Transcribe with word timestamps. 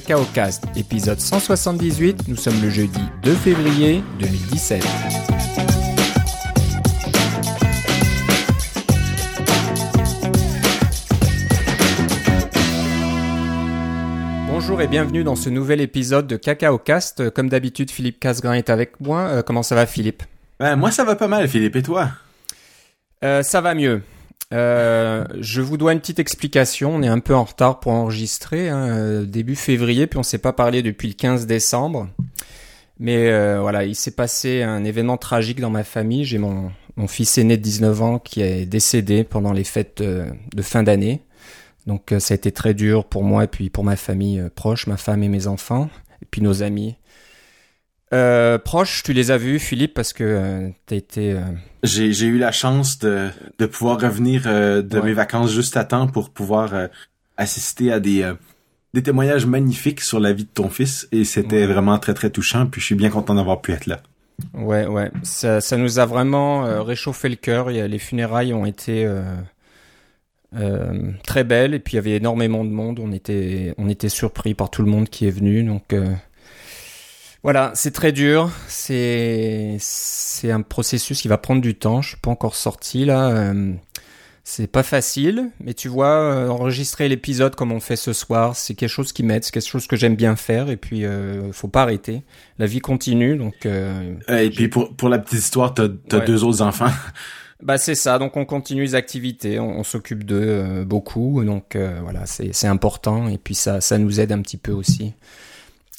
Cacao 0.00 0.24
Cast, 0.32 0.64
épisode 0.76 1.20
178. 1.20 2.26
Nous 2.28 2.36
sommes 2.36 2.60
le 2.62 2.70
jeudi 2.70 3.00
2 3.22 3.34
février 3.34 4.02
2017. 4.18 4.82
Bonjour 14.48 14.80
et 14.82 14.86
bienvenue 14.88 15.24
dans 15.24 15.36
ce 15.36 15.48
nouvel 15.50 15.80
épisode 15.80 16.26
de 16.26 16.36
Cacao 16.36 16.78
Cast. 16.78 17.30
Comme 17.30 17.48
d'habitude, 17.48 17.90
Philippe 17.90 18.20
Casgrain 18.20 18.54
est 18.54 18.70
avec 18.70 19.00
moi. 19.00 19.20
Euh, 19.22 19.42
comment 19.42 19.62
ça 19.62 19.74
va, 19.74 19.86
Philippe? 19.86 20.22
Ben, 20.58 20.76
Moi, 20.76 20.90
ça 20.90 21.04
va 21.04 21.16
pas 21.16 21.28
mal, 21.28 21.48
Philippe. 21.48 21.76
Et 21.76 21.82
toi? 21.82 22.08
Euh, 23.24 23.42
Ça 23.42 23.60
va 23.60 23.74
mieux. 23.74 24.02
Euh, 24.52 25.24
je 25.38 25.60
vous 25.60 25.76
dois 25.76 25.92
une 25.92 26.00
petite 26.00 26.18
explication. 26.18 26.94
On 26.94 27.02
est 27.02 27.08
un 27.08 27.20
peu 27.20 27.34
en 27.34 27.44
retard 27.44 27.80
pour 27.80 27.92
enregistrer, 27.92 28.68
hein, 28.68 28.88
euh, 28.88 29.24
début 29.24 29.56
février, 29.56 30.06
puis 30.06 30.18
on 30.18 30.22
s'est 30.22 30.38
pas 30.38 30.52
parlé 30.52 30.82
depuis 30.82 31.08
le 31.08 31.14
15 31.14 31.46
décembre. 31.46 32.08
Mais 32.98 33.30
euh, 33.30 33.60
voilà, 33.60 33.84
il 33.84 33.94
s'est 33.94 34.10
passé 34.10 34.62
un 34.62 34.84
événement 34.84 35.16
tragique 35.16 35.60
dans 35.60 35.70
ma 35.70 35.84
famille. 35.84 36.24
J'ai 36.24 36.38
mon, 36.38 36.70
mon 36.96 37.06
fils 37.06 37.38
aîné 37.38 37.56
de 37.56 37.62
19 37.62 38.02
ans 38.02 38.18
qui 38.18 38.42
est 38.42 38.66
décédé 38.66 39.24
pendant 39.24 39.52
les 39.52 39.64
fêtes 39.64 40.02
de 40.02 40.62
fin 40.62 40.82
d'année. 40.82 41.22
Donc 41.86 42.14
ça 42.18 42.34
a 42.34 42.36
été 42.36 42.52
très 42.52 42.74
dur 42.74 43.06
pour 43.06 43.24
moi 43.24 43.44
et 43.44 43.46
puis 43.46 43.70
pour 43.70 43.84
ma 43.84 43.96
famille 43.96 44.42
proche, 44.54 44.86
ma 44.86 44.98
femme 44.98 45.22
et 45.22 45.28
mes 45.28 45.46
enfants, 45.46 45.88
et 46.20 46.26
puis 46.30 46.42
nos 46.42 46.62
amis. 46.62 46.96
Euh, 48.12 48.58
proche, 48.58 49.02
tu 49.04 49.12
les 49.12 49.30
as 49.30 49.36
vus, 49.36 49.58
Philippe, 49.58 49.94
parce 49.94 50.12
que 50.12 50.24
euh, 50.24 50.68
t'as 50.86 50.96
été. 50.96 51.32
Euh, 51.32 51.42
j'ai, 51.84 52.12
j'ai 52.12 52.26
eu 52.26 52.38
la 52.38 52.50
chance 52.50 52.98
de, 52.98 53.28
de 53.58 53.66
pouvoir 53.66 54.00
revenir 54.00 54.44
euh, 54.46 54.82
de 54.82 55.00
mes 55.00 55.12
vacances 55.12 55.52
juste 55.52 55.76
à 55.76 55.84
temps 55.84 56.08
pour 56.08 56.30
pouvoir 56.30 56.74
assister 57.36 57.92
à 57.92 58.00
des, 58.00 58.30
des 58.94 59.02
témoignages 59.02 59.46
magnifiques 59.46 60.00
sur 60.00 60.18
la 60.18 60.32
vie 60.32 60.44
de 60.44 60.50
ton 60.52 60.68
fils 60.68 61.08
et 61.12 61.24
c'était 61.24 61.66
vraiment 61.66 61.98
très 61.98 62.14
très 62.14 62.30
touchant. 62.30 62.66
Puis 62.66 62.80
je 62.80 62.86
suis 62.86 62.94
bien 62.96 63.10
content 63.10 63.34
d'avoir 63.34 63.60
pu 63.60 63.72
être 63.72 63.86
là. 63.86 64.00
Ouais, 64.54 64.86
ouais, 64.86 65.10
ça, 65.22 65.60
ça 65.60 65.76
nous 65.76 65.98
a 65.98 66.06
vraiment 66.06 66.82
réchauffé 66.82 67.28
le 67.28 67.36
cœur. 67.36 67.70
Les 67.70 67.98
funérailles 67.98 68.52
ont 68.52 68.66
été 68.66 69.08
très 71.22 71.44
belles 71.44 71.74
et 71.74 71.78
puis 71.78 71.94
il 71.94 71.96
y 71.96 71.98
avait 71.98 72.16
énormément 72.16 72.64
de 72.64 72.70
monde. 72.70 72.98
On 72.98 73.12
était, 73.12 73.72
on 73.78 73.88
était 73.88 74.08
surpris 74.08 74.54
par 74.54 74.68
tout 74.68 74.82
le 74.82 74.90
monde 74.90 75.08
qui 75.08 75.26
est 75.26 75.30
venu, 75.30 75.62
donc 75.62 75.94
voilà, 77.42 77.72
c'est 77.74 77.92
très 77.92 78.12
dur. 78.12 78.50
C'est 78.68 79.76
c'est 79.78 80.50
un 80.50 80.62
processus 80.62 81.20
qui 81.20 81.28
va 81.28 81.38
prendre 81.38 81.60
du 81.60 81.74
temps. 81.74 82.02
Je 82.02 82.10
suis 82.10 82.18
pas 82.18 82.30
encore 82.30 82.54
sorti 82.54 83.04
là. 83.04 83.30
Euh, 83.30 83.72
c'est 84.50 84.66
pas 84.66 84.82
facile, 84.82 85.50
mais 85.60 85.74
tu 85.74 85.88
vois, 85.88 86.08
euh, 86.08 86.48
enregistrer 86.48 87.08
l'épisode 87.08 87.54
comme 87.54 87.70
on 87.70 87.78
fait 87.78 87.96
ce 87.96 88.12
soir, 88.12 88.56
c'est 88.56 88.74
quelque 88.74 88.88
chose 88.88 89.12
qui 89.12 89.22
m'aide, 89.22 89.44
c'est 89.44 89.52
quelque 89.52 89.68
chose 89.68 89.86
que 89.86 89.96
j'aime 89.96 90.16
bien 90.16 90.34
faire. 90.34 90.70
Et 90.70 90.76
puis, 90.76 91.04
euh, 91.04 91.52
faut 91.52 91.68
pas 91.68 91.82
arrêter. 91.82 92.24
La 92.58 92.66
vie 92.66 92.80
continue, 92.80 93.36
donc. 93.36 93.64
Euh, 93.64 94.16
et 94.28 94.50
puis 94.50 94.68
pour 94.68 94.96
pour 94.96 95.08
la 95.08 95.18
petite 95.18 95.38
histoire, 95.38 95.72
t'as 95.74 95.88
as 96.12 96.20
deux 96.20 96.44
autres 96.44 96.62
enfants. 96.62 96.90
Bah 97.62 97.76
c'est 97.76 97.94
ça, 97.94 98.18
donc 98.18 98.38
on 98.38 98.46
continue 98.46 98.80
les 98.80 98.94
activités, 98.94 99.60
on, 99.60 99.84
s'occupe 99.84 100.24
d'eux 100.24 100.82
beaucoup, 100.84 101.44
donc 101.44 101.76
voilà, 101.76 102.24
c'est 102.24 102.54
c'est 102.54 102.68
important 102.68 103.28
et 103.28 103.36
puis 103.36 103.54
ça 103.54 103.82
ça 103.82 103.98
nous 103.98 104.18
aide 104.18 104.32
un 104.32 104.40
petit 104.40 104.56
peu 104.56 104.72
aussi 104.72 105.12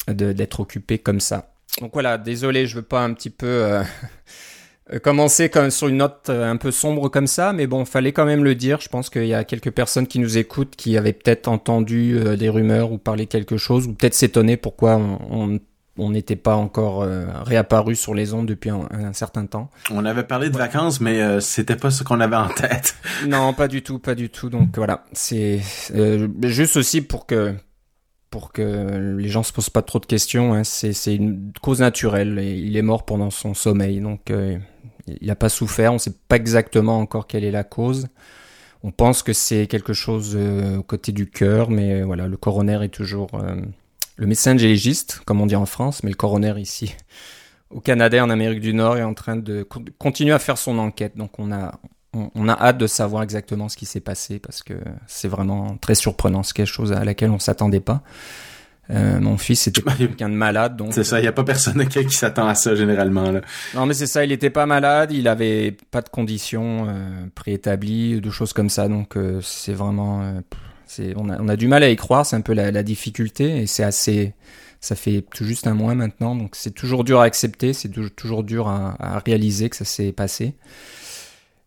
d'être 0.08 0.60
occupé 0.60 0.98
comme 0.98 1.20
ça. 1.20 1.52
Donc 1.80 1.92
voilà, 1.94 2.18
désolé, 2.18 2.66
je 2.66 2.76
veux 2.76 2.82
pas 2.82 3.02
un 3.02 3.14
petit 3.14 3.30
peu 3.30 3.46
euh, 3.46 3.82
commencer 5.02 5.48
comme 5.48 5.70
sur 5.70 5.88
une 5.88 5.98
note 5.98 6.26
euh, 6.28 6.50
un 6.50 6.56
peu 6.56 6.70
sombre 6.70 7.08
comme 7.08 7.26
ça, 7.26 7.52
mais 7.52 7.66
bon, 7.66 7.84
fallait 7.84 8.12
quand 8.12 8.26
même 8.26 8.44
le 8.44 8.54
dire. 8.54 8.80
Je 8.80 8.88
pense 8.88 9.08
qu'il 9.08 9.26
y 9.26 9.34
a 9.34 9.44
quelques 9.44 9.70
personnes 9.70 10.06
qui 10.06 10.18
nous 10.18 10.36
écoutent 10.36 10.76
qui 10.76 10.96
avaient 10.98 11.14
peut-être 11.14 11.48
entendu 11.48 12.18
euh, 12.18 12.36
des 12.36 12.48
rumeurs 12.50 12.92
ou 12.92 12.98
parlé 12.98 13.26
quelque 13.26 13.56
chose, 13.56 13.86
ou 13.86 13.94
peut-être 13.94 14.14
s'étonner 14.14 14.58
pourquoi 14.58 14.96
on, 14.96 15.58
on 15.96 16.10
n'était 16.10 16.36
pas 16.36 16.56
encore 16.56 17.06
réapparu 17.44 17.94
sur 17.96 18.14
les 18.14 18.32
ondes 18.32 18.46
depuis 18.46 18.70
un, 18.70 19.12
certain 19.12 19.44
temps. 19.44 19.68
On 19.90 20.06
avait 20.06 20.22
parlé 20.22 20.48
de 20.48 20.56
vacances, 20.56 21.02
mais 21.02 21.38
c'était 21.42 21.76
pas 21.76 21.90
ce 21.90 22.02
qu'on 22.02 22.18
avait 22.20 22.36
en 22.36 22.48
tête. 22.48 22.96
non, 23.28 23.52
pas 23.52 23.68
du 23.68 23.82
tout, 23.82 23.98
pas 23.98 24.14
du 24.14 24.30
tout. 24.30 24.48
Donc 24.48 24.74
voilà, 24.76 25.04
c'est 25.12 25.60
juste 26.44 26.78
aussi 26.78 27.02
pour 27.02 27.26
que 27.26 27.54
pour 28.32 28.50
que 28.50 29.16
les 29.18 29.28
gens 29.28 29.42
se 29.42 29.52
posent 29.52 29.70
pas 29.70 29.82
trop 29.82 30.00
de 30.00 30.06
questions. 30.06 30.54
Hein. 30.54 30.64
C'est 30.64 31.14
une 31.14 31.52
cause 31.60 31.80
naturelle. 31.80 32.38
Et 32.38 32.54
il 32.54 32.76
est 32.76 32.82
mort 32.82 33.04
pendant 33.04 33.30
son 33.30 33.52
sommeil, 33.54 34.00
donc 34.00 34.30
euh, 34.30 34.58
il 35.06 35.28
n'a 35.28 35.36
pas 35.36 35.50
souffert. 35.50 35.92
On 35.92 35.96
ne 35.96 36.00
sait 36.00 36.14
pas 36.28 36.36
exactement 36.36 36.98
encore 36.98 37.26
quelle 37.26 37.44
est 37.44 37.50
la 37.50 37.62
cause. 37.62 38.08
On 38.82 38.90
pense 38.90 39.22
que 39.22 39.34
c'est 39.34 39.66
quelque 39.66 39.92
chose 39.92 40.32
euh, 40.34 40.78
au 40.78 40.82
côté 40.82 41.12
du 41.12 41.28
cœur, 41.28 41.70
mais 41.70 42.00
euh, 42.00 42.04
voilà, 42.06 42.26
le 42.26 42.36
coroner 42.38 42.82
est 42.82 42.88
toujours 42.88 43.28
le 44.16 44.26
médecin 44.26 44.54
légiste, 44.54 45.20
comme 45.26 45.40
on 45.40 45.46
dit 45.46 45.54
en 45.54 45.66
France, 45.66 46.02
mais 46.02 46.10
le 46.10 46.16
coroner 46.16 46.54
ici 46.58 46.96
au 47.70 47.80
Canada 47.80 48.24
en 48.24 48.30
Amérique 48.30 48.60
du 48.60 48.72
Nord 48.72 48.96
est 48.96 49.02
en 49.02 49.14
train 49.14 49.36
de 49.36 49.62
continuer 49.98 50.32
à 50.32 50.38
faire 50.38 50.56
son 50.56 50.78
enquête. 50.78 51.18
Donc 51.18 51.38
on 51.38 51.52
a 51.52 51.78
on, 52.14 52.48
a 52.48 52.52
hâte 52.52 52.78
de 52.78 52.86
savoir 52.86 53.22
exactement 53.22 53.68
ce 53.68 53.76
qui 53.76 53.86
s'est 53.86 54.00
passé 54.00 54.38
parce 54.38 54.62
que 54.62 54.74
c'est 55.06 55.28
vraiment 55.28 55.76
très 55.78 55.94
surprenant. 55.94 56.42
C'est 56.42 56.54
quelque 56.54 56.66
chose 56.66 56.92
à 56.92 57.04
laquelle 57.04 57.30
on 57.30 57.38
s'attendait 57.38 57.80
pas. 57.80 58.02
Euh, 58.90 59.20
mon 59.20 59.38
fils 59.38 59.66
était 59.68 59.80
quelqu'un 59.96 60.28
de 60.28 60.34
malade, 60.34 60.76
donc. 60.76 60.92
C'est 60.92 61.04
ça, 61.04 61.18
il 61.20 61.22
n'y 61.22 61.28
a 61.28 61.32
pas 61.32 61.44
personne 61.44 61.86
qui 61.88 62.10
s'attend 62.10 62.48
à 62.48 62.54
ça 62.54 62.74
généralement. 62.74 63.30
Là. 63.30 63.40
Non, 63.74 63.86
mais 63.86 63.94
c'est 63.94 64.06
ça, 64.06 64.24
il 64.24 64.32
était 64.32 64.50
pas 64.50 64.66
malade, 64.66 65.12
il 65.12 65.28
avait 65.28 65.76
pas 65.90 66.02
de 66.02 66.08
conditions 66.08 66.86
euh, 66.88 67.26
préétablies, 67.34 68.20
de 68.20 68.30
choses 68.30 68.52
comme 68.52 68.68
ça, 68.68 68.88
donc 68.88 69.16
euh, 69.16 69.40
c'est 69.40 69.72
vraiment, 69.72 70.22
euh, 70.22 70.40
c'est, 70.84 71.14
on 71.16 71.30
a, 71.30 71.40
on 71.40 71.48
a 71.48 71.56
du 71.56 71.68
mal 71.68 71.82
à 71.84 71.90
y 71.90 71.96
croire, 71.96 72.26
c'est 72.26 72.36
un 72.36 72.40
peu 72.40 72.52
la, 72.52 72.70
la 72.72 72.82
difficulté, 72.82 73.62
et 73.62 73.66
c'est 73.66 73.84
assez, 73.84 74.34
ça 74.80 74.96
fait 74.96 75.24
tout 75.32 75.44
juste 75.44 75.68
un 75.68 75.74
mois 75.74 75.94
maintenant, 75.94 76.34
donc 76.34 76.56
c'est 76.56 76.74
toujours 76.74 77.04
dur 77.04 77.20
à 77.20 77.24
accepter, 77.24 77.72
c'est 77.72 77.88
toujours 78.16 78.42
dur 78.42 78.68
à, 78.68 78.96
à 78.98 79.20
réaliser 79.20 79.70
que 79.70 79.76
ça 79.76 79.84
s'est 79.84 80.12
passé. 80.12 80.54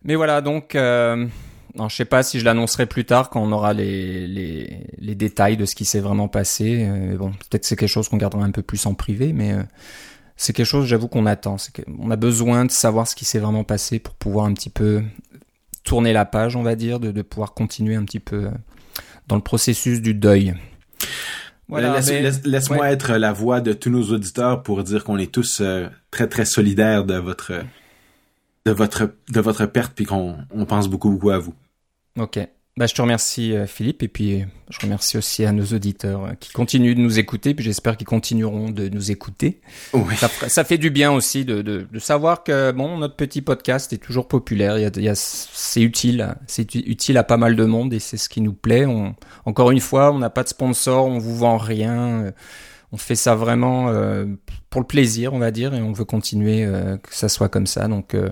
Mais 0.05 0.13
voilà, 0.13 0.41
donc, 0.41 0.75
euh, 0.75 1.25
non, 1.73 1.89
je 1.89 1.95
sais 1.95 2.05
pas 2.05 2.21
si 2.21 2.39
je 2.39 2.45
l'annoncerai 2.45 2.85
plus 2.85 3.05
tard 3.05 3.31
quand 3.31 3.41
on 3.41 3.51
aura 3.51 3.73
les, 3.73 4.27
les, 4.27 4.85
les 4.99 5.15
détails 5.15 5.57
de 5.57 5.65
ce 5.65 5.73
qui 5.73 5.83
s'est 5.83 5.99
vraiment 5.99 6.27
passé. 6.27 6.85
Euh, 6.87 7.17
bon, 7.17 7.31
peut-être 7.31 7.65
c'est 7.65 7.75
quelque 7.75 7.89
chose 7.89 8.07
qu'on 8.07 8.17
gardera 8.17 8.45
un 8.45 8.51
peu 8.51 8.61
plus 8.61 8.85
en 8.85 8.93
privé, 8.93 9.33
mais 9.33 9.53
euh, 9.53 9.63
c'est 10.37 10.53
quelque 10.53 10.67
chose, 10.67 10.85
j'avoue, 10.85 11.07
qu'on 11.07 11.25
attend. 11.25 11.57
C'est 11.57 11.83
qu'on 11.83 12.11
a 12.11 12.15
besoin 12.17 12.65
de 12.65 12.71
savoir 12.71 13.07
ce 13.07 13.15
qui 13.15 13.25
s'est 13.25 13.39
vraiment 13.39 13.63
passé 13.63 13.97
pour 13.97 14.13
pouvoir 14.13 14.45
un 14.45 14.53
petit 14.53 14.69
peu 14.69 15.01
tourner 15.83 16.13
la 16.13 16.25
page, 16.25 16.55
on 16.55 16.61
va 16.61 16.75
dire, 16.75 16.99
de, 16.99 17.09
de 17.09 17.21
pouvoir 17.23 17.55
continuer 17.55 17.95
un 17.95 18.03
petit 18.05 18.19
peu 18.19 18.47
dans 19.27 19.35
le 19.35 19.41
processus 19.41 20.01
du 20.01 20.13
deuil. 20.13 20.53
Voilà, 21.67 21.99
Laisse-moi 22.45 22.91
être 22.91 23.13
la 23.13 23.33
voix 23.33 23.59
de 23.59 23.73
tous 23.73 23.89
nos 23.89 24.03
auditeurs 24.11 24.61
pour 24.61 24.83
dire 24.83 25.03
qu'on 25.03 25.17
est 25.17 25.31
tous 25.31 25.63
très 26.11 26.27
très 26.27 26.45
solidaires 26.45 27.05
de 27.05 27.15
votre 27.15 27.53
de 28.65 28.71
votre 28.71 29.11
de 29.29 29.39
votre 29.39 29.65
perte 29.65 29.93
puis 29.95 30.05
qu'on 30.05 30.37
on 30.51 30.65
pense 30.65 30.89
beaucoup 30.89 31.09
beaucoup 31.09 31.29
à 31.29 31.39
vous. 31.39 31.53
Ok. 32.19 32.39
Bah, 32.77 32.87
je 32.87 32.93
te 32.93 33.01
remercie 33.01 33.55
euh, 33.55 33.67
Philippe 33.67 34.03
et 34.03 34.09
puis 34.09 34.43
je 34.69 34.79
remercie 34.81 35.17
aussi 35.17 35.45
à 35.45 35.53
nos 35.53 35.63
auditeurs 35.63 36.25
euh, 36.25 36.33
qui 36.37 36.51
continuent 36.51 36.93
de 36.93 36.99
nous 36.99 37.19
écouter 37.19 37.53
puis 37.53 37.63
j'espère 37.63 37.95
qu'ils 37.95 38.07
continueront 38.07 38.69
de 38.69 38.89
nous 38.89 39.11
écouter. 39.11 39.61
Oui. 39.93 40.13
Ça, 40.17 40.27
ça, 40.27 40.65
fait 40.65 40.77
du 40.77 40.89
bien 40.89 41.13
aussi 41.13 41.45
de, 41.45 41.61
de, 41.61 41.87
de, 41.89 41.99
savoir 41.99 42.43
que 42.43 42.73
bon 42.73 42.97
notre 42.97 43.15
petit 43.15 43.41
podcast 43.41 43.93
est 43.93 43.97
toujours 43.97 44.27
populaire. 44.27 44.77
Il 44.77 44.81
y 44.81 44.85
a, 44.85 44.91
il 44.93 45.03
y 45.03 45.09
a 45.09 45.15
c'est 45.15 45.81
utile, 45.81 46.35
c'est 46.47 46.75
utile 46.75 47.17
à 47.17 47.23
pas 47.23 47.37
mal 47.37 47.55
de 47.55 47.63
monde 47.63 47.93
et 47.93 47.99
c'est 47.99 48.17
ce 48.17 48.27
qui 48.27 48.41
nous 48.41 48.53
plaît. 48.53 48.85
On, 48.85 49.15
encore 49.45 49.71
une 49.71 49.79
fois, 49.79 50.11
on 50.11 50.19
n'a 50.19 50.29
pas 50.29 50.43
de 50.43 50.49
sponsor, 50.49 51.05
on 51.05 51.17
vous 51.17 51.37
vend 51.37 51.57
rien. 51.57 52.33
On 52.95 52.97
fait 52.97 53.15
ça 53.15 53.35
vraiment 53.35 53.89
euh, 53.89 54.25
pour 54.75 54.79
le 54.79 54.87
plaisir, 54.87 55.33
on 55.33 55.39
va 55.39 55.51
dire, 55.51 55.73
et 55.73 55.81
on 55.81 55.91
veut 55.91 56.05
continuer 56.05 56.63
euh, 56.63 56.95
que 56.95 57.13
ça 57.13 57.27
soit 57.27 57.49
comme 57.49 57.67
ça. 57.67 57.89
Donc, 57.89 58.13
euh, 58.13 58.29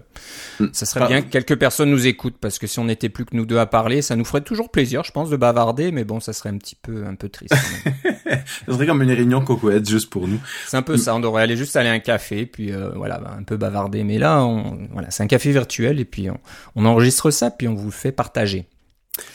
mm. 0.62 0.68
ça 0.72 0.86
serait 0.86 1.06
bien 1.08 1.22
que 1.22 1.30
quelques 1.30 1.58
personnes 1.58 1.90
nous 1.90 2.08
écoutent, 2.08 2.38
parce 2.38 2.60
que 2.60 2.68
si 2.68 2.80
on 2.80 2.84
n'était 2.84 3.10
plus 3.10 3.26
que 3.26 3.36
nous 3.36 3.46
deux 3.46 3.60
à 3.60 3.66
parler, 3.66 4.02
ça 4.02 4.18
nous 4.18 4.24
ferait 4.24 4.42
toujours 4.42 4.70
plaisir, 4.70 5.04
je 5.04 5.12
pense, 5.12 5.30
de 5.30 5.36
bavarder, 5.36 5.92
mais 5.92 6.06
bon, 6.06 6.22
ça 6.22 6.32
serait 6.32 6.50
un 6.50 6.58
petit 6.58 6.76
peu, 6.76 7.06
un 7.06 7.16
peu 7.16 7.28
triste. 7.28 7.56
ça 8.26 8.74
serait 8.74 8.86
comme 8.86 9.02
une 9.02 9.12
réunion 9.12 9.42
cocoette 9.42 9.90
juste 9.90 10.10
pour 10.10 10.30
nous. 10.30 10.40
C'est 10.68 10.78
un 10.78 10.82
peu 10.82 10.96
ça. 10.96 11.14
On 11.14 11.20
devrait 11.20 11.44
aller 11.44 11.58
juste 11.58 11.76
aller 11.76 11.90
à 11.90 11.94
un 11.94 12.00
café, 12.00 12.46
puis 12.46 12.72
euh, 12.72 12.90
voilà, 12.96 13.20
bah, 13.20 13.36
un 13.38 13.44
peu 13.44 13.58
bavarder. 13.58 14.06
Mais 14.06 14.18
là, 14.18 14.44
on, 14.46 14.88
voilà, 14.92 15.12
c'est 15.12 15.24
un 15.24 15.28
café 15.28 15.52
virtuel, 15.52 16.00
et 16.00 16.06
puis 16.06 16.30
on, 16.30 16.40
on 16.76 16.86
enregistre 16.86 17.32
ça, 17.32 17.52
puis 17.52 17.68
on 17.68 17.74
vous 17.74 17.86
le 17.86 17.92
fait 17.92 18.12
partager. 18.12 18.68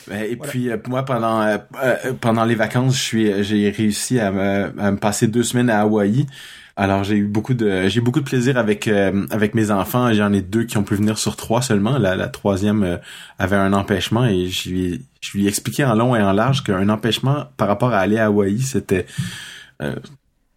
Ben, 0.08 0.22
et 0.22 0.36
puis 0.36 0.70
moi 0.88 1.04
pendant 1.04 1.58
pendant 2.20 2.44
les 2.44 2.54
vacances, 2.56 2.96
je 2.96 3.00
suis 3.00 3.44
j'ai 3.44 3.70
réussi 3.70 4.19
à 4.19 4.32
me, 4.32 4.72
à 4.78 4.90
me 4.90 4.96
passer 4.96 5.28
deux 5.28 5.42
semaines 5.44 5.70
à 5.70 5.80
Hawaï. 5.80 6.26
Alors 6.78 7.02
j'ai 7.02 7.16
eu 7.16 7.25
beaucoup 7.25 7.54
de 7.54 7.88
j'ai 7.88 8.00
beaucoup 8.00 8.20
de 8.20 8.25
plaisir 8.25 8.56
avec 8.56 8.86
euh, 8.86 9.26
avec 9.30 9.56
mes 9.56 9.72
enfants. 9.72 10.12
J'en 10.12 10.32
ai 10.32 10.42
deux 10.42 10.62
qui 10.62 10.78
ont 10.78 10.84
pu 10.84 10.94
venir 10.94 11.19
sur 11.19 11.34
trois 11.34 11.60
seulement. 11.60 11.98
La, 11.98 12.14
la 12.14 12.28
troisième 12.28 12.84
euh, 12.84 12.96
avait 13.40 13.56
un 13.56 13.72
empêchement 13.72 14.25
et 14.25 14.46
je 14.46 14.70
lui 14.70 15.04
je 15.20 15.36
lui 15.36 15.46
ai 15.46 15.48
expliqué 15.48 15.84
en 15.84 15.96
long 15.96 16.14
et 16.14 16.22
en 16.22 16.32
large 16.32 16.62
qu'un 16.62 16.88
empêchement 16.88 17.46
par 17.56 17.66
rapport 17.66 17.92
à 17.92 17.98
aller 17.98 18.16
à 18.16 18.26
Hawaï 18.26 18.60
c'était 18.60 19.06
euh, 19.82 19.96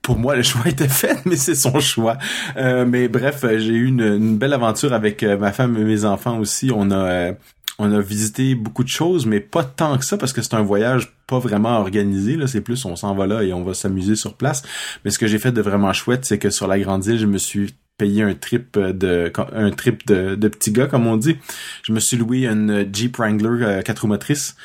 pour 0.04 0.18
moi, 0.20 0.36
le 0.36 0.44
choix 0.44 0.68
était 0.68 0.88
fait, 0.88 1.26
mais 1.26 1.36
c'est 1.36 1.56
son 1.56 1.80
choix. 1.80 2.18
mais 2.56 3.08
bref, 3.08 3.46
j'ai 3.58 3.74
eu 3.74 3.86
une, 3.86 4.02
une, 4.02 4.38
belle 4.38 4.54
aventure 4.54 4.94
avec 4.94 5.24
ma 5.24 5.52
femme 5.52 5.78
et 5.78 5.84
mes 5.84 6.06
enfants 6.06 6.40
aussi. 6.40 6.72
On 6.74 6.90
a 6.92 7.34
on 7.82 7.92
a 7.92 8.00
visité 8.00 8.54
beaucoup 8.56 8.84
de 8.84 8.90
choses, 8.90 9.26
mais 9.26 9.40
pas 9.40 9.64
tant 9.64 9.98
que 9.98 10.06
ça 10.06 10.18
parce 10.18 10.34
que 10.34 10.42
c'est 10.42 10.54
un 10.54 10.62
voyage 10.62 11.14
pas 11.28 11.40
vraiment 11.40 11.80
organisé. 11.80 12.36
Là, 12.36 12.48
c'est 12.48 12.62
plus 12.62 12.86
on 12.86 12.96
s'en 12.96 13.16
va 13.16 13.26
là 13.26 13.44
et 13.44 13.54
on 13.54 13.64
va 13.64 13.74
s'amuser 13.74 14.16
sur 14.16 14.36
place. 14.36 14.62
Mais 15.04 15.12
ce 15.12 15.18
que 15.18 15.28
j'ai 15.28 15.40
fait 15.40 15.52
de 15.52 15.62
vraiment 15.62 15.92
chouette, 15.94 16.26
c'est 16.26 16.38
que 16.38 16.50
sur 16.50 16.68
la 16.68 16.80
Grande 16.80 17.06
Île, 17.06 17.18
je 17.18 17.26
me 17.26 17.38
suis 17.38 17.74
payé 17.98 18.22
un 18.22 18.36
trip 18.36 18.78
de 18.78 19.32
un 19.54 19.72
trip 19.72 20.06
de, 20.06 20.36
de 20.36 20.48
petit 20.48 20.72
gars 20.72 20.88
comme 20.88 21.08
on 21.08 21.18
dit. 21.18 21.38
Je 21.84 21.92
me 21.92 22.00
suis 22.00 22.18
loué 22.18 22.46
une 22.46 22.88
Jeep 22.94 23.18
Wrangler 23.18 23.64
euh, 23.64 23.82
4 23.82 24.00
roues 24.00 24.08
motrices 24.08 24.56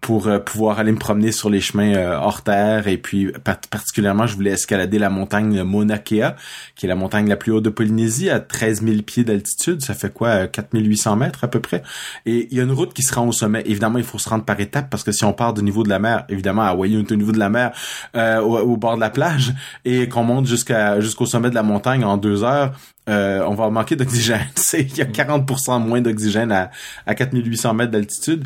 pour 0.00 0.28
euh, 0.28 0.38
pouvoir 0.38 0.78
aller 0.78 0.92
me 0.92 0.98
promener 0.98 1.30
sur 1.30 1.50
les 1.50 1.60
chemins 1.60 1.94
euh, 1.94 2.16
hors 2.16 2.42
terre. 2.42 2.88
Et 2.88 2.96
puis 2.96 3.30
particulièrement 3.70 4.26
je 4.26 4.34
voulais 4.34 4.52
escalader 4.52 4.98
la 4.98 5.10
montagne 5.10 5.62
Mauna 5.62 5.98
Kea 5.98 6.34
qui 6.74 6.86
est 6.86 6.88
la 6.88 6.94
montagne 6.94 7.28
la 7.28 7.36
plus 7.36 7.52
haute 7.52 7.64
de 7.64 7.70
Polynésie 7.70 8.30
à 8.30 8.40
13 8.40 8.82
000 8.82 9.02
pieds 9.02 9.24
d'altitude. 9.24 9.82
Ça 9.82 9.94
fait 9.94 10.12
quoi 10.12 10.46
4800 10.46 11.12
euh, 11.12 11.16
mètres 11.16 11.44
à 11.44 11.48
peu 11.48 11.60
près? 11.60 11.82
Et 12.24 12.48
il 12.50 12.56
y 12.56 12.60
a 12.60 12.64
une 12.64 12.72
route 12.72 12.94
qui 12.94 13.02
se 13.02 13.14
rend 13.14 13.26
au 13.28 13.32
sommet. 13.32 13.62
Évidemment 13.66 13.98
il 13.98 14.04
faut 14.04 14.18
se 14.18 14.28
rendre 14.28 14.44
par 14.44 14.58
étapes 14.58 14.88
parce 14.88 15.04
que 15.04 15.12
si 15.12 15.24
on 15.24 15.34
part 15.34 15.52
du 15.52 15.62
niveau 15.62 15.82
de 15.82 15.90
la 15.90 15.98
mer 15.98 16.24
évidemment 16.28 16.62
à 16.62 16.68
Hawaii 16.68 16.96
on 16.96 17.00
est 17.00 17.12
au 17.12 17.16
niveau 17.16 17.32
de 17.32 17.38
la 17.38 17.50
mer 17.50 17.72
au, 18.14 18.76
bord 18.76 18.96
de 18.96 19.00
la 19.00 19.10
plage 19.10 19.54
et 19.84 20.08
qu'on 20.08 20.24
monte 20.24 20.46
jusqu'à 20.46 21.00
jusqu'au 21.00 21.26
sommet 21.26 21.50
de 21.50 21.54
la 21.54 21.62
montagne 21.62 22.04
en 22.04 22.16
deux 22.16 22.42
heures 22.42 22.72
on 23.06 23.54
va 23.54 23.70
manquer 23.70 23.96
d'oxygène. 23.96 24.46
Il 24.72 24.96
y 24.96 25.02
a 25.02 25.06
40% 25.06 25.86
moins 25.86 26.00
d'oxygène 26.00 26.52
à, 26.52 26.70
à 27.06 27.14
4800 27.14 27.74
mètres 27.74 27.92
d'altitude. 27.92 28.44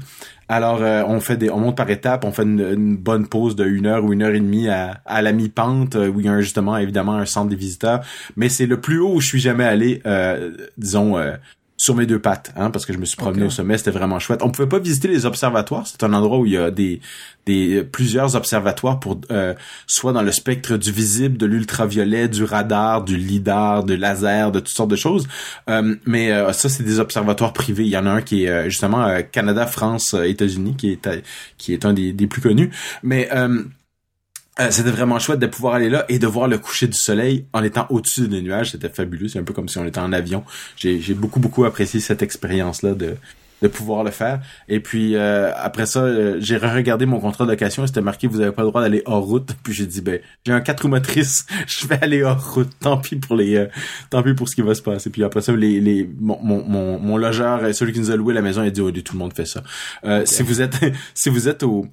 Alors, 0.48 0.82
euh, 0.82 1.04
on 1.06 1.20
fait 1.20 1.36
des, 1.36 1.50
on 1.50 1.58
monte 1.58 1.76
par 1.76 1.90
étapes, 1.90 2.24
on 2.24 2.32
fait 2.32 2.42
une, 2.42 2.96
bonne 2.96 3.28
pause 3.28 3.54
de 3.54 3.66
une 3.66 3.86
heure 3.86 4.04
ou 4.04 4.14
une 4.14 4.22
heure 4.22 4.34
et 4.34 4.40
demie 4.40 4.68
à, 4.68 5.02
à 5.04 5.20
la 5.20 5.32
mi-pente, 5.32 5.96
euh, 5.96 6.08
où 6.08 6.20
il 6.20 6.26
y 6.26 6.28
a 6.28 6.40
justement 6.40 6.78
évidemment 6.78 7.14
un 7.16 7.26
centre 7.26 7.50
des 7.50 7.56
visiteurs. 7.56 8.00
Mais 8.36 8.48
c'est 8.48 8.66
le 8.66 8.80
plus 8.80 8.98
haut 8.98 9.14
où 9.14 9.20
je 9.20 9.26
suis 9.26 9.40
jamais 9.40 9.64
allé, 9.64 10.00
euh, 10.06 10.56
disons, 10.78 11.18
sur 11.78 11.94
mes 11.94 12.06
deux 12.06 12.18
pattes, 12.18 12.52
hein, 12.56 12.70
parce 12.70 12.84
que 12.84 12.92
je 12.92 12.98
me 12.98 13.04
suis 13.04 13.16
promené 13.16 13.46
au 13.46 13.50
sommet, 13.50 13.78
c'était 13.78 13.92
vraiment 13.92 14.18
chouette. 14.18 14.42
On 14.42 14.50
pouvait 14.50 14.68
pas 14.68 14.80
visiter 14.80 15.06
les 15.06 15.26
observatoires, 15.26 15.86
c'est 15.86 16.02
un 16.02 16.12
endroit 16.12 16.38
où 16.38 16.44
il 16.44 16.52
y 16.52 16.56
a 16.56 16.72
des, 16.72 17.00
des 17.46 17.84
plusieurs 17.84 18.34
observatoires 18.34 18.98
pour 18.98 19.20
euh, 19.30 19.54
soit 19.86 20.12
dans 20.12 20.22
le 20.22 20.32
spectre 20.32 20.76
du 20.76 20.90
visible, 20.90 21.38
de 21.38 21.46
l'ultraviolet, 21.46 22.26
du 22.26 22.42
radar, 22.42 23.04
du 23.04 23.16
lidar, 23.16 23.84
du 23.84 23.96
laser, 23.96 24.50
de 24.50 24.58
toutes 24.58 24.68
sortes 24.68 24.90
de 24.90 24.96
choses. 24.96 25.28
Euh, 25.70 25.94
mais 26.04 26.32
euh, 26.32 26.52
ça, 26.52 26.68
c'est 26.68 26.82
des 26.82 26.98
observatoires 26.98 27.52
privés. 27.52 27.84
Il 27.84 27.90
y 27.90 27.96
en 27.96 28.06
a 28.06 28.10
un 28.10 28.22
qui 28.22 28.46
est 28.46 28.68
justement 28.68 29.08
Canada, 29.30 29.64
France, 29.66 30.14
États-Unis, 30.14 30.74
qui 30.76 30.90
est 30.90 31.08
qui 31.58 31.72
est 31.72 31.86
un 31.86 31.92
des, 31.92 32.12
des 32.12 32.26
plus 32.26 32.40
connus. 32.40 32.70
Mais 33.04 33.28
euh, 34.60 34.70
c'était 34.70 34.90
vraiment 34.90 35.18
chouette 35.18 35.38
de 35.38 35.46
pouvoir 35.46 35.74
aller 35.74 35.88
là 35.88 36.04
et 36.08 36.18
de 36.18 36.26
voir 36.26 36.48
le 36.48 36.58
coucher 36.58 36.86
du 36.86 36.96
soleil 36.96 37.46
en 37.52 37.62
étant 37.62 37.86
au-dessus 37.90 38.28
des 38.28 38.42
nuages. 38.42 38.72
C'était 38.72 38.88
fabuleux. 38.88 39.28
C'est 39.28 39.38
un 39.38 39.44
peu 39.44 39.52
comme 39.54 39.68
si 39.68 39.78
on 39.78 39.86
était 39.86 40.00
en 40.00 40.12
avion. 40.12 40.44
J'ai, 40.76 41.00
j'ai 41.00 41.14
beaucoup, 41.14 41.40
beaucoup 41.40 41.64
apprécié 41.64 42.00
cette 42.00 42.22
expérience-là 42.22 42.94
de, 42.94 43.16
de 43.62 43.68
pouvoir 43.68 44.04
le 44.04 44.10
faire. 44.10 44.40
Et 44.68 44.80
puis 44.80 45.16
euh, 45.16 45.50
après 45.56 45.86
ça, 45.86 46.00
euh, 46.00 46.36
j'ai 46.40 46.56
re-regardé 46.56 47.06
mon 47.06 47.20
contrat 47.20 47.44
de 47.44 47.50
location 47.50 47.84
et 47.84 47.86
c'était 47.86 48.00
marqué 48.00 48.26
vous 48.26 48.40
avez 48.40 48.52
pas 48.52 48.62
le 48.62 48.68
droit 48.68 48.80
d'aller 48.80 49.02
hors 49.06 49.24
route. 49.24 49.50
Puis 49.62 49.72
j'ai 49.72 49.86
dit 49.86 50.00
ben 50.00 50.20
j'ai 50.46 50.52
un 50.52 50.60
4 50.60 50.82
roues 50.82 50.88
motrices, 50.88 51.46
je 51.66 51.86
vais 51.86 51.98
aller 52.02 52.22
hors 52.22 52.54
route. 52.54 52.70
Tant 52.80 52.98
pis 52.98 53.16
pour 53.16 53.36
les 53.36 53.66
tant 54.10 54.22
pis 54.22 54.34
pour 54.34 54.48
ce 54.48 54.54
qui 54.54 54.62
va 54.62 54.74
se 54.74 54.82
passer. 54.82 55.10
Puis 55.10 55.24
après 55.24 55.40
ça 55.40 55.52
les 55.52 55.80
les 55.80 56.08
mon 56.20 56.38
mon 56.42 56.98
mon, 56.98 57.16
logeur 57.16 57.74
celui 57.74 57.92
qui 57.92 58.00
nous 58.00 58.10
a 58.10 58.16
loué 58.16 58.34
la 58.34 58.42
maison 58.42 58.62
il 58.62 58.68
a 58.68 58.70
dit 58.70 58.80
oh, 58.80 58.90
tout 58.90 59.12
le 59.14 59.18
monde 59.18 59.32
fait 59.34 59.46
ça. 59.46 59.62
Si 60.24 60.42
vous 60.42 60.60
êtes 60.60 60.76
si 61.14 61.28
vous 61.28 61.48
êtes 61.48 61.62
au 61.62 61.86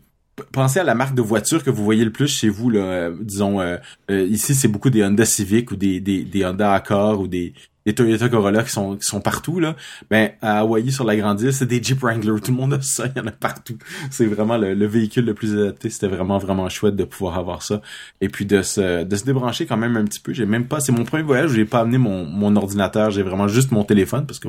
pensez 0.52 0.80
à 0.80 0.84
la 0.84 0.96
marque 0.96 1.16
de 1.16 1.22
voiture 1.22 1.64
que 1.64 1.70
vous 1.70 1.84
voyez 1.84 2.04
le 2.04 2.12
plus 2.12 2.28
chez 2.28 2.50
vous 2.50 2.70
là 2.70 2.80
euh, 2.80 3.16
disons 3.22 3.62
euh, 3.62 3.78
euh, 4.12 4.24
ici 4.24 4.54
c'est 4.56 4.68
beaucoup 4.68 4.90
des 4.90 5.04
Honda 5.04 5.26
Civic 5.26 5.72
ou 5.72 5.76
des 5.76 6.00
des, 6.00 6.24
des 6.24 6.46
Honda 6.46 6.74
Accord 6.74 7.22
ou 7.22 7.28
des 7.28 7.54
les 7.86 7.94
Toyota 7.94 8.30
Corolla 8.30 8.64
qui 8.64 8.72
sont 8.72 8.96
qui 8.96 9.06
sont 9.06 9.22
partout 9.22 9.60
là. 9.60 9.76
Ben 10.10 10.32
à 10.42 10.60
Hawaii 10.60 10.92
sur 10.92 11.04
la 11.04 11.16
grande 11.16 11.42
île 11.42 11.54
c'est 11.54 11.66
des 11.66 11.82
Jeep 11.82 12.00
Wrangler. 12.02 12.42
Tout 12.42 12.52
le 12.52 12.58
monde 12.58 12.74
a 12.74 12.82
ça 12.82 13.06
il 13.08 13.18
y 13.18 13.22
en 13.22 13.28
a 13.28 13.32
partout. 13.32 13.78
C'est 14.10 14.26
vraiment 14.26 14.58
le, 14.58 14.86
véhicule 14.86 15.26
le 15.26 15.34
plus 15.34 15.54
adapté. 15.54 15.90
C'était 15.90 16.08
vraiment 16.08 16.38
vraiment 16.38 16.68
chouette 16.70 16.96
de 16.96 17.04
pouvoir 17.04 17.38
avoir 17.38 17.62
ça. 17.62 17.82
Et 18.22 18.30
puis 18.30 18.46
de 18.46 18.62
se 18.62 19.04
de 19.04 19.16
se 19.16 19.24
débrancher 19.24 19.66
quand 19.66 19.78
même 19.78 19.98
un 19.98 20.06
petit 20.06 20.20
peu. 20.20 20.34
J'ai 20.34 20.46
même 20.46 20.66
pas 20.66 20.80
c'est 20.80 20.92
mon 20.92 21.04
premier 21.04 21.24
voyage 21.24 21.52
où 21.52 21.56
j'ai 21.56 21.66
pas 21.66 21.82
amené 21.82 21.98
mon 21.98 22.26
mon 22.26 22.56
ordinateur. 22.56 23.12
J'ai 23.12 23.24
vraiment 23.24 23.48
juste 23.48 23.72
mon 23.72 23.84
téléphone 23.84 24.26
parce 24.26 24.40
que 24.40 24.48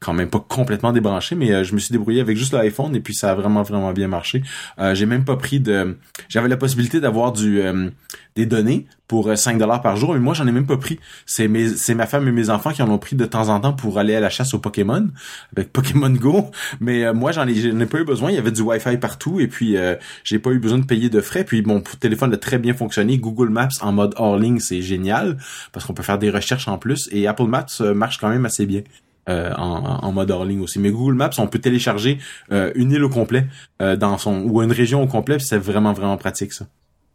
quand 0.00 0.12
même 0.12 0.28
pas 0.28 0.44
complètement 0.46 0.92
débranché 0.92 1.34
mais 1.34 1.52
euh, 1.52 1.64
je 1.64 1.74
me 1.74 1.78
suis 1.78 1.92
débrouillé 1.92 2.20
avec 2.20 2.36
juste 2.36 2.52
l'iPhone 2.52 2.94
et 2.94 3.00
puis 3.00 3.14
ça 3.14 3.30
a 3.30 3.34
vraiment 3.34 3.62
vraiment 3.62 3.92
bien 3.92 4.08
marché. 4.08 4.42
Euh, 4.78 4.94
j'ai 4.94 5.06
même 5.06 5.24
pas 5.24 5.36
pris 5.36 5.60
de 5.60 5.96
j'avais 6.28 6.48
la 6.48 6.56
possibilité 6.56 7.00
d'avoir 7.00 7.32
du 7.32 7.60
euh, 7.60 7.90
des 8.36 8.46
données 8.46 8.86
pour 9.08 9.36
5 9.36 9.58
dollars 9.58 9.82
par 9.82 9.96
jour 9.96 10.14
mais 10.14 10.20
moi 10.20 10.34
j'en 10.34 10.46
ai 10.46 10.52
même 10.52 10.66
pas 10.66 10.76
pris 10.76 10.98
c'est 11.26 11.48
mes 11.48 11.68
c'est 11.68 11.94
ma 11.94 12.06
femme 12.06 12.26
et 12.28 12.32
mes 12.32 12.50
enfants 12.50 12.72
qui 12.72 12.82
en 12.82 12.90
ont 12.90 12.98
pris 12.98 13.16
de 13.16 13.24
temps 13.24 13.48
en 13.48 13.60
temps 13.60 13.72
pour 13.72 13.98
aller 13.98 14.14
à 14.14 14.20
la 14.20 14.30
chasse 14.30 14.54
aux 14.54 14.58
Pokémon 14.58 15.08
avec 15.52 15.72
Pokémon 15.72 16.10
Go. 16.10 16.50
Mais 16.80 17.04
euh, 17.04 17.14
moi, 17.14 17.32
j'en 17.32 17.46
ai, 17.46 17.86
pas 17.86 17.98
eu 17.98 18.04
besoin. 18.04 18.30
Il 18.30 18.34
y 18.34 18.38
avait 18.38 18.50
du 18.50 18.62
Wi-Fi 18.62 18.96
partout 18.98 19.40
et 19.40 19.46
puis 19.46 19.76
euh, 19.76 19.94
j'ai 20.24 20.38
pas 20.38 20.50
eu 20.50 20.58
besoin 20.58 20.78
de 20.78 20.84
payer 20.84 21.08
de 21.08 21.20
frais. 21.20 21.44
Puis 21.44 21.62
mon 21.62 21.80
téléphone 21.80 22.32
a 22.34 22.36
très 22.36 22.58
bien 22.58 22.74
fonctionné. 22.74 23.18
Google 23.18 23.48
Maps 23.48 23.68
en 23.80 23.92
mode 23.92 24.14
hors 24.16 24.38
ligne, 24.38 24.60
c'est 24.60 24.82
génial 24.82 25.36
parce 25.72 25.86
qu'on 25.86 25.94
peut 25.94 26.02
faire 26.02 26.18
des 26.18 26.30
recherches 26.30 26.68
en 26.68 26.78
plus. 26.78 27.08
Et 27.12 27.26
Apple 27.26 27.46
Maps 27.46 27.66
euh, 27.80 27.94
marche 27.94 28.18
quand 28.18 28.28
même 28.28 28.46
assez 28.46 28.66
bien. 28.66 28.82
en, 29.28 30.12
mode 30.12 30.30
hors 30.30 30.44
ligne 30.44 30.60
aussi. 30.60 30.78
Mais 30.78 30.90
Google 30.90 31.14
Maps, 31.14 31.30
on 31.38 31.48
peut 31.48 31.58
télécharger 31.58 32.18
une 32.50 32.92
île 32.92 33.02
au 33.02 33.08
complet 33.08 33.48
dans 33.80 34.18
son 34.18 34.42
ou 34.44 34.62
une 34.62 34.70
région 34.70 35.02
au 35.02 35.08
complet, 35.08 35.38
c'est 35.40 35.58
vraiment 35.58 35.92
vraiment 35.92 36.16
pratique 36.16 36.52
ça. 36.52 36.66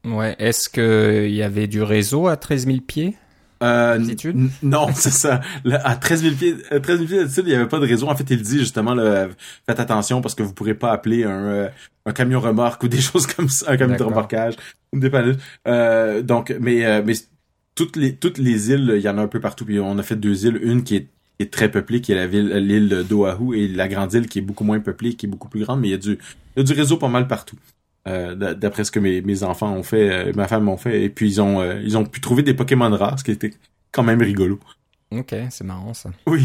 Ouais. 0.06 0.36
Est-ce 0.40 0.70
que 0.70 1.26
il 1.28 1.36
y 1.36 1.44
avait 1.44 1.68
du 1.68 1.82
réseau 1.82 2.28
à 2.28 2.38
13 2.38 2.66
000 2.66 2.78
pieds? 2.88 3.16
Euh, 3.64 4.00
non, 4.64 4.88
c'est 4.96 5.12
ça. 5.12 5.42
à 5.84 5.96
13 5.96 6.22
000 6.24 6.36
pieds, 6.36 6.56
13 6.58 6.72
euh, 6.72 6.82
000 6.82 7.06
pieds 7.06 7.18
d'altitude, 7.18 7.44
il 7.46 7.50
n'y 7.50 7.56
avait 7.56 7.68
pas 7.68 7.80
de 7.80 7.86
réseau. 7.86 8.08
En 8.08 8.16
fait, 8.16 8.26
il 8.32 8.42
dit 8.42 8.58
justement, 8.58 8.96
là, 8.96 9.28
faites 9.68 9.80
attention 9.80 10.22
parce 10.22 10.34
que 10.34 10.42
vous 10.42 10.54
pourrez 10.54 10.74
pas 10.74 10.92
appeler 10.92 11.26
un, 11.26 11.46
euh, 11.46 11.70
un 12.08 12.12
camion 12.12 12.40
remorque 12.40 12.84
ou 12.84 12.88
des 12.88 13.02
choses 13.02 13.28
comme 13.28 13.50
ça, 13.50 13.72
un 13.72 13.78
camion 13.78 13.98
de 13.98 14.04
remorquage, 14.04 14.56
des 14.94 15.12
euh, 15.68 16.22
donc, 16.24 16.56
mais, 16.60 16.86
euh, 16.86 17.04
mais 17.06 17.14
toutes 17.76 17.96
les 17.96 18.16
toutes 18.16 18.40
les 18.40 18.72
îles, 18.72 18.94
il 18.96 19.02
y 19.02 19.10
en 19.10 19.18
a 19.18 19.22
un 19.22 19.28
peu 19.28 19.40
partout. 19.40 19.66
Puis 19.66 19.80
on 19.80 19.98
a 19.98 20.04
fait 20.04 20.16
deux 20.16 20.46
îles, 20.46 20.60
une 20.62 20.84
qui 20.84 20.96
est, 20.96 21.08
qui 21.38 21.46
est 21.46 21.54
très 21.54 21.70
peuplée, 21.70 22.02
qui 22.02 22.12
est 22.14 22.16
la 22.16 22.28
ville, 22.28 22.50
l'île 22.50 23.06
d'Oahu, 23.08 23.56
et 23.56 23.68
la 23.68 23.88
grande 23.88 24.12
île 24.14 24.28
qui 24.28 24.40
est 24.40 24.44
beaucoup 24.44 24.64
moins 24.64 24.80
peuplée, 24.80 25.14
qui 25.14 25.28
est 25.28 25.30
beaucoup 25.30 25.50
plus 25.50 25.64
grande. 25.64 25.82
Mais 25.82 25.90
il 25.90 25.92
y 25.92 25.96
a 25.96 25.98
du, 25.98 26.14
il 26.14 26.58
y 26.58 26.62
a 26.62 26.64
du 26.64 26.74
réseau 26.74 26.98
pas 26.98 27.10
mal 27.10 27.28
partout. 27.28 27.58
Euh, 28.08 28.34
d'après 28.56 28.84
ce 28.84 28.92
que 28.92 29.00
mes, 29.00 29.22
mes 29.22 29.44
enfants 29.44 29.72
ont 29.72 29.84
fait, 29.84 30.10
euh, 30.10 30.32
ma 30.36 30.48
femme 30.48 30.68
ont 30.70 30.78
fait, 30.78 31.04
et 31.04 31.10
puis 31.10 31.30
ils 31.30 31.42
ont 31.42 31.62
euh, 31.62 31.80
ils 31.84 31.98
ont 31.98 32.04
pu 32.04 32.20
trouver 32.20 32.42
des 32.42 32.56
Pokémon 32.56 32.90
rares, 32.90 33.20
ce 33.20 33.24
qui 33.24 33.32
était 33.32 33.54
quand 33.92 34.02
même 34.02 34.22
rigolo. 34.22 34.60
Ok, 35.12 35.36
c'est 35.52 35.64
marrant 35.64 35.94
ça. 35.94 36.10
Oui. 36.26 36.44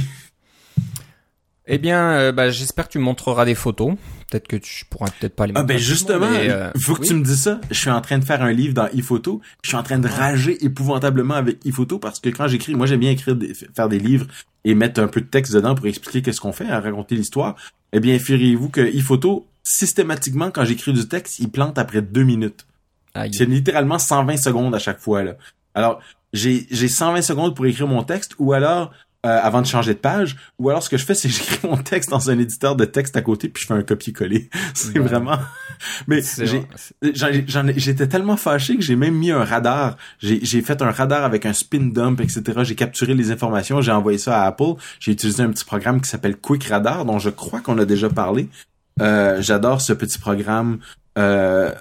Eh 1.69 1.79
bien, 1.79 2.33
bah, 2.33 2.51
j'espère 2.51 2.87
que 2.87 2.93
tu 2.93 2.99
montreras 3.01 3.45
des 3.45 3.57
photos. 3.57 3.95
Peut-être 4.31 4.47
que 4.47 4.55
tu 4.55 4.85
pourras 4.85 5.09
peut-être 5.19 5.35
pas 5.35 5.49
les 5.49 5.53
montrer. 5.53 5.63
Ah 5.63 5.67
ben 5.67 5.79
justement, 5.79 6.29
il 6.75 6.81
faut 6.81 6.95
que 6.95 7.05
tu 7.05 7.15
me 7.15 7.25
dises 7.25 7.43
ça. 7.43 7.61
Je 7.71 7.79
suis 7.79 7.91
en 7.91 8.01
train 8.01 8.19
de 8.19 8.25
faire 8.25 8.41
un 8.43 8.53
livre 8.53 8.75
dans 8.75 8.87
ePhoto. 8.89 9.41
Je 9.65 9.71
suis 9.71 9.77
en 9.77 9.83
train 9.83 9.99
de 9.99 10.07
rager 10.07 10.65
épouvantablement 10.65 11.35
avec 11.35 11.67
ePhoto 11.67 11.99
parce 11.99 12.21
que 12.21 12.29
quand 12.29 12.47
j'écris, 12.47 12.77
moi 12.77 12.87
j'aime 12.87 13.01
bien 13.01 13.11
écrire, 13.11 13.37
faire 13.75 13.89
des 13.89 13.99
livres 13.99 14.27
et 14.65 14.77
mettre 14.77 15.01
un 15.01 15.09
peu 15.09 15.21
de 15.21 15.27
texte 15.27 15.55
dedans 15.55 15.75
pour 15.75 15.87
expliquer 15.87 16.23
qu'est-ce 16.23 16.41
qu'on 16.41 16.53
fait, 16.53 16.69
à 16.69 16.79
raconter 16.79 17.17
l'histoire. 17.17 17.57
Eh 17.93 17.99
bien, 17.99 18.17
figurez-vous 18.17 18.69
que 18.69 18.81
ePhoto 18.81 19.47
systématiquement, 19.67 20.53
quand 20.53 20.65
j'écris 20.65 20.93
du 20.93 21.09
texte, 21.09 21.41
il 21.41 21.51
plante 21.51 21.77
après 21.77 22.01
deux 22.01 22.23
minutes. 22.23 22.67
C'est 23.33 23.47
littéralement 23.47 23.99
120 23.99 24.37
secondes 24.37 24.75
à 24.75 24.79
chaque 24.79 25.01
fois. 25.01 25.25
Là. 25.25 25.37
Alors, 25.75 26.01
j'ai 26.33 26.67
120 26.71 27.23
secondes 27.23 27.57
pour 27.57 27.67
écrire 27.67 27.89
mon 27.89 28.05
texte, 28.05 28.35
ou 28.39 28.53
alors 28.53 28.93
euh, 29.25 29.41
avant 29.43 29.63
de 29.63 29.67
changer 29.67 29.95
de 29.95 29.99
page, 29.99 30.37
ou 30.59 30.69
alors 30.69 30.85
ce 30.85 30.91
que 30.91 30.97
je 30.97 31.05
fais, 31.05 31.15
c'est 31.17 31.27
que 31.29 31.35
j'écris 31.35 31.67
mon 31.67 31.79
texte 31.79 32.11
dans 32.11 32.31
un 32.31 32.39
éditeur 32.39 32.77
de 32.77 32.85
texte 32.85 33.17
à 33.17 33.23
côté, 33.23 33.49
puis 33.49 33.63
je 33.63 33.67
fais 33.67 33.75
un 33.75 33.83
copier-coller. 33.83 34.51
c'est 34.75 34.99
vraiment... 35.01 35.39
Mais 36.07 36.21
j'étais 37.03 38.07
tellement 38.07 38.37
fâché 38.37 38.77
que 38.77 38.83
j'ai 38.83 38.97
même 38.97 39.15
mis 39.15 39.33
un 39.33 39.45
radar. 39.45 39.97
J'ai 40.21 40.63
fait 40.63 40.81
un 40.81 40.93
radar 40.93 41.25
avec 41.25 41.45
un 41.45 41.53
spin 41.53 41.87
dump, 41.87 42.21
etc. 42.21 42.43
J'ai 42.63 42.77
capturé 42.77 43.15
les 43.15 43.33
informations, 43.33 43.81
j'ai 43.81 43.93
envoyé 43.93 44.19
ça 44.19 44.43
à 44.43 44.47
Apple. 44.47 44.75
J'ai 45.01 45.11
utilisé 45.11 45.43
un 45.43 45.51
petit 45.51 45.65
programme 45.65 46.01
qui 46.01 46.09
s'appelle 46.09 46.37
Quick 46.37 46.65
Radar, 46.65 47.05
dont 47.05 47.19
je 47.19 47.31
crois 47.31 47.61
qu'on 47.61 47.79
a 47.79 47.85
déjà 47.85 48.09
parlé. 48.09 48.49
Euh, 49.01 49.41
j'adore 49.41 49.81
ce 49.81 49.93
petit 49.93 50.19
programme. 50.19 50.79
Euh, 51.19 51.73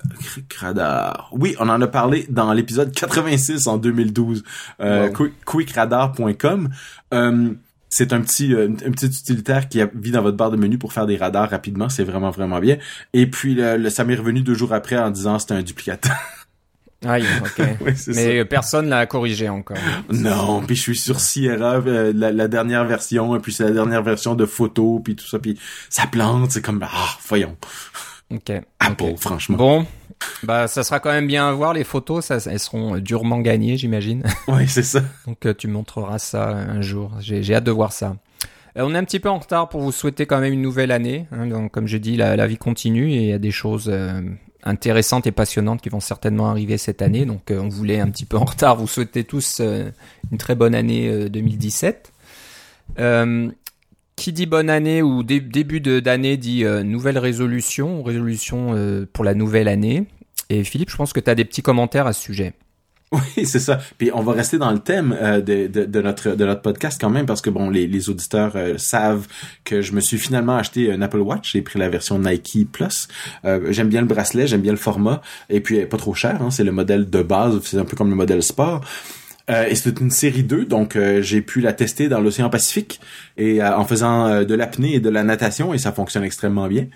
Radar. 0.58 1.30
Oui, 1.34 1.56
on 1.60 1.68
en 1.68 1.82
a 1.82 1.88
parlé 1.88 2.26
dans 2.30 2.54
l'épisode 2.54 2.92
86 2.94 3.68
en 3.68 3.78
2012. 3.78 4.44
Euh, 4.80 5.10
Quickradar.com. 5.46 6.70
Euh, 7.14 7.50
c'est 7.90 8.14
un 8.14 8.22
petit 8.22 8.54
un 8.54 8.92
petit 8.92 9.06
utilitaire 9.06 9.70
qui 9.70 9.82
vit 9.94 10.12
dans 10.12 10.22
votre 10.22 10.36
barre 10.36 10.52
de 10.52 10.58
menu 10.58 10.78
pour 10.78 10.92
faire 10.92 11.06
des 11.06 11.18
radars 11.18 11.50
rapidement. 11.50 11.88
C'est 11.90 12.04
vraiment 12.04 12.32
vraiment 12.32 12.60
bien. 12.60 12.78
Et 13.14 13.30
puis 13.30 13.56
le, 13.56 13.90
ça 13.90 14.04
m'est 14.04 14.16
revenu 14.16 14.42
deux 14.42 14.54
jours 14.54 14.74
après 14.74 14.98
en 14.98 15.12
disant 15.12 15.40
c'était 15.40 15.54
un 15.54 15.64
duplicateur. 15.64 16.16
Aïe, 17.04 17.26
ok. 17.42 17.68
Mais 18.08 18.46
personne 18.46 18.90
l'a 18.90 19.06
corrigé 19.06 19.50
encore. 19.50 19.78
Non, 20.12 20.62
puis 20.66 20.76
je 20.76 20.82
suis 20.82 20.98
sur 20.98 21.20
Sierra, 21.20 21.76
euh, 21.76 22.14
la, 22.16 22.48
dernière 22.48 22.86
version, 22.86 23.36
et 23.36 23.40
puis 23.40 23.54
c'est 23.54 23.64
la 23.64 23.72
dernière 23.72 24.02
version 24.02 24.36
de 24.36 24.46
photo, 24.46 25.02
puis 25.04 25.16
tout 25.16 25.26
ça, 25.26 25.40
puis 25.40 25.60
ça 25.90 26.08
plante, 26.08 26.52
c'est 26.52 26.62
comme, 26.62 26.84
ah, 26.84 27.18
voyons. 27.28 27.56
Ok. 28.34 28.52
Apple, 28.80 29.16
franchement. 29.18 29.58
Bon, 29.58 29.88
bah 30.44 30.68
ça 30.68 30.84
sera 30.84 31.00
quand 31.00 31.12
même 31.12 31.28
bien 31.28 31.48
à 31.48 31.52
voir, 31.52 31.74
les 31.74 31.84
photos, 31.84 32.26
ça, 32.26 32.38
elles 32.50 32.60
seront 32.60 32.98
durement 32.98 33.40
gagnées, 33.40 33.78
j'imagine. 33.78 34.24
Oui, 34.48 34.68
c'est 34.68 34.84
ça. 34.84 35.02
Donc 35.28 35.46
euh, 35.46 35.54
tu 35.54 35.68
montreras 35.68 36.20
ça 36.20 36.48
un 36.48 36.82
jour, 36.82 37.12
j'ai 37.20 37.54
hâte 37.54 37.64
de 37.64 37.72
voir 37.72 37.92
ça. 37.92 38.16
on 38.76 38.96
est 38.96 38.98
un 38.98 39.04
petit 39.04 39.20
peu 39.20 39.30
en 39.30 39.40
retard 39.40 39.70
pour 39.70 39.82
vous 39.82 39.92
souhaiter 39.92 40.26
quand 40.26 40.40
même 40.40 40.54
une 40.54 40.62
nouvelle 40.62 40.92
année. 40.92 41.28
Hein. 41.32 41.48
donc, 41.48 41.72
comme 41.72 41.88
je 41.88 41.98
dis, 41.98 42.16
la, 42.16 42.48
vie 42.48 42.58
continue 42.58 43.12
et 43.12 43.24
il 43.24 43.30
y 43.30 43.34
a 43.34 43.40
des 43.40 43.52
choses 43.52 43.92
intéressantes 44.66 45.28
et 45.28 45.32
passionnantes 45.32 45.82
qui 45.82 45.90
vont 45.90 46.00
certainement 46.00 46.50
arriver 46.50 46.78
cette 46.78 47.02
année. 47.02 47.26
Donc, 47.26 47.52
on 47.52 47.70
voulait 47.70 48.00
un 48.00 48.10
petit 48.10 48.26
peu 48.26 48.38
en 48.38 48.46
retard 48.46 48.76
vous 48.76 48.88
souhaiter 48.88 49.24
tous 49.24 49.62
une 49.62 50.38
très 50.38 50.56
bonne 50.56 50.76
année 50.76 51.30
2017. 51.30 52.12
qui 54.16 54.32
dit 54.32 54.46
bonne 54.46 54.70
année 54.70 55.02
ou 55.02 55.24
début 55.24 55.82
d'année 55.82 56.38
dit 56.38 56.64
nouvelle 56.84 57.18
résolution, 57.18 58.04
résolution 58.04 59.06
pour 59.14 59.24
la 59.24 59.34
nouvelle 59.34 59.68
année. 59.68 60.06
Et 60.50 60.64
Philippe, 60.64 60.90
je 60.90 60.96
pense 60.96 61.14
que 61.14 61.20
tu 61.20 61.30
as 61.30 61.36
des 61.36 61.46
petits 61.46 61.62
commentaires 61.62 62.08
à 62.08 62.14
ce 62.14 62.22
sujet. 62.22 62.54
Oui, 63.38 63.46
c'est 63.46 63.60
ça. 63.60 63.80
Puis 63.98 64.12
on 64.14 64.22
va 64.22 64.34
rester 64.34 64.58
dans 64.58 64.72
le 64.72 64.80
thème 64.80 65.16
euh, 65.20 65.42
de, 65.42 66.02
notre 66.02 66.62
podcast 66.62 67.00
quand 67.00 67.10
même 67.10 67.26
parce 67.26 67.42
que 67.42 67.50
bon, 67.50 67.70
les, 67.70 67.88
les 67.88 68.10
auditeurs 68.10 68.54
euh, 68.56 68.78
savent 68.78 69.28
que 69.64 69.82
je 69.82 69.94
me 69.94 70.02
suis 70.02 70.18
finalement 70.18 70.56
acheté 70.56 70.92
un 70.92 71.02
Apple 71.02 71.20
Watch. 71.20 71.54
J'ai 71.54 71.62
pris 71.62 71.80
la 71.80 71.90
version 71.90 72.20
Nike 72.20 72.68
Plus. 72.72 73.08
Euh, 73.46 73.72
j'aime 73.72 73.90
bien 73.90 74.02
le 74.02 74.08
bracelet, 74.08 74.48
j'aime 74.48 74.62
bien 74.62 74.72
le 74.72 74.78
format 74.78 75.22
et 75.50 75.60
puis 75.62 75.86
pas 75.86 75.98
trop 75.98 76.14
cher. 76.14 76.42
Hein, 76.42 76.52
c'est 76.52 76.64
le 76.64 76.72
modèle 76.72 77.10
de 77.10 77.22
base, 77.22 77.60
c'est 77.64 77.78
un 77.78 77.86
peu 77.86 77.96
comme 77.96 78.10
le 78.10 78.16
modèle 78.16 78.44
sport. 78.44 78.82
et 79.48 79.76
c'est 79.76 80.00
une 80.00 80.12
série 80.12 80.44
2, 80.44 80.66
donc 80.66 80.98
j'ai 81.22 81.42
pu 81.42 81.62
la 81.62 81.72
tester 81.72 82.08
dans 82.10 82.20
l'océan 82.20 82.50
Pacifique 82.50 83.00
et 83.38 83.64
en 83.64 83.86
faisant 83.86 84.44
de 84.44 84.56
l'apnée 84.56 84.96
et 84.96 85.00
de 85.00 85.10
la 85.10 85.24
natation 85.24 85.74
et 85.74 85.78
ça 85.78 85.92
fonctionne 85.92 86.24
extrêmement 86.24 86.68
bien. 86.68 86.88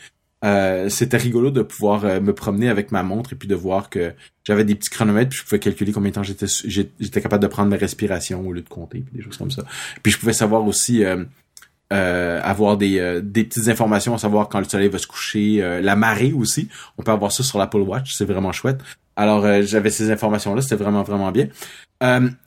Euh, 0.45 0.87
c'était 0.87 1.17
rigolo 1.17 1.51
de 1.51 1.61
pouvoir 1.61 2.05
euh, 2.05 2.21
me 2.21 2.33
promener 2.33 2.69
avec 2.69 2.93
ma 2.93 3.03
montre 3.03 3.33
et 3.33 3.35
puis 3.35 3.49
de 3.49 3.55
voir 3.55 3.89
que 3.89 4.13
j'avais 4.45 4.63
des 4.63 4.73
petits 4.73 4.89
chronomètres 4.89 5.31
puis 5.31 5.39
je 5.39 5.43
pouvais 5.43 5.59
calculer 5.59 5.91
combien 5.91 6.11
de 6.11 6.15
temps 6.15 6.23
j'étais 6.23 6.45
j'étais 6.47 7.21
capable 7.21 7.43
de 7.43 7.47
prendre 7.47 7.69
mes 7.69 7.75
respirations 7.75 8.47
au 8.47 8.53
lieu 8.53 8.61
de 8.61 8.69
compter 8.69 8.99
puis 8.99 9.17
des 9.17 9.21
choses 9.21 9.35
comme 9.35 9.51
ça. 9.51 9.63
Puis 10.01 10.13
je 10.13 10.17
pouvais 10.17 10.31
savoir 10.31 10.65
aussi 10.65 11.03
euh, 11.03 12.41
avoir 12.41 12.77
des, 12.77 13.19
des 13.21 13.43
petites 13.43 13.67
informations 13.67 14.13
à 14.13 14.17
savoir 14.17 14.47
quand 14.47 14.59
le 14.59 14.65
soleil 14.65 14.87
va 14.87 14.97
se 14.97 15.07
coucher, 15.07 15.57
la 15.81 15.95
marée 15.97 16.31
aussi. 16.31 16.69
On 16.97 17.03
peut 17.03 17.11
avoir 17.11 17.33
ça 17.33 17.43
sur 17.43 17.59
l'Apple 17.59 17.81
Watch, 17.81 18.13
c'est 18.13 18.25
vraiment 18.25 18.53
chouette. 18.53 18.79
Alors 19.17 19.45
j'avais 19.63 19.89
ces 19.89 20.09
informations 20.09 20.55
là, 20.55 20.61
c'était 20.61 20.81
vraiment 20.81 21.03
vraiment 21.03 21.33
bien. 21.33 21.49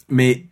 mais 0.08 0.46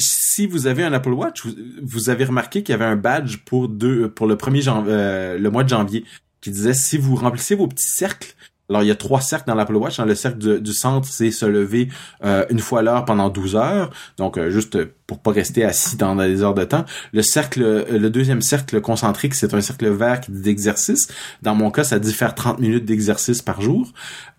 si 0.00 0.46
vous 0.46 0.66
avez 0.66 0.82
un 0.84 0.92
Apple 0.92 1.12
Watch, 1.12 1.44
vous, 1.82 2.10
avez 2.10 2.24
remarqué 2.24 2.62
qu'il 2.62 2.72
y 2.72 2.74
avait 2.74 2.84
un 2.84 2.96
badge 2.96 3.38
pour 3.38 3.68
deux 3.68 4.08
pour 4.08 4.26
le 4.26 4.36
premier 4.36 4.60
le 4.64 5.48
mois 5.48 5.62
de 5.62 5.68
janvier 5.68 6.04
qui 6.40 6.50
disait 6.50 6.74
si 6.74 6.98
vous 6.98 7.16
remplissez 7.16 7.54
vos 7.54 7.66
petits 7.66 7.88
cercles, 7.88 8.34
alors 8.68 8.82
il 8.82 8.86
y 8.86 8.90
a 8.90 8.94
trois 8.94 9.20
cercles 9.20 9.46
dans 9.46 9.54
l'Apple 9.54 9.76
Watch. 9.76 9.96
Dans 9.96 10.04
le 10.04 10.14
cercle 10.14 10.60
du, 10.60 10.72
centre, 10.72 11.08
c'est 11.08 11.30
se 11.30 11.46
lever 11.46 11.88
euh, 12.24 12.44
une 12.50 12.58
fois 12.58 12.82
l'heure 12.82 13.04
pendant 13.04 13.30
12 13.30 13.56
heures, 13.56 13.90
donc 14.18 14.36
euh, 14.36 14.50
juste 14.50 14.78
pour 15.06 15.20
pas 15.20 15.30
rester 15.30 15.64
assis 15.64 15.96
dans 15.96 16.14
des 16.16 16.42
heures 16.42 16.54
de 16.54 16.64
temps. 16.64 16.84
Le 17.12 17.22
cercle, 17.22 17.62
euh, 17.62 17.98
le 17.98 18.10
deuxième 18.10 18.42
cercle 18.42 18.80
concentrique, 18.82 19.34
c'est 19.34 19.54
un 19.54 19.62
cercle 19.62 19.88
vert 19.88 20.20
qui 20.20 20.32
dit 20.32 20.42
d'exercice. 20.42 21.08
Dans 21.40 21.54
mon 21.54 21.70
cas, 21.70 21.82
ça 21.82 21.98
dit 21.98 22.12
faire 22.12 22.34
30 22.34 22.58
minutes 22.58 22.84
d'exercice 22.84 23.40
par 23.40 23.62
jour. 23.62 23.90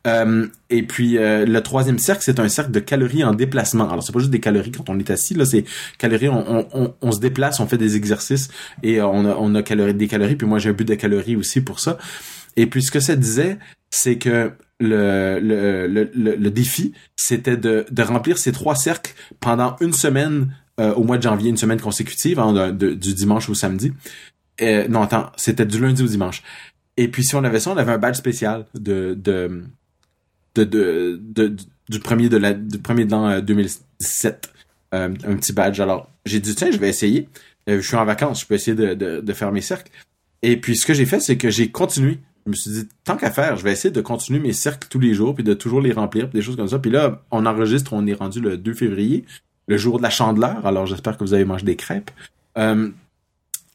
Euh, 0.05 0.47
et 0.69 0.83
puis 0.83 1.17
le 1.19 1.59
troisième 1.59 1.97
cercle, 1.97 2.21
c'est 2.23 2.39
un 2.39 2.47
cercle 2.47 2.71
de 2.71 2.79
calories 2.79 3.23
en 3.23 3.33
déplacement. 3.33 3.89
Alors 3.89 4.03
c'est 4.03 4.13
pas 4.13 4.19
juste 4.19 4.31
des 4.31 4.39
calories 4.39 4.71
quand 4.71 4.89
on 4.89 4.99
est 4.99 5.09
assis, 5.09 5.33
là, 5.33 5.43
c'est 5.43 5.65
calories. 5.97 6.29
On, 6.29 6.67
on, 6.71 6.93
on, 7.01 7.11
se 7.11 7.19
déplace, 7.19 7.59
on 7.59 7.67
fait 7.67 7.77
des 7.77 7.95
exercices 7.95 8.49
et 8.83 9.01
on 9.01 9.25
a, 9.25 9.35
on 9.35 9.55
a 9.55 9.63
calories, 9.63 9.95
des 9.95 10.07
calories. 10.07 10.35
Puis 10.35 10.47
moi 10.47 10.59
j'ai 10.59 10.69
un 10.69 10.73
but 10.73 10.87
de 10.87 10.95
calories 10.95 11.35
aussi 11.35 11.61
pour 11.61 11.79
ça. 11.79 11.97
Et 12.55 12.67
puis 12.67 12.83
ce 12.83 12.91
que 12.91 12.99
ça 12.99 13.15
disait, 13.15 13.57
c'est 13.89 14.17
que 14.17 14.51
le, 14.79 15.39
le, 15.39 15.87
le, 15.87 16.35
le 16.35 16.51
défi, 16.51 16.93
c'était 17.15 17.57
de, 17.57 17.85
de 17.91 18.03
remplir 18.03 18.37
ces 18.37 18.51
trois 18.51 18.75
cercles 18.75 19.13
pendant 19.39 19.75
une 19.81 19.93
semaine 19.93 20.53
euh, 20.79 20.93
au 20.93 21.03
mois 21.03 21.17
de 21.17 21.23
janvier, 21.23 21.49
une 21.49 21.57
semaine 21.57 21.81
consécutive, 21.81 22.39
hein, 22.39 22.71
du 22.71 23.13
dimanche 23.13 23.49
au 23.49 23.53
samedi. 23.53 23.91
Euh, 24.61 24.87
non, 24.87 25.01
attends, 25.01 25.31
c'était 25.35 25.65
du 25.65 25.79
lundi 25.79 26.03
au 26.03 26.07
dimanche. 26.07 26.41
Et 26.95 27.09
puis 27.09 27.23
si 27.23 27.35
on 27.35 27.43
avait 27.43 27.59
ça, 27.59 27.71
on 27.71 27.77
avait 27.77 27.91
un 27.91 27.97
badge 27.97 28.15
spécial 28.15 28.65
de 28.75 29.13
de 29.13 29.63
de, 30.55 30.63
de, 31.21 31.55
du 31.89 31.99
premier 31.99 32.29
de 32.29 32.37
la 32.37 32.53
de 32.53 32.79
l'an 33.09 33.41
2017, 33.41 34.51
euh, 34.93 35.13
un 35.25 35.35
petit 35.35 35.53
badge. 35.53 35.79
Alors 35.81 36.09
j'ai 36.25 36.39
dit 36.39 36.55
tiens, 36.55 36.71
je 36.71 36.77
vais 36.77 36.89
essayer. 36.89 37.27
je 37.67 37.79
suis 37.79 37.95
en 37.97 38.05
vacances, 38.05 38.41
je 38.41 38.45
peux 38.45 38.55
essayer 38.55 38.75
de, 38.75 38.93
de 39.21 39.33
faire 39.33 39.51
mes 39.51 39.61
cercles. 39.61 39.91
Et 40.41 40.57
puis 40.57 40.77
ce 40.77 40.85
que 40.85 40.93
j'ai 40.93 41.05
fait, 41.05 41.19
c'est 41.19 41.37
que 41.37 41.49
j'ai 41.49 41.69
continué 41.71 42.19
je 42.49 42.51
me 42.51 42.55
suis 42.55 42.71
dit, 42.71 42.89
tant 43.03 43.15
qu'à 43.15 43.29
faire, 43.29 43.57
je 43.57 43.63
vais 43.63 43.71
essayer 43.71 43.91
de 43.91 44.01
continuer 44.01 44.39
mes 44.39 44.53
cercles 44.53 44.87
tous 44.89 44.99
les 44.99 45.13
jours, 45.13 45.35
puis 45.35 45.43
de 45.43 45.53
toujours 45.53 45.81
les 45.81 45.91
remplir, 45.91 46.29
des 46.29 46.41
choses 46.41 46.55
comme 46.55 46.67
ça. 46.67 46.79
Puis 46.79 46.91
là, 46.91 47.21
on 47.31 47.45
enregistre, 47.45 47.93
on 47.93 48.05
est 48.07 48.13
rendu 48.13 48.39
le 48.41 48.57
2 48.57 48.73
février, 48.73 49.25
le 49.67 49.77
jour 49.77 49.97
de 49.97 50.03
la 50.03 50.09
chandeleur. 50.09 50.65
Alors 50.65 50.85
j'espère 50.87 51.17
que 51.17 51.23
vous 51.23 51.33
avez 51.33 51.45
mangé 51.45 51.63
des 51.63 51.75
crêpes. 51.75 52.11
Euh, 52.57 52.89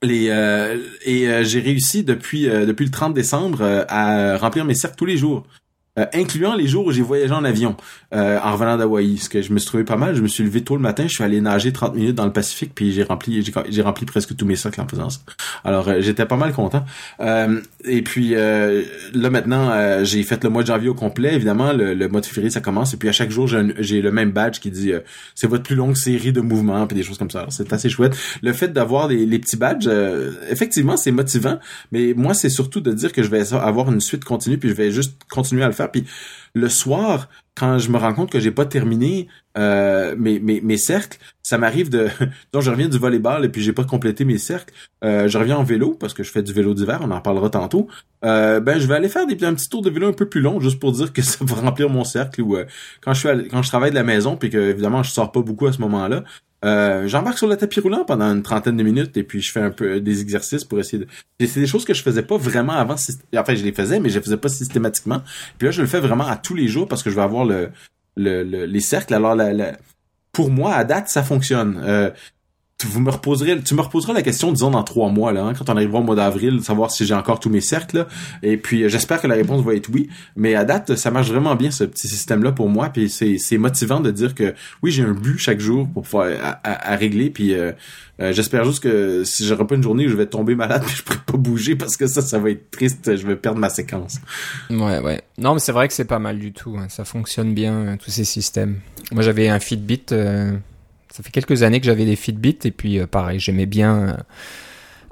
euh, 0.04 0.78
et 1.04 1.28
euh, 1.28 1.44
j'ai 1.44 1.60
réussi 1.60 2.04
depuis 2.04 2.42
depuis 2.42 2.84
le 2.84 2.90
30 2.90 3.14
décembre 3.14 3.62
à 3.88 4.36
remplir 4.36 4.64
mes 4.64 4.74
cercles 4.74 4.96
tous 4.96 5.06
les 5.06 5.16
jours. 5.16 5.46
Euh, 5.96 6.06
incluant 6.12 6.56
les 6.56 6.66
jours 6.66 6.86
où 6.86 6.90
j'ai 6.90 7.02
voyagé 7.02 7.32
en 7.32 7.44
avion 7.44 7.76
euh, 8.12 8.40
en 8.42 8.54
revenant 8.54 8.76
d'Hawaï, 8.76 9.16
ce 9.16 9.28
que 9.28 9.42
je 9.42 9.52
me 9.52 9.60
suis 9.60 9.68
trouvé 9.68 9.84
pas 9.84 9.96
mal. 9.96 10.16
Je 10.16 10.22
me 10.22 10.26
suis 10.26 10.42
levé 10.42 10.64
tôt 10.64 10.74
le 10.74 10.82
matin, 10.82 11.04
je 11.06 11.14
suis 11.14 11.22
allé 11.22 11.40
nager 11.40 11.72
30 11.72 11.94
minutes 11.94 12.16
dans 12.16 12.24
le 12.24 12.32
Pacifique, 12.32 12.72
puis 12.74 12.92
j'ai 12.92 13.04
rempli 13.04 13.44
j'ai 13.68 13.82
rempli 13.82 14.04
presque 14.04 14.34
tous 14.34 14.44
mes 14.44 14.56
sacs 14.56 14.80
en 14.80 14.88
faisant 14.88 15.08
ça. 15.08 15.20
Alors 15.62 15.88
euh, 15.88 16.00
j'étais 16.00 16.26
pas 16.26 16.36
mal 16.36 16.52
content. 16.52 16.84
et 17.84 18.02
puis 18.02 18.34
là 18.34 19.30
maintenant, 19.30 20.04
j'ai 20.04 20.22
fait 20.24 20.42
le 20.42 20.50
mois 20.50 20.62
de 20.62 20.66
janvier 20.66 20.88
au 20.88 20.94
complet. 20.94 21.34
Évidemment, 21.34 21.72
le, 21.72 22.08
mois 22.08 22.20
de 22.20 22.26
février 22.26 22.50
ça 22.50 22.60
commence, 22.60 22.92
et 22.94 22.96
puis 22.96 23.08
à 23.08 23.12
chaque 23.12 23.30
jour 23.30 23.46
j'ai 23.46 24.02
le 24.02 24.10
même 24.10 24.32
badge 24.32 24.58
qui 24.58 24.70
dit 24.70 24.92
c'est 25.34 25.46
votre 25.46 25.62
plus 25.62 25.76
longue 25.76 25.96
série 25.96 26.32
de 26.32 26.40
mouvements, 26.40 26.86
puis 26.88 26.96
des 26.96 27.04
choses 27.04 27.18
comme 27.18 27.30
ça. 27.30 27.46
C'est 27.50 27.72
assez 27.72 27.88
chouette. 27.88 28.16
Le 28.42 28.52
fait 28.52 28.72
d'avoir 28.72 29.06
les, 29.06 29.26
les, 29.26 29.38
petits 29.38 29.56
badges, 29.56 29.88
effectivement 30.50 30.96
c'est 30.96 31.12
motivant, 31.12 31.58
mais 31.92 32.14
moi 32.16 32.34
c'est 32.34 32.48
surtout 32.48 32.80
de 32.80 32.92
dire 32.92 33.12
que 33.12 33.22
je 33.22 33.28
vais 33.28 33.54
avoir 33.54 33.92
une 33.92 34.00
suite 34.00 34.24
continue, 34.24 34.58
puis 34.58 34.70
je 34.70 34.74
vais 34.74 34.90
juste 34.90 35.14
continuer 35.30 35.62
à 35.62 35.68
le 35.68 35.72
faire 35.72 35.83
puis 35.88 36.04
le 36.54 36.68
soir, 36.68 37.28
quand 37.56 37.78
je 37.78 37.90
me 37.90 37.98
rends 37.98 38.14
compte 38.14 38.30
que 38.30 38.40
j'ai 38.40 38.50
pas 38.50 38.64
terminé 38.64 39.28
euh, 39.56 40.14
mes, 40.16 40.76
cercles, 40.76 41.18
ça 41.42 41.58
m'arrive 41.58 41.88
de 41.88 42.08
donc 42.52 42.62
je 42.62 42.70
reviens 42.70 42.88
du 42.88 42.98
volleyball 42.98 43.44
et 43.44 43.48
puis 43.48 43.62
j'ai 43.62 43.72
pas 43.72 43.84
complété 43.84 44.24
mes 44.24 44.38
cercles. 44.38 44.74
Euh, 45.04 45.28
je 45.28 45.38
reviens 45.38 45.56
en 45.56 45.64
vélo 45.64 45.94
parce 45.94 46.14
que 46.14 46.22
je 46.22 46.30
fais 46.30 46.42
du 46.42 46.52
vélo 46.52 46.74
d'hiver, 46.74 47.00
on 47.02 47.10
en 47.10 47.20
parlera 47.20 47.50
tantôt. 47.50 47.88
Euh, 48.24 48.60
ben 48.60 48.78
je 48.78 48.86
vais 48.86 48.94
aller 48.94 49.08
faire 49.08 49.22
un 49.22 49.54
petit 49.54 49.68
tour 49.68 49.82
de 49.82 49.90
vélo 49.90 50.08
un 50.08 50.12
peu 50.12 50.28
plus 50.28 50.40
long 50.40 50.60
juste 50.60 50.80
pour 50.80 50.92
dire 50.92 51.12
que 51.12 51.22
ça 51.22 51.44
va 51.44 51.56
remplir 51.56 51.88
mon 51.88 52.04
cercle 52.04 52.42
ou 52.42 52.56
quand 53.00 53.14
je 53.14 53.28
suis 53.28 53.68
travaille 53.68 53.90
de 53.90 53.96
la 53.96 54.04
maison 54.04 54.36
puis 54.36 54.50
que 54.50 54.58
évidemment 54.58 55.02
je 55.02 55.10
sors 55.10 55.30
pas 55.30 55.42
beaucoup 55.42 55.66
à 55.66 55.72
ce 55.72 55.80
moment-là, 55.80 56.24
euh, 56.64 57.06
j'embarque 57.06 57.38
sur 57.38 57.46
le 57.46 57.56
tapis 57.56 57.80
roulant 57.80 58.04
pendant 58.04 58.32
une 58.32 58.42
trentaine 58.42 58.76
de 58.76 58.82
minutes 58.82 59.16
et 59.16 59.22
puis 59.22 59.42
je 59.42 59.52
fais 59.52 59.60
un 59.60 59.70
peu 59.70 60.00
des 60.00 60.20
exercices 60.22 60.64
pour 60.64 60.80
essayer 60.80 61.04
de. 61.04 61.08
C'est 61.46 61.60
des 61.60 61.66
choses 61.66 61.84
que 61.84 61.92
je 61.92 62.02
faisais 62.02 62.22
pas 62.22 62.38
vraiment 62.38 62.72
avant. 62.72 62.94
Enfin, 63.36 63.54
je 63.54 63.62
les 63.64 63.72
faisais, 63.72 64.00
mais 64.00 64.08
je 64.08 64.18
les 64.18 64.24
faisais 64.24 64.36
pas 64.38 64.48
systématiquement. 64.48 65.22
Puis 65.58 65.66
là, 65.66 65.72
je 65.72 65.82
le 65.82 65.86
fais 65.86 66.00
vraiment 66.00 66.26
à 66.26 66.36
tous 66.36 66.54
les 66.54 66.68
jours 66.68 66.88
parce 66.88 67.02
que 67.02 67.10
je 67.10 67.16
vais 67.16 67.22
avoir 67.22 67.44
le, 67.44 67.70
le, 68.16 68.42
les 68.42 68.80
cercles. 68.80 69.14
Alors, 69.14 69.36
pour 70.32 70.50
moi, 70.50 70.74
à 70.74 70.84
date, 70.84 71.08
ça 71.08 71.22
fonctionne. 71.22 71.80
Euh, 71.84 72.10
vous 72.86 73.00
me 73.00 73.10
reposerez, 73.10 73.60
tu 73.62 73.74
me 73.74 73.80
reposeras 73.80 74.12
la 74.12 74.22
question, 74.22 74.52
disons, 74.52 74.70
dans 74.70 74.82
trois 74.82 75.10
mois, 75.10 75.32
là, 75.32 75.44
hein, 75.44 75.54
quand 75.54 75.70
on 75.70 75.76
arrivera 75.76 75.98
au 75.98 76.02
mois 76.02 76.16
d'avril, 76.16 76.62
savoir 76.62 76.90
si 76.90 77.04
j'ai 77.04 77.14
encore 77.14 77.40
tous 77.40 77.50
mes 77.50 77.60
cercles. 77.60 78.06
Et 78.42 78.56
puis, 78.56 78.88
j'espère 78.88 79.20
que 79.20 79.26
la 79.26 79.34
réponse 79.34 79.64
va 79.64 79.74
être 79.74 79.88
oui. 79.88 80.08
Mais 80.36 80.54
à 80.54 80.64
date, 80.64 80.96
ça 80.96 81.10
marche 81.10 81.30
vraiment 81.30 81.54
bien, 81.54 81.70
ce 81.70 81.84
petit 81.84 82.08
système-là, 82.08 82.52
pour 82.52 82.68
moi. 82.68 82.88
Puis 82.88 83.08
c'est 83.08 83.58
motivant 83.58 84.00
de 84.00 84.10
dire 84.10 84.34
que, 84.34 84.54
oui, 84.82 84.90
j'ai 84.90 85.02
un 85.02 85.12
but 85.12 85.38
chaque 85.38 85.60
jour 85.60 85.88
pour 85.88 86.02
pouvoir 86.02 86.28
à, 86.62 86.96
régler. 86.96 87.30
Puis 87.30 87.54
euh, 87.54 87.72
euh, 88.20 88.32
j'espère 88.32 88.64
juste 88.64 88.82
que 88.82 89.24
si 89.24 89.46
j'aurai 89.46 89.66
pas 89.66 89.74
une 89.74 89.82
journée 89.82 90.06
où 90.06 90.08
je 90.08 90.16
vais 90.16 90.26
tomber 90.26 90.54
malade 90.54 90.82
puis 90.86 90.96
je 90.96 91.02
pourrai 91.02 91.18
pas 91.24 91.36
bouger 91.36 91.76
parce 91.76 91.96
que 91.96 92.06
ça, 92.06 92.22
ça 92.22 92.38
va 92.38 92.50
être 92.50 92.70
triste. 92.70 93.16
Je 93.16 93.26
vais 93.26 93.36
perdre 93.36 93.58
ma 93.58 93.70
séquence. 93.70 94.20
Ouais, 94.70 94.98
ouais. 95.00 95.22
Non, 95.38 95.54
mais 95.54 95.60
c'est 95.60 95.72
vrai 95.72 95.88
que 95.88 95.94
c'est 95.94 96.04
pas 96.04 96.18
mal 96.18 96.38
du 96.38 96.52
tout. 96.52 96.76
Hein. 96.78 96.86
Ça 96.88 97.04
fonctionne 97.04 97.54
bien, 97.54 97.96
tous 98.02 98.10
ces 98.10 98.24
systèmes. 98.24 98.80
Moi, 99.12 99.22
j'avais 99.22 99.48
un 99.48 99.60
Fitbit... 99.60 100.06
Euh 100.12 100.52
ça 101.14 101.22
fait 101.22 101.30
quelques 101.30 101.62
années 101.62 101.78
que 101.78 101.86
j'avais 101.86 102.04
des 102.04 102.16
Fitbit 102.16 102.58
et 102.64 102.72
puis 102.72 102.98
euh, 102.98 103.06
pareil, 103.06 103.38
j'aimais 103.38 103.66
bien 103.66 103.98
euh, 103.98 104.16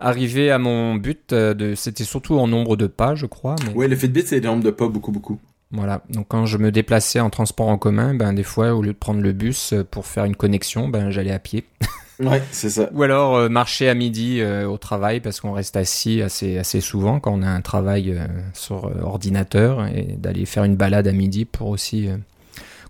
arriver 0.01 0.51
à 0.51 0.59
mon 0.59 0.97
but. 0.97 1.33
Euh, 1.33 1.55
de, 1.55 1.77
c'était 1.77 2.03
surtout 2.03 2.41
en 2.41 2.49
nombre 2.49 2.75
de 2.77 2.89
pas, 2.89 3.15
je 3.15 3.27
crois. 3.27 3.55
Oui, 3.77 3.87
le 3.87 3.95
Fitbit, 3.95 4.25
c'est 4.27 4.41
le 4.41 4.47
nombre 4.47 4.65
de 4.65 4.73
pas, 4.73 4.89
beaucoup, 4.89 5.13
beaucoup. 5.13 5.39
Voilà. 5.71 6.03
Donc 6.11 6.27
quand 6.27 6.45
je 6.45 6.59
me 6.59 6.73
déplaçais 6.73 7.21
en 7.21 7.31
transport 7.31 7.69
en 7.69 7.79
commun, 7.79 8.15
ben 8.15 8.33
des 8.33 8.43
fois 8.43 8.75
au 8.75 8.83
lieu 8.83 8.93
de 8.93 8.99
prendre 8.99 9.21
le 9.21 9.31
bus 9.31 9.75
pour 9.93 10.07
faire 10.07 10.25
une 10.25 10.35
connexion, 10.35 10.89
ben 10.89 11.11
j'allais 11.11 11.31
à 11.31 11.39
pied. 11.39 11.67
ouais, 12.19 12.43
c'est 12.51 12.71
ça. 12.71 12.91
Ou 12.95 13.05
alors 13.05 13.49
marcher 13.49 13.89
à 13.89 13.95
midi 13.95 14.43
au 14.43 14.79
travail 14.79 15.21
parce 15.21 15.41
qu'on 15.41 15.53
reste 15.53 15.77
assis 15.77 16.21
assez 16.21 16.59
assez 16.59 16.81
souvent 16.81 17.21
quand 17.21 17.33
on 17.33 17.43
a 17.43 17.49
un 17.49 17.61
travail 17.61 18.21
sur 18.55 18.91
ordinateur 19.03 19.87
et 19.87 20.17
d'aller 20.19 20.47
faire 20.47 20.65
une 20.65 20.77
balade 20.77 21.07
à 21.07 21.13
midi 21.13 21.45
pour 21.45 21.69
aussi 21.69 22.09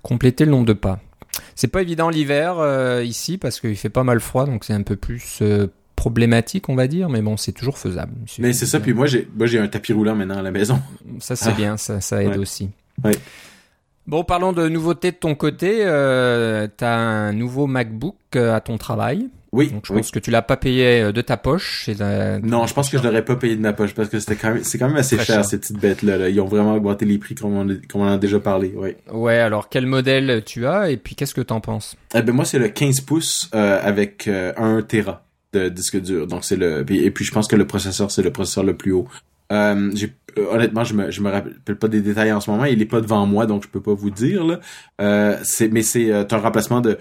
compléter 0.02 0.46
le 0.46 0.50
nombre 0.50 0.66
de 0.66 0.72
pas. 0.72 0.98
C'est 1.54 1.68
pas 1.68 1.82
évident 1.82 2.08
l'hiver 2.10 2.58
euh, 2.58 3.02
ici 3.04 3.38
parce 3.38 3.60
qu'il 3.60 3.76
fait 3.76 3.88
pas 3.88 4.04
mal 4.04 4.20
froid, 4.20 4.46
donc 4.46 4.64
c'est 4.64 4.72
un 4.72 4.82
peu 4.82 4.96
plus 4.96 5.38
euh, 5.42 5.68
problématique, 5.96 6.68
on 6.68 6.74
va 6.74 6.86
dire, 6.86 7.08
mais 7.08 7.22
bon, 7.22 7.36
c'est 7.36 7.52
toujours 7.52 7.78
faisable. 7.78 8.12
Mais 8.38 8.52
c'est 8.52 8.66
ça, 8.66 8.80
puis 8.80 8.92
moi 8.92 9.06
j'ai 9.06 9.28
moi 9.36 9.46
j'ai 9.46 9.58
un 9.58 9.68
tapis 9.68 9.92
roulant 9.92 10.14
maintenant 10.14 10.38
à 10.38 10.42
la 10.42 10.50
maison. 10.50 10.80
Ça 11.20 11.36
c'est 11.36 11.50
ah. 11.50 11.56
bien, 11.56 11.76
ça, 11.76 12.00
ça 12.00 12.22
aide 12.22 12.36
aussi. 12.36 12.70
Bon, 14.06 14.24
parlons 14.24 14.52
de 14.52 14.68
nouveautés 14.68 15.12
de 15.12 15.16
ton 15.16 15.34
côté. 15.34 15.78
Euh, 15.82 16.66
tu 16.76 16.84
as 16.84 16.98
un 16.98 17.32
nouveau 17.32 17.66
MacBook 17.66 18.36
à 18.36 18.60
ton 18.60 18.76
travail. 18.76 19.28
Oui. 19.52 19.70
Donc 19.70 19.86
je 19.86 19.92
oui. 19.92 20.00
pense 20.00 20.10
que 20.10 20.18
tu 20.18 20.30
l'as 20.30 20.42
pas 20.42 20.56
payé 20.56 21.12
de 21.12 21.20
ta 21.20 21.36
poche. 21.36 21.88
Non, 22.42 22.66
je 22.66 22.74
pense 22.74 22.88
que 22.88 22.98
je 22.98 23.02
l'aurais 23.02 23.24
pas 23.24 23.36
payé 23.36 23.54
de 23.54 23.60
ma 23.60 23.72
poche 23.72 23.94
parce 23.94 24.08
que 24.08 24.18
c'était 24.18 24.36
quand 24.36 24.54
même, 24.54 24.64
c'est 24.64 24.78
quand 24.78 24.88
même 24.88 24.96
assez 24.96 25.16
cher, 25.16 25.26
cher, 25.26 25.44
ces 25.44 25.58
petites 25.58 25.78
bêtes 25.78 26.02
là, 26.02 26.28
Ils 26.28 26.40
ont 26.40 26.46
vraiment 26.46 26.74
augmenté 26.74 27.04
les 27.04 27.18
prix 27.18 27.34
comme 27.34 27.54
on, 27.54 27.66
comme 27.88 28.00
on 28.00 28.04
en 28.04 28.12
a 28.12 28.18
déjà 28.18 28.40
parlé. 28.40 28.72
Oui. 28.74 28.90
Ouais. 29.12 29.38
Alors 29.38 29.68
quel 29.68 29.86
modèle 29.86 30.42
tu 30.44 30.66
as 30.66 30.90
et 30.90 30.96
puis 30.96 31.14
qu'est-ce 31.14 31.34
que 31.34 31.40
t'en 31.42 31.60
penses? 31.60 31.96
Eh 32.14 32.22
ben 32.22 32.32
moi 32.32 32.44
c'est 32.44 32.58
le 32.58 32.68
15 32.68 33.02
pouces 33.02 33.50
euh, 33.54 33.78
avec 33.82 34.26
euh, 34.26 34.52
1 34.56 34.82
Tera 34.82 35.24
de 35.52 35.68
disque 35.68 36.00
dur. 36.00 36.26
Donc 36.26 36.44
c'est 36.44 36.56
le 36.56 36.84
et 36.90 37.10
puis 37.10 37.24
je 37.24 37.32
pense 37.32 37.46
que 37.46 37.56
le 37.56 37.66
processeur 37.66 38.10
c'est 38.10 38.22
le 38.22 38.32
processeur 38.32 38.64
le 38.64 38.76
plus 38.76 38.92
haut. 38.92 39.08
Euh, 39.52 39.90
euh, 40.38 40.46
honnêtement, 40.50 40.84
je 40.84 40.94
me 40.94 41.10
je 41.10 41.20
me 41.20 41.30
rappelle 41.30 41.76
pas 41.76 41.88
des 41.88 42.00
détails 42.00 42.32
en 42.32 42.40
ce 42.40 42.50
moment. 42.50 42.64
Il 42.64 42.80
est 42.80 42.86
pas 42.86 43.00
devant 43.00 43.26
moi, 43.26 43.46
donc 43.46 43.64
je 43.64 43.68
peux 43.68 43.80
pas 43.80 43.94
vous 43.94 44.10
dire. 44.10 44.44
Là. 44.44 44.60
Euh, 45.00 45.36
mais 45.70 45.82
c'est 45.82 46.10
euh, 46.10 46.24
un 46.30 46.38
remplacement 46.38 46.80
de. 46.80 46.98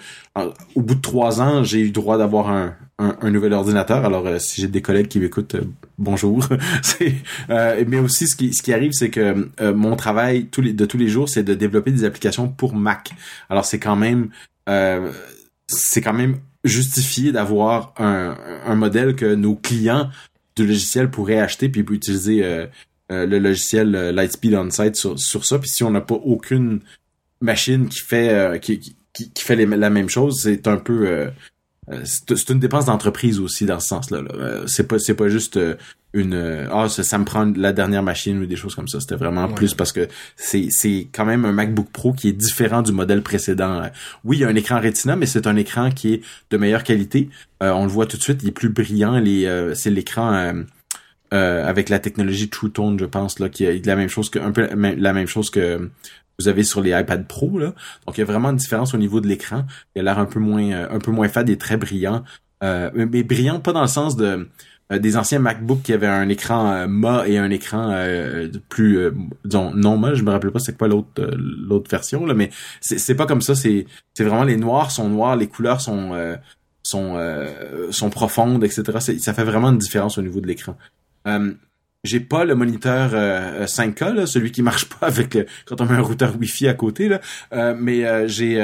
au 0.76 0.82
bout 0.82 0.96
de 0.96 1.02
trois 1.02 1.42
ans, 1.42 1.64
j'ai 1.64 1.80
eu 1.80 1.92
droit 1.92 2.18
d'avoir 2.18 2.50
un, 2.50 2.76
un, 3.00 3.18
un, 3.22 3.32
nouvel 3.32 3.54
ordinateur. 3.54 4.04
Alors 4.06 4.28
si 4.40 4.62
j'ai 4.62 4.68
des 4.68 4.82
collègues 4.82 5.08
qui 5.08 5.20
m'écoutent, 5.20 5.56
bonjour. 5.98 6.44
c'est 6.82 7.16
mais 7.88 8.00
aussi 8.00 8.28
ce 8.28 8.36
qui 8.36 8.54
ce 8.54 8.62
qui 8.62 8.74
arrive, 8.74 8.92
c'est 8.94 9.10
que 9.10 9.50
mon 9.72 9.96
travail 9.96 10.48
tous 10.48 10.62
les 10.62 10.74
de 10.74 10.86
tous 10.86 10.98
les 10.98 11.08
jours, 11.08 11.30
c'est 11.30 11.44
de 11.44 11.54
développer 11.54 11.92
des 11.92 12.04
applications 12.04 12.48
pour 12.48 12.76
Mac. 12.76 13.12
Alors 13.50 13.66
c'est 13.66 13.80
quand 13.80 13.96
même 13.96 14.30
c'est 15.68 16.02
quand 16.02 16.14
même 16.14 16.38
justifié 16.64 17.32
d'avoir 17.32 17.94
un, 17.98 18.38
un 18.66 18.76
modèle 18.76 19.16
que 19.16 19.34
nos 19.34 19.56
clients 19.56 20.10
du 20.56 20.66
logiciel 20.66 21.10
pourraient 21.10 21.40
acheter 21.40 21.70
puis 21.70 21.82
utiliser 21.82 22.44
euh, 22.44 22.68
euh, 23.12 23.26
le 23.26 23.40
logiciel 23.40 23.96
euh, 23.96 24.12
Lightspeed 24.12 24.54
on-site 24.56 24.96
sur, 24.96 25.20
sur 25.20 25.46
ça. 25.46 25.60
Puis 25.60 25.70
si 25.70 25.84
on 25.84 25.92
n'a 25.92 26.02
pas 26.02 26.16
aucune 26.16 26.82
machine 27.42 27.90
qui 27.90 28.00
fait 28.00 28.60
qui, 28.62 28.80
qui, 28.80 28.96
qui, 29.32 29.44
fait 29.44 29.56
la 29.66 29.90
même 29.90 30.10
chose, 30.10 30.42
c'est 30.44 30.68
un 30.68 30.78
peu 30.78 31.32
c'est 32.04 32.50
une 32.50 32.60
dépense 32.60 32.86
d'entreprise 32.86 33.40
aussi 33.40 33.66
dans 33.66 33.80
ce 33.80 33.88
sens-là. 33.88 34.22
-là, 34.22 34.68
c'est 34.68 34.88
pas 34.88 35.00
c'est 35.00 35.16
pas 35.16 35.30
juste 35.30 35.60
une 36.14 36.68
ah 36.72 36.90
ça, 36.90 37.04
ça, 37.04 37.18
me 37.18 37.26
prend 37.26 37.46
la 37.56 37.74
dernière 37.74 38.04
machine 38.04 38.40
ou 38.40 38.46
des 38.46 38.56
choses 38.56 38.76
comme 38.76 38.88
ça. 38.88 39.00
C'était 39.00 39.16
vraiment 39.16 39.48
ouais. 39.48 39.54
plus 39.54 39.74
parce 39.74 39.92
que 39.92 40.08
c'est 40.36 40.68
c'est 40.70 41.08
quand 41.12 41.26
même 41.26 41.46
un 41.46 41.52
MacBook 41.54 41.90
Pro 41.92 42.14
qui 42.14 42.30
est 42.30 42.34
différent 42.34 42.82
du 42.82 42.92
modèle 42.92 43.22
précédent. 43.22 43.84
Oui, 44.24 44.38
il 44.38 44.40
y 44.42 44.44
a 44.44 44.50
un 44.50 44.56
écran 44.56 44.80
Retina, 44.80 45.16
mais 45.16 45.26
c'est 45.26 45.48
un 45.48 45.56
écran 45.56 45.92
qui 45.92 46.14
est 46.14 46.22
de 46.50 46.58
meilleure 46.58 46.84
qualité. 46.84 47.30
Euh, 47.64 47.72
on 47.72 47.84
le 47.84 47.92
voit 47.92 48.06
tout 48.06 48.18
de 48.18 48.24
suite, 48.24 48.42
il 48.44 48.50
est 48.50 48.54
plus 48.54 48.70
brillant. 48.70 49.20
Les 49.20 49.46
euh, 49.46 49.74
c'est 49.74 49.90
l'écran 49.90 50.54
euh, 51.34 51.66
avec 51.66 51.88
la 51.88 52.00
technologie 52.00 52.50
True 52.50 52.72
Tone, 52.72 53.00
je 53.00 53.06
pense 53.06 53.40
là, 53.40 53.48
qui 53.48 53.64
est 53.64 53.86
la 53.86 53.96
même 53.96 54.10
chose 54.10 54.30
que 54.30 54.40
un 54.40 54.52
peu 54.52 54.68
la 54.76 55.14
même 55.14 55.28
chose 55.28 55.50
que 55.50 55.90
vous 56.42 56.48
avez 56.48 56.64
sur 56.64 56.82
les 56.82 56.92
iPad 56.92 57.28
Pro 57.28 57.58
là. 57.58 57.74
Donc 58.06 58.18
il 58.18 58.20
y 58.20 58.24
a 58.24 58.26
vraiment 58.26 58.50
une 58.50 58.58
différence 58.58 58.94
au 58.94 58.98
niveau 58.98 59.22
de 59.22 59.28
l'écran. 59.28 59.66
Il 59.96 60.02
a 60.02 60.04
l'air 60.04 60.20
un 60.20 60.26
peu 60.26 60.40
moins 60.40 60.88
un 60.90 61.00
peu 61.00 61.12
moins 61.12 61.28
fade 61.28 61.50
et 61.50 61.58
très 61.58 61.78
brillant. 61.78 62.24
mais 62.62 63.24
brillant 63.24 63.60
pas 63.60 63.74
dans 63.74 63.82
le 63.82 63.88
sens 63.88 64.16
de 64.16 64.48
des 65.00 65.18
anciens 65.18 65.40
MacBook 65.40 65.82
qui 65.84 65.94
avaient 65.94 66.08
un 66.08 66.28
écran 66.30 66.72
euh, 66.72 67.24
et 67.24 67.38
un 67.38 67.50
écran 67.50 67.92
euh, 67.92 68.50
plus 68.70 68.98
euh, 68.98 69.12
disons 69.46 69.74
non 69.74 69.98
MA, 69.98 70.16
je 70.16 70.24
me 70.24 70.32
rappelle 70.32 70.52
pas 70.52 70.60
c'est 70.60 70.78
quoi 70.78 70.88
l'autre 70.88 71.30
l'autre 71.38 71.90
version 71.90 72.26
là 72.26 72.34
mais 72.34 72.50
c'est 72.82 73.16
pas 73.16 73.26
comme 73.26 73.42
ça, 73.42 73.56
c'est 73.56 73.86
c'est 74.14 74.24
vraiment 74.24 74.44
les 74.44 74.58
noirs 74.58 74.92
sont 74.92 75.10
noirs, 75.10 75.36
les 75.36 75.48
couleurs 75.48 75.82
sont 75.82 76.12
sont 76.84 77.18
sont 77.92 78.10
profondes 78.10 78.64
etc. 78.64 79.16
ça 79.20 79.34
fait 79.34 79.44
vraiment 79.44 79.70
une 79.70 79.78
différence 79.78 80.18
au 80.18 80.22
niveau 80.22 80.42
de 80.42 80.48
l'écran. 80.48 80.76
J'ai 82.04 82.20
pas 82.20 82.46
le 82.46 82.56
moniteur 82.56 83.12
5K 83.12 84.14
là, 84.14 84.26
celui 84.26 84.52
qui 84.52 84.62
marche 84.62 84.86
pas 84.86 85.08
avec 85.08 85.38
quand 85.66 85.82
on 85.82 85.86
met 85.86 85.94
un 85.94 86.02
routeur 86.02 86.36
Wi-Fi 86.40 86.68
à 86.68 86.74
côté 86.74 87.10
là, 87.10 87.74
mais 87.76 88.28
j'ai 88.28 88.56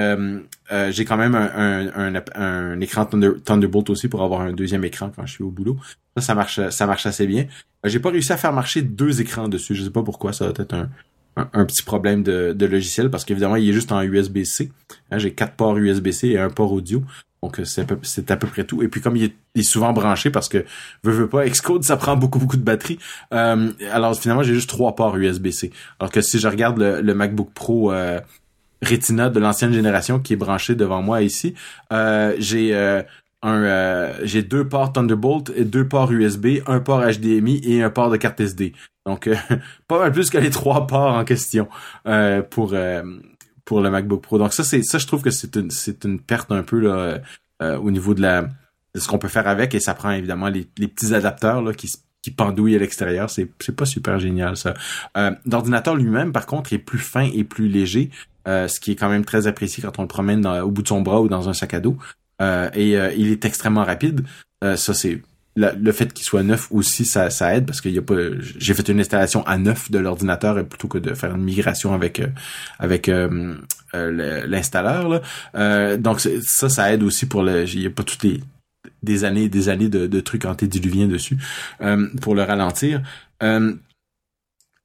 j'ai 0.89 1.06
quand 1.06 1.17
même 1.17 1.36
un, 1.36 1.88
un, 1.96 2.22
un, 2.36 2.79
écran 2.82 3.06
Thunderbolt 3.06 3.89
aussi 3.89 4.08
pour 4.08 4.24
avoir 4.24 4.41
un 4.41 4.53
deuxième 4.53 4.84
écran 4.84 5.12
quand 5.15 5.25
je 5.25 5.34
suis 5.34 5.44
au 5.44 5.51
boulot. 5.51 5.77
Ça, 6.17 6.22
ça 6.22 6.36
marche, 6.36 6.70
ça 6.70 6.88
marche 6.88 7.06
assez 7.06 7.27
bien. 7.27 7.46
J'ai 7.84 8.00
pas 8.00 8.10
réussi 8.10 8.34
à 8.34 8.38
faire 8.38 8.53
marcher 8.53 8.82
deux 8.82 9.22
écrans 9.22 9.48
dessus. 9.48 9.75
Je 9.75 9.84
sais 9.84 9.91
pas 9.91 10.03
pourquoi. 10.03 10.34
Ça 10.34 10.46
va 10.46 10.51
être 10.58 10.74
un, 10.74 10.89
un, 11.36 11.50
un 11.53 11.65
petit 11.65 11.84
problème 11.84 12.24
de, 12.24 12.53
de 12.53 12.65
logiciel 12.65 13.10
parce 13.10 13.24
qu'évidemment, 13.24 13.56
il 13.56 13.70
est 13.70 13.74
juste 13.74 13.91
en 13.91 14.01
USB-C. 14.01 14.72
Hein, 15.11 15.18
J'ai 15.20 15.33
quatre 15.33 15.53
ports 15.53 15.77
USB-C 15.77 16.29
et 16.29 16.40
un 16.40 16.50
port 16.50 16.72
audio. 16.74 17.03
Donc 17.43 17.61
c'est 17.63 17.81
à, 17.81 17.85
peu, 17.85 18.00
à 18.29 18.35
peu 18.35 18.47
près 18.47 18.63
tout. 18.63 18.81
Et 18.81 18.87
puis 18.87 19.01
comme 19.01 19.15
il 19.15 19.31
est, 19.55 19.61
souvent 19.63 19.93
branché 19.93 20.29
parce 20.29 20.50
que 20.50 20.65
veut 21.03 21.13
veut 21.13 21.29
pas 21.29 21.45
Xcode 21.50 21.83
ça 21.83 21.97
prend 21.97 22.15
beaucoup 22.15 22.39
beaucoup 22.39 22.57
de 22.57 22.63
batterie. 22.63 23.00
Euh, 23.33 23.71
alors 23.91 24.19
finalement 24.19 24.43
j'ai 24.43 24.53
juste 24.53 24.69
trois 24.69 24.95
ports 24.95 25.17
USB-C. 25.17 25.71
Alors 26.00 26.11
que 26.11 26.21
si 26.21 26.39
je 26.39 26.47
regarde 26.47 26.79
le, 26.79 27.13
MacBook 27.13 27.51
Pro 27.53 27.91
euh, 27.91 28.19
Retina 28.81 29.29
de 29.29 29.39
l'ancienne 29.39 29.73
génération 29.73 30.19
qui 30.19 30.33
est 30.33 30.37
branché 30.37 30.75
devant 30.75 31.01
moi 31.01 31.21
ici, 31.21 31.53
euh, 31.93 32.35
j'ai 32.39 32.73
un 33.43 33.63
euh, 33.63 34.13
j'ai 34.23 34.43
deux 34.43 34.67
ports 34.67 34.93
Thunderbolt 34.93 35.51
et 35.55 35.63
deux 35.63 35.87
ports 35.87 36.11
USB, 36.11 36.59
un 36.65 36.79
port 36.79 37.01
HDMI 37.01 37.61
et 37.63 37.83
un 37.83 37.89
port 37.89 38.09
de 38.09 38.17
carte 38.17 38.39
SD. 38.39 38.73
Donc 39.05 39.27
euh, 39.27 39.35
pas 39.87 40.00
mal 40.00 40.11
plus 40.11 40.29
que 40.29 40.37
les 40.37 40.50
trois 40.50 40.87
ports 40.87 41.13
en 41.13 41.23
question 41.23 41.67
euh, 42.07 42.41
pour 42.41 42.73
pour 43.68 43.82
le 43.82 43.92
MacBook 43.92 44.24
Pro. 44.24 44.40
Donc 44.40 44.53
ça 44.53 44.64
c'est 44.64 44.82
ça 44.82 44.98
je 44.98 45.06
trouve 45.06 45.22
que 45.22 45.30
c'est 45.30 45.56
une 45.56 45.70
c'est 45.70 46.03
une 46.06 46.20
perte 46.20 46.51
un 46.51 46.64
peu 46.64 46.80
là 46.80 47.20
au 47.80 47.92
niveau 47.92 48.14
de 48.14 48.22
la 48.22 48.50
ce 48.96 49.08
qu'on 49.08 49.20
peut 49.20 49.27
faire 49.27 49.48
avec 49.48 49.75
et 49.75 49.80
ça 49.80 49.94
prend 49.94 50.12
évidemment 50.12 50.48
les, 50.48 50.68
les 50.77 50.88
petits 50.88 51.14
adapteurs 51.14 51.62
là 51.62 51.74
qui 51.74 51.92
qui 52.24 52.32
pendouillent 52.32 52.75
à 52.75 52.80
l'extérieur, 52.80 53.30
c'est 53.30 53.48
c'est 53.60 53.75
pas 53.75 53.86
super 53.86 54.20
génial 54.20 54.58
ça. 54.58 54.74
L'ordinateur 55.46 55.96
lui-même 55.96 56.32
par 56.32 56.48
contre 56.48 56.74
est 56.74 56.80
plus 56.80 57.00
fin 57.00 57.30
et 57.34 57.44
plus 57.44 57.68
léger. 57.68 58.10
ce 58.46 58.80
qui 58.80 58.94
est 58.94 58.96
quand 58.96 59.10
même 59.10 59.25
très 59.25 59.46
apprécié 59.46 59.84
quand 59.84 60.00
on 60.00 60.03
le 60.03 60.08
promène 60.08 60.48
au 60.48 60.72
bout 60.72 60.82
de 60.82 60.88
son 60.88 61.01
bras 61.01 61.22
ou 61.22 61.27
dans 61.27 61.50
un 61.50 61.53
sac 61.53 61.74
à 61.74 61.80
dos. 61.80 61.98
Euh, 62.42 62.70
et 62.74 62.98
euh, 62.98 63.12
il 63.14 63.32
est 63.32 63.46
extrêmement 63.46 63.84
rapide. 63.84 64.25
Euh, 64.64 64.75
ça 64.75 64.94
c'est 64.94 65.22
le 65.57 65.91
fait 65.91 66.13
qu'il 66.13 66.25
soit 66.25 66.43
neuf 66.43 66.67
aussi 66.72 67.03
ça, 67.03 67.29
ça 67.29 67.55
aide 67.55 67.65
parce 67.65 67.81
qu'il 67.81 67.98
a 67.98 68.01
pas 68.01 68.15
j'ai 68.57 68.74
fait 68.74 68.87
une 68.89 69.00
installation 69.00 69.46
à 69.46 69.57
neuf 69.57 69.89
de 69.91 69.98
l'ordinateur 69.98 70.63
plutôt 70.67 70.87
que 70.87 70.98
de 70.98 71.13
faire 71.13 71.35
une 71.35 71.43
migration 71.43 71.93
avec 71.93 72.22
avec 72.79 73.11
l'installeur 73.93 75.22
donc 75.98 76.20
ça 76.20 76.70
ça 76.70 76.93
aide 76.93 77.03
aussi 77.03 77.25
pour 77.25 77.43
le 77.43 77.63
il 77.63 77.81
y 77.81 77.87
a 77.87 77.89
pas 77.89 78.03
toutes 78.03 78.24
les 78.24 78.41
des 79.03 79.24
années 79.25 79.43
et 79.43 79.50
des 79.50 79.70
années 79.70 79.89
de, 79.89 80.07
de 80.07 80.20
trucs 80.20 80.46
antédiluviens 80.46 81.07
dessus 81.07 81.37
pour 82.22 82.35
le 82.35 82.43
ralentir 82.43 83.01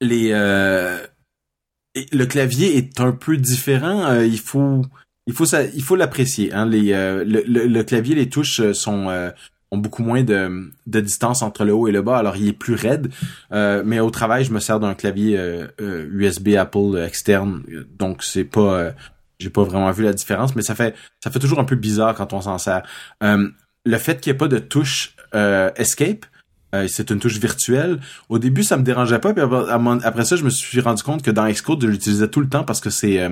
les 0.01 0.31
le 2.13 2.25
clavier 2.25 2.79
est 2.79 2.99
un 3.01 3.13
peu 3.13 3.37
différent 3.37 4.21
il 4.21 4.39
faut 4.39 4.83
il 5.27 5.35
faut 5.35 5.45
ça, 5.45 5.65
il 5.65 5.83
faut 5.83 5.97
l'apprécier. 5.97 6.53
Hein, 6.53 6.67
les, 6.67 6.93
euh, 6.93 7.25
le, 7.25 7.43
le, 7.43 7.85
clavier, 7.85 8.15
les 8.15 8.29
touches 8.29 8.61
euh, 8.61 8.75
sont 8.75 9.09
euh, 9.09 9.31
ont 9.73 9.79
beaucoup 9.79 10.03
moins 10.03 10.23
de, 10.23 10.71
distance 10.87 11.43
entre 11.43 11.65
le 11.65 11.73
haut 11.73 11.89
et 11.89 11.93
le 11.93 12.03
bas, 12.03 12.19
alors 12.19 12.37
il 12.37 12.47
est 12.49 12.53
plus 12.53 12.75
raide. 12.75 13.11
mais 13.51 13.99
au 13.99 14.11
travail, 14.11 14.45
je 14.45 14.53
me 14.53 14.61
sers 14.61 14.79
d'un 14.79 14.95
clavier 14.95 15.41
USB 15.81 16.51
Apple 16.51 17.03
externe, 17.05 17.63
donc 17.99 18.23
c'est 18.23 18.45
pas, 18.45 18.93
j'ai 19.39 19.51
pas 19.51 19.65
vraiment 19.65 19.91
vu 19.91 20.05
la 20.05 20.13
différence, 20.13 20.55
mais 20.55 20.63
ça 20.63 20.75
fait 20.75 20.95
ça 21.25 21.31
fait 21.31 21.39
toujours 21.39 21.59
un 21.59 21.65
peu 21.65 21.77
bizarre 21.77 22.15
quand 22.15 22.33
on 22.35 22.43
s'en 22.43 22.59
sert. 22.59 22.83
le 23.23 23.99
fait 23.99 24.21
qu'il 24.21 24.31
n'y 24.31 24.37
ait 24.37 24.39
pas 24.39 24.49
de 24.49 24.59
touche 24.59 25.17
Escape, 25.33 26.27
c'est 26.89 27.11
une 27.11 27.19
touche 27.19 27.39
virtuelle. 27.39 27.99
Au 28.29 28.39
début, 28.39 28.63
ça 28.63 28.77
me 28.77 28.83
dérangeait 28.83 29.19
pas, 29.19 29.33
puis 29.33 29.43
après 30.05 30.25
ça, 30.25 30.37
je 30.37 30.45
me 30.45 30.51
suis 30.51 30.81
rendu 30.81 31.03
compte 31.03 31.23
que 31.23 31.31
dans 31.31 31.51
Xcode, 31.51 31.83
je 31.83 31.89
l'utilisais 31.89 32.29
tout 32.29 32.41
le 32.41 32.49
temps 32.49 32.65
parce 32.65 32.81
que 32.81 32.91
c'est 32.91 33.27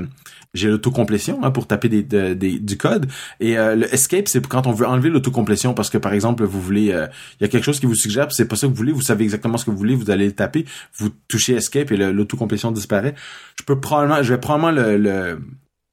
j'ai 0.54 0.68
l'autocomplétion 0.68 1.42
hein, 1.42 1.50
pour 1.50 1.66
taper 1.66 1.88
des, 1.88 2.02
des, 2.02 2.34
du 2.58 2.76
code. 2.76 3.06
Et 3.38 3.58
euh, 3.58 3.76
le 3.76 3.94
escape, 3.94 4.28
c'est 4.28 4.46
quand 4.46 4.66
on 4.66 4.72
veut 4.72 4.86
enlever 4.86 5.08
l'autocomplétion 5.08 5.74
parce 5.74 5.90
que 5.90 5.98
par 5.98 6.12
exemple, 6.12 6.44
vous 6.44 6.60
voulez, 6.60 6.92
euh, 6.92 7.06
il 7.40 7.44
y 7.44 7.46
a 7.46 7.48
quelque 7.48 7.64
chose 7.64 7.80
qui 7.80 7.86
vous 7.86 7.94
suggère, 7.94 8.30
c'est 8.32 8.48
pas 8.48 8.56
ça 8.56 8.66
que 8.66 8.72
vous 8.72 8.78
voulez, 8.78 8.92
vous 8.92 9.00
savez 9.02 9.24
exactement 9.24 9.58
ce 9.58 9.64
que 9.64 9.70
vous 9.70 9.78
voulez, 9.78 9.94
vous 9.94 10.10
allez 10.10 10.26
le 10.26 10.32
taper, 10.32 10.64
vous 10.96 11.10
touchez 11.28 11.54
escape 11.54 11.92
et 11.92 11.96
l'autocomplétion 11.96 12.72
disparaît. 12.72 13.14
Je 13.58 13.64
peux 13.64 13.80
probablement, 13.80 14.22
je 14.22 14.34
vais 14.34 14.40
probablement 14.40 14.72
le, 14.72 14.96
le 14.96 15.38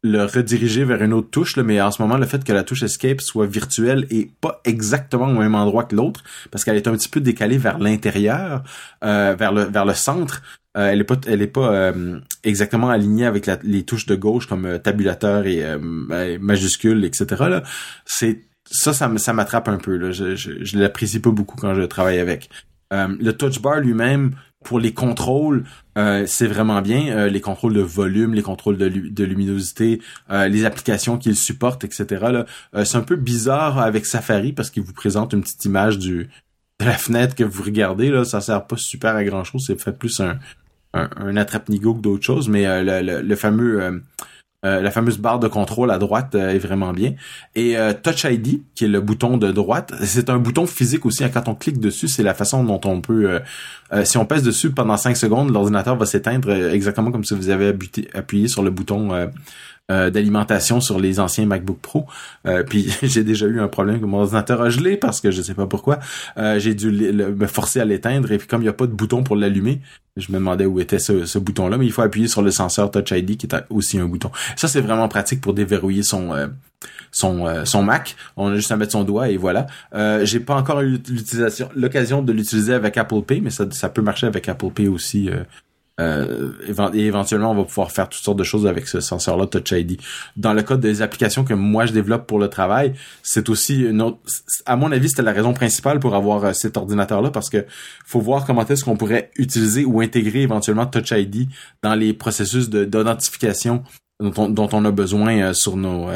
le 0.04 0.26
rediriger 0.26 0.84
vers 0.84 1.02
une 1.02 1.14
autre 1.14 1.30
touche, 1.30 1.58
là, 1.58 1.64
mais 1.64 1.82
en 1.82 1.92
ce 1.92 2.02
moment, 2.02 2.18
le 2.18 2.26
fait 2.26 2.44
que 2.44 2.54
la 2.54 2.64
touche 2.64 2.84
Escape 2.84 3.22
soit 3.22 3.48
virtuelle 3.48 4.06
et 4.10 4.32
pas 4.42 4.62
exactement 4.64 5.26
au 5.26 5.34
même 5.34 5.56
endroit 5.56 5.84
que 5.84 5.96
l'autre, 5.96 6.24
parce 6.52 6.64
qu'elle 6.64 6.78
est 6.78 6.88
un 6.88 6.94
petit 6.94 7.10
peu 7.10 7.20
décalée 7.20 7.58
vers 7.58 7.80
l'intérieur, 7.80 8.64
euh, 9.04 9.36
vers 9.38 9.52
le 9.52 9.64
vers 9.64 9.86
le 9.86 9.94
centre, 9.94 10.44
euh, 10.78 10.92
elle 10.92 11.02
est 11.02 11.04
pas, 11.04 11.16
elle 11.26 11.42
est 11.42 11.48
pas 11.48 11.74
euh, 11.74 12.20
exactement 12.44 12.90
alignée 12.90 13.26
avec 13.26 13.50
les 13.64 13.84
touches 13.84 14.06
de 14.06 14.16
gauche 14.16 14.46
comme 14.46 14.66
euh, 14.66 14.78
tabulateur 14.78 15.48
et 15.48 15.64
ben, 15.80 16.40
majuscule, 16.40 17.04
etc. 17.04 17.26
Là, 17.50 17.64
c'est 18.06 18.42
ça, 18.70 18.94
ça, 18.94 19.34
m'attrape 19.34 19.70
un 19.70 19.78
peu. 19.78 19.96
Là. 19.96 20.12
Je, 20.12 20.36
je, 20.36 20.64
je 20.64 20.78
l'apprécie 20.78 21.20
pas 21.20 21.32
beaucoup 21.32 21.58
quand 21.58 21.74
je 21.74 21.84
travaille 21.84 22.20
avec. 22.20 22.50
le 22.92 23.32
touch 23.32 23.62
bar 23.62 23.80
lui-même, 23.80 24.32
pour 24.64 24.80
les 24.80 24.94
contrôles, 24.94 25.64
c'est 25.96 26.48
vraiment 26.48 26.82
bien. 26.82 27.28
les 27.28 27.42
contrôles 27.42 27.74
de 27.74 27.82
volume, 27.82 28.34
les 28.34 28.42
contrôles 28.42 28.78
de, 28.78 28.90
de 28.90 29.24
luminosité, 29.24 30.02
les 30.30 30.66
applications 30.66 31.18
qu'il 31.18 31.38
supporte, 31.38 31.86
etc. 31.86 32.44
C'est 32.84 32.98
un 32.98 33.02
peu 33.02 33.16
bizarre 33.16 33.80
avec 33.80 34.06
Safari 34.06 34.52
parce 34.52 34.70
qu'il 34.70 34.84
vous 34.84 34.94
présente 34.94 35.32
une 35.32 35.42
petite 35.42 35.64
image 35.64 35.98
du 35.98 36.28
de 36.80 36.86
la 36.86 36.98
fenêtre 36.98 37.36
que 37.36 37.44
vous 37.44 37.64
regardez. 37.64 38.10
Là, 38.10 38.26
ça 38.26 38.42
sert 38.42 38.66
pas 38.68 38.78
super 38.78 39.16
à 39.16 39.24
grand 39.24 39.44
chose. 39.44 39.64
C'est 39.66 39.80
fait 39.82 39.98
plus 39.98 40.20
un, 40.20 40.38
un, 40.94 41.10
un 41.18 41.38
attrape-nigo 41.38 41.96
que 41.96 42.02
d'autres 42.02 42.24
choses, 42.24 42.50
mais 42.50 42.66
euh, 42.66 43.02
le, 43.02 43.22
le, 43.22 43.36
fameux 43.36 43.82
euh, 43.82 43.92
euh, 44.66 44.82
la 44.82 44.90
fameuse 44.90 45.20
barre 45.20 45.40
de 45.40 45.48
contrôle 45.48 45.92
à 45.92 46.00
droite 46.00 46.34
est 46.34 46.58
vraiment 46.58 46.92
bien. 46.92 47.14
Et 47.56 47.76
Touch 48.02 48.24
ID, 48.24 48.64
qui 48.74 48.86
est 48.86 48.88
le 48.88 49.02
bouton 49.02 49.38
de 49.38 49.52
droite, 49.52 49.94
c'est 50.02 50.30
un 50.30 50.40
bouton 50.40 50.66
physique 50.66 51.06
aussi. 51.06 51.24
Hein, 51.24 51.30
quand 51.32 51.48
on 51.48 51.56
clique 51.56 51.80
dessus, 51.80 52.08
c'est 52.08 52.24
la 52.24 52.34
façon 52.34 52.64
dont 52.64 52.82
on 52.86 53.00
peut... 53.00 53.40
si 54.04 54.18
on 54.18 54.26
pèse 54.26 54.42
dessus 54.42 54.72
pendant 54.72 54.98
5 54.98 55.16
secondes, 55.16 55.54
l'ordinateur 55.54 55.96
va 55.96 56.08
s'éteindre 56.08 56.52
exactement 56.52 57.12
comme 57.12 57.24
si 57.24 57.36
vous 57.36 57.50
avez 57.50 57.72
appuyé 58.16 58.48
sur 58.48 58.64
le 58.64 58.72
bouton 58.72 59.30
euh, 59.90 60.10
d'alimentation 60.10 60.82
sur 60.82 61.00
les 61.00 61.22
anciens 61.22 61.46
MacBook 61.46 61.78
Pro. 61.80 62.08
Euh, 62.46 62.62
puis 62.62 62.94
j'ai 63.04 63.24
déjà 63.24 63.46
eu 63.46 63.62
un 63.62 63.70
problème 63.70 64.02
que 64.02 64.06
mon 64.06 64.20
ordinateur 64.20 64.62
a 64.62 64.70
gelé 64.70 64.98
parce 64.98 65.22
que 65.22 65.32
je 65.32 65.42
sais 65.42 65.54
pas 65.54 65.66
pourquoi. 65.66 66.00
Euh, 66.38 66.60
j'ai 66.60 66.76
dû 66.76 66.92
me 66.92 67.48
forcer 67.48 67.80
à 67.80 67.86
l'éteindre 67.86 68.30
et 68.34 68.38
puis 68.38 68.50
comme 68.50 68.60
il 68.60 68.66
n'y 68.66 68.70
a 68.70 68.74
pas 68.74 68.86
de 68.86 68.92
bouton 68.92 69.24
pour 69.24 69.38
l'allumer, 69.38 69.80
je 70.18 70.30
me 70.34 70.40
demandais 70.40 70.66
où 70.66 70.82
était 70.82 71.00
ce, 71.00 71.38
bouton-là. 71.40 71.78
Mais 71.78 71.86
il 71.86 71.94
faut 71.94 72.02
appuyer 72.02 72.28
sur 72.28 72.42
le 72.42 72.52
senseur 72.52 72.92
Touch 72.92 73.12
ID 73.12 73.38
qui 73.38 73.46
est 73.46 73.56
aussi 73.70 73.98
un 73.98 74.08
bouton. 74.08 74.30
Ça 74.58 74.68
c'est 74.68 74.82
vraiment 74.82 75.08
pratique 75.08 75.40
pour 75.40 75.54
déverrouiller 75.54 76.04
son 76.04 76.34
son 77.12 77.64
son 77.64 77.82
Mac. 77.82 78.18
On 78.36 78.50
a 78.50 78.56
juste 78.56 78.74
à 78.74 78.76
mettre 78.76 78.92
son 78.92 79.06
doigt 79.06 79.30
et 79.30 79.38
voilà. 79.38 79.68
j'ai 80.24 80.42
pas 80.42 80.56
encore 80.56 80.82
eu 80.82 81.02
l'utilisation 81.08 81.70
l'occasion 81.78 82.22
de 82.22 82.34
l'utiliser 82.34 82.74
avec 82.74 82.98
Apple 82.98 83.22
Pay, 83.22 83.40
mais 83.40 83.52
ça 83.52 83.66
ça 83.72 83.88
peut 83.88 84.02
marcher 84.02 84.28
avec 84.28 84.50
Apple 84.50 84.72
Pay 84.72 84.90
aussi. 84.90 85.30
Euh, 86.00 86.52
et 86.94 87.06
éventuellement, 87.06 87.52
on 87.52 87.56
va 87.56 87.64
pouvoir 87.64 87.92
faire 87.92 88.08
toutes 88.08 88.22
sortes 88.22 88.38
de 88.38 88.44
choses 88.44 88.68
avec 88.68 88.88
ce 88.88 89.00
senseur-là 89.00 89.48
Touch 89.48 89.72
ID. 89.72 90.00
Dans 90.36 90.54
le 90.54 90.62
cas 90.62 90.78
des 90.78 91.02
applications 91.02 91.44
que 91.44 91.56
moi 91.56 91.88
je 91.88 91.94
développe 91.94 92.28
pour 92.28 92.38
le 92.38 92.50
travail, 92.50 92.94
c'est 93.24 93.50
aussi 93.50 93.82
une 93.82 94.02
autre. 94.02 94.20
À 94.66 94.76
mon 94.76 94.92
avis, 94.92 95.10
c'était 95.10 95.24
la 95.24 95.32
raison 95.32 95.54
principale 95.54 96.00
pour 96.00 96.14
avoir 96.14 96.46
euh, 96.46 96.54
cet 96.54 96.78
ordinateur-là 96.78 97.32
parce 97.32 97.50
que 97.50 97.66
faut 98.06 98.20
voir 98.20 98.46
comment 98.46 98.66
est-ce 98.66 98.86
qu'on 98.86 98.96
pourrait 98.96 99.32
utiliser 99.38 99.86
ou 99.86 100.02
intégrer 100.02 100.42
éventuellement 100.42 100.86
Touch 100.86 101.12
ID 101.12 101.50
dans 101.82 101.96
les 101.96 102.14
processus 102.14 102.70
d'identification 102.70 103.84
dont 104.20 104.70
on, 104.74 104.86
a 104.86 104.92
besoin 104.92 105.38
euh, 105.38 105.54
sur 105.54 105.78
nos 105.78 106.08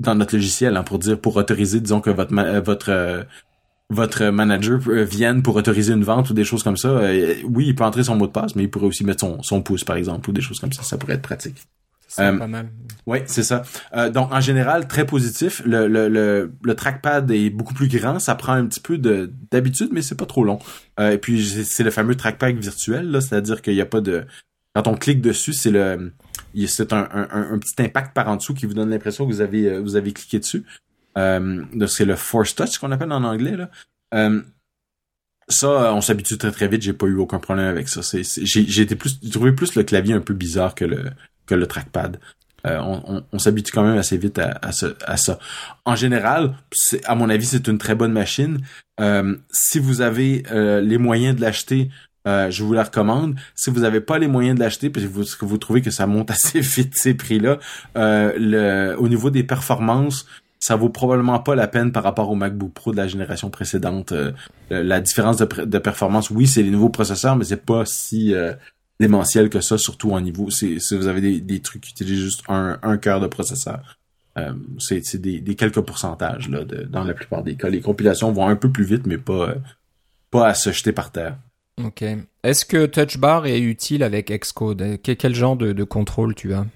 dans 0.00 0.14
notre 0.14 0.36
logiciel 0.36 0.76
hein, 0.76 0.84
pour 0.84 1.00
dire 1.00 1.18
pour 1.20 1.36
autoriser 1.36 1.80
disons 1.80 2.00
que 2.00 2.10
votre 2.10 2.32
votre 2.60 3.26
votre 3.90 4.26
manager 4.26 4.80
euh, 4.88 5.04
vienne 5.04 5.42
pour 5.42 5.56
autoriser 5.56 5.94
une 5.94 6.04
vente 6.04 6.28
ou 6.30 6.34
des 6.34 6.44
choses 6.44 6.62
comme 6.62 6.76
ça, 6.76 6.88
euh, 6.88 7.34
oui, 7.44 7.68
il 7.68 7.74
peut 7.74 7.84
entrer 7.84 8.04
son 8.04 8.16
mot 8.16 8.26
de 8.26 8.32
passe, 8.32 8.54
mais 8.54 8.64
il 8.64 8.70
pourrait 8.70 8.86
aussi 8.86 9.04
mettre 9.04 9.20
son, 9.20 9.42
son 9.42 9.62
pouce, 9.62 9.84
par 9.84 9.96
exemple, 9.96 10.28
ou 10.28 10.32
des 10.32 10.42
choses 10.42 10.60
comme 10.60 10.72
ça. 10.72 10.82
Ça 10.82 10.98
pourrait 10.98 11.14
être 11.14 11.22
pratique. 11.22 11.56
C'est 12.06 12.22
euh, 12.22 12.36
pas 12.36 12.46
mal. 12.46 12.70
Oui, 13.06 13.18
c'est 13.26 13.42
ça. 13.42 13.62
donc, 14.10 14.32
en 14.32 14.40
général, 14.40 14.88
très 14.88 15.06
positif. 15.06 15.62
Le, 15.64 15.88
le, 15.88 16.08
le, 16.08 16.52
le, 16.62 16.74
trackpad 16.74 17.30
est 17.30 17.50
beaucoup 17.50 17.74
plus 17.74 17.88
grand. 17.88 18.18
Ça 18.18 18.34
prend 18.34 18.52
un 18.52 18.66
petit 18.66 18.80
peu 18.80 18.96
de 18.96 19.32
d'habitude, 19.50 19.90
mais 19.92 20.02
c'est 20.02 20.14
pas 20.14 20.26
trop 20.26 20.44
long. 20.44 20.58
et 20.98 21.18
puis, 21.18 21.44
c'est 21.64 21.84
le 21.84 21.90
fameux 21.90 22.14
trackpad 22.14 22.56
virtuel, 22.56 23.10
là, 23.10 23.20
c'est-à-dire 23.20 23.62
qu'il 23.62 23.74
n'y 23.74 23.80
a 23.80 23.86
pas 23.86 24.00
de... 24.00 24.24
Quand 24.74 24.86
on 24.86 24.94
clique 24.94 25.20
dessus, 25.20 25.52
c'est 25.52 25.70
le... 25.70 26.12
C'est 26.66 26.92
un, 26.92 27.08
un, 27.12 27.52
un, 27.52 27.58
petit 27.58 27.74
impact 27.82 28.14
par 28.14 28.28
en 28.28 28.36
dessous 28.36 28.54
qui 28.54 28.64
vous 28.64 28.74
donne 28.74 28.90
l'impression 28.90 29.26
que 29.26 29.32
vous 29.32 29.42
avez, 29.42 29.78
vous 29.78 29.96
avez 29.96 30.12
cliqué 30.12 30.38
dessus. 30.38 30.64
Euh, 31.18 31.64
c'est 31.86 32.04
le 32.04 32.16
force 32.16 32.54
touch 32.54 32.78
qu'on 32.78 32.92
appelle 32.92 33.12
en 33.12 33.24
anglais 33.24 33.56
là. 33.56 33.70
Euh, 34.14 34.40
ça, 35.48 35.94
on 35.94 36.00
s'habitue 36.00 36.36
très 36.36 36.52
très 36.52 36.68
vite. 36.68 36.82
J'ai 36.82 36.92
pas 36.92 37.06
eu 37.06 37.16
aucun 37.16 37.38
problème 37.38 37.66
avec 37.66 37.88
ça. 37.88 38.02
j'ai, 38.02 38.82
été 38.82 38.96
plus, 38.96 39.18
trouvé 39.30 39.52
plus 39.52 39.74
le 39.74 39.82
clavier 39.82 40.14
un 40.14 40.20
peu 40.20 40.34
bizarre 40.34 40.74
que 40.74 40.84
le 40.84 41.04
que 41.46 41.54
le 41.54 41.66
trackpad. 41.66 42.20
Euh, 42.66 43.22
on, 43.32 43.38
s'habitue 43.38 43.72
quand 43.72 43.84
même 43.84 43.96
assez 43.96 44.18
vite 44.18 44.38
à, 44.38 44.60
à, 44.60 45.16
ça. 45.16 45.38
En 45.84 45.96
général, 45.96 46.54
à 47.04 47.14
mon 47.14 47.30
avis, 47.30 47.46
c'est 47.46 47.66
une 47.68 47.78
très 47.78 47.94
bonne 47.94 48.12
machine. 48.12 48.60
si 49.50 49.78
vous 49.78 50.02
avez 50.02 50.42
les 50.82 50.98
moyens 50.98 51.36
de 51.36 51.40
l'acheter, 51.40 51.88
je 52.26 52.62
vous 52.62 52.74
la 52.74 52.82
recommande. 52.82 53.36
Si 53.54 53.70
vous 53.70 53.80
n'avez 53.80 54.02
pas 54.02 54.18
les 54.18 54.28
moyens 54.28 54.58
de 54.58 54.64
l'acheter, 54.64 54.90
parce 54.90 55.06
que 55.06 55.10
vous, 55.10 55.24
vous 55.48 55.58
trouvez 55.58 55.80
que 55.80 55.90
ça 55.90 56.06
monte 56.06 56.30
assez 56.36 56.60
vite 56.60 56.94
ces 56.94 57.14
prix-là, 57.14 57.58
au 57.94 59.08
niveau 59.08 59.30
des 59.30 59.44
performances, 59.44 60.26
ça 60.60 60.76
vaut 60.76 60.88
probablement 60.88 61.38
pas 61.38 61.54
la 61.54 61.68
peine 61.68 61.92
par 61.92 62.02
rapport 62.02 62.30
au 62.30 62.34
MacBook 62.34 62.72
Pro 62.72 62.92
de 62.92 62.96
la 62.96 63.06
génération 63.06 63.50
précédente. 63.50 64.12
Euh, 64.12 64.32
la 64.70 65.00
différence 65.00 65.36
de, 65.36 65.78
performance, 65.78 66.30
oui, 66.30 66.46
c'est 66.46 66.62
les 66.62 66.70
nouveaux 66.70 66.88
processeurs, 66.88 67.36
mais 67.36 67.44
c'est 67.44 67.64
pas 67.64 67.84
si 67.84 68.34
euh, 68.34 68.52
démentiel 69.00 69.50
que 69.50 69.60
ça, 69.60 69.78
surtout 69.78 70.12
en 70.12 70.20
niveau. 70.20 70.50
Si 70.50 70.78
vous 70.92 71.06
avez 71.06 71.40
des, 71.40 71.60
trucs 71.60 71.82
qui 71.82 71.90
utilisent 71.92 72.22
juste 72.22 72.42
un, 72.48 72.78
un 72.82 72.98
cœur 72.98 73.20
de 73.20 73.26
processeur. 73.26 73.98
Euh, 74.36 74.52
c'est 74.78 75.16
des, 75.16 75.42
quelques 75.54 75.80
pourcentages 75.80 76.48
là, 76.48 76.64
dans 76.64 77.04
la 77.04 77.14
plupart 77.14 77.42
des 77.42 77.56
cas. 77.56 77.68
Les 77.68 77.80
compilations 77.80 78.32
vont 78.32 78.46
un 78.46 78.56
peu 78.56 78.70
plus 78.70 78.84
vite, 78.84 79.06
mais 79.06 79.18
pas, 79.18 79.54
pas 80.30 80.48
à 80.48 80.54
se 80.54 80.70
jeter 80.70 80.92
par 80.92 81.10
terre. 81.10 81.36
Ok. 81.84 82.04
Est-ce 82.42 82.64
que 82.64 82.86
Touch 82.86 83.18
Bar 83.18 83.46
est 83.46 83.60
utile 83.60 84.02
avec 84.02 84.30
Xcode? 84.30 84.98
Quel 85.02 85.34
genre 85.34 85.56
de, 85.56 85.72
de 85.72 85.84
contrôle 85.84 86.34
tu 86.34 86.52
as? 86.54 86.66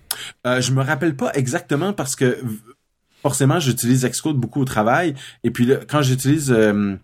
Euh, 0.46 0.60
Je 0.60 0.72
me 0.72 0.82
rappelle 0.82 1.16
pas 1.16 1.32
exactement 1.34 1.92
parce 1.92 2.14
que 2.14 2.38
forcément, 3.22 3.60
j'utilise 3.60 4.04
Xcode 4.04 4.36
beaucoup 4.36 4.60
au 4.60 4.64
travail. 4.64 5.14
Et 5.44 5.50
puis 5.50 5.72
quand 5.88 6.02
j'utilise 6.02 6.52
euh, 6.52 6.96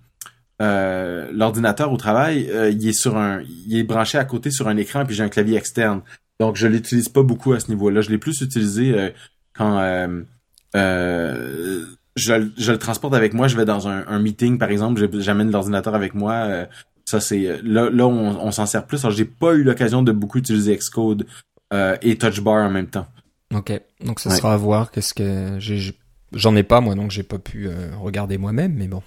euh, 0.61 1.31
l'ordinateur 1.33 1.93
au 1.93 1.97
travail, 1.97 2.49
euh, 2.51 2.71
il 2.71 2.87
est 2.87 2.93
sur 2.93 3.17
un, 3.17 3.41
il 3.43 3.79
est 3.79 3.85
branché 3.85 4.19
à 4.19 4.25
côté 4.25 4.51
sur 4.51 4.69
un 4.69 4.77
écran, 4.77 5.07
puis 5.07 5.15
j'ai 5.15 5.23
un 5.23 5.29
clavier 5.29 5.57
externe. 5.57 6.03
Donc 6.41 6.57
je 6.57 6.67
l'utilise 6.67 7.09
pas 7.09 7.23
beaucoup 7.23 7.53
à 7.53 7.61
ce 7.61 7.69
niveau-là. 7.69 8.01
Je 8.01 8.11
l'ai 8.11 8.19
plus 8.19 8.41
utilisé 8.43 9.13
quand 9.57 9.81
je, 10.75 11.85
je, 12.15 12.73
le 12.73 12.79
transporte 12.79 13.15
avec 13.15 13.33
moi. 13.33 13.49
Je 13.49 13.57
vais 13.57 13.65
dans 13.65 13.89
un, 13.89 14.19
meeting, 14.19 14.59
par 14.59 14.71
exemple, 14.71 15.09
j'amène 15.21 15.51
l'ordinateur 15.51 15.97
avec 15.97 16.15
moi. 16.15 16.67
ça 17.05 17.19
c'est 17.19 17.61
là, 17.65 17.91
là 17.91 18.07
on, 18.07 18.41
on 18.41 18.53
s'en 18.53 18.67
sert 18.67 18.87
plus. 18.87 19.05
Alors 19.05 19.17
j'ai 19.17 19.25
pas 19.25 19.55
eu 19.55 19.65
l'occasion 19.65 20.03
de 20.03 20.13
beaucoup 20.13 20.39
utiliser 20.39 20.77
Xcode 20.77 21.27
et 22.03 22.17
Touch 22.19 22.41
Bar 22.41 22.65
en 22.65 22.71
même 22.71 22.87
temps. 22.87 23.09
Ok, 23.55 23.73
donc 24.05 24.21
ça 24.21 24.31
sera 24.31 24.55
à 24.55 24.57
voir. 24.57 24.93
Qu'est-ce 24.93 25.15
que 25.15 25.57
j'ai 25.59 25.93
J'en 26.33 26.55
ai 26.57 26.63
pas 26.63 26.81
moi, 26.81 26.95
donc 26.95 27.11
j'ai 27.11 27.23
pas 27.23 27.39
pu 27.39 27.69
euh, 27.69 27.91
regarder 28.01 28.39
moi-même, 28.39 28.75
mais 28.75 28.87
bon, 28.87 29.03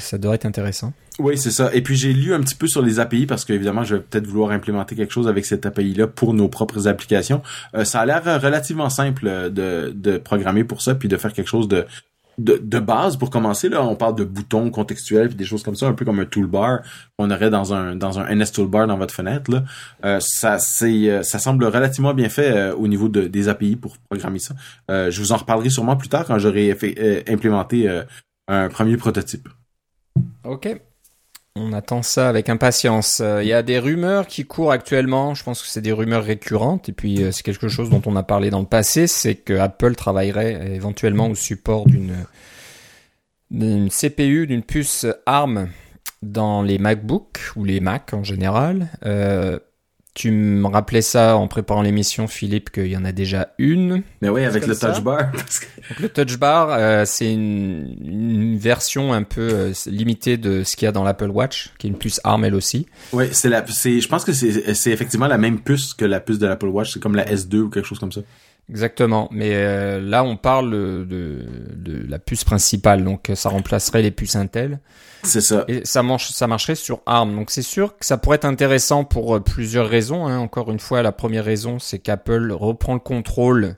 ça 0.00 0.18
devrait 0.18 0.36
être 0.36 0.46
intéressant. 0.46 0.92
Oui, 1.18 1.38
c'est 1.38 1.50
ça. 1.50 1.74
Et 1.74 1.80
puis 1.80 1.96
j'ai 1.96 2.12
lu 2.12 2.34
un 2.34 2.40
petit 2.40 2.54
peu 2.54 2.66
sur 2.66 2.82
les 2.82 2.98
API 3.00 3.26
parce 3.26 3.44
qu'évidemment, 3.44 3.84
je 3.84 3.96
vais 3.96 4.02
peut-être 4.02 4.26
vouloir 4.26 4.50
implémenter 4.50 4.96
quelque 4.96 5.12
chose 5.12 5.28
avec 5.28 5.46
cette 5.46 5.64
API-là 5.64 6.06
pour 6.08 6.34
nos 6.34 6.48
propres 6.48 6.88
applications. 6.88 7.42
Euh, 7.74 7.84
ça 7.84 8.00
a 8.00 8.06
l'air 8.06 8.42
relativement 8.42 8.90
simple 8.90 9.50
de 9.50 10.18
programmer 10.18 10.64
pour 10.64 10.82
ça, 10.82 10.94
puis 10.94 11.08
de 11.08 11.16
faire 11.16 11.32
quelque 11.32 11.48
chose 11.48 11.68
de 11.68 11.86
de, 12.38 12.58
de, 12.62 12.78
base 12.78 13.16
pour 13.16 13.30
commencer 13.30 13.68
là 13.68 13.82
on 13.82 13.96
parle 13.96 14.14
de 14.14 14.24
boutons 14.24 14.70
contextuels 14.70 15.28
puis 15.28 15.36
des 15.36 15.44
choses 15.44 15.62
comme 15.62 15.74
ça 15.74 15.86
un 15.86 15.94
peu 15.94 16.04
comme 16.04 16.20
un 16.20 16.26
toolbar 16.26 16.80
qu'on 17.18 17.30
aurait 17.30 17.50
dans 17.50 17.72
un 17.72 17.96
dans 17.96 18.18
un 18.18 18.34
NS 18.34 18.52
toolbar 18.52 18.86
dans 18.86 18.98
votre 18.98 19.14
fenêtre 19.14 19.50
là. 19.50 19.64
Euh, 20.04 20.20
ça 20.20 20.58
c'est 20.58 21.10
euh, 21.10 21.22
ça 21.22 21.38
semble 21.38 21.64
relativement 21.64 22.14
bien 22.14 22.28
fait 22.28 22.50
euh, 22.50 22.74
au 22.74 22.88
niveau 22.88 23.08
de, 23.08 23.22
des 23.22 23.48
API 23.48 23.76
pour 23.76 23.96
programmer 23.98 24.38
ça. 24.38 24.54
Je 24.88 25.18
vous 25.20 25.32
en 25.32 25.36
reparlerai 25.36 25.70
sûrement 25.70 25.96
plus 25.96 26.08
tard 26.08 26.24
quand 26.26 26.38
j'aurai 26.38 26.76
implémenté 27.28 27.88
un 28.48 28.68
premier 28.68 28.96
prototype. 28.96 29.48
Ok 30.44 30.80
on 31.56 31.72
attend 31.72 32.02
ça 32.02 32.28
avec 32.28 32.48
impatience. 32.48 33.20
Euh, 33.20 33.42
il 33.42 33.48
y 33.48 33.52
a 33.52 33.62
des 33.62 33.78
rumeurs 33.78 34.26
qui 34.26 34.44
courent 34.44 34.72
actuellement. 34.72 35.34
Je 35.34 35.42
pense 35.42 35.62
que 35.62 35.68
c'est 35.68 35.80
des 35.80 35.92
rumeurs 35.92 36.24
récurrentes. 36.24 36.88
Et 36.88 36.92
puis 36.92 37.22
euh, 37.22 37.32
c'est 37.32 37.42
quelque 37.42 37.68
chose 37.68 37.90
dont 37.90 38.02
on 38.06 38.14
a 38.14 38.22
parlé 38.22 38.50
dans 38.50 38.60
le 38.60 38.66
passé, 38.66 39.06
c'est 39.06 39.34
que 39.34 39.54
Apple 39.54 39.94
travaillerait 39.94 40.74
éventuellement 40.74 41.28
au 41.28 41.34
support 41.34 41.86
d'une 43.50 43.88
CPU, 43.88 44.46
d'une 44.46 44.62
puce 44.62 45.06
ARM 45.24 45.68
dans 46.22 46.62
les 46.62 46.78
MacBooks 46.78 47.38
ou 47.56 47.64
les 47.64 47.80
Mac 47.80 48.12
en 48.12 48.22
général. 48.22 48.88
Euh, 49.04 49.58
tu 50.16 50.30
me 50.30 50.66
rappelais 50.66 51.02
ça 51.02 51.36
en 51.36 51.46
préparant 51.46 51.82
l'émission, 51.82 52.26
Philippe, 52.26 52.70
qu'il 52.70 52.86
y 52.86 52.96
en 52.96 53.04
a 53.04 53.12
déjà 53.12 53.48
une. 53.58 54.02
Mais 54.22 54.30
oui, 54.30 54.44
avec 54.44 54.66
le 54.66 54.74
touch 54.74 55.02
bar. 55.02 55.30
le 56.00 56.08
touch 56.08 56.38
bar, 56.38 56.68
euh, 56.70 57.02
c'est 57.04 57.30
une, 57.30 58.56
version 58.56 59.12
un 59.12 59.24
peu 59.24 59.48
euh, 59.52 59.72
limitée 59.84 60.38
de 60.38 60.64
ce 60.64 60.74
qu'il 60.74 60.86
y 60.86 60.88
a 60.88 60.92
dans 60.92 61.04
l'Apple 61.04 61.28
Watch, 61.28 61.70
qui 61.78 61.86
est 61.86 61.90
une 61.90 61.98
puce 61.98 62.18
ARM 62.24 62.46
elle 62.46 62.54
aussi. 62.54 62.86
Oui, 63.12 63.26
c'est 63.32 63.50
la, 63.50 63.62
c'est, 63.66 64.00
je 64.00 64.08
pense 64.08 64.24
que 64.24 64.32
c'est, 64.32 64.72
c'est 64.72 64.90
effectivement 64.90 65.26
la 65.26 65.36
même 65.36 65.60
puce 65.60 65.92
que 65.92 66.06
la 66.06 66.18
puce 66.18 66.38
de 66.38 66.46
l'Apple 66.46 66.68
Watch. 66.68 66.94
C'est 66.94 67.00
comme 67.00 67.14
la 67.14 67.26
S2 67.26 67.56
ou 67.58 67.68
quelque 67.68 67.86
chose 67.86 67.98
comme 67.98 68.12
ça. 68.12 68.22
Exactement, 68.68 69.28
mais 69.30 69.50
euh, 69.54 70.00
là 70.00 70.24
on 70.24 70.36
parle 70.36 70.72
de, 70.72 71.06
de, 71.08 72.04
la 72.08 72.18
puce 72.18 72.42
principale, 72.42 73.04
donc 73.04 73.30
ça 73.34 73.48
remplacerait 73.48 74.02
les 74.02 74.10
puces 74.10 74.34
Intel. 74.34 74.80
C'est 75.22 75.40
ça. 75.40 75.64
Et 75.68 75.84
ça, 75.84 76.02
marche, 76.02 76.30
ça 76.30 76.48
marcherait 76.48 76.74
sur 76.74 77.00
ARM, 77.06 77.34
donc 77.34 77.50
c'est 77.50 77.62
sûr 77.62 77.96
que 77.96 78.04
ça 78.04 78.16
pourrait 78.16 78.36
être 78.36 78.44
intéressant 78.44 79.04
pour 79.04 79.36
euh, 79.36 79.40
plusieurs 79.40 79.88
raisons. 79.88 80.26
Hein. 80.26 80.38
Encore 80.38 80.70
une 80.72 80.80
fois, 80.80 81.02
la 81.02 81.12
première 81.12 81.44
raison, 81.44 81.78
c'est 81.78 82.00
qu'Apple 82.00 82.50
reprend 82.52 82.94
le 82.94 83.00
contrôle 83.00 83.76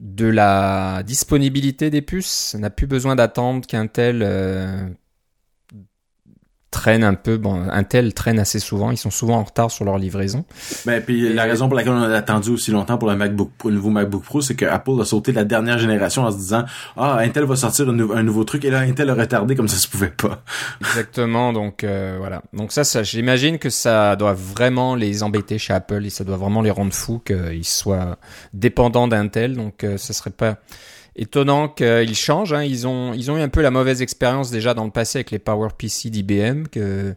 de 0.00 0.26
la 0.26 1.02
disponibilité 1.04 1.90
des 1.90 2.02
puces, 2.02 2.54
n'a 2.54 2.70
plus 2.70 2.86
besoin 2.86 3.16
d'attendre 3.16 3.66
qu'Intel 3.66 4.22
euh, 4.22 4.86
traînent 6.74 7.04
un 7.04 7.14
peu. 7.14 7.36
Bon, 7.36 7.62
Intel 7.70 8.12
traîne 8.14 8.40
assez 8.40 8.58
souvent. 8.58 8.90
Ils 8.90 8.96
sont 8.96 9.12
souvent 9.12 9.36
en 9.36 9.44
retard 9.44 9.70
sur 9.70 9.84
leur 9.84 9.96
livraison. 9.96 10.44
Ben, 10.84 11.00
puis 11.00 11.32
la 11.32 11.44
raison 11.44 11.68
pour 11.68 11.76
laquelle 11.76 11.92
on 11.92 12.02
a 12.02 12.16
attendu 12.16 12.50
aussi 12.50 12.72
longtemps 12.72 12.98
pour 12.98 13.08
le 13.08 13.14
MacBook 13.14 13.52
Pro, 13.56 13.68
le 13.68 13.76
nouveau 13.76 13.90
MacBook 13.90 14.24
Pro, 14.24 14.40
c'est 14.40 14.56
que 14.56 14.64
Apple 14.64 15.00
a 15.00 15.04
sauté 15.04 15.30
la 15.30 15.44
dernière 15.44 15.78
génération 15.78 16.24
en 16.24 16.32
se 16.32 16.36
disant 16.36 16.64
ah 16.96 17.18
Intel 17.18 17.44
va 17.44 17.54
sortir 17.54 17.88
un, 17.88 18.22
nouveau 18.24 18.42
truc 18.42 18.64
et 18.64 18.70
là 18.70 18.80
Intel 18.80 19.08
a 19.08 19.14
retardé 19.14 19.54
comme 19.54 19.68
ça 19.68 19.76
se 19.76 19.86
pouvait 19.86 20.10
pas. 20.10 20.42
Exactement. 20.80 21.52
Donc 21.52 21.84
euh, 21.84 22.16
voilà. 22.18 22.42
Donc 22.52 22.72
ça, 22.72 22.82
ça 22.82 23.04
j'imagine 23.04 23.58
que 23.58 23.70
ça 23.70 24.16
doit 24.16 24.34
vraiment 24.34 24.96
les 24.96 25.22
embêter 25.22 25.58
chez 25.58 25.72
Apple 25.72 26.04
et 26.04 26.10
ça 26.10 26.24
doit 26.24 26.36
vraiment 26.36 26.60
les 26.60 26.72
rendre 26.72 26.92
fous 26.92 27.20
qu'ils 27.20 27.64
soient 27.64 28.18
dépendants 28.52 29.06
d'Intel. 29.06 29.54
Donc 29.54 29.84
euh, 29.84 29.96
ça 29.96 30.12
serait 30.12 30.30
pas 30.30 30.58
étonnant 31.16 31.68
qu'ils 31.68 32.16
changent. 32.16 32.52
Hein. 32.52 32.64
Ils 32.64 32.86
ont 32.86 33.12
ils 33.14 33.30
ont 33.30 33.36
eu 33.36 33.40
un 33.40 33.48
peu 33.48 33.62
la 33.62 33.70
mauvaise 33.70 34.02
expérience 34.02 34.50
déjà 34.50 34.74
dans 34.74 34.84
le 34.84 34.90
passé 34.90 35.18
avec 35.18 35.30
les 35.30 35.38
PowerPC 35.38 36.10
d'IBM 36.10 36.64
que 36.70 37.14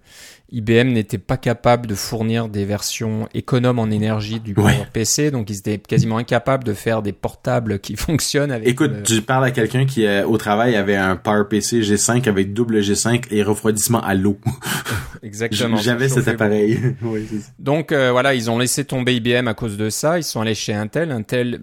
IBM 0.50 0.94
n'était 0.94 1.18
pas 1.18 1.36
capable 1.36 1.88
de 1.88 1.96
fournir 1.96 2.48
des 2.48 2.64
versions 2.64 3.28
économes 3.34 3.80
en 3.80 3.90
énergie 3.90 4.40
du 4.40 4.56
PC, 4.94 5.30
donc 5.30 5.50
ils 5.50 5.58
étaient 5.58 5.78
quasiment 5.78 6.18
incapables 6.18 6.64
de 6.64 6.74
faire 6.74 7.02
des 7.02 7.12
portables 7.12 7.80
qui 7.80 7.96
fonctionnent 7.98 8.52
avec. 8.52 8.68
Écoute, 8.68 9.04
tu 9.04 9.22
parles 9.22 9.44
à 9.44 9.52
quelqu'un 9.52 9.86
qui 9.86 10.06
euh, 10.06 10.26
au 10.26 10.38
travail 10.38 10.76
avait 10.76 10.96
un 10.96 11.18
PowerPC 11.18 11.82
G5 11.82 12.30
avec 12.30 12.54
double 12.54 12.80
G5 12.80 13.26
et 13.30 13.44
refroidissement 13.44 14.02
à 14.02 14.14
l'eau. 14.14 14.38
Exactement. 15.22 15.78
J'avais 15.78 16.08
cet 16.08 16.30
appareil. 16.30 16.96
donc 17.60 17.92
euh, 17.92 18.12
voilà, 18.12 18.34
ils 18.34 18.50
ont 18.50 18.58
laissé 18.58 18.86
tomber 18.86 19.16
IBM 19.16 19.48
à 19.48 19.54
cause 19.54 19.76
de 19.76 19.90
ça. 19.90 20.18
Ils 20.18 20.24
sont 20.24 20.40
allés 20.40 20.56
chez 20.56 20.74
Intel. 20.74 21.12
Intel 21.12 21.60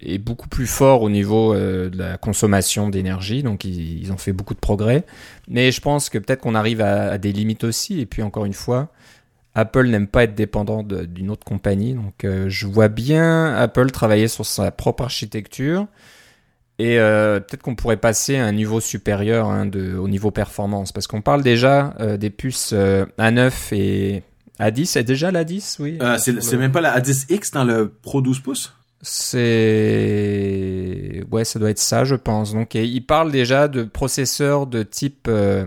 est 0.00 0.18
beaucoup 0.18 0.48
plus 0.48 0.66
fort 0.66 1.02
au 1.02 1.10
niveau 1.10 1.52
euh, 1.52 1.90
de 1.90 1.98
la 1.98 2.16
consommation 2.16 2.88
d'énergie, 2.88 3.42
donc 3.42 3.64
ils, 3.64 4.00
ils 4.00 4.10
ont 4.10 4.16
fait 4.16 4.32
beaucoup 4.32 4.54
de 4.54 4.60
progrès. 4.60 5.04
Mais 5.48 5.70
je 5.70 5.80
pense 5.80 6.08
que 6.08 6.18
peut-être 6.18 6.40
qu'on 6.40 6.54
arrive 6.54 6.80
à, 6.80 7.18
des 7.18 7.32
limites 7.32 7.64
aussi. 7.64 8.00
Et 8.00 8.06
puis 8.06 8.22
encore 8.22 8.44
une 8.44 8.52
fois, 8.52 8.88
Apple 9.54 9.86
n'aime 9.86 10.06
pas 10.06 10.24
être 10.24 10.34
dépendant 10.34 10.82
d'une 10.82 11.30
autre 11.30 11.44
compagnie. 11.44 11.94
Donc 11.94 12.24
euh, 12.24 12.48
je 12.48 12.66
vois 12.66 12.88
bien 12.88 13.54
Apple 13.54 13.90
travailler 13.90 14.28
sur 14.28 14.44
sa 14.44 14.70
propre 14.70 15.04
architecture. 15.04 15.86
Et 16.78 16.98
euh, 16.98 17.40
peut-être 17.40 17.62
qu'on 17.62 17.74
pourrait 17.74 17.96
passer 17.96 18.36
à 18.36 18.44
un 18.44 18.52
niveau 18.52 18.80
supérieur 18.80 19.48
hein, 19.48 19.70
au 19.98 20.08
niveau 20.08 20.30
performance. 20.30 20.92
Parce 20.92 21.06
qu'on 21.06 21.22
parle 21.22 21.42
déjà 21.42 21.94
euh, 22.00 22.16
des 22.16 22.30
puces 22.30 22.74
A9 22.74 23.52
et 23.72 24.22
A10. 24.60 24.84
C'est 24.84 25.04
déjà 25.04 25.30
l'A10, 25.30 25.76
oui? 25.80 25.98
C'est 26.18 26.56
même 26.56 26.72
pas 26.72 26.82
la 26.82 26.98
A10X 27.00 27.52
dans 27.54 27.64
le 27.64 27.88
Pro 27.88 28.20
12 28.20 28.40
pouces? 28.40 28.75
C'est 29.02 30.06
ouais, 31.30 31.44
ça 31.44 31.58
doit 31.58 31.70
être 31.70 31.78
ça, 31.78 32.04
je 32.04 32.14
pense. 32.14 32.54
Donc, 32.54 32.74
il 32.74 33.00
parle 33.04 33.30
déjà 33.30 33.68
de 33.68 33.84
processeurs 33.84 34.66
de 34.66 34.82
type 34.82 35.28
euh, 35.28 35.66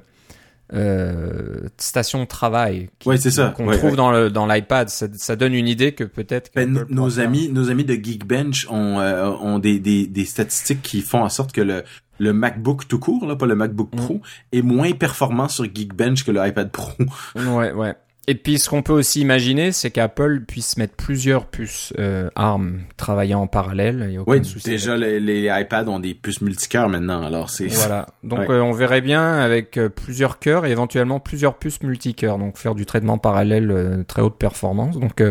euh, 0.74 1.68
station 1.78 2.22
de 2.22 2.28
travail. 2.28 2.89
ouais, 3.06 3.18
c'est 3.18 3.32
ça. 3.32 3.54
Qu'on 3.56 3.72
trouve 3.72 3.96
dans 3.96 4.12
le 4.12 4.30
dans 4.30 4.46
l'iPad. 4.46 4.89
Ça, 4.89 5.08
ça, 5.13 5.36
donne 5.36 5.54
une 5.54 5.68
idée 5.68 5.94
que 5.94 6.04
peut-être. 6.04 6.52
Ben, 6.56 6.86
nos 6.89 7.20
amis, 7.20 7.50
nos 7.50 7.70
amis 7.70 7.86
de 7.86 7.94
Geekbench 7.94 8.68
ont 8.70 9.00
euh, 9.00 9.30
ont 9.30 9.60
des, 9.60 9.80
des, 9.80 10.08
des 10.08 10.26
statistiques 10.26 10.82
qui 10.82 11.02
font 11.02 11.24
en 11.24 11.30
sorte 11.30 11.52
que 11.52 11.62
le 11.62 11.84
le 12.20 12.34
MacBook 12.34 12.88
tout 12.88 13.00
court, 13.00 13.26
là, 13.26 13.36
pas 13.36 13.46
le 13.46 13.56
MacBook 13.56 13.92
Pro, 13.92 14.15
mm. 14.15 14.22
est 14.52 14.62
moins 14.62 14.92
performant 14.92 15.48
sur 15.48 15.63
Geekbench 15.63 16.26
que 16.26 16.32
le 16.32 16.46
iPad 16.46 16.70
Pro. 16.70 16.92
ouais, 17.36 17.72
ouais. 17.72 17.96
Et 18.30 18.36
puis 18.36 18.60
ce 18.60 18.70
qu'on 18.70 18.84
peut 18.84 18.94
aussi 18.94 19.22
imaginer, 19.22 19.72
c'est 19.72 19.89
qu'Apple 19.89 20.42
puisse 20.42 20.78
mettre 20.78 20.94
plusieurs 20.94 21.48
puces 21.48 21.94
euh, 21.98 22.30
ARM 22.36 22.82
travaillant 22.96 23.42
en 23.42 23.48
parallèle. 23.48 24.22
oui, 24.28 24.42
déjà 24.63 24.96
les, 24.96 25.20
les, 25.20 25.50
iPads 25.52 25.88
ont 25.88 26.00
des 26.00 26.13
puces 26.13 26.42
multicœurs 26.42 26.89
maintenant, 26.89 27.24
alors 27.24 27.50
c'est. 27.50 27.65
Voilà. 27.65 28.06
Donc 28.24 28.48
euh, 28.52 28.62
on 28.62 28.72
verrait 28.72 29.02
bien 29.02 29.39
avec 29.39 29.78
euh, 29.78 29.89
plusieurs 29.89 30.38
cœurs 30.38 30.68
et 30.68 30.72
éventuellement 30.72 31.20
plusieurs 31.20 31.58
puces 31.58 31.82
multicœurs, 31.82 32.38
donc 32.38 32.60
faire 32.60 32.76
du 32.76 32.86
traitement 32.86 33.18
parallèle 33.18 33.72
euh, 33.72 34.04
très 34.04 34.22
haute 34.22 34.38
performance. 34.38 35.00
Donc 35.00 35.24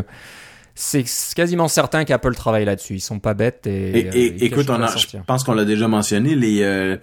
c'est 0.74 1.04
quasiment 1.36 1.68
certain 1.68 2.04
qu'Apple 2.04 2.34
travaille 2.34 2.64
là-dessus. 2.64 2.94
Ils 2.94 3.00
sont 3.00 3.20
pas 3.20 3.34
bêtes 3.34 3.68
et. 3.68 3.96
et, 3.96 4.44
écoute, 4.44 4.68
on 4.70 4.82
a, 4.82 4.96
je 4.96 5.18
pense 5.24 5.44
qu'on 5.44 5.54
l'a 5.54 5.64
déjà 5.64 5.86
mentionné 5.86 6.34
les 6.34 6.98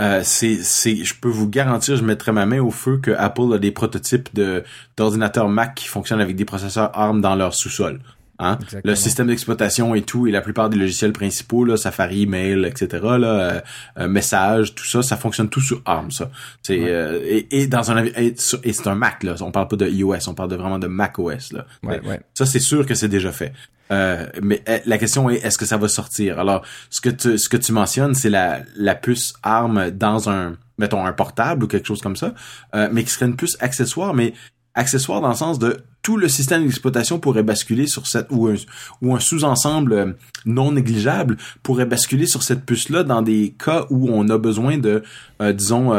euh, 0.00 0.20
c'est, 0.24 0.62
c'est, 0.62 1.04
je 1.04 1.14
peux 1.14 1.28
vous 1.28 1.48
garantir, 1.48 1.96
je 1.96 2.04
mettrai 2.04 2.32
ma 2.32 2.46
main 2.46 2.60
au 2.60 2.70
feu 2.70 2.98
que 2.98 3.10
Apple 3.10 3.52
a 3.54 3.58
des 3.58 3.70
prototypes 3.70 4.34
de 4.34 4.64
d'ordinateurs 4.96 5.48
Mac 5.48 5.74
qui 5.74 5.88
fonctionnent 5.88 6.20
avec 6.20 6.36
des 6.36 6.44
processeurs 6.44 6.90
ARM 6.96 7.20
dans 7.20 7.34
leur 7.34 7.54
sous-sol. 7.54 8.00
Hein? 8.40 8.58
Le 8.84 8.94
système 8.94 9.26
d'exploitation 9.26 9.96
et 9.96 10.02
tout, 10.02 10.28
et 10.28 10.30
la 10.30 10.40
plupart 10.40 10.70
des 10.70 10.76
logiciels 10.76 11.12
principaux, 11.12 11.64
là, 11.64 11.76
Safari, 11.76 12.26
Mail, 12.26 12.64
etc., 12.66 13.02
là, 13.02 13.26
euh, 13.26 13.60
euh, 13.98 14.08
message, 14.08 14.76
tout 14.76 14.84
ça, 14.84 15.02
ça 15.02 15.16
fonctionne 15.16 15.48
tout 15.48 15.60
sur 15.60 15.82
ARM, 15.84 16.12
ça. 16.12 16.30
C'est 16.62 16.78
euh, 16.78 17.20
et, 17.24 17.62
et, 17.62 17.66
dans 17.66 17.90
un 17.90 18.04
et, 18.04 18.34
c'est 18.36 18.86
un 18.86 18.94
Mac 18.94 19.24
là, 19.24 19.34
on 19.40 19.50
parle 19.50 19.66
pas 19.66 19.76
de 19.76 19.88
iOS, 19.88 20.28
on 20.28 20.34
parle 20.34 20.50
de 20.50 20.56
vraiment 20.56 20.78
de 20.78 20.86
Mac 20.86 21.18
OS 21.18 21.52
là. 21.52 21.66
Ouais, 21.82 22.00
ouais. 22.06 22.20
Ça 22.34 22.46
c'est 22.46 22.60
sûr 22.60 22.86
que 22.86 22.94
c'est 22.94 23.08
déjà 23.08 23.32
fait. 23.32 23.52
Euh, 23.90 24.26
mais 24.42 24.62
eh, 24.66 24.80
la 24.86 24.98
question 24.98 25.30
est 25.30 25.36
est-ce 25.36 25.58
que 25.58 25.66
ça 25.66 25.76
va 25.76 25.88
sortir? 25.88 26.38
Alors, 26.38 26.64
ce 26.90 27.00
que 27.00 27.08
tu 27.08 27.38
ce 27.38 27.48
que 27.48 27.56
tu 27.56 27.72
mentionnes, 27.72 28.14
c'est 28.14 28.30
la 28.30 28.60
la 28.76 28.94
puce 28.94 29.34
ARM 29.42 29.90
dans 29.90 30.28
un 30.28 30.56
mettons 30.78 31.04
un 31.04 31.12
portable 31.12 31.64
ou 31.64 31.66
quelque 31.66 31.86
chose 31.86 32.00
comme 32.00 32.16
ça, 32.16 32.34
euh, 32.74 32.88
mais 32.92 33.04
qui 33.04 33.10
serait 33.10 33.26
une 33.26 33.36
puce 33.36 33.56
accessoire, 33.60 34.14
mais 34.14 34.32
accessoire 34.74 35.20
dans 35.20 35.30
le 35.30 35.34
sens 35.34 35.58
de 35.58 35.78
tout 36.02 36.16
le 36.16 36.28
système 36.28 36.62
d'exploitation 36.62 37.18
pourrait 37.18 37.42
basculer 37.42 37.88
sur 37.88 38.06
cette 38.06 38.28
ou 38.30 38.46
un, 38.46 38.54
ou 39.02 39.16
un 39.16 39.20
sous-ensemble 39.20 39.92
euh, 39.92 40.12
non 40.46 40.70
négligeable 40.72 41.36
pourrait 41.64 41.86
basculer 41.86 42.26
sur 42.26 42.44
cette 42.44 42.64
puce 42.64 42.88
là 42.88 43.02
dans 43.02 43.22
des 43.22 43.56
cas 43.58 43.86
où 43.90 44.08
on 44.08 44.28
a 44.28 44.38
besoin 44.38 44.78
de 44.78 45.02
disons 45.40 45.92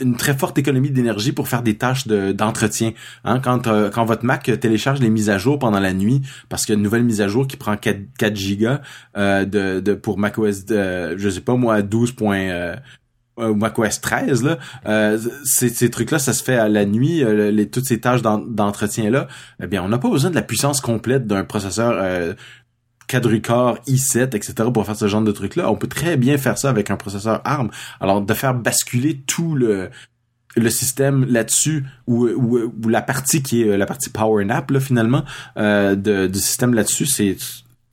une 0.00 0.16
très 0.16 0.34
forte 0.36 0.58
économie 0.58 0.90
d'énergie 0.90 1.32
pour 1.32 1.48
faire 1.48 1.62
des 1.62 1.76
tâches 1.76 2.06
d'entretien. 2.06 2.92
hein, 3.24 3.40
quand 3.40 3.66
euh, 3.66 3.90
quand 3.90 4.04
votre 4.04 4.24
Mac 4.24 4.50
télécharge 4.60 5.00
les 5.00 5.10
mises 5.10 5.30
à 5.30 5.38
jour 5.38 5.58
pendant 5.58 5.80
la 5.80 5.92
nuit, 5.92 6.22
parce 6.48 6.64
qu'il 6.64 6.74
y 6.74 6.76
a 6.76 6.78
une 6.78 6.84
nouvelle 6.84 7.04
mise 7.04 7.20
à 7.20 7.28
jour 7.28 7.46
qui 7.46 7.56
prend 7.56 7.76
4, 7.76 7.98
4 8.18 8.36
gigas 8.36 8.80
euh, 9.16 9.44
de, 9.44 9.80
de 9.80 9.94
pour 9.94 10.18
macOS, 10.18 10.64
de, 10.64 11.16
je 11.16 11.28
sais 11.28 11.40
pas 11.40 11.54
moi 11.54 11.82
12. 11.82 12.14
Euh, 12.20 12.76
ou 13.50 13.54
macOS 13.54 14.00
13 14.00 14.42
là, 14.42 14.58
euh, 14.86 15.16
ces, 15.44 15.68
ces 15.68 15.90
trucs-là, 15.90 16.18
ça 16.18 16.32
se 16.32 16.42
fait 16.42 16.56
à 16.56 16.68
la 16.68 16.84
nuit, 16.84 17.22
les, 17.24 17.70
toutes 17.70 17.84
ces 17.84 18.00
tâches 18.00 18.20
d'entretien 18.20 19.10
là, 19.10 19.28
eh 19.62 19.68
bien, 19.68 19.80
on 19.84 19.88
n'a 19.88 19.98
pas 19.98 20.10
besoin 20.10 20.30
de 20.30 20.34
la 20.34 20.42
puissance 20.42 20.80
complète 20.80 21.24
d'un 21.24 21.44
processeur 21.44 22.34
quadricore, 23.08 23.78
i7, 23.86 24.36
etc. 24.36 24.54
pour 24.72 24.86
faire 24.86 24.96
ce 24.96 25.08
genre 25.08 25.22
de 25.22 25.32
trucs-là. 25.32 25.70
On 25.70 25.76
peut 25.76 25.88
très 25.88 26.16
bien 26.16 26.38
faire 26.38 26.58
ça 26.58 26.70
avec 26.70 26.90
un 26.90 26.96
processeur 26.96 27.40
ARM. 27.44 27.70
Alors, 28.00 28.20
de 28.20 28.34
faire 28.34 28.54
basculer 28.54 29.20
tout 29.26 29.54
le 29.54 29.90
le 30.56 30.70
système 30.70 31.24
là-dessus 31.26 31.84
ou, 32.06 32.26
ou, 32.26 32.88
la 32.88 33.02
partie 33.02 33.42
qui 33.42 33.62
est 33.62 33.76
la 33.76 33.86
partie 33.86 34.10
power 34.10 34.44
nap 34.44 34.70
là, 34.70 34.80
finalement 34.80 35.24
euh, 35.56 35.94
du 35.94 36.38
système 36.38 36.74
là-dessus 36.74 37.06
c'est 37.06 37.36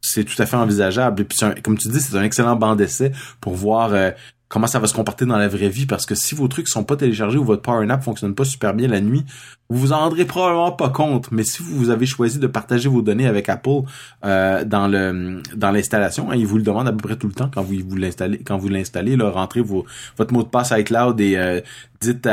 c'est 0.02 0.24
tout 0.24 0.42
à 0.42 0.46
fait 0.46 0.56
envisageable 0.56 1.22
et 1.22 1.26
puis 1.26 1.38
comme 1.64 1.78
tu 1.78 1.90
dis 1.90 2.00
c'est 2.00 2.18
un 2.18 2.24
excellent 2.24 2.56
banc 2.56 2.76
d'essai 2.76 3.12
pour 3.42 3.54
voir 3.56 3.94
euh, 3.94 4.12
comment 4.48 4.68
ça 4.68 4.80
va 4.80 4.88
se 4.88 4.94
comporter 4.94 5.26
dans 5.26 5.38
la 5.38 5.48
vraie 5.48 5.70
vie 5.70 5.86
parce 5.86 6.06
que 6.06 6.14
si 6.14 6.36
vos 6.36 6.48
trucs 6.48 6.68
sont 6.68 6.84
pas 6.84 6.96
téléchargés 6.96 7.38
ou 7.38 7.44
votre 7.44 7.62
Power 7.62 7.86
Nap 7.86 8.04
fonctionne 8.04 8.36
pas 8.36 8.46
super 8.46 8.74
bien 8.74 8.88
la 8.88 9.02
nuit, 9.02 9.26
vous 9.70 9.80
vous 9.80 9.92
en 9.92 9.98
rendrez 9.98 10.26
probablement 10.26 10.72
pas 10.72 10.90
compte. 10.90 11.32
Mais 11.32 11.44
si 11.44 11.64
vous 11.64 11.90
avez 11.90 12.06
choisi 12.06 12.38
de 12.38 12.48
partager 12.48 12.88
vos 12.88 13.02
données 13.02 13.28
avec 13.28 13.50
Apple 13.50 13.82
euh, 14.24 14.64
dans 14.64 14.88
le 14.88 15.42
dans 15.56 15.72
l'installation, 15.72 16.30
hein, 16.30 16.36
ils 16.36 16.46
vous 16.46 16.58
le 16.58 16.64
demandent 16.64 16.88
à 16.88 16.92
peu 16.92 17.00
près 17.00 17.16
tout 17.16 17.28
le 17.28 17.34
temps 17.34 17.50
quand 17.54 17.64
vous 17.64 17.96
l'installez 17.96 18.40
quand 18.40 18.58
vous 18.58 18.70
l'installez, 18.70 19.16
rentrez 19.16 19.62
votre 19.62 20.34
mot 20.34 20.44
de 20.44 20.48
passe 20.48 20.72
iCloud 20.78 21.20
et 21.20 21.38
euh, 21.38 21.62
dites 22.00 22.28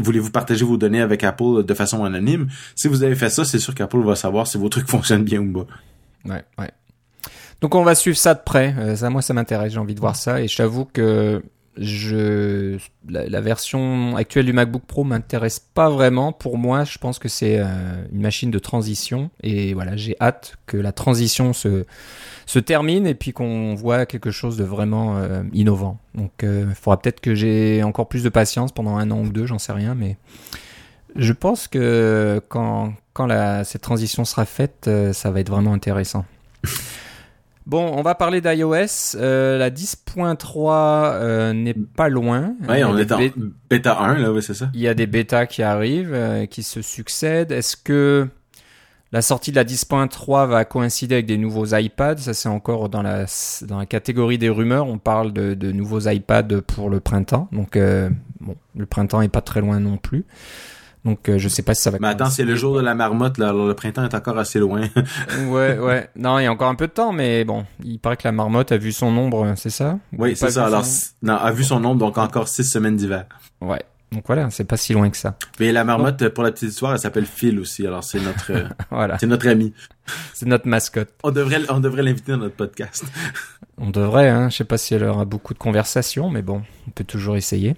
voulez-vous 0.00 0.30
partager 0.30 0.64
vos 0.64 0.78
données 0.78 1.02
avec 1.02 1.22
Apple 1.22 1.64
de 1.64 1.74
façon 1.74 2.04
anonyme? 2.04 2.48
Si 2.74 2.88
vous 2.88 3.02
avez 3.02 3.14
fait 3.14 3.30
ça, 3.30 3.44
c'est 3.44 3.58
sûr 3.58 3.74
qu'Apple 3.74 4.02
va 4.02 4.16
savoir 4.16 4.46
si 4.46 4.56
vos 4.56 4.68
trucs 4.68 4.88
fonctionnent 4.90 5.24
bien 5.24 5.40
ou 5.40 5.52
pas. 5.52 5.66
Ouais, 6.24 6.44
ouais. 6.58 6.70
Donc 7.60 7.74
on 7.74 7.82
va 7.82 7.94
suivre 7.94 8.16
ça 8.16 8.34
de 8.34 8.40
près. 8.44 8.74
Euh, 8.78 8.96
ça, 8.96 9.10
moi, 9.10 9.22
ça 9.22 9.34
m'intéresse. 9.34 9.72
J'ai 9.72 9.78
envie 9.78 9.94
de 9.94 10.00
voir 10.00 10.16
ça. 10.16 10.40
Et 10.40 10.48
je 10.48 10.84
que 10.92 11.42
je 11.80 12.78
la, 13.08 13.40
version 13.40 14.16
actuelle 14.16 14.46
du 14.46 14.52
MacBook 14.52 14.82
Pro 14.82 15.04
m'intéresse 15.04 15.58
pas 15.60 15.88
vraiment. 15.88 16.32
Pour 16.32 16.58
moi, 16.58 16.84
je 16.84 16.98
pense 16.98 17.18
que 17.18 17.28
c'est 17.28 17.58
euh, 17.58 17.66
une 18.12 18.20
machine 18.20 18.50
de 18.50 18.58
transition 18.58 19.30
et 19.42 19.74
voilà, 19.74 19.96
j'ai 19.96 20.16
hâte 20.20 20.56
que 20.66 20.76
la 20.76 20.92
transition 20.92 21.52
se 21.52 21.84
se 22.46 22.58
termine 22.58 23.06
et 23.06 23.14
puis 23.14 23.32
qu'on 23.32 23.74
voit 23.74 24.06
quelque 24.06 24.30
chose 24.30 24.56
de 24.56 24.64
vraiment 24.64 25.18
euh, 25.18 25.42
innovant. 25.52 25.98
Donc, 26.14 26.32
il 26.42 26.48
euh, 26.48 26.74
faudra 26.74 26.98
peut-être 26.98 27.20
que 27.20 27.34
j'ai 27.34 27.82
encore 27.82 28.08
plus 28.08 28.22
de 28.22 28.30
patience 28.30 28.72
pendant 28.72 28.96
un 28.96 29.10
an 29.10 29.20
ou 29.20 29.28
deux, 29.28 29.46
j'en 29.46 29.58
sais 29.58 29.72
rien, 29.72 29.94
mais 29.94 30.16
je 31.14 31.32
pense 31.32 31.68
que 31.68 32.40
quand 32.48 32.94
quand 33.12 33.28
cette 33.64 33.82
transition 33.82 34.24
sera 34.24 34.44
faite, 34.44 34.88
ça 35.12 35.30
va 35.30 35.40
être 35.40 35.50
vraiment 35.50 35.72
intéressant. 35.72 36.24
Bon, 37.68 37.92
on 37.94 38.00
va 38.00 38.14
parler 38.14 38.40
d'iOS. 38.40 39.14
Euh, 39.16 39.58
la 39.58 39.68
10.3 39.68 41.12
euh, 41.12 41.52
n'est 41.52 41.74
pas 41.74 42.08
loin. 42.08 42.54
Oui, 42.66 42.82
on 42.82 42.96
est 42.96 43.12
en 43.12 43.18
bêta 43.68 44.00
1, 44.00 44.14
là, 44.20 44.32
oui, 44.32 44.42
c'est 44.42 44.54
ça. 44.54 44.70
Il 44.72 44.80
y 44.80 44.88
a 44.88 44.94
des 44.94 45.06
bêtas 45.06 45.44
qui 45.44 45.62
arrivent, 45.62 46.14
euh, 46.14 46.46
qui 46.46 46.62
se 46.62 46.80
succèdent. 46.80 47.52
Est-ce 47.52 47.76
que 47.76 48.26
la 49.12 49.20
sortie 49.20 49.50
de 49.50 49.56
la 49.56 49.66
10.3 49.66 50.48
va 50.48 50.64
coïncider 50.64 51.16
avec 51.16 51.26
des 51.26 51.36
nouveaux 51.36 51.66
iPads? 51.66 52.16
Ça, 52.16 52.32
c'est 52.32 52.48
encore 52.48 52.88
dans 52.88 53.02
la, 53.02 53.26
dans 53.66 53.78
la 53.78 53.86
catégorie 53.86 54.38
des 54.38 54.48
rumeurs. 54.48 54.86
On 54.86 54.96
parle 54.96 55.34
de, 55.34 55.52
de 55.52 55.70
nouveaux 55.70 56.08
iPads 56.08 56.62
pour 56.66 56.88
le 56.88 57.00
printemps. 57.00 57.50
Donc, 57.52 57.78
bon, 58.40 58.56
le 58.78 58.86
printemps 58.86 59.20
est 59.20 59.28
pas 59.28 59.42
très 59.42 59.60
loin 59.60 59.78
non 59.78 59.98
plus. 59.98 60.24
Donc 61.04 61.30
je 61.36 61.48
sais 61.48 61.62
pas 61.62 61.74
si 61.74 61.82
ça 61.82 61.90
va. 61.90 61.98
Mais 62.00 62.08
attends, 62.08 62.30
c'est 62.30 62.44
le 62.44 62.54
jour 62.54 62.76
de 62.76 62.80
la 62.80 62.94
marmotte 62.94 63.38
là, 63.38 63.50
alors 63.50 63.66
le 63.66 63.74
printemps 63.74 64.04
est 64.04 64.14
encore 64.14 64.38
assez 64.38 64.58
loin. 64.58 64.82
ouais, 65.48 65.78
ouais. 65.78 66.10
Non, 66.16 66.38
il 66.38 66.44
y 66.44 66.46
a 66.46 66.52
encore 66.52 66.68
un 66.68 66.74
peu 66.74 66.86
de 66.86 66.92
temps, 66.92 67.12
mais 67.12 67.44
bon, 67.44 67.64
il 67.82 67.98
paraît 67.98 68.16
que 68.16 68.24
la 68.24 68.32
marmotte 68.32 68.72
a 68.72 68.76
vu 68.76 68.92
son 68.92 69.16
ombre, 69.16 69.54
c'est 69.56 69.70
ça? 69.70 69.98
Oui, 70.16 70.36
c'est 70.36 70.50
ça. 70.50 70.66
Alors, 70.66 70.84
non, 71.22 71.36
a 71.36 71.50
vu 71.52 71.64
son 71.64 71.84
ombre, 71.84 71.98
donc 71.98 72.18
encore 72.18 72.48
six 72.48 72.64
semaines 72.64 72.96
d'hiver. 72.96 73.26
Ouais. 73.60 73.82
Donc 74.12 74.24
voilà, 74.26 74.48
c'est 74.50 74.64
pas 74.64 74.78
si 74.78 74.94
loin 74.94 75.10
que 75.10 75.16
ça. 75.16 75.36
Mais 75.60 75.70
la 75.70 75.84
marmotte, 75.84 76.28
pour 76.30 76.42
la 76.42 76.50
petite 76.50 76.70
histoire, 76.70 76.92
elle 76.92 76.98
s'appelle 76.98 77.26
Phil 77.26 77.58
aussi. 77.60 77.86
Alors 77.86 78.04
c'est 78.04 78.20
notre, 78.20 78.52
voilà, 78.90 79.18
c'est 79.18 79.26
notre 79.26 79.48
ami. 79.48 79.74
C'est 80.32 80.46
notre 80.46 80.66
mascotte. 80.66 81.10
On 81.22 81.30
devrait, 81.30 81.60
on 81.68 81.80
devrait 81.80 82.02
l'inviter 82.02 82.32
dans 82.32 82.38
notre 82.38 82.56
podcast. 82.56 83.04
on 83.76 83.90
devrait, 83.90 84.30
hein. 84.30 84.48
Je 84.48 84.56
sais 84.56 84.64
pas 84.64 84.78
si 84.78 84.94
elle 84.94 85.04
aura 85.04 85.26
beaucoup 85.26 85.52
de 85.52 85.58
conversations, 85.58 86.30
mais 86.30 86.40
bon, 86.40 86.62
on 86.86 86.90
peut 86.90 87.04
toujours 87.04 87.36
essayer. 87.36 87.76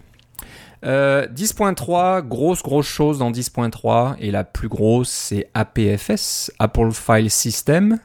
Euh, 0.84 1.26
10.3, 1.26 2.26
grosse 2.26 2.62
grosse 2.62 2.86
chose 2.86 3.18
dans 3.18 3.30
10.3 3.30 4.16
et 4.18 4.30
la 4.30 4.44
plus 4.44 4.68
grosse 4.68 5.10
c'est 5.10 5.50
APFS, 5.52 6.50
Apple 6.58 6.92
File 6.92 7.30
System, 7.30 7.98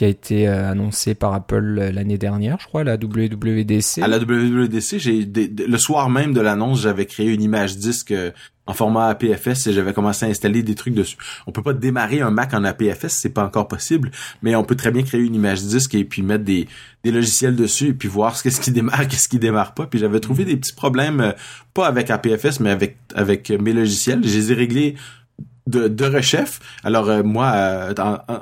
qui 0.00 0.06
a 0.06 0.08
été 0.08 0.48
euh, 0.48 0.70
annoncé 0.70 1.14
par 1.14 1.34
Apple 1.34 1.76
euh, 1.78 1.92
l'année 1.92 2.16
dernière, 2.16 2.56
je 2.58 2.66
crois, 2.66 2.80
à 2.80 2.84
la 2.84 2.94
WWDC. 2.94 4.00
À 4.00 4.08
la 4.08 4.18
WWDC, 4.18 4.96
j'ai 4.96 5.26
le 5.26 5.76
soir 5.76 6.08
même 6.08 6.32
de 6.32 6.40
l'annonce, 6.40 6.80
j'avais 6.80 7.04
créé 7.04 7.26
une 7.26 7.42
image 7.42 7.76
disque 7.76 8.12
euh, 8.12 8.30
en 8.66 8.72
format 8.72 9.08
APFS 9.08 9.66
et 9.66 9.74
j'avais 9.74 9.92
commencé 9.92 10.24
à 10.24 10.30
installer 10.30 10.62
des 10.62 10.74
trucs 10.74 10.94
dessus. 10.94 11.18
On 11.46 11.52
peut 11.52 11.62
pas 11.62 11.74
démarrer 11.74 12.22
un 12.22 12.30
Mac 12.30 12.54
en 12.54 12.64
APFS, 12.64 13.08
c'est 13.08 13.34
pas 13.34 13.44
encore 13.44 13.68
possible, 13.68 14.10
mais 14.42 14.56
on 14.56 14.64
peut 14.64 14.74
très 14.74 14.90
bien 14.90 15.02
créer 15.02 15.20
une 15.20 15.34
image 15.34 15.64
disque 15.64 15.94
et 15.94 16.06
puis 16.06 16.22
mettre 16.22 16.44
des, 16.44 16.66
des 17.04 17.10
logiciels 17.10 17.54
dessus 17.54 17.88
et 17.88 17.92
puis 17.92 18.08
voir 18.08 18.36
ce 18.36 18.42
qu'est-ce 18.42 18.62
qui 18.62 18.70
démarre, 18.70 19.06
qu'est-ce 19.06 19.28
qui 19.28 19.38
démarre 19.38 19.74
pas. 19.74 19.86
Puis 19.86 19.98
j'avais 19.98 20.20
trouvé 20.20 20.46
des 20.46 20.56
petits 20.56 20.72
problèmes, 20.72 21.34
pas 21.74 21.86
avec 21.86 22.08
APFS, 22.10 22.60
mais 22.60 22.70
avec 22.70 22.96
avec 23.14 23.50
mes 23.50 23.74
logiciels. 23.74 24.22
Je 24.24 24.34
les 24.34 24.52
ai 24.52 24.54
réglés 24.54 24.94
de, 25.70 25.88
de 25.88 26.04
rechef. 26.04 26.60
Alors 26.84 27.08
euh, 27.08 27.22
moi, 27.22 27.52
euh, 27.54 27.94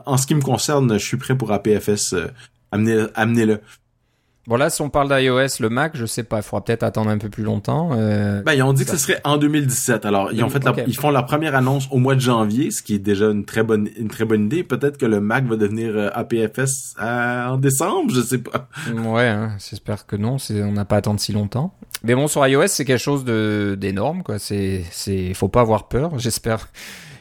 en, 0.06 0.16
ce 0.16 0.26
qui 0.26 0.34
me 0.34 0.42
concerne, 0.42 0.92
je 0.94 1.04
suis 1.04 1.16
prêt 1.16 1.36
pour 1.36 1.52
APFS. 1.52 2.14
Euh, 2.14 2.26
amenez, 2.72 3.06
amenez-le. 3.14 3.60
Bon 4.46 4.56
là, 4.56 4.70
si 4.70 4.80
on 4.80 4.88
parle 4.88 5.14
d'iOS, 5.14 5.60
le 5.60 5.68
Mac, 5.68 5.94
je 5.94 6.06
sais 6.06 6.22
pas, 6.22 6.38
il 6.38 6.42
faudra 6.42 6.64
peut-être 6.64 6.82
attendre 6.82 7.10
un 7.10 7.18
peu 7.18 7.28
plus 7.28 7.42
longtemps. 7.42 7.90
ben 7.90 8.52
ils 8.54 8.62
ont 8.62 8.72
dit 8.72 8.86
que 8.86 8.92
ce 8.92 8.96
serait 8.96 9.20
en 9.24 9.36
2017. 9.36 10.06
Alors 10.06 10.32
ils 10.32 10.42
ont 10.42 10.48
fait, 10.48 10.64
ils 10.86 10.96
font 10.96 11.10
leur 11.10 11.26
première 11.26 11.54
annonce 11.54 11.86
au 11.90 11.98
mois 11.98 12.14
de 12.14 12.20
janvier, 12.20 12.70
ce 12.70 12.82
qui 12.82 12.94
est 12.94 12.98
déjà 12.98 13.26
une 13.26 13.44
très 13.44 13.62
bonne, 13.62 13.90
une 13.98 14.08
très 14.08 14.24
bonne 14.24 14.46
idée. 14.46 14.64
Peut-être 14.64 14.96
que 14.96 15.04
le 15.04 15.20
Mac 15.20 15.44
va 15.44 15.56
devenir 15.56 16.10
APFS 16.14 16.94
en 16.98 17.58
décembre, 17.58 18.10
je 18.14 18.22
sais 18.22 18.38
pas. 18.38 18.70
Ouais, 18.90 19.28
hein, 19.28 19.54
j'espère 19.58 20.06
que 20.06 20.16
non. 20.16 20.38
On 20.50 20.72
n'a 20.72 20.86
pas 20.86 20.94
à 20.94 20.98
attendre 21.00 21.20
si 21.20 21.32
longtemps. 21.32 21.74
Mais 22.04 22.14
bon, 22.14 22.26
sur 22.26 22.46
iOS, 22.46 22.68
c'est 22.68 22.84
quelque 22.84 23.02
chose 23.02 23.24
de 23.24 23.76
d'énorme, 23.78 24.22
quoi. 24.22 24.38
C'est, 24.38 24.84
c'est, 24.90 25.34
faut 25.34 25.48
pas 25.48 25.60
avoir 25.60 25.88
peur. 25.88 26.18
J'espère 26.18 26.68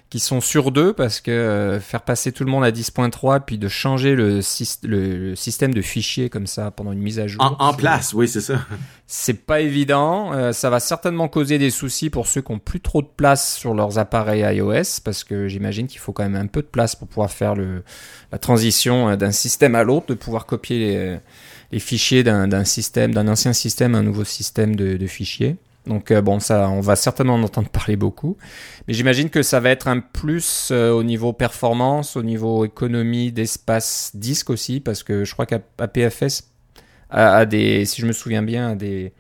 qui 0.10 0.20
sont 0.20 0.40
sur 0.40 0.72
deux 0.72 0.94
parce 0.94 1.20
que 1.20 1.32
euh, 1.32 1.80
faire 1.82 2.02
passer 2.02 2.32
tout 2.32 2.46
le 2.46 2.52
monde 2.52 2.64
à 2.64 2.72
10.3 2.72 3.42
puis 3.46 3.58
de 3.58 3.68
changer 3.68 4.16
le, 4.16 4.40
le, 4.84 5.36
système 5.36 5.74
de 5.74 5.82
fichiers 5.82 6.30
comme 6.30 6.48
ça 6.48 6.72
pendant 6.72 6.94
une 6.94 7.02
mise 7.02 7.20
à 7.20 7.28
jour. 7.28 7.42
En, 7.60 7.74
place, 7.74 8.14
oui, 8.14 8.28
c'est 8.28 8.42
ça. 8.42 8.62
C'est 9.06 9.46
pas 9.46 9.60
évident. 9.60 10.34
Euh, 10.34 10.54
ça 10.54 10.70
va 10.70 10.80
certainement 10.80 11.28
causer 11.28 11.58
des 11.58 11.72
soucis 11.72 12.10
pour 12.10 12.28
ceux 12.28 12.42
qui 12.42 12.52
ont 12.52 12.60
plus 12.60 12.80
trop 12.80 13.02
de 13.02 13.08
place 13.08 13.58
sur 13.58 13.74
leurs 13.74 13.98
appareils 13.98 14.44
iOS 14.56 15.02
parce 15.04 15.26
que 15.26 15.50
j'imagine 15.50 15.88
qu'il 15.88 16.00
faut 16.00 16.14
quand 16.14 16.24
même 16.24 16.42
un 16.42 16.48
peu 16.48 16.62
de 16.62 16.68
place 16.68 16.96
pour 16.96 17.10
pouvoir 17.10 17.32
faire 17.32 17.56
le, 17.56 17.84
la 18.32 18.38
transition 18.38 19.10
euh, 19.10 19.16
d'un 19.18 19.32
système 19.32 19.76
à 19.76 19.84
l'autre, 19.84 20.08
de 20.08 20.14
pouvoir 20.14 20.46
copier 20.46 20.80
les, 20.80 21.18
les 21.74 21.80
fichiers 21.80 22.24
d'un 22.24 22.64
système, 22.64 23.14
d'un 23.14 23.28
ancien 23.28 23.52
système 23.52 23.94
à 23.94 23.98
un 23.98 24.04
nouveau 24.04 24.24
système 24.24 24.76
de, 24.76 24.96
de 24.96 25.08
fichiers. 25.08 25.58
Donc 25.88 26.12
euh, 26.12 26.22
bon, 26.22 26.40
on 26.50 26.82
va 26.82 26.96
certainement 26.96 27.36
en 27.36 27.44
entendre 27.44 27.70
parler 27.70 27.96
beaucoup. 27.96 28.38
Mais 28.88 28.94
j'imagine 28.94 29.30
que 29.30 29.42
ça 29.42 29.60
va 29.60 29.70
être 29.70 29.88
un 29.88 30.00
plus 30.00 30.70
euh, 30.72 30.92
au 30.92 31.04
niveau 31.04 31.34
performance, 31.34 32.16
au 32.16 32.24
niveau 32.24 32.66
économie 32.66 33.32
d'espace 33.32 34.12
disque 34.14 34.50
aussi, 34.50 34.80
parce 34.80 35.04
que 35.04 35.26
je 35.26 35.34
crois 35.34 35.46
qu'APFS 35.46 36.44
a, 37.10 37.38
a, 37.38 37.46
des, 37.46 37.86
si 37.86 38.02
je 38.02 38.08
me 38.08 38.14
souviens 38.14 38.44
bien, 38.44 38.76
des, 38.76 39.14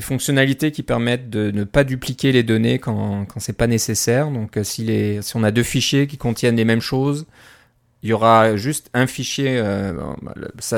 fonctionnalités 0.00 0.70
qui 0.70 0.84
permettent 0.84 1.28
de 1.28 1.50
ne 1.50 1.64
pas 1.64 1.82
dupliquer 1.82 2.30
les 2.30 2.44
données 2.44 2.78
quand, 2.78 3.24
quand 3.24 3.40
c'est 3.40 3.52
pas 3.52 3.66
nécessaire. 3.66 4.30
Donc 4.30 4.56
euh, 4.56 4.62
si, 4.62 4.86
si 5.20 5.36
on 5.36 5.42
a 5.42 5.50
deux 5.50 5.64
fichiers 5.64 6.06
qui 6.06 6.16
contiennent 6.16 6.54
les 6.54 6.64
mêmes 6.64 6.80
choses, 6.80 7.26
il 8.02 8.10
y 8.10 8.12
aura 8.12 8.56
juste 8.56 8.90
un 8.94 9.08
fichier, 9.08 9.58
euh, 9.58 9.92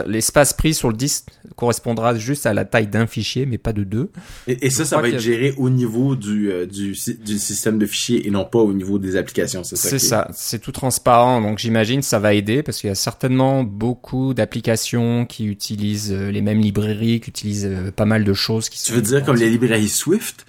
l'espace 0.07 0.55
pris 0.55 0.73
sur 0.73 0.89
le 0.89 0.97
disque 0.97 1.27
correspondra 1.55 2.15
juste 2.15 2.47
à 2.47 2.55
la 2.55 2.65
taille 2.65 2.87
d'un 2.87 3.07
fichier, 3.07 3.45
mais 3.45 3.59
pas 3.59 3.75
de 3.75 3.85
deux. 3.85 4.11
Et, 4.47 4.71
ça, 4.71 4.87
ça 4.87 4.99
va 4.99 5.09
être 5.09 5.19
géré 5.19 5.53
au 5.59 5.69
niveau 5.69 6.17
du, 6.17 6.51
euh, 6.51 6.65
du, 6.65 6.93
du, 6.93 7.39
système 7.39 7.79
de 7.79 7.85
fichiers 7.85 8.27
et 8.27 8.31
non 8.31 8.47
pas 8.47 8.61
au 8.61 8.73
niveau 8.73 8.99
des 8.99 9.17
applications, 9.17 9.65
c'est 9.65 9.77
ça? 9.77 9.89
C'est 9.91 9.99
ça, 9.99 10.29
c'est 10.33 10.61
tout 10.61 10.73
transparent, 10.73 11.43
donc 11.43 11.59
j'imagine 11.59 12.01
ça 12.01 12.19
va 12.19 12.33
aider 12.33 12.63
parce 12.63 12.79
qu'il 12.79 12.89
y 12.89 12.91
a 12.91 12.97
certainement 12.97 13.65
beaucoup 13.65 14.33
d'applications 14.33 15.27
qui 15.27 15.45
utilisent 15.45 16.13
euh, 16.13 16.31
les 16.31 16.41
mêmes 16.41 16.61
librairies, 16.61 17.21
qui 17.21 17.29
utilisent 17.29 17.71
pas 17.97 18.07
mal 18.07 18.25
de 18.25 18.33
choses 18.33 18.71
qui 18.71 18.83
Tu 18.83 18.93
veux 18.93 19.03
dire 19.03 19.23
comme 19.25 19.37
les 19.37 19.51
librairies 19.51 19.91
Swift? 19.91 20.47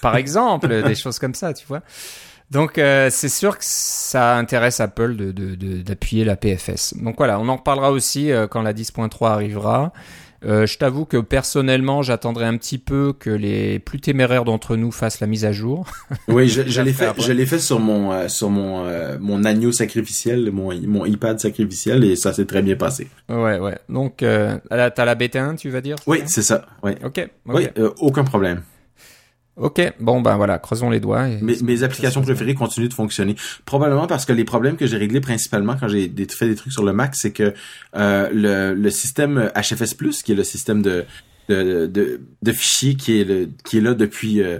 Par 0.00 0.14
exemple, 0.16 0.84
des 0.84 0.94
choses 0.94 1.18
comme 1.18 1.34
ça, 1.34 1.52
tu 1.52 1.66
vois. 1.66 1.82
Donc 2.50 2.78
euh, 2.78 3.08
c'est 3.10 3.28
sûr 3.28 3.58
que 3.58 3.64
ça 3.64 4.36
intéresse 4.36 4.80
Apple 4.80 5.16
d'appuyer 5.16 6.24
de, 6.24 6.24
de, 6.24 6.30
la 6.30 6.36
PFS. 6.36 6.94
Donc 6.96 7.16
voilà, 7.18 7.40
on 7.40 7.48
en 7.48 7.56
reparlera 7.56 7.90
aussi 7.90 8.30
euh, 8.30 8.46
quand 8.46 8.62
la 8.62 8.72
10.3 8.72 9.28
arrivera. 9.28 9.92
Euh, 10.44 10.66
je 10.66 10.78
t'avoue 10.78 11.06
que 11.06 11.16
personnellement, 11.16 12.02
j'attendrai 12.02 12.44
un 12.44 12.56
petit 12.56 12.78
peu 12.78 13.14
que 13.18 13.30
les 13.30 13.78
plus 13.80 14.00
téméraires 14.00 14.44
d'entre 14.44 14.76
nous 14.76 14.92
fassent 14.92 15.18
la 15.18 15.26
mise 15.26 15.44
à 15.44 15.50
jour. 15.50 15.86
oui, 16.28 16.46
je, 16.46 16.62
je 16.62 16.82
l'ai 16.82 16.92
fait, 16.92 17.10
je 17.20 17.32
l'ai 17.32 17.46
fait 17.46 17.58
sur 17.58 17.80
mon 17.80 18.12
euh, 18.12 18.28
sur 18.28 18.50
mon 18.50 18.86
mon 19.18 19.44
agneau 19.44 19.72
sacrificiel, 19.72 20.52
mon 20.52 20.72
mon 20.86 21.04
iPad 21.04 21.40
sacrificiel 21.40 22.04
et 22.04 22.14
ça 22.14 22.32
s'est 22.32 22.44
très 22.44 22.62
bien 22.62 22.76
passé. 22.76 23.08
Ouais, 23.28 23.58
ouais. 23.58 23.78
Donc 23.88 24.18
t'as 24.18 25.04
la 25.04 25.14
bêta 25.16 25.42
1, 25.42 25.56
tu 25.56 25.70
vas 25.70 25.80
dire 25.80 25.96
Oui, 26.06 26.22
c'est 26.26 26.42
ça. 26.42 26.66
Oui. 26.84 26.92
Ok. 27.02 27.28
Oui, 27.46 27.66
aucun 27.98 28.22
problème. 28.22 28.62
Ok, 29.56 29.80
bon 30.00 30.20
ben 30.20 30.36
voilà, 30.36 30.58
creusons 30.58 30.90
les 30.90 31.00
doigts. 31.00 31.26
mes, 31.40 31.56
mes 31.62 31.82
applications 31.82 32.20
préférées 32.20 32.54
continuent 32.54 32.88
de 32.88 32.94
fonctionner. 32.94 33.36
Probablement 33.64 34.06
parce 34.06 34.26
que 34.26 34.34
les 34.34 34.44
problèmes 34.44 34.76
que 34.76 34.86
j'ai 34.86 34.98
réglés 34.98 35.22
principalement 35.22 35.76
quand 35.76 35.88
j'ai 35.88 36.12
fait 36.28 36.48
des 36.48 36.54
trucs 36.54 36.74
sur 36.74 36.84
le 36.84 36.92
Mac, 36.92 37.14
c'est 37.14 37.32
que 37.32 37.54
euh, 37.96 38.28
le, 38.32 38.74
le 38.74 38.90
système 38.90 39.50
HFS+, 39.56 39.94
qui 40.22 40.32
est 40.32 40.34
le 40.34 40.44
système 40.44 40.82
de 40.82 41.06
de, 41.48 41.86
de, 41.86 42.20
de 42.42 42.52
fichiers 42.52 42.96
qui 42.96 43.20
est 43.20 43.24
le 43.24 43.48
qui 43.64 43.78
est 43.78 43.80
là 43.80 43.94
depuis 43.94 44.42
euh, 44.42 44.58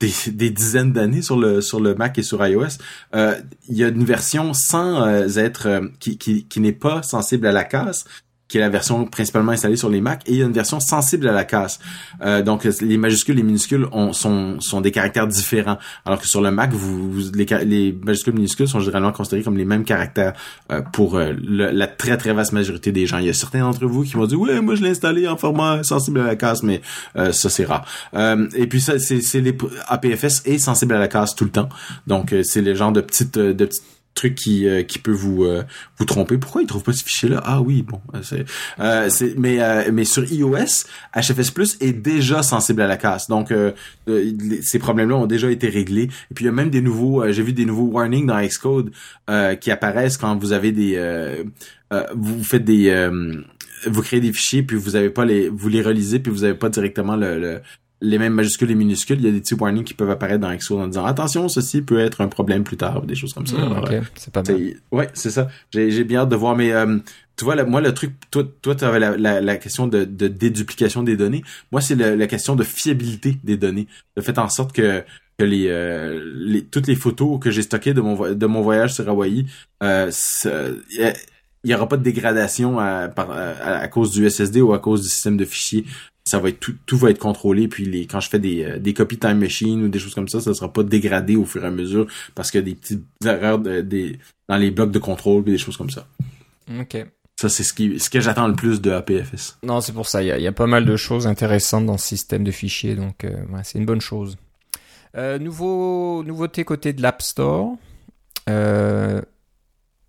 des, 0.00 0.12
des, 0.32 0.50
dizaines 0.50 0.92
d'années 0.92 1.22
sur 1.22 1.38
le 1.38 1.60
sur 1.60 1.80
le 1.80 1.94
Mac 1.94 2.18
et 2.18 2.22
sur 2.22 2.46
iOS, 2.46 2.78
euh, 3.14 3.36
il 3.68 3.76
y 3.76 3.84
a 3.84 3.88
une 3.88 4.04
version 4.04 4.52
sans 4.52 5.06
euh, 5.06 5.28
être 5.36 5.66
euh, 5.66 5.88
qui, 6.00 6.18
qui, 6.18 6.44
qui 6.44 6.60
n'est 6.60 6.72
pas 6.72 7.02
sensible 7.02 7.46
à 7.46 7.52
la 7.52 7.64
casse, 7.64 8.04
qui 8.48 8.58
est 8.58 8.60
la 8.60 8.68
version 8.68 9.04
principalement 9.06 9.52
installée 9.52 9.76
sur 9.76 9.90
les 9.90 10.00
Mac, 10.00 10.22
et 10.26 10.32
il 10.32 10.38
y 10.38 10.42
a 10.42 10.46
une 10.46 10.52
version 10.52 10.78
sensible 10.78 11.28
à 11.28 11.32
la 11.32 11.44
casse. 11.44 11.80
Euh, 12.24 12.42
donc 12.42 12.64
les 12.64 12.96
majuscules, 12.96 13.36
les 13.36 13.42
minuscules 13.42 13.86
ont, 13.92 14.12
sont, 14.12 14.60
sont 14.60 14.80
des 14.80 14.92
caractères 14.92 15.26
différents, 15.26 15.78
alors 16.04 16.20
que 16.20 16.28
sur 16.28 16.40
le 16.40 16.50
Mac, 16.50 16.72
vous, 16.72 17.30
les, 17.34 17.44
les 17.64 17.92
majuscules 18.04 18.34
minuscules 18.34 18.68
sont 18.68 18.80
généralement 18.80 19.12
considérés 19.12 19.42
comme 19.42 19.56
les 19.56 19.64
mêmes 19.64 19.84
caractères 19.84 20.34
euh, 20.70 20.80
pour 20.80 21.16
euh, 21.16 21.32
la 21.40 21.86
très 21.86 22.16
très 22.16 22.32
vaste 22.32 22.52
majorité 22.52 22.92
des 22.92 23.06
gens. 23.06 23.18
Il 23.18 23.26
y 23.26 23.30
a 23.30 23.34
certains 23.34 23.60
d'entre 23.60 23.84
vous 23.86 24.04
qui 24.04 24.12
vont 24.12 24.26
dire 24.26 24.40
ouais, 24.40 24.60
moi 24.60 24.74
je 24.76 24.82
l'ai 24.82 24.90
installé 24.90 25.26
en 25.26 25.36
format 25.36 25.82
sensible 25.82 26.20
à 26.20 26.24
la 26.24 26.36
casse, 26.36 26.62
mais 26.62 26.80
ça 27.14 27.50
c'est 27.50 27.64
rare. 27.64 27.86
et 28.14 28.66
puis 28.66 28.80
ça, 28.80 28.98
c'est 28.98 29.40
les 29.40 29.56
APFS 29.88 30.42
est 30.44 30.58
sensible 30.58 30.94
à 30.94 30.98
la 30.98 31.08
casse 31.08 31.34
tout 31.34 31.44
le 31.44 31.50
temps, 31.50 31.68
donc 32.06 32.34
c'est 32.42 32.62
le 32.62 32.74
genre 32.74 32.92
de 32.92 33.00
petites 33.00 33.38
de 33.38 33.64
petites 33.64 33.95
truc 34.16 34.34
qui 34.34 34.66
euh, 34.66 34.82
qui 34.82 34.98
peut 34.98 35.12
vous 35.12 35.44
euh, 35.44 35.62
vous 35.98 36.04
tromper. 36.04 36.38
Pourquoi 36.38 36.62
il 36.62 36.66
trouve 36.66 36.82
pas 36.82 36.92
ce 36.92 37.04
fichier 37.04 37.28
là 37.28 37.40
Ah 37.44 37.60
oui, 37.60 37.82
bon, 37.82 38.00
euh, 38.14 38.18
c'est 38.22 38.44
c'est 39.10 39.38
mais 39.38 39.90
mais 39.92 40.04
sur 40.04 40.24
iOS, 40.24 40.86
HFS 41.14 41.50
Plus 41.52 41.76
est 41.80 41.92
déjà 41.92 42.42
sensible 42.42 42.80
à 42.80 42.88
la 42.88 42.96
casse. 42.96 43.28
Donc 43.28 43.52
ces 44.62 44.78
problèmes 44.80 45.10
là 45.10 45.16
ont 45.16 45.26
déjà 45.26 45.50
été 45.50 45.68
réglés 45.68 46.08
et 46.30 46.34
puis 46.34 46.44
il 46.44 46.46
y 46.46 46.50
a 46.50 46.52
même 46.52 46.70
des 46.70 46.80
nouveaux 46.80 47.30
j'ai 47.30 47.42
vu 47.42 47.52
des 47.52 47.64
nouveaux 47.64 47.86
warnings 47.92 48.26
dans 48.26 48.40
Xcode 48.40 48.90
qui 49.60 49.70
apparaissent 49.70 50.16
quand 50.16 50.36
vous 50.36 50.52
avez 50.52 50.72
des 50.72 51.44
vous 52.14 52.42
faites 52.42 52.64
des 52.64 53.10
vous 53.86 54.02
créez 54.02 54.20
des 54.20 54.32
fichiers 54.32 54.62
puis 54.62 54.76
vous 54.76 54.96
avez 54.96 55.10
pas 55.10 55.24
les 55.24 55.48
vous 55.48 55.68
les 55.68 55.82
relisez 55.82 56.18
puis 56.18 56.32
vous 56.32 56.44
avez 56.44 56.54
pas 56.54 56.70
directement 56.70 57.16
le 57.16 57.60
les 58.02 58.18
mêmes 58.18 58.34
majuscules 58.34 58.70
et 58.70 58.74
minuscules, 58.74 59.18
il 59.18 59.24
y 59.24 59.28
a 59.28 59.32
des 59.32 59.40
petits 59.40 59.54
warnings 59.54 59.84
qui 59.84 59.94
peuvent 59.94 60.10
apparaître 60.10 60.40
dans 60.40 60.54
Xcode 60.54 60.80
en 60.80 60.86
disant 60.86 61.06
attention, 61.06 61.48
ceci 61.48 61.80
peut 61.80 61.98
être 61.98 62.20
un 62.20 62.28
problème 62.28 62.62
plus 62.62 62.76
tard, 62.76 63.02
des 63.02 63.14
choses 63.14 63.32
comme 63.32 63.46
ça. 63.46 63.56
Hmm, 63.56 63.82
c'est 64.14 64.32
pas 64.32 64.42
mal. 64.42 64.74
Ouais, 64.92 65.08
c'est 65.14 65.30
ça. 65.30 65.48
J'ai 65.72 66.04
bien 66.04 66.20
hâte 66.20 66.28
de 66.28 66.36
voir, 66.36 66.56
mais 66.56 66.72
euh, 66.72 66.98
tu 67.36 67.44
vois, 67.44 67.62
moi 67.64 67.80
le 67.80 67.94
truc, 67.94 68.12
toi, 68.30 68.44
toi, 68.60 68.74
tu 68.74 68.84
avais 68.84 68.98
la, 68.98 69.16
la, 69.16 69.40
la, 69.40 69.56
question 69.56 69.86
de, 69.86 70.04
de 70.04 70.28
déduplication 70.28 71.02
des 71.02 71.16
données. 71.16 71.42
Moi, 71.72 71.80
c'est 71.80 71.94
la, 71.94 72.26
question 72.26 72.54
de 72.54 72.64
fiabilité 72.64 73.38
des 73.44 73.56
données. 73.56 73.86
Le 74.14 74.22
fait 74.22 74.38
en 74.38 74.48
sorte 74.48 74.72
que 74.72 75.02
que 75.38 75.44
les, 75.44 75.66
euh, 75.68 76.32
les 76.34 76.64
toutes 76.64 76.86
les 76.86 76.94
photos 76.94 77.38
que 77.38 77.50
j'ai 77.50 77.60
stockées 77.60 77.92
de 77.92 78.00
mon 78.00 78.32
de 78.34 78.46
mon 78.46 78.62
voyage 78.62 78.94
sur 78.94 79.06
Hawaï, 79.08 79.46
euh, 79.82 80.10
il 81.64 81.70
y 81.70 81.74
aura 81.74 81.88
pas 81.88 81.98
de 81.98 82.02
dégradation 82.02 82.78
à, 82.78 83.08
par, 83.08 83.30
à, 83.32 83.86
cause 83.88 84.12
du 84.12 84.28
SSD 84.28 84.62
ou 84.62 84.72
à 84.72 84.78
cause 84.78 85.02
du 85.02 85.08
système 85.08 85.36
de 85.36 85.44
fichiers 85.44 85.84
ça 86.26 86.38
va 86.38 86.50
être 86.50 86.60
tout, 86.60 86.74
tout 86.84 86.98
va 86.98 87.10
être 87.10 87.18
contrôlé. 87.18 87.68
Puis 87.68 87.84
les, 87.84 88.06
quand 88.06 88.20
je 88.20 88.28
fais 88.28 88.38
des, 88.38 88.64
euh, 88.64 88.78
des 88.78 88.92
copies 88.92 89.18
time 89.18 89.38
machine 89.38 89.82
ou 89.82 89.88
des 89.88 89.98
choses 89.98 90.14
comme 90.14 90.28
ça, 90.28 90.40
ça 90.40 90.52
sera 90.52 90.72
pas 90.72 90.82
dégradé 90.82 91.36
au 91.36 91.44
fur 91.44 91.64
et 91.64 91.66
à 91.66 91.70
mesure 91.70 92.06
parce 92.34 92.50
qu'il 92.50 92.60
y 92.60 92.62
a 92.62 92.66
des 92.66 92.74
petites 92.74 93.04
erreurs 93.24 93.58
de, 93.58 93.80
des, 93.80 94.18
dans 94.48 94.56
les 94.56 94.70
blocs 94.70 94.90
de 94.90 94.98
contrôle 94.98 95.42
et 95.48 95.52
des 95.52 95.58
choses 95.58 95.76
comme 95.76 95.90
ça. 95.90 96.06
Ok. 96.78 97.06
Ça, 97.40 97.50
c'est 97.50 97.64
ce, 97.64 97.74
qui, 97.74 98.00
ce 98.00 98.08
que 98.08 98.20
j'attends 98.20 98.48
le 98.48 98.54
plus 98.54 98.80
de 98.80 98.90
APFS. 98.90 99.58
Non, 99.62 99.80
c'est 99.82 99.92
pour 99.92 100.08
ça. 100.08 100.22
Il 100.22 100.26
y, 100.26 100.32
a, 100.32 100.38
y, 100.38 100.46
a, 100.46 100.52
pas 100.52 100.66
mal 100.66 100.86
de 100.86 100.96
choses 100.96 101.26
intéressantes 101.26 101.84
dans 101.84 101.98
ce 101.98 102.08
système 102.08 102.44
de 102.44 102.50
fichiers, 102.50 102.96
donc 102.96 103.24
euh, 103.24 103.44
ouais, 103.52 103.60
c'est 103.62 103.78
une 103.78 103.84
bonne 103.84 104.00
chose. 104.00 104.38
Euh, 105.16 105.38
nouveau, 105.38 106.24
nouveauté 106.24 106.64
côté 106.64 106.94
de 106.94 107.02
l'App 107.02 107.20
Store. 107.20 107.76
Euh, 108.48 109.20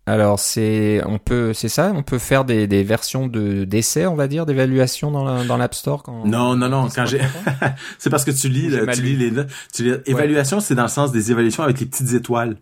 alors 0.07 0.39
c'est 0.39 1.01
on 1.05 1.19
peut 1.19 1.53
c'est 1.53 1.69
ça? 1.69 1.91
On 1.93 2.01
peut 2.01 2.17
faire 2.17 2.45
des, 2.45 2.65
des 2.65 2.83
versions 2.83 3.27
de 3.27 3.65
d'essais 3.65 4.07
on 4.07 4.15
va 4.15 4.27
dire 4.27 4.45
d'évaluation 4.45 5.11
dans 5.11 5.43
dans 5.43 5.57
l'App 5.57 5.75
Store 5.75 6.01
quand 6.01 6.25
non 6.25 6.55
non 6.55 6.69
non 6.69 6.87
quand 6.93 7.05
j'ai 7.05 7.19
c'est 7.99 8.09
parce 8.09 8.23
que 8.23 8.31
tu 8.31 8.47
lis 8.47 8.71
tu 8.93 9.01
lis 9.01 9.15
les 9.17 9.31
tu 9.73 9.83
lis 9.83 9.95
évaluation 10.05 10.61
c'est 10.61 10.75
dans 10.75 10.83
le 10.83 10.87
sens 10.87 11.11
des 11.11 11.31
évaluations 11.31 11.63
avec 11.63 11.79
les 11.79 11.85
petites 11.85 12.13
étoiles 12.13 12.57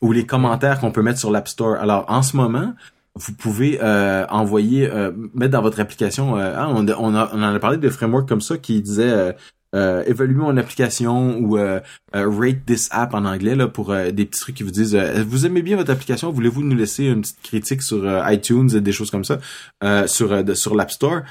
ou 0.00 0.12
les 0.12 0.24
commentaires 0.24 0.80
qu'on 0.80 0.92
peut 0.92 1.02
mettre 1.02 1.18
sur 1.18 1.30
l'App 1.30 1.48
Store. 1.48 1.74
Alors 1.74 2.04
en 2.08 2.22
ce 2.22 2.36
moment 2.36 2.72
vous 3.16 3.32
pouvez 3.32 3.80
euh, 3.82 4.24
envoyer 4.28 4.88
euh, 4.88 5.10
mettre 5.34 5.52
dans 5.52 5.62
votre 5.62 5.80
application 5.80 6.38
euh, 6.38 6.56
hein, 6.56 6.68
on, 6.70 6.88
on, 6.88 7.14
a, 7.16 7.30
on 7.34 7.42
en 7.42 7.54
a 7.54 7.58
parlé 7.58 7.76
de 7.76 7.90
framework 7.90 8.28
comme 8.28 8.40
ça 8.40 8.56
qui 8.56 8.80
disait 8.80 9.34
euh, 9.74 10.02
évaluer 10.06 10.34
mon 10.34 10.56
application 10.56 11.38
ou 11.38 11.56
euh, 11.56 11.80
euh, 12.16 12.28
rate 12.28 12.64
this 12.66 12.88
app 12.90 13.14
en 13.14 13.24
anglais 13.24 13.54
là 13.54 13.68
pour 13.68 13.92
euh, 13.92 14.10
des 14.10 14.26
petits 14.26 14.40
trucs 14.40 14.56
qui 14.56 14.62
vous 14.62 14.70
disent 14.70 14.96
euh, 14.96 15.22
vous 15.26 15.46
aimez 15.46 15.62
bien 15.62 15.76
votre 15.76 15.92
application 15.92 16.32
voulez-vous 16.32 16.62
nous 16.62 16.76
laisser 16.76 17.04
une 17.04 17.20
petite 17.20 17.42
critique 17.42 17.82
sur 17.82 18.04
iTunes 18.28 18.68
et 18.74 18.80
des 18.80 18.92
choses 18.92 19.10
comme 19.10 19.24
ça 19.24 19.38
sur 20.08 20.42
de, 20.42 20.54
sur 20.54 20.74
l'App 20.74 20.90
Store 20.90 21.22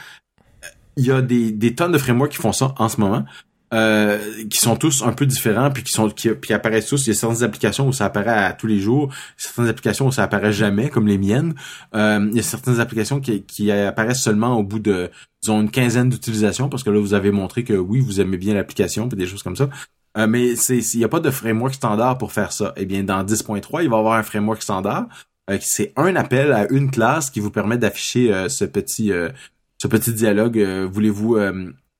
il 0.96 1.06
y 1.06 1.12
a 1.12 1.22
des, 1.22 1.52
des 1.52 1.76
tonnes 1.76 1.92
de 1.92 1.98
frameworks 1.98 2.32
qui 2.32 2.38
font 2.38 2.52
ça 2.52 2.74
en 2.78 2.90
ce 2.90 3.00
moment 3.00 3.26
euh, 3.74 4.20
qui 4.50 4.58
sont 4.58 4.76
tous 4.76 5.04
un 5.04 5.12
peu 5.12 5.26
différents 5.26 5.70
puis 5.70 5.84
qui 5.84 5.92
sont 5.92 6.10
qui, 6.10 6.54
apparaissent 6.54 6.88
tous. 6.88 7.06
Il 7.06 7.10
y 7.10 7.12
a 7.12 7.20
certaines 7.20 7.44
applications 7.44 7.88
où 7.88 7.94
ça 7.94 8.06
apparaît 8.06 8.46
à 8.46 8.54
tous 8.54 8.68
les 8.68 8.80
jours, 8.80 9.14
certaines 9.38 9.68
applications 9.68 10.08
où 10.08 10.12
ça 10.12 10.24
apparaît 10.24 10.54
jamais, 10.54 10.90
comme 10.90 11.08
les 11.08 11.18
miennes. 11.18 11.54
Euh, 11.96 12.28
il 12.32 12.38
y 12.38 12.40
a 12.40 12.44
certaines 12.44 12.80
applications 12.80 13.20
qui, 13.20 13.44
qui 13.44 13.72
apparaissent 13.72 14.24
seulement 14.24 14.58
au 14.58 14.64
bout 14.64 14.80
de 14.80 15.12
disons 15.42 15.62
une 15.62 15.72
quinzaine 15.72 16.10
d'utilisations 16.10 16.70
parce 16.70 16.84
que 16.84 16.90
là 16.90 17.00
vous 17.00 17.14
avez 17.14 17.32
montré 17.32 17.64
que 17.64 17.74
oui 17.74 18.02
vous 18.02 18.20
aimez 18.20 18.38
bien 18.38 18.54
l'application 18.54 19.08
puis 19.08 19.18
des 19.18 19.28
choses 19.28 19.44
comme 19.44 19.56
ça. 19.56 19.70
Euh, 20.18 20.28
mais 20.28 20.56
c'est 20.56 20.80
il 20.80 21.00
y 21.00 21.04
a 21.04 21.10
pas 21.10 21.20
de 21.20 21.30
framework 21.30 21.74
standard 21.74 22.18
pour 22.18 22.32
faire 22.32 22.52
ça. 22.52 22.74
Eh 22.78 22.86
bien 22.86 23.04
dans 23.04 23.24
10.3 23.24 23.84
il 23.84 23.90
va 23.90 23.98
y 23.98 24.00
avoir 24.00 24.14
un 24.14 24.24
framework 24.24 24.62
standard. 24.62 25.08
Euh, 25.50 25.58
c'est 25.62 25.94
un 25.96 26.16
appel 26.16 26.52
à 26.52 26.72
une 26.72 26.92
classe 26.92 27.30
qui 27.30 27.40
vous 27.40 27.52
permet 27.52 27.78
d'afficher 27.78 28.34
euh, 28.34 28.50
ce 28.50 28.66
petit 28.66 29.12
ce 29.78 29.88
petit 29.88 30.14
dialogue. 30.14 30.60
Voulez-vous 30.92 31.38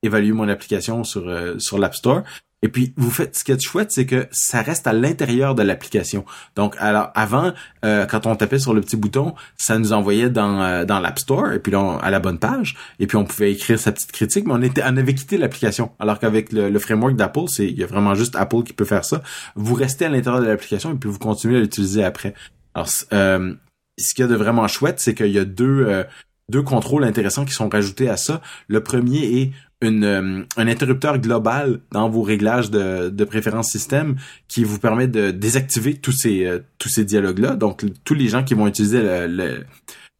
évaluer 0.02 0.32
mon 0.32 0.48
application 0.48 1.04
sur 1.04 1.28
euh, 1.28 1.58
sur 1.58 1.78
l'App 1.78 1.94
Store. 1.94 2.22
Et 2.62 2.68
puis 2.68 2.92
vous 2.96 3.10
faites 3.10 3.36
ce 3.36 3.44
qui 3.44 3.52
est 3.52 3.62
chouette, 3.62 3.90
c'est 3.90 4.04
que 4.04 4.26
ça 4.30 4.60
reste 4.60 4.86
à 4.86 4.92
l'intérieur 4.92 5.54
de 5.54 5.62
l'application. 5.62 6.26
Donc 6.56 6.76
alors 6.78 7.10
avant, 7.14 7.52
euh, 7.86 8.04
quand 8.04 8.26
on 8.26 8.36
tapait 8.36 8.58
sur 8.58 8.74
le 8.74 8.82
petit 8.82 8.96
bouton, 8.96 9.34
ça 9.56 9.78
nous 9.78 9.94
envoyait 9.94 10.28
dans 10.28 10.60
euh, 10.60 10.84
dans 10.84 11.00
l'App 11.00 11.18
Store 11.18 11.52
et 11.52 11.58
puis 11.58 11.72
là, 11.72 11.98
à 12.02 12.10
la 12.10 12.20
bonne 12.20 12.38
page. 12.38 12.76
Et 12.98 13.06
puis 13.06 13.16
on 13.16 13.24
pouvait 13.24 13.52
écrire 13.52 13.78
sa 13.78 13.92
petite 13.92 14.12
critique, 14.12 14.46
mais 14.46 14.52
on 14.52 14.62
était 14.62 14.82
on 14.84 14.96
avait 14.98 15.14
quitté 15.14 15.38
l'application. 15.38 15.92
Alors 15.98 16.18
qu'avec 16.18 16.52
le, 16.52 16.68
le, 16.68 16.78
framework 16.78 17.16
d'Apple, 17.16 17.48
c'est 17.48 17.66
il 17.66 17.78
y 17.78 17.82
a 17.82 17.86
vraiment 17.86 18.14
juste 18.14 18.36
Apple 18.36 18.62
qui 18.62 18.74
peut 18.74 18.84
faire 18.84 19.06
ça. 19.06 19.22
Vous 19.54 19.74
restez 19.74 20.04
à 20.04 20.10
l'intérieur 20.10 20.42
de 20.42 20.46
l'application 20.46 20.92
et 20.92 20.96
puis 20.96 21.08
vous 21.08 21.18
continuez 21.18 21.56
à 21.56 21.60
l'utiliser 21.60 22.04
après. 22.04 22.34
Alors 22.74 22.90
euh, 23.14 23.54
ce 23.98 24.14
qu'il 24.14 24.22
y 24.22 24.28
a 24.28 24.30
de 24.30 24.36
vraiment 24.36 24.68
chouette, 24.68 25.00
c'est 25.00 25.14
qu'il 25.14 25.32
y 25.32 25.38
a 25.38 25.46
deux 25.46 26.04
deux 26.50 26.62
contrôles 26.62 27.04
intéressants 27.04 27.44
qui 27.44 27.54
sont 27.54 27.68
rajoutés 27.68 28.10
à 28.10 28.16
ça. 28.16 28.42
Le 28.68 28.82
premier 28.82 29.40
est 29.40 29.52
une, 29.82 30.04
euh, 30.04 30.42
un 30.56 30.68
interrupteur 30.68 31.18
global 31.18 31.80
dans 31.90 32.08
vos 32.08 32.22
réglages 32.22 32.70
de, 32.70 33.08
de 33.08 33.24
préférence 33.24 33.70
système 33.70 34.16
qui 34.48 34.64
vous 34.64 34.78
permet 34.78 35.08
de 35.08 35.30
désactiver 35.30 35.94
tous 35.94 36.12
ces 36.12 36.44
euh, 36.44 36.60
tous 36.78 36.88
ces 36.88 37.04
dialogues 37.04 37.38
là. 37.38 37.56
Donc 37.56 37.84
tous 38.04 38.14
les 38.14 38.28
gens 38.28 38.44
qui 38.44 38.54
vont 38.54 38.66
utiliser 38.66 39.00
le, 39.02 39.64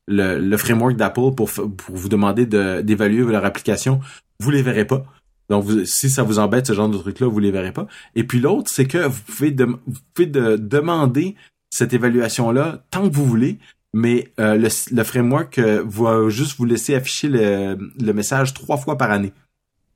le, 0.08 0.38
le, 0.38 0.56
framework 0.56 0.96
d'Apple 0.96 1.34
pour, 1.36 1.50
pour 1.50 1.96
vous 1.96 2.08
demander 2.08 2.46
d'évaluer 2.46 3.30
leur 3.30 3.44
application, 3.44 4.00
vous 4.40 4.50
les 4.50 4.62
verrez 4.62 4.86
pas. 4.86 5.04
Donc 5.50 5.66
si 5.84 6.08
ça 6.08 6.22
vous 6.22 6.38
embête 6.38 6.66
ce 6.66 6.72
genre 6.72 6.88
de 6.88 6.96
truc 6.96 7.20
là, 7.20 7.26
vous 7.26 7.38
les 7.38 7.50
verrez 7.50 7.72
pas. 7.72 7.86
Et 8.14 8.24
puis 8.24 8.40
l'autre, 8.40 8.70
c'est 8.72 8.86
que 8.86 8.98
vous 8.98 9.20
pouvez 9.26 9.50
de, 9.50 9.64
vous 9.64 10.00
pouvez 10.14 10.26
de, 10.26 10.56
demander 10.56 11.36
cette 11.70 11.92
évaluation 11.92 12.50
là 12.50 12.84
tant 12.90 13.08
que 13.08 13.14
vous 13.14 13.26
voulez 13.26 13.58
mais 13.92 14.32
euh, 14.38 14.56
le, 14.56 14.68
le, 14.92 15.02
framework 15.02 15.58
va 15.58 16.28
juste 16.28 16.56
vous 16.58 16.64
laisser 16.64 16.94
afficher 16.94 17.28
le, 17.28 17.76
le, 18.00 18.12
message 18.12 18.54
trois 18.54 18.76
fois 18.76 18.96
par 18.96 19.11
année. 19.11 19.32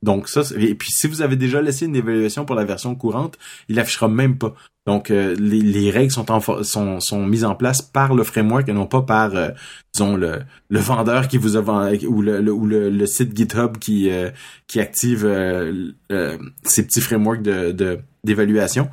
Donc 0.05 0.29
ça, 0.29 0.41
et 0.55 0.75
puis 0.75 0.91
si 0.91 1.07
vous 1.07 1.23
avez 1.23 1.35
déjà 1.35 1.63
laissé 1.63 1.87
une 1.87 1.95
évaluation 1.95 2.45
pour 2.45 2.55
la 2.55 2.63
version 2.63 2.93
courante, 2.93 3.39
il 3.69 3.79
affichera 3.79 4.07
même 4.07 4.37
pas. 4.37 4.53
Donc 4.85 5.09
euh, 5.09 5.35
les, 5.39 5.61
les, 5.61 5.89
règles 5.89 6.11
sont, 6.11 6.31
en, 6.31 6.39
sont, 6.39 6.99
sont 6.99 7.25
mises 7.25 7.43
en 7.43 7.55
place 7.55 7.81
par 7.81 8.13
le 8.13 8.23
framework 8.23 8.69
et 8.69 8.73
non 8.73 8.85
pas 8.85 9.01
par 9.01 9.35
euh, 9.35 9.49
disons 9.95 10.15
le, 10.15 10.43
le 10.69 10.79
vendeur 10.79 11.27
qui 11.27 11.39
vous 11.39 11.55
a 11.55 11.61
vendu 11.61 12.05
ou 12.05 12.21
le, 12.21 12.51
ou 12.51 12.67
le, 12.67 13.05
site 13.07 13.35
GitHub 13.35 13.79
qui 13.79 14.11
euh, 14.11 14.29
qui 14.67 14.79
active 14.79 15.27
ces 16.61 16.85
petits 16.85 17.01
frameworks 17.01 17.41
de, 17.41 17.97
d'évaluation. 18.23 18.89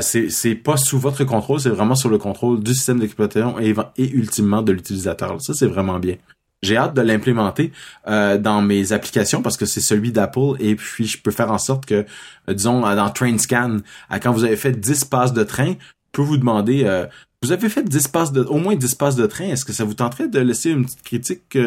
c'est 0.00 0.30
c'est 0.30 0.54
pas 0.54 0.78
sous 0.78 0.98
votre 0.98 1.24
contrôle, 1.24 1.60
c'est 1.60 1.68
vraiment 1.68 1.94
sur 1.94 2.08
le 2.08 2.16
contrôle 2.16 2.62
du 2.62 2.72
système 2.72 2.98
d'exploitation 2.98 3.60
et, 3.60 3.74
et 3.98 4.10
ultimement 4.10 4.62
de 4.62 4.72
l'utilisateur. 4.72 5.42
Ça 5.42 5.52
c'est 5.52 5.66
vraiment 5.66 5.98
bien. 5.98 6.16
J'ai 6.62 6.76
hâte 6.76 6.94
de 6.94 7.02
l'implémenter 7.02 7.72
euh, 8.08 8.36
dans 8.36 8.62
mes 8.62 8.92
applications 8.92 9.42
parce 9.42 9.56
que 9.56 9.66
c'est 9.66 9.80
celui 9.80 10.10
d'Apple 10.10 10.56
et 10.58 10.74
puis 10.74 11.06
je 11.06 11.20
peux 11.20 11.30
faire 11.30 11.52
en 11.52 11.58
sorte 11.58 11.86
que, 11.86 12.04
euh, 12.48 12.54
disons, 12.54 12.80
dans 12.80 13.10
TrainScan, 13.10 13.78
quand 14.20 14.32
vous 14.32 14.44
avez 14.44 14.56
fait 14.56 14.72
10 14.72 15.04
passes 15.04 15.32
de 15.32 15.44
train, 15.44 15.70
je 15.70 16.10
peux 16.12 16.22
vous 16.22 16.36
demander, 16.36 16.82
euh, 16.84 17.06
vous 17.42 17.52
avez 17.52 17.68
fait 17.68 17.84
10 17.84 18.08
passes 18.08 18.32
de, 18.32 18.42
au 18.42 18.58
moins 18.58 18.74
10 18.74 18.96
passes 18.96 19.14
de 19.14 19.26
train, 19.26 19.44
est-ce 19.44 19.64
que 19.64 19.72
ça 19.72 19.84
vous 19.84 19.94
tenterait 19.94 20.26
de 20.26 20.40
laisser 20.40 20.70
une 20.70 20.84
petite 20.84 21.02
critique 21.02 21.58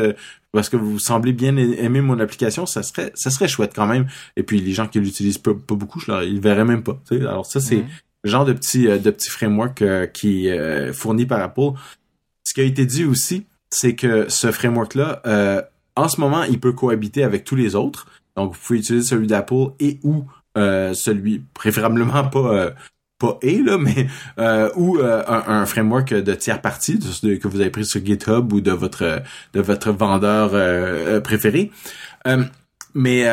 parce 0.52 0.68
que 0.68 0.76
vous 0.76 1.00
semblez 1.00 1.32
bien 1.32 1.56
aimer 1.56 2.02
mon 2.02 2.20
application, 2.20 2.66
ça 2.66 2.84
serait, 2.84 3.14
ça 3.16 3.30
serait 3.30 3.48
chouette 3.48 3.72
quand 3.74 3.88
même. 3.88 4.08
Et 4.36 4.44
puis 4.44 4.60
les 4.60 4.74
gens 4.74 4.88
qui 4.88 5.00
l'utilisent 5.00 5.38
pas, 5.38 5.54
beaucoup, 5.54 6.02
je 6.02 6.12
leur, 6.12 6.24
ils 6.24 6.42
verraient 6.42 6.66
même 6.66 6.84
pas. 6.84 7.02
Alors 7.12 7.46
ça, 7.46 7.62
c'est 7.62 7.78
mhm. 7.78 7.88
le 8.26 8.30
genre 8.30 8.44
de 8.44 8.52
petit, 8.52 8.84
de 8.84 9.10
petit 9.12 9.30
framework 9.30 10.12
qui 10.12 10.48
est 10.48 10.92
fourni 10.92 11.26
par 11.26 11.40
Apple. 11.40 11.72
Ce 12.44 12.54
qui 12.54 12.60
a 12.60 12.66
été 12.66 12.86
dit 12.86 13.06
aussi, 13.06 13.46
c'est 13.72 13.96
que 13.96 14.30
ce 14.30 14.52
framework-là, 14.52 15.22
euh, 15.26 15.62
en 15.96 16.08
ce 16.08 16.22
moment, 16.22 16.44
il 16.44 16.60
peut 16.60 16.74
cohabiter 16.74 17.24
avec 17.24 17.44
tous 17.44 17.56
les 17.56 17.76
autres. 17.76 18.08
Donc, 18.36 18.54
vous 18.54 18.60
pouvez 18.60 18.80
utiliser 18.80 19.06
celui 19.06 19.28
d'Apple 19.28 19.72
et 19.80 20.00
ou 20.04 20.26
euh, 20.58 20.94
celui, 20.94 21.44
préférablement 21.54 22.26
pas 22.26 22.40
euh, 22.40 22.72
pas 23.18 23.38
et 23.42 23.62
là, 23.62 23.78
mais 23.78 24.08
ou 24.76 24.98
un, 25.00 25.66
framework 25.68 26.12
de 26.12 26.34
tiers 26.34 26.60
partie 26.60 26.98
que 26.98 27.48
vous 27.48 27.62
avez 27.62 27.70
pris 27.70 27.86
sur 27.86 28.04
GitHub 28.04 28.52
ou 28.52 28.62
de 28.62 28.72
votre 28.72 29.22
de 29.54 29.62
votre 29.62 29.92
vendeur 29.92 31.22
préféré. 31.22 31.72
mais 32.96 33.28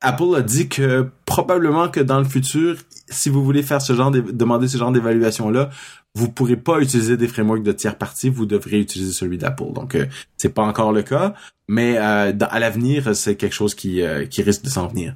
Apple 0.00 0.34
a 0.36 0.42
dit 0.42 0.68
que 0.68 1.08
probablement 1.26 1.88
que 1.88 2.00
dans 2.00 2.18
le 2.18 2.24
futur, 2.24 2.76
si 3.08 3.28
vous 3.28 3.44
voulez 3.44 3.62
faire 3.62 3.82
ce 3.82 3.94
genre 3.94 4.10
de 4.10 4.20
demander 4.20 4.66
ce 4.66 4.78
genre 4.78 4.92
d'évaluation 4.92 5.50
là, 5.50 5.70
vous 6.14 6.30
pourrez 6.30 6.56
pas 6.56 6.80
utiliser 6.80 7.16
des 7.16 7.28
frameworks 7.28 7.62
de 7.62 7.72
tiers 7.72 7.96
parties, 7.96 8.30
vous 8.30 8.46
devrez 8.46 8.80
utiliser 8.80 9.12
celui 9.12 9.38
d'Apple. 9.38 9.72
Donc 9.72 9.94
euh, 9.94 10.06
c'est 10.36 10.54
pas 10.54 10.62
encore 10.62 10.92
le 10.92 11.02
cas, 11.02 11.34
mais 11.68 11.98
euh, 11.98 12.32
à 12.40 12.58
l'avenir, 12.58 13.14
c'est 13.14 13.36
quelque 13.36 13.52
chose 13.54 13.74
qui, 13.74 14.02
euh, 14.02 14.26
qui 14.26 14.42
risque 14.42 14.62
de 14.62 14.70
s'en 14.70 14.88
venir. 14.88 15.14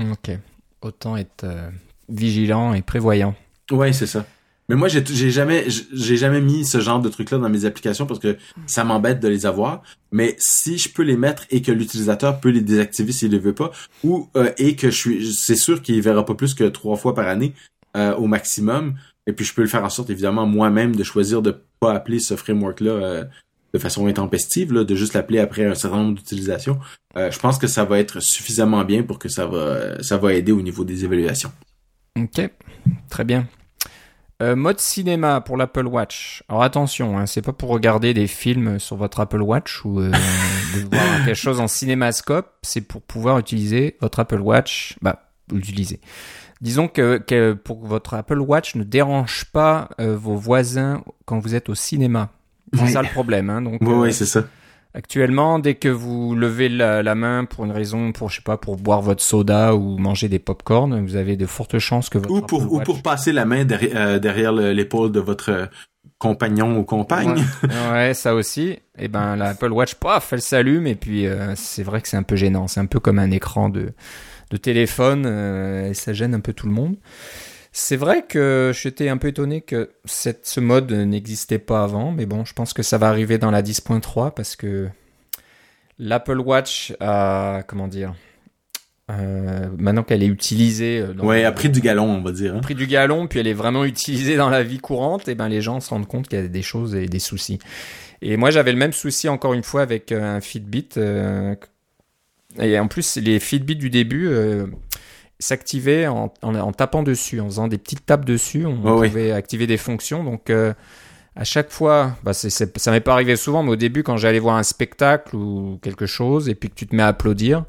OK. 0.00 0.30
Autant 0.80 1.16
être 1.16 1.46
vigilant 2.08 2.74
et 2.74 2.82
prévoyant. 2.82 3.34
Ouais, 3.70 3.92
c'est 3.92 4.06
ça. 4.06 4.24
Mais 4.72 4.78
moi, 4.78 4.88
j'ai 4.88 5.30
jamais, 5.30 5.66
j'ai 5.68 6.16
jamais 6.16 6.40
mis 6.40 6.64
ce 6.64 6.80
genre 6.80 6.98
de 6.98 7.10
truc-là 7.10 7.36
dans 7.36 7.50
mes 7.50 7.66
applications 7.66 8.06
parce 8.06 8.18
que 8.18 8.38
ça 8.64 8.84
m'embête 8.84 9.20
de 9.20 9.28
les 9.28 9.44
avoir. 9.44 9.82
Mais 10.12 10.34
si 10.38 10.78
je 10.78 10.88
peux 10.88 11.02
les 11.02 11.18
mettre 11.18 11.44
et 11.50 11.60
que 11.60 11.70
l'utilisateur 11.70 12.40
peut 12.40 12.48
les 12.48 12.62
désactiver 12.62 13.12
s'il 13.12 13.32
ne 13.32 13.38
veut 13.38 13.52
pas, 13.52 13.70
ou 14.02 14.30
et 14.56 14.74
que 14.74 14.90
je 14.90 14.96
suis, 14.96 15.34
c'est 15.34 15.56
sûr 15.56 15.82
qu'il 15.82 16.00
verra 16.00 16.24
pas 16.24 16.34
plus 16.34 16.54
que 16.54 16.64
trois 16.64 16.96
fois 16.96 17.14
par 17.14 17.28
année 17.28 17.52
au 17.94 18.26
maximum. 18.26 18.94
Et 19.26 19.34
puis 19.34 19.44
je 19.44 19.52
peux 19.52 19.60
le 19.60 19.68
faire 19.68 19.84
en 19.84 19.90
sorte, 19.90 20.08
évidemment, 20.08 20.46
moi-même 20.46 20.96
de 20.96 21.04
choisir 21.04 21.42
de 21.42 21.60
pas 21.78 21.92
appeler 21.92 22.18
ce 22.18 22.34
framework-là 22.34 22.90
euh, 22.90 23.24
de 23.74 23.78
façon 23.78 24.06
intempestive, 24.06 24.72
là, 24.72 24.84
de 24.84 24.94
juste 24.94 25.12
l'appeler 25.12 25.38
après 25.38 25.66
un 25.66 25.74
certain 25.74 25.98
nombre 25.98 26.14
d'utilisations. 26.14 26.78
Euh, 27.18 27.30
je 27.30 27.38
pense 27.38 27.58
que 27.58 27.66
ça 27.66 27.84
va 27.84 27.98
être 27.98 28.20
suffisamment 28.20 28.84
bien 28.84 29.02
pour 29.02 29.18
que 29.18 29.28
ça 29.28 29.46
va, 29.46 30.02
ça 30.02 30.16
va 30.16 30.32
aider 30.32 30.52
au 30.52 30.62
niveau 30.62 30.82
des 30.84 31.04
évaluations. 31.04 31.52
Ok, 32.18 32.50
très 33.10 33.24
bien. 33.24 33.46
Euh, 34.42 34.56
mode 34.56 34.80
cinéma 34.80 35.40
pour 35.40 35.56
l'Apple 35.56 35.86
Watch. 35.86 36.42
Alors 36.48 36.62
attention, 36.62 37.16
hein, 37.16 37.26
c'est 37.26 37.42
pas 37.42 37.52
pour 37.52 37.70
regarder 37.70 38.12
des 38.12 38.26
films 38.26 38.78
sur 38.78 38.96
votre 38.96 39.20
Apple 39.20 39.40
Watch 39.40 39.84
ou 39.84 40.00
de 40.00 40.10
voir 40.90 41.24
quelque 41.24 41.34
chose 41.34 41.60
en 41.60 41.68
cinémascope. 41.68 42.50
C'est 42.62 42.80
pour 42.80 43.02
pouvoir 43.02 43.38
utiliser 43.38 43.96
votre 44.00 44.18
Apple 44.18 44.40
Watch. 44.40 44.96
Bah, 45.00 45.22
l'utiliser 45.50 46.00
Disons 46.62 46.86
que, 46.86 47.18
que, 47.18 47.54
pour 47.54 47.82
que 47.82 47.86
votre 47.86 48.14
Apple 48.14 48.38
Watch 48.38 48.76
ne 48.76 48.84
dérange 48.84 49.46
pas 49.46 49.88
euh, 50.00 50.16
vos 50.16 50.36
voisins 50.36 51.02
quand 51.24 51.40
vous 51.40 51.56
êtes 51.56 51.68
au 51.68 51.74
cinéma. 51.74 52.30
C'est 52.74 52.86
ça 52.86 53.02
le 53.02 53.08
problème. 53.08 53.50
Hein, 53.50 53.62
donc, 53.62 53.80
oui, 53.80 54.08
euh, 54.08 54.10
c'est 54.12 54.26
ça. 54.26 54.44
Actuellement, 54.94 55.58
dès 55.58 55.74
que 55.74 55.88
vous 55.88 56.34
levez 56.34 56.68
la, 56.68 57.14
main 57.14 57.46
pour 57.46 57.64
une 57.64 57.72
raison, 57.72 58.12
pour 58.12 58.28
je 58.28 58.36
sais 58.36 58.42
pas, 58.42 58.58
pour 58.58 58.76
boire 58.76 59.00
votre 59.00 59.22
soda 59.22 59.74
ou 59.74 59.96
manger 59.96 60.28
des 60.28 60.38
pop-corn, 60.38 61.04
vous 61.04 61.16
avez 61.16 61.36
de 61.36 61.46
fortes 61.46 61.78
chances 61.78 62.10
que 62.10 62.18
votre 62.18 62.32
ou 62.32 62.42
pour 62.42 62.72
ou 62.72 62.80
pour 62.80 63.02
passer 63.02 63.32
la 63.32 63.46
main 63.46 63.64
derrière, 63.64 64.20
derrière 64.20 64.52
l'épaule 64.52 65.10
de 65.10 65.20
votre 65.20 65.70
compagnon 66.22 66.78
ou 66.78 66.84
compagne. 66.84 67.44
Ouais, 67.90 68.14
ça 68.14 68.34
aussi. 68.34 68.68
Et 68.68 68.80
eh 69.04 69.08
ben 69.08 69.34
l'Apple 69.34 69.72
Watch, 69.72 69.94
paf, 69.94 70.32
elle 70.32 70.40
s'allume 70.40 70.86
et 70.86 70.94
puis 70.94 71.26
euh, 71.26 71.54
c'est 71.56 71.82
vrai 71.82 72.00
que 72.00 72.08
c'est 72.08 72.16
un 72.16 72.22
peu 72.22 72.36
gênant. 72.36 72.68
C'est 72.68 72.80
un 72.80 72.86
peu 72.86 73.00
comme 73.00 73.18
un 73.18 73.30
écran 73.30 73.70
de 73.70 73.92
de 74.50 74.56
téléphone 74.58 75.24
euh, 75.26 75.90
et 75.90 75.94
ça 75.94 76.12
gêne 76.12 76.34
un 76.34 76.40
peu 76.40 76.52
tout 76.52 76.66
le 76.66 76.72
monde. 76.72 76.96
C'est 77.72 77.96
vrai 77.96 78.24
que 78.28 78.70
j'étais 78.74 79.08
un 79.08 79.16
peu 79.16 79.28
étonné 79.28 79.62
que 79.62 79.90
cette, 80.04 80.46
ce 80.46 80.60
mode 80.60 80.92
n'existait 80.92 81.58
pas 81.58 81.82
avant, 81.82 82.12
mais 82.12 82.26
bon, 82.26 82.44
je 82.44 82.52
pense 82.52 82.74
que 82.74 82.82
ça 82.82 82.98
va 82.98 83.08
arriver 83.08 83.38
dans 83.38 83.50
la 83.50 83.62
10.3 83.62 84.34
parce 84.34 84.56
que 84.56 84.88
l'Apple 85.98 86.38
Watch 86.38 86.92
a, 87.00 87.62
comment 87.66 87.88
dire, 87.88 88.14
euh, 89.10 89.68
maintenant 89.78 90.02
qu'elle 90.02 90.22
est 90.22 90.26
utilisée. 90.26 91.00
Euh, 91.00 91.14
dans 91.14 91.24
ouais, 91.24 91.44
a 91.44 91.52
pris 91.52 91.70
du 91.70 91.80
galon, 91.80 92.10
on 92.10 92.22
va 92.22 92.32
dire. 92.32 92.54
Hein. 92.54 92.60
Pris 92.60 92.74
du 92.74 92.86
galon, 92.86 93.26
puis 93.26 93.38
elle 93.38 93.46
est 93.46 93.54
vraiment 93.54 93.84
utilisée 93.86 94.36
dans 94.36 94.50
la 94.50 94.62
vie 94.62 94.78
courante, 94.78 95.28
et 95.28 95.34
ben 95.34 95.48
les 95.48 95.62
gens 95.62 95.80
se 95.80 95.90
rendent 95.90 96.06
compte 96.06 96.28
qu'il 96.28 96.38
y 96.38 96.42
a 96.42 96.48
des 96.48 96.62
choses 96.62 96.94
et 96.94 97.06
des 97.06 97.20
soucis. 97.20 97.58
Et 98.20 98.36
moi, 98.36 98.50
j'avais 98.50 98.72
le 98.72 98.78
même 98.78 98.92
souci 98.92 99.28
encore 99.28 99.54
une 99.54 99.64
fois 99.64 99.80
avec 99.80 100.12
euh, 100.12 100.36
un 100.36 100.40
Fitbit. 100.40 100.88
Euh, 100.98 101.54
et 102.60 102.78
en 102.78 102.86
plus, 102.86 103.16
les 103.16 103.40
Fitbit 103.40 103.76
du 103.76 103.88
début 103.88 104.28
s'activaient 105.42 106.06
en, 106.06 106.32
en, 106.42 106.72
tapant 106.72 107.02
dessus, 107.02 107.40
en 107.40 107.46
faisant 107.46 107.68
des 107.68 107.78
petites 107.78 108.06
tapes 108.06 108.24
dessus. 108.24 108.66
On 108.66 108.80
pouvait 108.80 109.32
activer 109.32 109.66
des 109.66 109.76
fonctions. 109.76 110.24
Donc, 110.24 110.50
à 111.34 111.44
chaque 111.44 111.70
fois, 111.70 112.16
bah 112.22 112.34
c'est, 112.34 112.50
ça 112.50 112.90
m'est 112.90 113.00
pas 113.00 113.12
arrivé 113.14 113.36
souvent, 113.36 113.62
mais 113.62 113.70
au 113.70 113.76
début, 113.76 114.02
quand 114.02 114.16
j'allais 114.16 114.38
voir 114.38 114.56
un 114.56 114.62
spectacle 114.62 115.34
ou 115.34 115.78
quelque 115.82 116.06
chose, 116.06 116.48
et 116.48 116.54
puis 116.54 116.68
que 116.68 116.74
tu 116.74 116.86
te 116.86 116.94
mets 116.94 117.02
à 117.02 117.08
applaudir, 117.08 117.64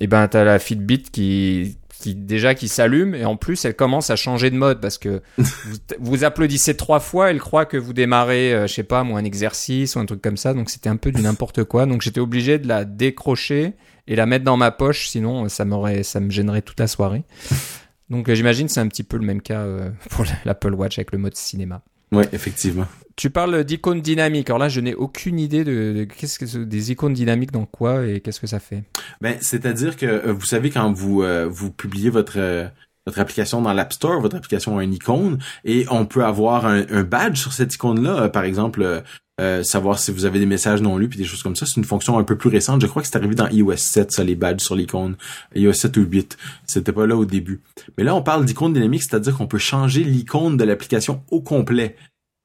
et 0.00 0.06
ben 0.06 0.26
t'as 0.28 0.44
la 0.44 0.58
Fitbit 0.58 1.02
qui 1.02 1.78
qui 2.00 2.14
déjà 2.16 2.54
qui 2.56 2.66
s'allume 2.66 3.14
et 3.14 3.24
en 3.24 3.36
plus 3.36 3.64
elle 3.64 3.76
commence 3.76 4.10
à 4.10 4.16
changer 4.16 4.50
de 4.50 4.56
mode 4.56 4.80
parce 4.80 4.98
que 4.98 5.22
vous, 6.00 6.24
applaudissez 6.24 6.76
trois 6.76 6.98
fois, 6.98 7.30
elle 7.30 7.38
croit 7.38 7.64
que 7.64 7.76
vous 7.76 7.92
démarrez, 7.92 8.52
euh, 8.52 8.66
je 8.66 8.74
sais 8.74 8.82
pas, 8.82 9.04
moi 9.04 9.20
un 9.20 9.24
exercice 9.24 9.94
ou 9.94 10.00
un 10.00 10.06
truc 10.06 10.20
comme 10.20 10.36
ça, 10.36 10.54
donc 10.54 10.70
c'était 10.70 10.88
un 10.88 10.96
peu 10.96 11.12
du 11.12 11.22
n'importe 11.22 11.64
quoi. 11.64 11.86
Donc 11.86 12.02
j'étais 12.02 12.20
obligé 12.20 12.58
de 12.58 12.66
la 12.66 12.84
décrocher 12.84 13.74
et 14.06 14.16
la 14.16 14.26
mettre 14.26 14.44
dans 14.44 14.56
ma 14.56 14.70
poche, 14.70 15.08
sinon 15.08 15.48
ça 15.48 15.64
m'aurait, 15.64 16.02
ça 16.02 16.20
me 16.20 16.30
gênerait 16.30 16.62
toute 16.62 16.80
la 16.80 16.86
soirée. 16.86 17.24
Donc 18.10 18.28
euh, 18.28 18.34
j'imagine 18.34 18.68
c'est 18.68 18.80
un 18.80 18.88
petit 18.88 19.04
peu 19.04 19.16
le 19.16 19.24
même 19.24 19.40
cas 19.40 19.60
euh, 19.60 19.90
pour 20.10 20.24
l'Apple 20.44 20.74
Watch 20.74 20.98
avec 20.98 21.12
le 21.12 21.18
mode 21.18 21.36
cinéma. 21.36 21.82
Oui, 22.12 22.24
effectivement. 22.32 22.86
Tu 23.16 23.30
parles 23.30 23.64
d'icônes 23.64 24.00
dynamiques. 24.00 24.48
Alors 24.50 24.58
là, 24.58 24.68
je 24.68 24.80
n'ai 24.80 24.94
aucune 24.94 25.38
idée 25.38 25.64
de, 25.64 26.04
qu'est-ce 26.04 26.38
que 26.38 26.58
des 26.58 26.92
icônes 26.92 27.14
dynamiques 27.14 27.52
dans 27.52 27.66
quoi 27.66 28.06
et 28.06 28.20
qu'est-ce 28.20 28.40
que 28.40 28.46
ça 28.46 28.60
fait. 28.60 28.84
Ben, 29.20 29.36
c'est-à-dire 29.40 29.96
que 29.96 30.06
euh, 30.06 30.32
vous 30.32 30.46
savez 30.46 30.70
quand 30.70 30.92
vous 30.92 31.22
euh, 31.22 31.46
vous 31.50 31.70
publiez 31.70 32.10
votre 32.10 32.38
euh, 32.38 32.68
votre 33.06 33.18
application 33.18 33.60
dans 33.60 33.72
l'App 33.72 33.92
Store, 33.92 34.20
votre 34.20 34.36
application 34.36 34.78
a 34.78 34.84
une 34.84 34.94
icône 34.94 35.38
et 35.64 35.86
on 35.90 36.06
peut 36.06 36.24
avoir 36.24 36.66
un, 36.66 37.02
badge 37.02 37.36
sur 37.36 37.52
cette 37.52 37.74
icône-là. 37.74 38.28
par 38.28 38.44
exemple, 38.44 39.02
savoir 39.62 39.98
si 39.98 40.12
vous 40.12 40.24
avez 40.24 40.38
des 40.38 40.46
messages 40.46 40.82
non 40.82 40.96
lus 40.96 41.08
puis 41.08 41.18
des 41.18 41.24
choses 41.24 41.42
comme 41.42 41.56
ça. 41.56 41.66
C'est 41.66 41.76
une 41.76 41.84
fonction 41.84 42.18
un 42.18 42.24
peu 42.24 42.36
plus 42.36 42.48
récente. 42.48 42.80
Je 42.80 42.86
crois 42.86 43.02
que 43.02 43.08
c'est 43.08 43.16
arrivé 43.16 43.34
dans 43.34 43.48
iOS 43.48 43.76
7, 43.76 44.12
ça, 44.12 44.22
les 44.22 44.36
badges 44.36 44.60
sur 44.60 44.76
l'icône. 44.76 45.16
iOS 45.54 45.72
7 45.72 45.96
ou 45.96 46.02
8. 46.02 46.36
C'était 46.66 46.92
pas 46.92 47.06
là 47.06 47.16
au 47.16 47.24
début. 47.24 47.60
Mais 47.98 48.04
là, 48.04 48.14
on 48.14 48.22
parle 48.22 48.44
d'icône 48.44 48.72
dynamique, 48.72 49.02
c'est-à-dire 49.02 49.36
qu'on 49.36 49.48
peut 49.48 49.58
changer 49.58 50.04
l'icône 50.04 50.56
de 50.56 50.64
l'application 50.64 51.22
au 51.30 51.40
complet. 51.40 51.96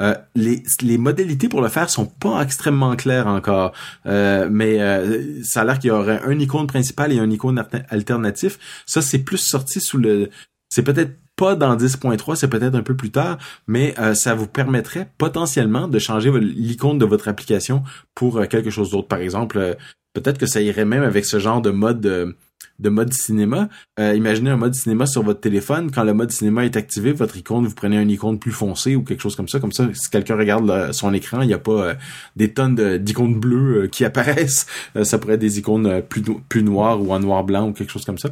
Euh, 0.01 0.15
les, 0.35 0.61
les 0.83 0.97
modalités 0.99 1.49
pour 1.49 1.61
le 1.61 1.69
faire 1.69 1.89
sont 1.89 2.05
pas 2.05 2.41
extrêmement 2.43 2.95
claires 2.95 3.25
encore, 3.25 3.73
euh, 4.05 4.47
mais 4.51 4.79
euh, 4.79 5.43
ça 5.43 5.61
a 5.61 5.63
l'air 5.63 5.79
qu'il 5.79 5.88
y 5.88 5.91
aurait 5.91 6.21
un 6.23 6.38
icône 6.38 6.67
principal 6.67 7.11
et 7.11 7.17
un 7.17 7.29
icône 7.31 7.63
alternatif. 7.89 8.59
Ça, 8.85 9.01
c'est 9.01 9.19
plus 9.19 9.39
sorti 9.39 9.81
sous 9.81 9.97
le... 9.97 10.29
C'est 10.69 10.83
peut-être 10.83 11.13
pas 11.38 11.55
dans 11.55 11.77
10.3, 11.77 12.35
c'est 12.35 12.49
peut-être 12.49 12.75
un 12.75 12.83
peu 12.83 12.95
plus 12.95 13.11
tard, 13.11 13.38
mais 13.67 13.95
ça 14.15 14.33
vous 14.33 14.47
permettrait 14.47 15.09
potentiellement 15.17 15.88
de 15.88 15.99
changer 15.99 16.31
l'icône 16.39 16.97
de 16.97 17.05
votre 17.05 17.29
application 17.29 17.83
pour 18.15 18.45
quelque 18.47 18.69
chose 18.69 18.89
d'autre. 18.89 19.07
Par 19.07 19.19
exemple, 19.19 19.77
peut-être 20.13 20.38
que 20.38 20.47
ça 20.47 20.61
irait 20.61 20.83
même 20.83 21.03
avec 21.03 21.25
ce 21.25 21.39
genre 21.39 21.61
de 21.61 21.69
mode 21.69 22.35
de 22.79 22.89
mode 22.89 23.13
cinéma. 23.13 23.69
Euh, 23.99 24.13
imaginez 24.13 24.51
un 24.51 24.57
mode 24.57 24.75
cinéma 24.75 25.05
sur 25.05 25.23
votre 25.23 25.39
téléphone. 25.39 25.91
Quand 25.91 26.03
le 26.03 26.13
mode 26.13 26.31
cinéma 26.31 26.65
est 26.65 26.75
activé, 26.75 27.11
votre 27.11 27.38
icône, 27.38 27.65
vous 27.65 27.73
prenez 27.73 27.99
une 27.99 28.11
icône 28.11 28.39
plus 28.39 28.51
foncée 28.51 28.95
ou 28.95 29.03
quelque 29.03 29.21
chose 29.21 29.35
comme 29.35 29.47
ça. 29.47 29.59
Comme 29.59 29.71
ça, 29.71 29.88
si 29.93 30.09
quelqu'un 30.09 30.35
regarde 30.35 30.91
son 30.91 31.13
écran, 31.13 31.41
il 31.41 31.47
n'y 31.47 31.53
a 31.53 31.59
pas 31.59 31.71
euh, 31.71 31.93
des 32.35 32.53
tonnes 32.53 32.97
d'icônes 32.97 33.39
bleues 33.39 33.83
euh, 33.83 33.88
qui 33.88 34.05
apparaissent. 34.09 34.67
ça 35.03 35.17
pourrait 35.17 35.35
être 35.35 35.41
des 35.41 35.59
icônes 35.59 36.01
plus, 36.03 36.21
plus 36.49 36.63
noires 36.63 37.01
ou 37.01 37.11
en 37.11 37.19
noir-blanc 37.19 37.69
ou 37.69 37.73
quelque 37.73 37.91
chose 37.91 38.05
comme 38.05 38.17
ça. 38.17 38.29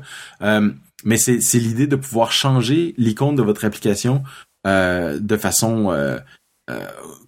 Mais 1.05 1.17
c'est 1.17 1.59
l'idée 1.59 1.87
de 1.87 1.95
pouvoir 1.95 2.31
changer 2.31 2.93
l'icône 2.97 3.35
de 3.35 3.41
votre 3.41 3.63
application 3.63 4.23
de 4.65 5.37
façon 5.37 6.19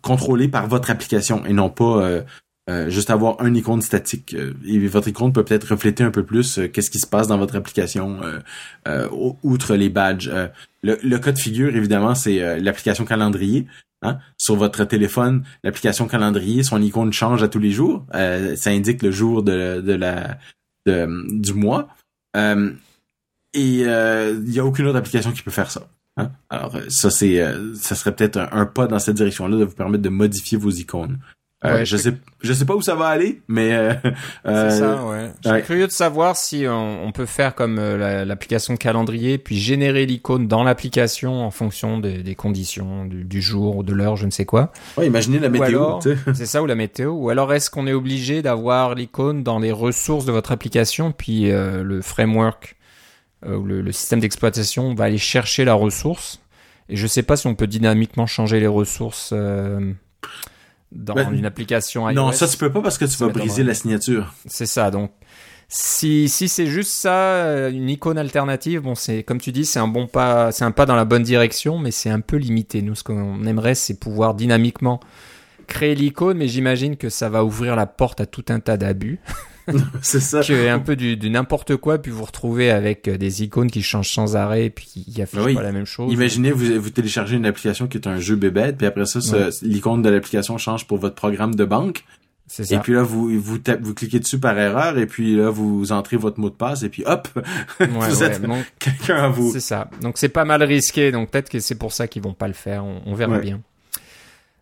contrôlée 0.02 0.48
par 0.48 0.68
votre 0.68 0.90
application 0.90 1.46
et 1.46 1.54
non 1.54 1.70
pas 1.70 2.24
euh, 2.70 2.90
juste 2.90 3.10
avoir 3.12 3.40
un 3.40 3.54
icône 3.54 3.82
statique. 3.82 4.34
Euh, 4.34 4.54
votre 4.90 5.08
icône 5.08 5.32
peut 5.32 5.46
peut-être 5.46 5.70
refléter 5.72 6.04
un 6.04 6.12
peu 6.12 6.26
plus 6.26 6.60
euh, 6.60 6.68
qu'est-ce 6.68 6.90
qui 6.90 7.00
se 7.00 7.08
passe 7.08 7.28
dans 7.28 7.38
votre 7.38 7.56
application, 7.56 8.20
outre 9.44 9.76
les 9.76 9.90
badges. 9.90 10.30
Le, 10.84 10.98
le, 11.02 11.20
cas 11.20 11.32
de 11.32 11.40
figure, 11.40 11.76
évidemment, 11.76 12.14
c'est 12.14 12.60
l'application 12.60 13.06
calendrier. 13.06 13.68
Hein? 14.02 14.20
Sur 14.38 14.58
votre 14.58 14.84
téléphone, 14.84 15.44
l'application 15.64 16.08
calendrier, 16.08 16.64
son 16.64 16.82
icône 16.82 17.14
change 17.14 17.42
à 17.42 17.48
tous 17.48 17.60
les 17.60 17.72
jours. 17.72 18.06
ça 18.12 18.70
indique 18.70 19.02
le 19.02 19.12
jour 19.12 19.44
de, 19.44 19.82
de 19.82 19.94
la 19.94 20.38
du 20.86 21.54
mois. 21.54 21.88
Et 23.54 23.82
il 23.82 24.50
n'y 24.50 24.60
a 24.60 24.66
aucune 24.66 24.88
autre 24.88 24.98
application 24.98 25.32
qui 25.32 25.42
peut 25.42 25.52
faire 25.52 25.72
ça. 25.72 25.88
Hein? 26.18 26.32
Alors 26.50 26.78
ça 26.90 27.10
c'est 27.10 27.44
ça 27.76 27.96
serait 27.96 28.16
peut-être 28.16 28.38
un, 28.52 28.66
pas 28.66 28.88
dans 28.88 29.00
cette 29.00 29.16
direction-là 29.16 29.58
de 29.58 29.66
vous 29.66 29.76
permettre 29.76 30.04
de 30.04 30.10
modifier 30.10 30.58
vos 30.58 30.72
icônes. 30.72 31.20
Euh, 31.66 31.86
je 31.86 31.98
sais, 31.98 32.14
je 32.42 32.54
sais 32.54 32.66
pas 32.66 32.76
où 32.76 32.84
ça 32.84 32.94
va 32.94 33.08
aller, 33.08 33.42
mais 33.48 33.74
euh, 33.74 33.94
c'est 34.46 34.70
ça. 34.72 34.92
Euh, 34.92 35.10
ouais. 35.10 35.32
Je 35.44 35.50
suis 35.50 35.64
curieux 35.64 35.88
de 35.88 35.92
savoir 35.92 36.38
si 36.38 36.66
on, 36.70 37.12
peut 37.12 37.26
faire 37.26 37.56
comme 37.56 37.78
l'application 37.80 38.78
calendrier, 38.78 39.40
puis 39.40 39.58
générer 39.58 40.06
l'icône 40.06 40.48
dans 40.48 40.64
l'application 40.64 41.44
en 41.44 41.50
fonction 41.50 42.00
des, 42.00 42.36
conditions 42.36 43.06
du, 43.06 43.42
jour 43.42 43.78
ou 43.78 43.84
de 43.84 43.94
l'heure, 43.94 44.18
je 44.18 44.28
ne 44.28 44.32
sais 44.32 44.46
quoi. 44.46 44.72
Ouais, 44.98 45.08
imaginez 45.08 45.40
la 45.40 45.50
météo. 45.50 46.00
C'est 46.34 46.46
ça 46.46 46.62
ou 46.62 46.68
la 46.68 46.76
météo. 46.76 47.12
Ou 47.14 47.30
alors 47.30 47.52
est-ce 47.54 47.72
qu'on 47.72 47.88
est 47.88 47.94
obligé 47.94 48.44
d'avoir 48.44 48.94
l'icône 48.94 49.42
dans 49.42 49.58
les 49.58 49.72
ressources 49.72 50.26
de 50.26 50.32
votre 50.32 50.52
application, 50.52 51.12
puis 51.12 51.50
le 51.50 52.02
framework 52.04 52.76
ou 53.46 53.64
le, 53.64 53.82
le, 53.82 53.92
système 53.92 54.20
d'exploitation 54.20 54.94
va 54.96 55.06
aller 55.06 55.18
chercher 55.18 55.66
la 55.66 55.74
ressource. 55.74 56.42
Et 56.90 56.96
je 56.96 57.06
sais 57.06 57.24
pas 57.24 57.38
si 57.38 57.48
on 57.48 57.56
peut 57.56 57.68
dynamiquement 57.68 58.26
changer 58.26 58.60
les 58.60 58.68
ressources 58.68 59.34
dans 60.92 61.14
ben, 61.14 61.34
une 61.34 61.46
application 61.46 62.10
iOS. 62.10 62.16
Non, 62.16 62.32
ça 62.32 62.48
tu 62.48 62.58
peux 62.58 62.72
pas 62.72 62.82
parce 62.82 62.98
que 62.98 63.06
tu 63.06 63.18
vas 63.18 63.30
briser 63.30 63.64
la 63.64 63.74
signature. 63.74 64.34
C'est 64.46 64.66
ça, 64.66 64.92
donc 64.92 65.12
si 65.70 66.30
si 66.30 66.48
c'est 66.48 66.68
juste 66.68 66.92
ça, 66.92 67.16
euh, 67.16 67.72
une 67.72 67.90
icône 67.90 68.18
alternative, 68.18 68.82
bon 68.82 68.96
c'est 68.96 69.24
comme 69.24 69.40
tu 69.40 69.52
dis, 69.52 69.66
c'est 69.66 69.80
un 69.80 69.88
bon 69.88 70.08
pas, 70.08 70.52
c'est 70.52 70.64
un 70.64 70.72
pas 70.72 70.86
dans 70.86 70.96
la 70.96 71.06
bonne 71.06 71.24
direction, 71.24 71.78
mais 71.78 71.92
c'est 71.92 72.10
un 72.10 72.22
peu 72.22 72.38
limité. 72.38 72.82
Nous, 72.82 72.96
ce 72.96 73.04
qu'on 73.04 73.44
aimerait, 73.46 73.76
c'est 73.76 74.00
pouvoir 74.00 74.34
dynamiquement 74.34 75.02
créer 75.68 75.96
l'icône, 75.96 76.38
mais 76.38 76.48
j'imagine 76.48 76.96
que 76.96 77.10
ça 77.10 77.28
va 77.28 77.44
ouvrir 77.44 77.76
la 77.76 77.86
porte 77.86 78.22
à 78.22 78.26
tout 78.26 78.46
un 78.48 78.62
tas 78.62 78.78
d'abus. 78.78 79.20
c'est 80.02 80.20
ça. 80.20 80.42
que 80.42 80.70
un 80.70 80.80
peu 80.80 80.96
du, 80.96 81.18
du 81.18 81.30
n'importe 81.30 81.76
quoi, 81.78 81.98
puis 81.98 82.12
vous 82.12 82.24
retrouvez 82.24 82.72
avec 82.72 83.08
euh, 83.08 83.18
des 83.18 83.44
icônes 83.44 83.70
qui 83.70 83.82
changent 83.82 84.12
sans 84.12 84.36
arrêt, 84.36 84.66
et 84.66 84.70
puis 84.70 84.86
qui 84.86 85.22
affichent 85.22 85.56
pas 85.56 85.64
la 85.64 85.72
même 85.72 85.86
chose. 85.86 86.12
Imaginez, 86.12 86.52
vous, 86.52 86.82
vous 86.82 86.90
téléchargez 86.90 87.36
une 87.36 87.46
application 87.46 87.88
qui 87.88 87.98
est 87.98 88.08
un 88.08 88.20
jeu 88.20 88.36
bébête, 88.36 88.78
puis 88.78 88.88
après 88.88 89.06
ça, 89.06 89.20
l'icône 89.62 90.02
de 90.02 90.10
l'application 90.10 90.58
change 90.58 90.88
pour 90.88 90.98
votre 90.98 91.16
programme 91.16 91.56
de 91.56 91.66
banque. 91.66 92.04
Ça. 92.48 92.64
Et 92.74 92.80
puis 92.80 92.94
là, 92.94 93.04
vous 93.04 93.28
vous 93.42 93.58
vous 93.82 93.94
cliquez 93.94 94.20
dessus 94.20 94.40
par 94.40 94.58
erreur, 94.58 94.98
et 94.98 95.06
puis 95.06 95.36
là, 95.36 95.50
vous 95.50 95.92
entrez 95.92 96.16
votre 96.16 96.40
mot 96.40 96.50
de 96.50 96.56
passe, 96.56 96.82
et 96.84 96.90
puis 96.90 97.04
hop, 97.06 97.28
vous 97.80 98.24
êtes 98.24 98.42
quelqu'un 98.80 99.18
à 99.18 99.28
vous. 99.28 99.52
C'est 99.52 99.60
ça. 99.60 99.90
Donc 100.02 100.18
c'est 100.18 100.30
pas 100.30 100.46
mal 100.46 100.64
risqué. 100.64 101.12
Donc 101.12 101.30
peut-être 101.30 101.50
que 101.50 101.60
c'est 101.60 101.76
pour 101.76 101.92
ça 101.92 102.08
qu'ils 102.08 102.22
vont 102.22 102.34
pas 102.34 102.48
le 102.48 102.54
faire. 102.54 102.86
On, 102.86 103.02
on 103.06 103.16
verra 103.16 103.40
bien. 103.40 103.60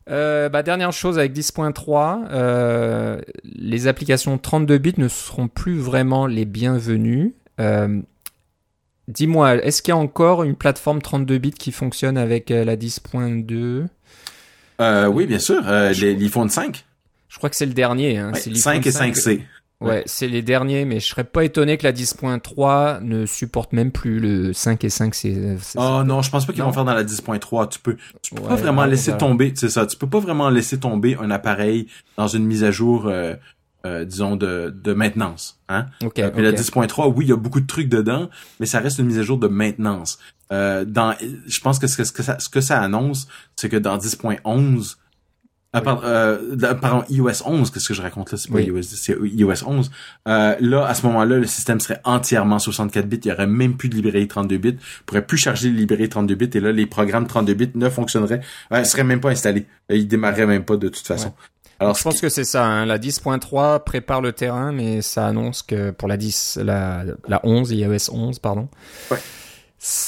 Euh, 0.10 0.50
bah, 0.50 0.62
dernière 0.62 0.92
chose 0.92 1.18
avec 1.18 1.34
10.3, 1.34 2.28
euh, 2.30 3.20
les 3.44 3.88
applications 3.88 4.38
32 4.38 4.78
bits 4.78 4.94
ne 4.98 5.08
seront 5.08 5.48
plus 5.48 5.78
vraiment 5.78 6.28
les 6.28 6.46
bienvenues. 6.46 7.34
Euh, 7.60 8.02
dis-moi, 9.08 9.56
est-ce 9.66 9.82
qu'il 9.82 9.94
y 9.94 9.98
a 9.98 9.98
encore 9.98 10.44
une 10.44 10.56
plateforme 10.56 11.02
32 11.02 11.38
bits 11.40 11.52
qui 11.52 11.72
fonctionne 11.72 12.18
avec 12.18 12.50
la 12.52 12.76
10.2 12.76 13.88
Oui, 15.10 15.26
bien 15.26 15.40
sûr, 15.40 15.62
l'iPhone 15.64 16.50
5. 16.50 16.86
Je 17.28 17.38
crois 17.38 17.50
que 17.50 17.56
c'est 17.56 17.66
le 17.66 17.74
dernier. 17.74 18.18
Hein, 18.18 18.32
5 18.34 18.86
et 18.86 18.92
5C. 18.92 19.42
Ouais, 19.82 20.04
c'est 20.06 20.28
les 20.28 20.42
derniers, 20.42 20.86
mais 20.86 21.00
je 21.00 21.06
serais 21.06 21.26
pas 21.26 21.44
étonné 21.44 21.78
que 21.78 21.84
la 21.84 21.92
10.3 21.92 23.02
ne 23.02 23.26
supporte 23.26 23.74
même 23.74 23.92
plus 23.92 24.20
le 24.20 24.54
5 24.54 24.84
et 24.84 24.90
5. 24.90 25.14
C'est, 25.14 25.58
oh 25.76 26.04
non, 26.06 26.22
je 26.22 26.32
pense 26.32 26.46
pas 26.46 26.54
qu'ils 26.54 26.64
vont 26.64 26.72
faire 26.72 26.86
dans 26.86 26.94
la 26.94 27.04
10.3. 27.04 27.70
Tu 27.70 27.80
peux, 27.80 27.98
tu 28.22 28.34
peux 28.34 28.42
pas 28.42 28.56
vraiment 28.56 28.86
laisser 28.86 29.18
tomber, 29.18 29.54
c'est 29.56 29.70
ça. 29.70 29.86
Tu 29.86 29.98
peux 29.98 30.08
pas 30.08 30.20
vraiment 30.20 30.50
laisser 30.50 30.80
tomber 30.80 31.18
un 31.20 31.30
appareil 31.30 31.88
dans 32.18 32.28
une 32.28 32.46
mise 32.46 32.64
à 32.64 32.72
jour 32.72 33.08
euh, 33.08 33.36
disons 34.06 34.36
de, 34.38 34.74
de 34.76 34.94
maintenance. 34.94 35.60
Hein? 35.68 35.88
Okay, 36.04 36.22
la 36.22 36.52
10.3, 36.52 37.14
oui, 37.14 37.26
il 37.26 37.30
y 37.30 37.34
a 37.34 37.38
beaucoup 37.38 37.60
de 37.60 37.68
trucs 37.68 37.90
dedans, 37.90 38.30
mais 38.60 38.66
ça 38.66 38.80
reste 38.80 39.00
une 39.00 39.08
mise 39.08 39.20
à 39.20 39.24
jour 39.24 39.38
de 39.38 39.48
maintenance. 39.48 40.20
dans, 40.50 41.16
je 41.48 41.60
pense 41.60 41.80
que 41.80 41.88
ce 41.88 41.98
que 41.98 42.24
ça, 42.24 42.40
ce 42.40 42.50
que 42.50 42.62
ça 42.62 42.82
annonce, 42.82 43.28
c'est 43.58 43.70
que 43.70 43.78
dans 43.78 43.98
10.11 43.98 44.96
ah, 45.76 45.82
pardon, 45.82 46.02
euh, 46.06 46.74
pardon, 46.76 47.04
iOS 47.10 47.46
11, 47.46 47.70
qu'est-ce 47.70 47.90
que 47.90 47.94
je 47.94 48.02
raconte 48.02 48.32
là? 48.32 48.38
C'est 48.38 48.50
pas 48.50 48.62
iOS, 48.62 48.82
c'est 48.84 49.18
iOS 49.22 49.68
11. 49.68 49.92
Euh, 50.26 50.56
là, 50.62 50.86
à 50.86 50.94
ce 50.94 51.06
moment-là, 51.08 51.36
le 51.36 51.48
système 51.48 51.82
serait 51.82 52.00
entièrement 52.06 52.60
64 52.60 53.06
bits. 53.06 53.20
Il 53.26 53.28
y 53.28 53.32
aurait 53.34 53.46
même 53.46 53.76
plus 53.76 53.90
de 53.90 53.96
librairie 53.96 54.26
32 54.26 54.58
bits. 54.58 54.78
On 54.80 55.04
pourrait 55.06 55.26
plus 55.26 55.38
charger 55.38 55.70
les 55.70 55.80
librairies 55.80 56.08
32 56.08 56.36
bits. 56.36 56.50
Et 56.54 56.62
là, 56.62 56.72
les 56.72 56.86
programmes 56.86 57.28
32 57.28 57.54
bits 57.56 57.72
ne 57.76 57.90
fonctionneraient, 57.90 58.40
euh, 58.72 58.86
seraient 58.86 59.04
même 59.04 59.20
pas 59.20 59.32
installés. 59.32 59.66
Ils 59.90 60.08
démarreraient 60.08 60.46
même 60.46 60.64
pas 60.64 60.78
de 60.78 60.88
toute 60.88 61.06
façon. 61.06 61.34
Alors, 61.82 61.98
je 61.98 62.04
pense 62.04 62.22
que 62.22 62.30
c'est 62.30 62.46
ça. 62.46 62.66
Hein. 62.66 62.86
La 62.86 62.98
10.3 62.98 63.84
prépare 63.84 64.22
le 64.22 64.32
terrain, 64.32 64.72
mais 64.72 65.02
ça 65.02 65.28
annonce 65.28 65.62
que 65.62 65.92
pour 65.92 66.08
la 66.08 66.16
10, 66.16 66.60
la, 66.64 67.04
la 67.28 67.42
11, 67.46 67.72
iOS 67.72 68.14
11, 68.14 68.40
pardon. 68.40 68.70
Ouais 69.12 69.18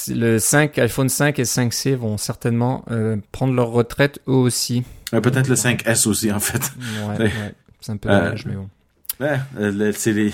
le 0.10 0.40
5, 0.40 0.78
iPhone 0.80 1.10
5 1.10 1.40
et 1.40 1.44
5C 1.44 1.96
vont 1.96 2.18
certainement 2.18 2.84
euh, 2.92 3.18
prendre 3.32 3.54
leur 3.54 3.70
retraite 3.70 4.20
eux 4.28 4.34
aussi. 4.34 4.84
Euh, 5.14 5.22
peut-être 5.22 5.48
le 5.48 5.56
5S 5.56 6.08
aussi, 6.08 6.32
en 6.32 6.40
fait. 6.40 6.72
Ouais, 7.08 7.20
ouais. 7.20 7.56
c'est 7.80 7.92
un 7.92 7.98
peu 7.98 8.10
dommage, 8.10 8.46
mais 8.46 8.56
bon. 8.56 8.70
Ouais, 9.20 9.94
c'est 9.94 10.14
les... 10.14 10.34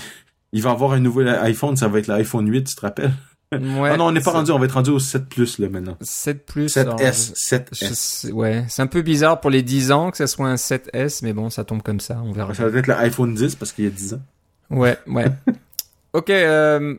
Il 0.52 0.62
va 0.62 0.70
avoir 0.70 0.92
un 0.92 1.00
nouveau 1.00 1.26
iPhone, 1.26 1.76
ça 1.76 1.88
va 1.88 1.98
être 1.98 2.06
l'iPhone 2.06 2.48
8, 2.48 2.64
tu 2.64 2.74
te 2.74 2.80
rappelles? 2.80 3.12
Ouais, 3.52 3.90
ah 3.92 3.96
non, 3.96 4.06
on 4.06 4.12
n'est 4.12 4.20
pas 4.20 4.32
rendu, 4.32 4.50
on 4.50 4.58
va 4.58 4.64
être 4.64 4.72
rendu 4.72 4.90
au 4.90 4.98
7 4.98 5.28
Plus 5.28 5.58
là 5.58 5.68
maintenant. 5.68 5.96
7 6.00 6.46
Plus. 6.46 6.76
7S, 6.76 7.34
7S. 7.34 8.32
ouais, 8.32 8.64
c'est 8.68 8.82
un 8.82 8.86
peu 8.86 9.02
bizarre 9.02 9.40
pour 9.40 9.50
les 9.50 9.62
10 9.62 9.92
ans 9.92 10.10
que 10.10 10.16
ça 10.16 10.26
soit 10.26 10.48
un 10.48 10.56
7S, 10.56 11.20
mais 11.22 11.32
bon, 11.32 11.50
ça 11.50 11.64
tombe 11.64 11.82
comme 11.82 12.00
ça, 12.00 12.20
on 12.24 12.32
verra. 12.32 12.54
Ça 12.54 12.68
va 12.68 12.78
être 12.78 12.86
l'iPhone 12.86 13.34
10 13.34 13.54
parce 13.54 13.72
qu'il 13.72 13.84
y 13.84 13.88
a 13.88 13.90
10 13.90 14.14
ans. 14.14 14.22
Ouais, 14.70 14.98
ouais. 15.06 15.26
ok, 16.12 16.30
euh, 16.30 16.96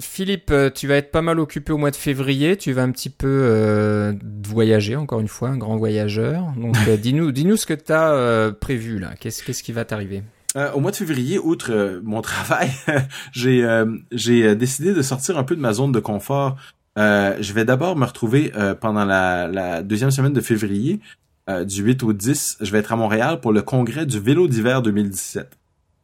Philippe, 0.00 0.50
euh, 0.50 0.70
tu 0.74 0.88
vas 0.88 0.96
être 0.96 1.12
pas 1.12 1.22
mal 1.22 1.38
occupé 1.38 1.72
au 1.72 1.78
mois 1.78 1.92
de 1.92 1.96
février. 1.96 2.56
Tu 2.56 2.72
vas 2.72 2.82
un 2.82 2.90
petit 2.90 3.10
peu 3.10 3.28
euh, 3.28 4.12
voyager, 4.42 4.96
encore 4.96 5.20
une 5.20 5.28
fois, 5.28 5.50
un 5.50 5.56
grand 5.56 5.76
voyageur. 5.76 6.52
Donc, 6.56 6.76
euh, 6.88 6.96
dis-nous, 7.00 7.30
dis-nous 7.30 7.56
ce 7.56 7.66
que 7.66 7.74
tu 7.74 7.92
as 7.92 8.52
prévu 8.52 8.98
là. 8.98 9.14
Qu'est-ce, 9.20 9.44
qu'est-ce 9.44 9.62
qui 9.62 9.72
va 9.72 9.84
t'arriver? 9.84 10.22
Au 10.74 10.78
mois 10.78 10.92
de 10.92 10.96
février, 10.96 11.36
outre 11.36 12.00
mon 12.04 12.22
travail, 12.22 12.70
j'ai 13.32 13.66
j'ai 14.12 14.54
décidé 14.54 14.94
de 14.94 15.02
sortir 15.02 15.36
un 15.36 15.42
peu 15.42 15.56
de 15.56 15.60
ma 15.60 15.72
zone 15.72 15.90
de 15.90 15.98
confort. 15.98 16.54
je 16.96 17.52
vais 17.52 17.64
d'abord 17.64 17.96
me 17.96 18.04
retrouver 18.04 18.52
pendant 18.80 19.04
la, 19.04 19.48
la, 19.48 19.82
deuxième 19.82 20.12
semaine 20.12 20.32
de 20.32 20.40
février, 20.40 21.00
du 21.48 21.82
8 21.82 22.04
au 22.04 22.12
10. 22.12 22.58
Je 22.60 22.70
vais 22.70 22.78
être 22.78 22.92
à 22.92 22.96
Montréal 22.96 23.40
pour 23.40 23.52
le 23.52 23.62
congrès 23.62 24.06
du 24.06 24.20
vélo 24.20 24.46
d'hiver 24.46 24.80
2017 24.80 25.58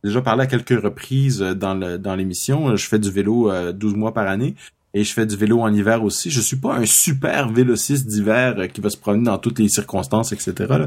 déjà 0.05 0.23
parlé 0.23 0.43
à 0.43 0.47
quelques 0.47 0.81
reprises 0.81 1.43
euh, 1.43 1.55
dans 1.55 1.75
le, 1.75 1.99
dans 1.99 2.15
l'émission. 2.15 2.77
Je 2.77 2.87
fais 2.87 2.99
du 2.99 3.11
vélo 3.11 3.51
12 3.73 3.93
euh, 3.93 3.97
mois 3.97 4.15
par 4.15 4.27
année 4.27 4.55
et 4.95 5.05
je 5.05 5.13
fais 5.13 5.27
du 5.27 5.37
vélo 5.37 5.61
en 5.61 5.73
hiver 5.73 6.03
aussi. 6.03 6.31
Je 6.31 6.41
suis 6.41 6.57
pas 6.57 6.75
un 6.75 6.87
super 6.87 7.51
vélociste 7.51 8.07
d'hiver 8.07 8.57
euh, 8.59 8.67
qui 8.67 8.81
va 8.81 8.91
se 8.91 8.97
promener 8.97 9.25
dans 9.25 9.39
toutes 9.39 9.59
les 9.59 9.69
circonstances, 9.69 10.33
etc. 10.33 10.87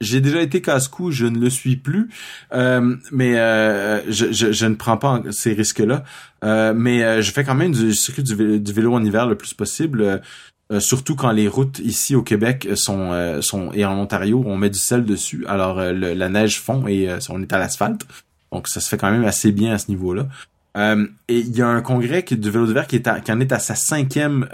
j'ai 0.00 0.20
déjà 0.20 0.40
été 0.42 0.62
casse-cou, 0.62 1.10
je 1.10 1.26
ne 1.26 1.38
le 1.40 1.50
suis 1.50 1.74
plus, 1.74 2.08
mais 2.52 3.32
je, 4.08 4.66
ne 4.66 4.74
prends 4.76 4.96
pas 4.96 5.22
ces 5.32 5.54
risques-là. 5.54 6.04
mais 6.72 7.20
je 7.20 7.32
fais 7.32 7.42
quand 7.42 7.56
même 7.56 7.72
du 7.72 7.92
circuit 7.92 8.22
du 8.22 8.72
vélo 8.72 8.94
en 8.94 9.04
hiver 9.04 9.26
le 9.26 9.34
plus 9.34 9.52
possible. 9.52 10.22
Euh, 10.70 10.78
surtout 10.78 11.16
quand 11.16 11.32
les 11.32 11.48
routes 11.48 11.80
ici 11.80 12.14
au 12.14 12.22
Québec 12.22 12.68
sont 12.74 13.10
euh, 13.12 13.40
sont 13.42 13.72
et 13.72 13.84
en 13.84 13.98
Ontario, 13.98 14.44
on 14.46 14.56
met 14.56 14.70
du 14.70 14.78
sel 14.78 15.04
dessus, 15.04 15.44
alors 15.48 15.80
euh, 15.80 15.92
la 15.92 16.28
neige 16.28 16.60
fond 16.60 16.86
et 16.86 17.08
on 17.28 17.42
est 17.42 17.52
à 17.52 17.58
l'asphalte. 17.58 18.06
Donc 18.52 18.68
ça 18.68 18.80
se 18.80 18.88
fait 18.88 18.96
quand 18.96 19.10
même 19.10 19.24
assez 19.24 19.50
bien 19.50 19.72
à 19.72 19.78
ce 19.78 19.88
niveau-là. 19.88 20.28
et 20.76 21.38
il 21.38 21.56
y 21.56 21.62
a 21.62 21.66
un 21.66 21.80
congrès 21.82 22.22
qui, 22.22 22.36
du 22.36 22.50
vélo 22.50 22.66
d'hiver 22.66 22.86
qui 22.86 22.96
est 22.96 23.22
qui 23.24 23.32
en 23.32 23.40
est 23.40 23.52
à 23.52 23.58
sa 23.58 23.74
cinquième 23.74 24.46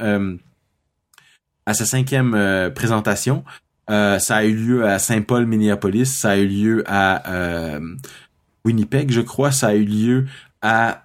à 1.66 1.74
sa 1.74 1.84
cinquième 1.84 2.70
présentation. 2.74 3.44
ça 3.88 4.36
a 4.36 4.44
eu 4.44 4.54
lieu 4.54 4.86
à 4.86 4.98
Saint-Paul, 4.98 5.44
Minneapolis. 5.44 6.06
Ça 6.06 6.30
a 6.30 6.36
eu 6.36 6.46
lieu 6.46 6.84
à 6.86 7.78
Winnipeg, 8.64 9.10
je 9.10 9.20
crois. 9.20 9.50
Ça 9.50 9.68
a 9.68 9.74
eu 9.74 9.84
lieu 9.84 10.26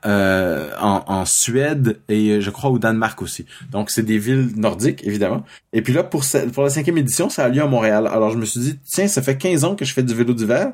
euh, 0.05 0.71
en, 0.79 1.25
Suède 1.25 1.99
et 2.09 2.31
euh, 2.31 2.41
je 2.41 2.49
crois 2.49 2.69
au 2.69 2.79
Danemark 2.79 3.21
aussi. 3.21 3.45
Donc 3.71 3.91
c'est 3.91 4.01
des 4.01 4.17
villes 4.17 4.49
nordiques 4.55 5.05
évidemment. 5.05 5.45
Et 5.73 5.81
puis 5.81 5.93
là 5.93 6.03
pour 6.03 6.23
la 6.63 6.69
cinquième 6.69 6.97
édition, 6.97 7.29
ça 7.29 7.45
a 7.45 7.49
lieu 7.49 7.61
à 7.61 7.67
Montréal. 7.67 8.07
Alors 8.07 8.31
je 8.31 8.37
me 8.37 8.45
suis 8.45 8.59
dit 8.59 8.79
tiens, 8.85 9.07
ça 9.07 9.21
fait 9.21 9.37
15 9.37 9.63
ans 9.63 9.75
que 9.75 9.85
je 9.85 9.93
fais 9.93 10.03
du 10.03 10.15
vélo 10.15 10.33
d'hiver 10.33 10.71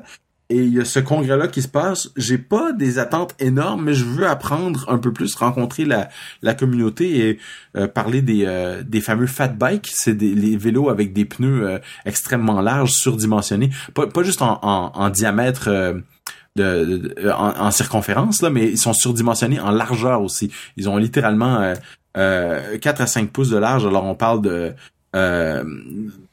et 0.50 0.56
il 0.56 0.72
y 0.72 0.80
a 0.80 0.86
ce 0.86 1.00
congrès 1.00 1.36
là 1.36 1.48
qui 1.48 1.60
se 1.60 1.68
passe. 1.68 2.10
J'ai 2.16 2.38
pas 2.38 2.72
des 2.72 2.98
attentes 2.98 3.34
énormes, 3.38 3.84
mais 3.84 3.92
je 3.92 4.04
veux 4.04 4.26
apprendre 4.26 4.86
un 4.88 4.96
peu 4.96 5.12
plus, 5.12 5.34
rencontrer 5.34 5.84
la 5.84 6.54
communauté 6.54 7.28
et 7.28 7.38
euh, 7.76 7.88
parler 7.88 8.22
des 8.22 9.00
fameux 9.02 9.26
fat 9.26 9.48
bikes, 9.48 9.90
c'est 9.92 10.14
des 10.14 10.34
les 10.34 10.56
vélos 10.56 10.88
avec 10.88 11.12
des 11.12 11.26
pneus 11.26 11.80
extrêmement 12.06 12.62
larges, 12.62 12.92
surdimensionnés, 12.92 13.70
pas 13.92 14.22
juste 14.22 14.40
en 14.40 15.10
diamètre 15.10 15.68
de, 16.56 17.14
en, 17.32 17.70
circonférence, 17.70 18.42
là, 18.42 18.50
mais 18.50 18.68
ils 18.70 18.78
sont 18.78 18.92
surdimensionnés 18.92 19.60
en 19.60 19.70
largeur 19.70 20.22
aussi. 20.22 20.50
Ils 20.76 20.88
ont 20.88 20.96
littéralement 20.96 21.60
euh, 21.60 21.74
euh, 22.16 22.78
4 22.78 23.00
à 23.00 23.06
5 23.06 23.30
pouces 23.30 23.50
de 23.50 23.58
large. 23.58 23.86
Alors 23.86 24.04
on 24.04 24.14
parle 24.14 24.42
de 24.42 24.72
euh, 25.14 25.64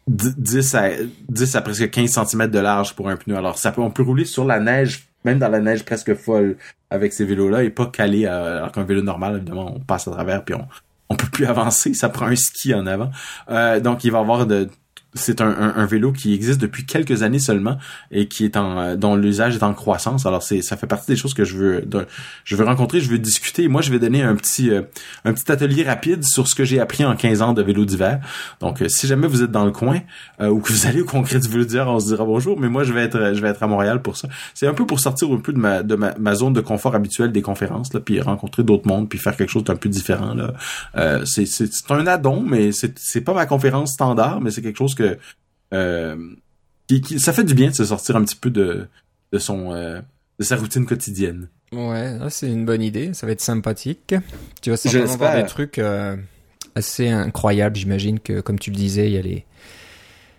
10 0.07 0.76
à 0.76 0.89
10 1.30 1.55
à 1.55 1.61
presque 1.61 1.89
15 1.89 2.28
cm 2.28 2.47
de 2.47 2.59
large 2.59 2.95
pour 2.95 3.09
un 3.09 3.18
pneu. 3.18 3.36
Alors 3.36 3.57
ça 3.57 3.72
peut 3.72 3.82
on 3.82 3.91
peut 3.91 4.03
rouler 4.03 4.26
sur 4.26 4.45
la 4.45 4.59
neige, 4.59 5.07
même 5.24 5.39
dans 5.39 5.49
la 5.49 5.59
neige 5.59 5.86
presque 5.86 6.16
folle 6.16 6.57
avec 6.89 7.13
ces 7.13 7.26
vélos-là 7.26 7.63
et 7.63 7.70
pas 7.70 7.88
calé 7.88 8.26
alors 8.26 8.72
qu'un 8.72 8.84
vélo 8.84 9.01
normal, 9.01 9.38
évidemment, 9.38 9.74
on 9.76 9.80
passe 9.80 10.07
à 10.07 10.11
travers 10.11 10.43
puis 10.43 10.55
on 10.55 10.68
on 11.09 11.16
peut 11.16 11.28
plus 11.32 11.45
avancer, 11.45 11.93
ça 11.93 12.09
prend 12.09 12.28
un 12.28 12.36
ski 12.36 12.74
en 12.74 12.88
avant. 12.88 13.11
Euh, 13.49 13.80
donc 13.80 14.03
il 14.03 14.11
va 14.11 14.20
y 14.20 14.22
avoir 14.22 14.45
de 14.45 14.70
c'est 15.16 15.41
un, 15.41 15.74
un, 15.76 15.86
vélo 15.86 16.11
qui 16.11 16.34
existe 16.34 16.59
depuis 16.59 16.86
quelques 16.86 17.24
années 17.24 17.39
seulement 17.39 17.78
et 18.11 18.28
qui 18.28 18.45
est 18.45 18.57
en 18.57 18.95
dont 18.95 19.16
l'usage 19.16 19.55
est 19.55 19.63
en 19.63 19.74
croissance. 19.74 20.26
Alors 20.26 20.43
c'est 20.43 20.61
ça 20.61 20.78
fait 20.78 20.88
partie 20.88 21.07
des 21.07 21.16
choses 21.16 21.34
que 21.34 21.45
je 21.45 21.57
veux 21.57 21.86
je 22.43 22.55
veux 22.55 22.66
rencontrer, 22.66 22.99
je 22.99 23.09
veux 23.09 23.20
discuter. 23.20 23.68
Moi, 23.68 23.82
je 23.82 23.91
vais 23.91 23.99
donner 23.99 24.22
un 24.24 24.36
petit 24.36 24.70
euh, 24.70 24.82
un 25.24 25.34
petit 25.34 25.51
atelier 25.51 25.84
rapide 25.84 26.24
sur 26.24 26.47
ce 26.47 26.55
que 26.55 26.63
j'ai 26.63 26.80
appris 26.80 27.05
en 27.05 27.16
15 27.16 27.41
ans 27.41 27.53
de 27.53 27.61
vélo 27.61 27.86
d'hiver. 27.86 28.20
Donc 28.59 28.82
euh, 28.82 28.89
si 28.89 29.07
jamais 29.07 29.28
vous 29.28 29.43
êtes 29.43 29.51
dans 29.51 29.66
le 29.66 29.72
coin 29.72 29.99
euh, 30.41 30.49
ou 30.49 30.59
que 30.59 30.72
vous 30.72 30.86
allez 30.86 31.01
au 31.01 31.05
congrès 31.05 31.39
du 31.39 31.47
vélo 31.47 31.66
d'hiver, 31.66 31.88
on 31.88 31.99
se 31.99 32.07
dira 32.07 32.26
bonjour, 32.26 32.59
mais 32.59 32.70
moi 32.70 32.84
je 32.84 32.93
vais 32.93 33.03
être 33.03 33.34
je 33.34 33.41
vais 33.41 33.49
être 33.49 33.63
à 33.63 33.68
Montréal 33.68 34.01
pour 34.01 34.18
ça. 34.18 34.28
C'est 34.53 34.68
un 34.68 34.74
peu 34.74 34.86
pour 34.86 34.99
sortir 34.99 35.32
un 35.32 35.38
peu 35.38 35.53
de 35.53 35.59
ma 35.59 35.84
de 35.84 35.95
ma, 35.95 36.36
zone 36.36 36.53
de 36.53 36.61
confort 36.61 36.95
habituelle 36.95 37.32
des 37.32 37.41
conférences 37.41 37.93
là, 37.93 37.99
puis 37.99 38.20
rencontrer 38.20 38.63
d'autres 38.63 38.88
mondes, 38.88 39.07
puis 39.07 39.20
faire 39.20 39.36
quelque 39.36 39.49
chose 39.51 39.63
d'un 39.63 39.76
peu 39.76 39.89
différent 39.89 40.34
là. 40.34 41.26
c'est 41.26 41.45
c'est 41.45 41.70
un 41.89 42.05
addon 42.07 42.41
mais 42.41 42.72
c'est 42.72 42.97
c'est 42.99 43.22
pas 43.22 43.34
ma 43.34 43.45
conférence 43.45 43.93
standard, 43.93 44.41
mais 44.41 44.51
c'est 44.51 44.61
quelque 44.61 44.78
chose 44.78 44.95
que 44.95 45.04
euh, 45.73 46.15
qui, 46.87 47.19
ça 47.19 47.33
fait 47.33 47.43
du 47.43 47.53
bien 47.53 47.69
de 47.69 47.75
se 47.75 47.85
sortir 47.85 48.15
un 48.15 48.23
petit 48.23 48.35
peu 48.35 48.49
de, 48.49 48.87
de 49.31 49.39
son 49.39 49.73
euh, 49.73 50.01
de 50.39 50.43
sa 50.43 50.55
routine 50.55 50.85
quotidienne. 50.85 51.49
Ouais, 51.71 52.17
c'est 52.29 52.51
une 52.51 52.65
bonne 52.65 52.83
idée, 52.83 53.13
ça 53.13 53.25
va 53.25 53.33
être 53.33 53.41
sympathique. 53.41 54.15
Tu 54.61 54.69
vas 54.69 54.77
certainement 54.77 55.17
voir 55.17 55.35
des 55.35 55.45
trucs 55.45 55.79
euh, 55.79 56.15
assez 56.75 57.09
incroyables, 57.09 57.75
j'imagine 57.75 58.19
que 58.19 58.41
comme 58.41 58.59
tu 58.59 58.69
le 58.69 58.75
disais, 58.75 59.07
il 59.07 59.13
y 59.13 59.17
a 59.17 59.21
les 59.21 59.45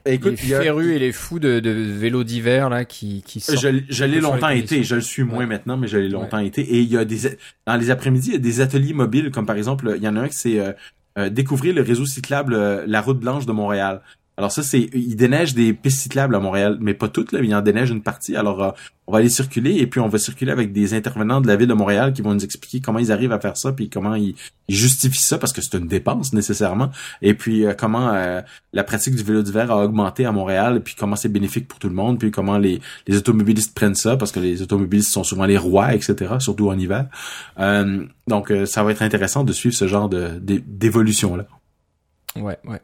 Écoute, 0.09 0.31
les 0.31 0.37
férus 0.37 0.95
et 0.95 1.01
les 1.01 1.11
fous 1.11 1.41
de, 1.41 1.59
de 1.59 1.71
vélos 1.71 2.23
d'hiver 2.23 2.71
là 2.71 2.85
qui 2.85 3.25
qui 3.27 3.41
sortent 3.41 3.59
je, 3.89 4.05
l'ai 4.05 4.21
longtemps 4.21 4.51
été 4.51 4.85
je 4.85 4.95
le 4.95 5.01
suis 5.01 5.25
moins 5.25 5.47
maintenant 5.47 5.77
mais 5.77 5.89
je 5.89 5.99
l'ai 5.99 6.09
longtemps 6.09 6.39
été. 6.39 6.61
Et 6.63 6.79
il 6.79 6.89
y 6.89 6.97
a 6.97 7.05
des 7.05 7.37
dans 7.67 7.75
les 7.75 7.91
après-midi 7.91 8.29
il 8.29 8.33
y 8.35 8.37
a 8.37 8.39
des 8.39 8.61
ateliers 8.61 8.93
mobiles 8.93 9.33
comme 9.33 9.47
par 9.47 9.57
exemple 9.57 9.95
il 9.97 10.03
y 10.05 10.07
en 10.07 10.15
a 10.15 10.21
un 10.21 10.29
qui 10.29 10.37
c'est 10.37 11.31
découvrir 11.31 11.75
le 11.75 11.83
réseau 11.83 12.07
cyclable 12.07 12.85
la 12.87 13.01
route 13.01 13.19
blanche 13.19 13.47
de 13.47 13.53
Montréal 13.53 14.01
alors 14.39 14.53
ça, 14.53 14.63
c'est 14.63 14.91
il 14.93 15.17
déneige 15.17 15.55
des 15.55 15.73
pistes 15.73 16.01
cyclables 16.01 16.35
à 16.35 16.41
Montréal, 16.41 16.77
mais 16.79 16.93
pas 16.93 17.09
toutes, 17.09 17.33
là, 17.33 17.41
il 17.43 17.55
en 17.55 17.63
déneige 17.63 17.91
une 17.91 18.03
partie. 18.03 18.37
Alors 18.37 18.63
euh, 18.63 18.71
on 19.07 19.13
va 19.13 19.19
aller 19.19 19.31
circuler 19.31 19.77
et 19.77 19.87
puis 19.87 19.99
on 19.99 20.09
va 20.09 20.19
circuler 20.19 20.53
avec 20.53 20.73
des 20.73 20.93
intervenants 20.93 21.41
de 21.41 21.47
la 21.47 21.57
ville 21.57 21.69
de 21.69 21.75
Montréal 21.75 22.13
qui 22.13 22.21
vont 22.21 22.35
nous 22.35 22.45
expliquer 22.45 22.81
comment 22.81 22.99
ils 22.99 23.11
arrivent 23.11 23.33
à 23.33 23.41
faire 23.41 23.57
ça, 23.57 23.73
puis 23.73 23.89
comment 23.89 24.15
ils, 24.15 24.35
justifient 24.69 25.23
ça 25.23 25.39
parce 25.39 25.55
que 25.55 25.63
c'est 25.63 25.79
une 25.79 25.87
dépense 25.87 26.35
nécessairement. 26.35 26.91
Et 27.23 27.33
puis 27.33 27.65
euh, 27.65 27.73
comment 27.73 28.13
euh, 28.13 28.43
la 28.75 28.85
pratique 28.85 29.15
du 29.15 29.23
vélo 29.23 29.43
d'hiver 29.43 29.71
a 29.71 29.83
augmenté 29.83 30.27
à 30.27 30.33
Montréal, 30.33 30.77
et 30.77 30.81
puis 30.81 30.95
comment 30.99 31.17
c'est 31.17 31.31
bénéfique 31.31 31.67
pour 31.67 31.79
tout 31.79 31.89
le 31.89 31.95
monde, 31.95 32.19
puis 32.19 32.31
comment 32.31 32.59
les, 32.59 32.83
les 33.07 33.17
automobilistes 33.17 33.75
prennent 33.75 33.95
ça 33.95 34.19
parce 34.19 34.33
que 34.33 34.41
les 34.41 34.61
automobilistes 34.61 35.11
sont 35.11 35.25
souvent 35.25 35.47
les 35.47 35.57
rois, 35.57 35.95
etc. 35.95 36.35
Surtout 36.41 36.69
en 36.69 36.79
hiver. 36.79 37.07
donc 38.27 38.53
ça 38.67 38.83
va 38.83 38.91
être 38.91 39.03
intéressant 39.03 39.45
de 39.45 39.53
suivre 39.55 39.75
ce 39.75 39.87
genre 39.87 40.11
de 40.11 40.39
d'évolution 40.39 41.37
là. 41.37 41.47
Ouais, 42.37 42.59
ouais. 42.65 42.83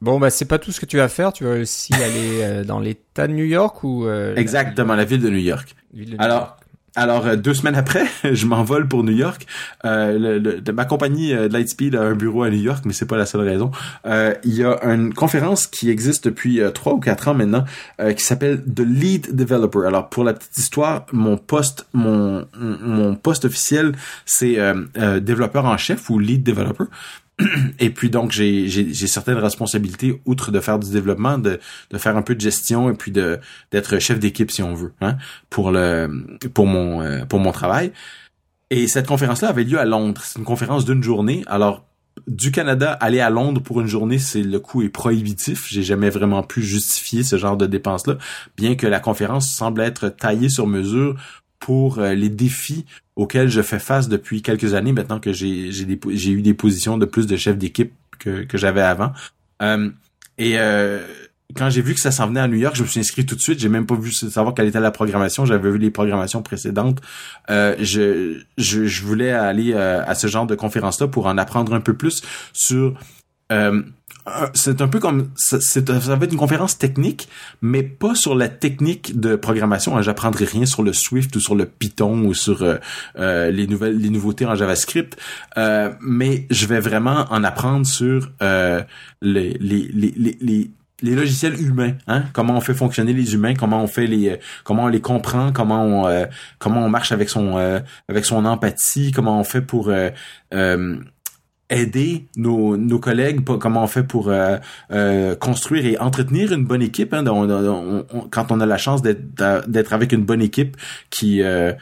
Bon, 0.00 0.18
bah 0.20 0.30
c'est 0.30 0.44
pas 0.44 0.58
tout 0.58 0.72
ce 0.72 0.80
que 0.80 0.86
tu 0.86 0.96
vas 0.96 1.08
faire. 1.08 1.32
Tu 1.32 1.44
vas 1.44 1.60
aussi 1.60 1.92
aller 2.02 2.42
euh, 2.42 2.64
dans 2.64 2.80
l'État 2.80 3.26
de 3.26 3.32
New 3.32 3.44
York 3.44 3.82
ou 3.84 4.06
euh, 4.06 4.34
Exactement, 4.36 4.94
la, 4.94 5.04
ville 5.04 5.22
de 5.22 5.30
New 5.30 5.38
York. 5.38 5.74
Alors, 6.18 6.58
alors 6.98 7.26
euh, 7.26 7.36
deux 7.36 7.54
semaines 7.54 7.76
après, 7.76 8.06
je 8.24 8.46
m'envole 8.46 8.88
pour 8.88 9.04
New 9.04 9.12
York. 9.12 9.46
Euh, 9.84 10.40
le, 10.40 10.72
ma 10.72 10.84
compagnie 10.84 11.32
euh, 11.32 11.48
Lightspeed 11.48 11.94
a 11.94 12.02
un 12.02 12.14
bureau 12.14 12.42
à 12.42 12.50
New 12.50 12.60
York, 12.60 12.82
mais 12.84 12.92
c'est 12.92 13.06
pas 13.06 13.16
la 13.16 13.26
seule 13.26 13.42
raison. 13.42 13.70
Euh, 14.04 14.34
il 14.42 14.54
y 14.54 14.64
a 14.64 14.78
une 14.84 15.14
conférence 15.14 15.66
qui 15.66 15.90
existe 15.90 16.24
depuis 16.24 16.60
trois 16.74 16.94
ou 16.94 17.00
quatre 17.00 17.28
ans 17.28 17.34
maintenant, 17.34 17.64
qui 18.16 18.24
s'appelle 18.24 18.62
The 18.64 18.80
Lead 18.80 19.34
Developer. 19.34 19.86
Alors 19.86 20.08
pour 20.08 20.24
la 20.24 20.32
petite 20.32 20.58
histoire, 20.58 21.06
mon 21.12 21.36
poste, 21.36 21.86
mon 21.92 22.46
mon 22.58 23.14
poste 23.14 23.44
officiel, 23.44 23.92
c'est 24.26 24.58
développeur 25.20 25.64
en 25.64 25.76
chef 25.76 26.10
ou 26.10 26.18
lead 26.18 26.42
developer. 26.42 26.84
Et 27.78 27.90
puis 27.90 28.10
donc 28.10 28.32
j'ai 28.32 29.06
certaines 29.06 29.38
responsabilités 29.38 30.20
outre 30.24 30.50
de 30.50 30.60
faire 30.60 30.78
du 30.78 30.90
développement, 30.90 31.38
de, 31.38 31.60
faire 31.96 32.16
un 32.16 32.22
peu 32.22 32.34
de 32.34 32.40
gestion 32.40 32.90
et 32.90 32.94
puis 32.94 33.12
de 33.12 33.38
d'être 33.70 33.98
chef 33.98 34.18
d'équipe 34.18 34.50
si 34.50 34.62
on 34.62 34.74
veut, 34.74 34.92
hein, 35.00 35.16
pour 35.50 35.70
le 35.70 36.26
pour 36.54 36.66
mon 36.66 37.02
euh, 37.02 37.24
pour 37.24 37.38
mon 37.38 37.52
travail. 37.52 37.92
Et 38.70 38.86
cette 38.88 39.06
conférence-là 39.06 39.48
avait 39.48 39.64
lieu 39.64 39.78
à 39.78 39.84
Londres. 39.84 40.20
C'est 40.24 40.38
une 40.38 40.44
conférence 40.44 40.84
d'une 40.84 41.02
journée. 41.02 41.42
Alors 41.46 41.84
du 42.26 42.50
Canada, 42.50 42.92
aller 42.92 43.20
à 43.20 43.30
Londres 43.30 43.62
pour 43.62 43.80
une 43.80 43.86
journée, 43.86 44.18
c'est 44.18 44.42
le 44.42 44.58
coût 44.58 44.82
est 44.82 44.88
prohibitif. 44.88 45.68
J'ai 45.70 45.84
jamais 45.84 46.10
vraiment 46.10 46.42
pu 46.42 46.62
justifier 46.62 47.22
ce 47.22 47.38
genre 47.38 47.56
de 47.56 47.66
dépenses-là, 47.66 48.18
bien 48.56 48.74
que 48.74 48.88
la 48.88 48.98
conférence 48.98 49.50
semble 49.50 49.80
être 49.82 50.08
taillée 50.08 50.48
sur 50.48 50.66
mesure 50.66 51.14
pour 51.58 51.98
euh, 51.98 52.14
les 52.14 52.28
défis 52.28 52.86
auxquels 53.16 53.48
je 53.48 53.62
fais 53.62 53.78
face 53.78 54.08
depuis 54.08 54.42
quelques 54.42 54.74
années 54.74 54.92
maintenant 54.92 55.20
que 55.20 55.32
j'ai 55.32 55.68
eu 55.68 56.42
des 56.42 56.54
positions 56.54 56.98
de 56.98 57.04
plus 57.04 57.26
de 57.26 57.36
chef 57.36 57.58
d'équipe 57.58 57.92
que, 58.18 58.44
que 58.44 58.58
j'avais 58.58 58.80
avant. 58.80 59.12
Euh, 59.62 59.90
et 60.38 60.58
euh, 60.58 61.04
quand 61.56 61.70
j'ai 61.70 61.82
vu 61.82 61.94
que 61.94 62.00
ça 62.00 62.10
s'en 62.10 62.28
venait 62.28 62.40
à 62.40 62.48
New 62.48 62.58
York, 62.58 62.76
je 62.76 62.82
me 62.82 62.88
suis 62.88 63.00
inscrit 63.00 63.26
tout 63.26 63.34
de 63.34 63.40
suite. 63.40 63.58
J'ai 63.58 63.68
même 63.68 63.86
pas 63.86 63.96
vu 63.96 64.12
savoir 64.12 64.54
quelle 64.54 64.68
était 64.68 64.80
la 64.80 64.90
programmation. 64.90 65.44
J'avais 65.46 65.70
vu 65.70 65.78
les 65.78 65.90
programmations 65.90 66.42
précédentes. 66.42 67.00
Euh, 67.50 67.74
je, 67.80 68.40
je, 68.56 68.86
je, 68.86 69.02
voulais 69.02 69.32
aller 69.32 69.74
à 69.74 70.14
ce 70.14 70.26
genre 70.26 70.46
de 70.46 70.54
conférence-là 70.54 71.08
pour 71.08 71.26
en 71.26 71.38
apprendre 71.38 71.74
un 71.74 71.80
peu 71.80 71.94
plus 71.94 72.22
sur 72.52 72.94
euh, 73.50 73.82
c'est 74.54 74.80
un 74.80 74.88
peu 74.88 75.00
comme 75.00 75.30
ça, 75.36 75.60
ça 75.60 75.80
va 75.80 76.24
être 76.24 76.32
une 76.32 76.38
conférence 76.38 76.78
technique, 76.78 77.28
mais 77.62 77.82
pas 77.82 78.14
sur 78.14 78.34
la 78.34 78.48
technique 78.48 79.18
de 79.18 79.36
programmation. 79.36 79.96
Hein. 79.96 80.02
J'apprendrai 80.02 80.44
rien 80.44 80.66
sur 80.66 80.82
le 80.82 80.92
Swift 80.92 81.34
ou 81.36 81.40
sur 81.40 81.54
le 81.54 81.66
Python 81.66 82.24
ou 82.24 82.34
sur 82.34 82.62
euh, 82.62 82.76
euh, 83.18 83.50
les 83.50 83.66
nouvelles, 83.66 83.98
les 83.98 84.10
nouveautés 84.10 84.46
en 84.46 84.54
JavaScript, 84.54 85.16
mais 86.00 86.46
je 86.50 86.66
vais 86.66 86.80
vraiment 86.80 87.26
en 87.30 87.44
apprendre 87.44 87.86
sur 87.86 88.30
les, 88.40 88.84
les, 89.22 89.90
les, 89.92 90.36
les, 90.40 90.70
les 91.00 91.14
logiciels 91.14 91.60
humains, 91.60 91.92
hein? 92.06 92.24
comment 92.32 92.56
on 92.56 92.60
fait 92.60 92.74
fonctionner 92.74 93.12
les 93.12 93.34
humains, 93.34 93.54
comment 93.54 93.82
on 93.82 93.86
fait 93.86 94.06
les, 94.06 94.38
comment 94.64 94.84
on 94.84 94.88
les 94.88 95.00
comprend, 95.00 95.52
comment 95.52 95.84
on, 95.84 96.26
comment 96.58 96.84
on 96.84 96.88
marche 96.88 97.12
avec 97.12 97.28
son, 97.28 97.56
avec 98.08 98.24
son 98.24 98.44
empathie, 98.44 99.12
comment 99.12 99.40
on 99.40 99.44
fait 99.44 99.62
pour 99.62 99.92
aider 101.70 102.28
nos, 102.36 102.76
nos 102.76 102.98
collègues, 102.98 103.44
comment 103.44 103.82
on 103.82 103.86
fait 103.86 104.02
pour 104.02 104.28
euh, 104.28 104.56
euh, 104.90 105.36
construire 105.36 105.86
et 105.86 105.98
entretenir 105.98 106.52
une 106.52 106.64
bonne 106.64 106.82
équipe. 106.82 107.12
Hein, 107.12 107.24
quand 108.30 108.50
on 108.50 108.60
a 108.60 108.66
la 108.66 108.78
chance 108.78 109.02
d'être 109.02 109.92
avec 109.92 110.12
une 110.12 110.24
bonne 110.24 110.42
équipe 110.42 110.76
qui 111.10 111.42
euh, 111.42 111.72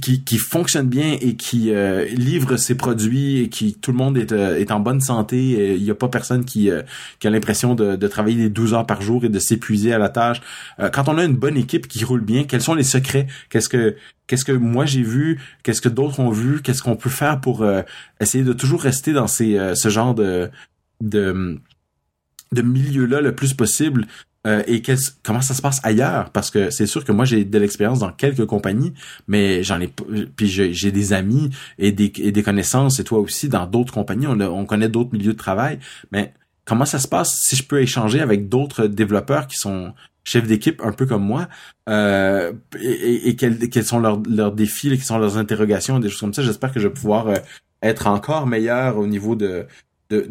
qui, 0.00 0.38
fonctionne 0.38 0.88
bien 0.88 1.16
et 1.20 1.36
qui 1.36 1.72
livre 2.14 2.56
ses 2.56 2.76
produits 2.76 3.40
et 3.40 3.48
qui 3.48 3.74
tout 3.74 3.92
le 3.92 3.96
monde 3.96 4.18
est, 4.18 4.32
est 4.32 4.70
en 4.70 4.80
bonne 4.80 5.00
santé. 5.00 5.74
Il 5.76 5.82
n'y 5.82 5.90
a 5.90 5.94
pas 5.94 6.08
personne 6.08 6.44
qui, 6.44 6.70
qui 7.18 7.26
a 7.26 7.30
l'impression 7.30 7.74
de, 7.74 7.96
de 7.96 8.08
travailler 8.08 8.36
des 8.36 8.50
12 8.50 8.74
heures 8.74 8.86
par 8.86 9.02
jour 9.02 9.24
et 9.24 9.28
de 9.28 9.38
s'épuiser 9.38 9.92
à 9.92 9.98
la 9.98 10.08
tâche. 10.08 10.40
quand 10.92 11.08
on 11.08 11.18
a 11.18 11.24
une 11.24 11.36
bonne 11.36 11.56
équipe 11.56 11.88
qui 11.88 12.04
roule 12.04 12.20
bien, 12.22 12.44
quels 12.44 12.62
sont 12.62 12.74
les 12.74 12.84
secrets? 12.84 13.26
Qu'est-ce 13.50 13.68
que 13.68 13.96
qu'est-ce 14.26 14.44
que 14.44 14.52
moi 14.52 14.86
j'ai 14.86 15.02
vu, 15.02 15.40
qu'est-ce 15.62 15.80
que 15.80 15.88
d'autres 15.88 16.20
ont 16.20 16.30
vu, 16.30 16.62
qu'est-ce 16.62 16.82
qu'on 16.82 16.96
peut 16.96 17.10
faire 17.10 17.40
pour 17.40 17.62
euh, 17.62 17.82
essayer 18.20 18.44
de 18.44 18.52
toujours 18.52 18.82
rester 18.82 19.12
dans 19.12 19.26
ces 19.26 19.56
euh, 19.58 19.74
ce 19.74 19.88
genre 19.88 20.14
de 20.14 20.50
de, 21.00 21.60
de 22.52 22.62
milieu-là 22.62 23.20
le 23.20 23.34
plus 23.34 23.54
possible? 23.54 24.06
Euh, 24.46 24.62
et 24.66 24.82
comment 25.22 25.42
ça 25.42 25.54
se 25.54 25.60
passe 25.60 25.80
ailleurs? 25.82 26.30
Parce 26.30 26.50
que 26.50 26.70
c'est 26.70 26.86
sûr 26.86 27.04
que 27.04 27.12
moi 27.12 27.24
j'ai 27.24 27.44
de 27.44 27.58
l'expérience 27.58 27.98
dans 27.98 28.12
quelques 28.12 28.46
compagnies 28.46 28.92
mais 29.28 29.62
j'en 29.62 29.80
ai 29.80 29.88
puis 30.36 30.48
j'ai 30.48 30.92
des 30.92 31.12
amis 31.12 31.50
et 31.78 31.92
des, 31.92 32.42
connaissances 32.42 33.00
et 33.00 33.04
toi 33.04 33.18
aussi 33.18 33.48
dans 33.48 33.66
d'autres 33.66 33.92
compagnies. 33.92 34.26
On, 34.26 34.40
on 34.40 34.64
connaît 34.64 34.88
d'autres 34.88 35.12
milieux 35.12 35.32
de 35.32 35.38
travail. 35.38 35.78
Mais 36.12 36.32
comment 36.64 36.84
ça 36.84 36.98
se 36.98 37.08
passe 37.08 37.40
si 37.40 37.56
je 37.56 37.64
peux 37.64 37.80
échanger 37.80 38.20
avec 38.20 38.48
d'autres 38.48 38.86
développeurs 38.86 39.46
qui 39.46 39.56
sont 39.56 39.94
chef 40.24 40.46
d'équipe 40.46 40.82
un 40.84 40.92
peu 40.92 41.06
comme 41.06 41.24
moi? 41.24 41.48
Euh, 41.88 42.52
et, 42.80 43.36
quels, 43.36 43.84
sont 43.84 44.00
leurs, 44.00 44.22
leurs 44.28 44.52
défis, 44.52 44.90
quelles 44.90 45.00
sont 45.00 45.18
leurs 45.18 45.38
interrogations, 45.38 45.98
des 45.98 46.08
choses 46.10 46.20
comme 46.20 46.34
ça? 46.34 46.42
J'espère 46.42 46.72
que 46.72 46.80
je 46.80 46.88
vais 46.88 46.94
pouvoir 46.94 47.28
euh, 47.28 47.36
être 47.82 48.06
encore 48.06 48.46
meilleur 48.46 48.98
au 48.98 49.06
niveau 49.06 49.34
de 49.34 49.66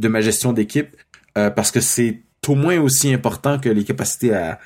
ma 0.07 0.21
gestion 0.21 0.53
d'équipe 0.53 0.95
euh, 1.37 1.49
parce 1.49 1.71
que 1.71 1.81
c'est 1.81 2.21
au 2.49 2.55
moins 2.55 2.79
aussi 2.79 3.13
important 3.13 3.59
que 3.59 3.69
les 3.69 3.83
capacités 3.83 4.33
à, 4.33 4.59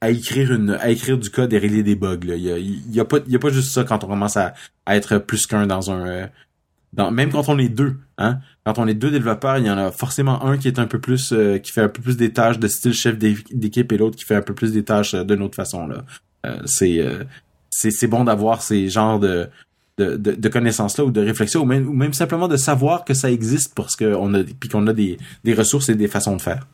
à 0.00 0.10
écrire 0.10 0.52
une 0.52 0.70
à 0.70 0.90
écrire 0.90 1.18
du 1.18 1.30
code 1.30 1.52
et 1.52 1.58
régler 1.58 1.82
des 1.82 1.96
bugs. 1.96 2.20
Il, 2.24 2.94
y 2.94 3.00
a, 3.00 3.04
pas 3.04 3.18
il 3.26 3.32
y 3.32 3.36
a 3.36 3.38
pas 3.38 3.50
juste 3.50 3.72
ça 3.72 3.84
quand 3.84 4.04
on 4.04 4.06
commence 4.08 4.36
à, 4.36 4.54
à 4.86 4.96
être 4.96 5.18
plus 5.18 5.46
qu'un 5.46 5.66
dans 5.66 5.90
un 5.90 6.06
euh, 6.06 6.26
même 7.10 7.30
quand 7.30 7.48
on 7.48 7.58
est 7.58 7.68
deux, 7.68 7.96
hein, 8.18 8.38
quand 8.64 8.78
on 8.78 8.86
est 8.86 8.94
deux 8.94 9.10
développeurs, 9.10 9.58
il 9.58 9.66
y 9.66 9.70
en 9.70 9.78
a 9.78 9.90
forcément 9.90 10.44
un 10.44 10.56
qui 10.56 10.68
est 10.68 10.78
un 10.78 10.86
peu 10.86 11.00
plus, 11.00 11.32
euh, 11.32 11.58
qui 11.58 11.72
fait 11.72 11.82
un 11.82 11.88
peu 11.88 12.02
plus 12.02 12.16
des 12.16 12.32
tâches 12.32 12.58
de 12.58 12.68
style 12.68 12.94
chef 12.94 13.18
d'équipe 13.18 13.90
et 13.92 13.96
l'autre 13.96 14.16
qui 14.16 14.24
fait 14.24 14.36
un 14.36 14.42
peu 14.42 14.54
plus 14.54 14.72
des 14.72 14.84
tâches 14.84 15.14
euh, 15.14 15.24
d'une 15.24 15.42
autre 15.42 15.56
façon 15.56 15.86
là. 15.86 16.04
Euh, 16.46 16.60
c'est 16.66 17.02
c'est 17.70 18.06
bon 18.06 18.24
d'avoir 18.24 18.62
ces 18.62 18.88
genres 18.88 19.18
de 19.18 19.48
de, 19.96 20.16
de, 20.16 20.48
connaissances 20.48 20.98
là 20.98 21.04
ou 21.04 21.12
de 21.12 21.20
réflexion 21.20 21.62
ou 21.62 21.64
même, 21.64 21.88
ou 21.88 21.92
même 21.92 22.12
simplement 22.12 22.48
de 22.48 22.56
savoir 22.56 23.04
que 23.04 23.14
ça 23.14 23.30
existe 23.30 23.74
parce 23.74 23.94
qu'on 23.94 24.34
a 24.34 24.42
puis 24.42 24.68
qu'on 24.68 24.86
a 24.88 24.92
des, 24.92 25.18
des 25.44 25.54
ressources 25.54 25.88
et 25.88 25.94
des 25.94 26.08
façons 26.08 26.36
de 26.36 26.42
faire. 26.42 26.66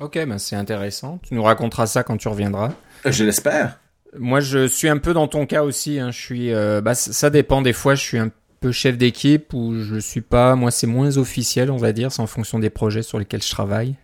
Ok, 0.00 0.14
ben 0.14 0.38
c'est 0.38 0.56
intéressant. 0.56 1.18
Tu 1.22 1.34
nous 1.34 1.42
raconteras 1.42 1.86
ça 1.86 2.02
quand 2.02 2.16
tu 2.16 2.28
reviendras. 2.28 2.72
Je 3.04 3.24
l'espère. 3.24 3.78
Moi, 4.18 4.40
je 4.40 4.66
suis 4.66 4.88
un 4.88 4.98
peu 4.98 5.12
dans 5.12 5.28
ton 5.28 5.46
cas 5.46 5.62
aussi. 5.62 6.00
Hein. 6.00 6.10
Je 6.10 6.18
suis, 6.18 6.52
bah, 6.82 6.94
ça 6.94 7.30
dépend. 7.30 7.62
Des 7.62 7.72
fois, 7.72 7.94
je 7.94 8.02
suis 8.02 8.18
un 8.18 8.30
peu 8.60 8.72
chef 8.72 8.96
d'équipe 8.96 9.52
ou 9.54 9.74
je 9.74 9.98
suis 9.98 10.20
pas. 10.20 10.54
Moi, 10.56 10.70
c'est 10.70 10.86
moins 10.86 11.16
officiel, 11.16 11.70
on 11.70 11.76
va 11.76 11.92
dire. 11.92 12.12
C'est 12.12 12.22
en 12.22 12.26
fonction 12.26 12.58
des 12.58 12.70
projets 12.70 13.02
sur 13.02 13.18
lesquels 13.18 13.42
je 13.42 13.50
travaille. 13.50 13.96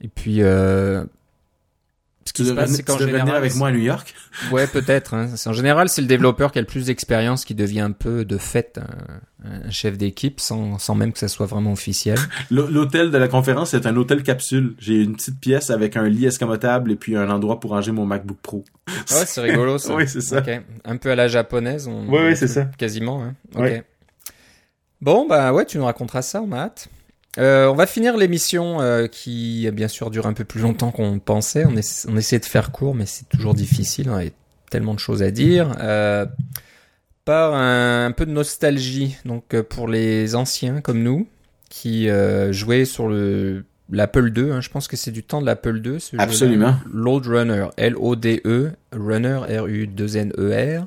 Et 0.00 0.08
puis, 0.08 0.42
euh, 0.42 1.04
ce 2.26 2.32
qui 2.32 2.44
se 2.44 2.52
passe, 2.52 2.72
c'est 2.72 2.82
qu'en 2.82 2.98
général, 2.98 3.20
venir 3.22 3.34
avec 3.34 3.54
moi 3.54 3.68
à 3.68 3.72
New 3.72 3.80
York. 3.80 4.14
Ouais, 4.50 4.66
peut-être. 4.66 5.14
Hein. 5.14 5.28
En 5.46 5.52
général, 5.52 5.88
c'est 5.88 6.00
le 6.00 6.08
développeur 6.08 6.52
qui 6.52 6.58
a 6.58 6.60
le 6.60 6.66
plus 6.66 6.86
d'expérience 6.86 7.44
qui 7.44 7.54
devient 7.54 7.80
un 7.80 7.92
peu 7.92 8.24
de 8.24 8.36
fait 8.36 8.80
un, 9.44 9.70
chef 9.70 9.96
d'équipe 9.96 10.40
sans, 10.40 10.78
sans 10.78 10.94
même 10.94 11.12
que 11.12 11.18
ça 11.18 11.28
soit 11.28 11.46
vraiment 11.46 11.72
officiel. 11.72 12.18
L'hôtel 12.50 13.10
de 13.10 13.18
la 13.18 13.28
conférence 13.28 13.74
est 13.74 13.86
un 13.86 13.96
hôtel 13.96 14.22
capsule. 14.22 14.74
J'ai 14.78 15.02
une 15.02 15.14
petite 15.14 15.38
pièce 15.38 15.70
avec 15.70 15.96
un 15.96 16.08
lit 16.08 16.26
escamotable 16.26 16.90
et 16.90 16.96
puis 16.96 17.16
un 17.16 17.30
endroit 17.30 17.60
pour 17.60 17.70
ranger 17.70 17.92
mon 17.92 18.06
MacBook 18.06 18.38
Pro. 18.42 18.64
Ouais, 18.88 19.24
c'est 19.26 19.40
rigolo 19.40 19.78
ça. 19.78 19.94
oui, 19.96 20.08
c'est 20.08 20.20
ça. 20.20 20.42
Un 20.84 20.96
peu 20.96 21.10
à 21.10 21.14
la 21.14 21.28
japonaise. 21.28 21.86
On... 21.86 22.08
Oui, 22.08 22.20
oui, 22.26 22.36
c'est 22.36 22.48
ça. 22.48 22.64
Quasiment. 22.76 23.22
Hein. 23.22 23.34
Ok. 23.54 23.84
Bon, 25.00 25.26
bah 25.28 25.52
ouais, 25.52 25.66
tu 25.66 25.78
nous 25.78 25.84
raconteras 25.84 26.22
ça, 26.22 26.42
on 26.42 26.52
a 26.52 26.58
hâte. 26.58 26.88
Euh, 27.38 27.66
on 27.66 27.74
va 27.74 27.86
finir 27.86 28.16
l'émission 28.16 28.80
euh, 28.80 29.06
qui, 29.06 29.70
bien 29.72 29.88
sûr, 29.88 30.10
dure 30.10 30.26
un 30.26 30.32
peu 30.32 30.44
plus 30.44 30.60
longtemps 30.60 30.90
qu'on 30.90 31.18
pensait. 31.18 31.64
On, 31.64 31.74
on, 31.74 32.16
essaie 32.16 32.38
de 32.38 32.44
faire 32.44 32.72
court, 32.72 32.94
mais 32.94 33.06
c'est 33.06 33.28
toujours 33.28 33.54
difficile. 33.54 34.08
On 34.10 34.16
a 34.16 34.24
tellement 34.70 34.94
de 34.94 35.00
choses 35.00 35.22
à 35.22 35.30
dire. 35.30 35.74
Euh, 35.80 36.26
par 37.24 37.54
un, 37.54 38.12
peu 38.12 38.24
de 38.24 38.30
nostalgie, 38.30 39.16
donc 39.24 39.52
euh, 39.52 39.62
pour 39.62 39.88
les 39.88 40.36
anciens 40.36 40.80
comme 40.80 41.02
nous, 41.02 41.26
qui 41.68 42.08
euh, 42.08 42.52
jouaient 42.52 42.84
sur 42.84 43.08
le 43.08 43.64
l'Apple 43.90 44.32
II. 44.36 44.50
Hein, 44.50 44.60
je 44.60 44.68
pense 44.68 44.88
que 44.88 44.96
c'est 44.96 45.10
du 45.10 45.22
temps 45.22 45.40
de 45.40 45.46
l'Apple 45.46 45.80
II. 45.84 46.00
Ce 46.00 46.16
Absolument. 46.16 46.76
Load 46.92 47.26
Runner, 47.26 47.66
L-O-D-E, 47.76 48.72
Runner, 48.92 49.40
R-U-2-N-E-R. 49.48 50.86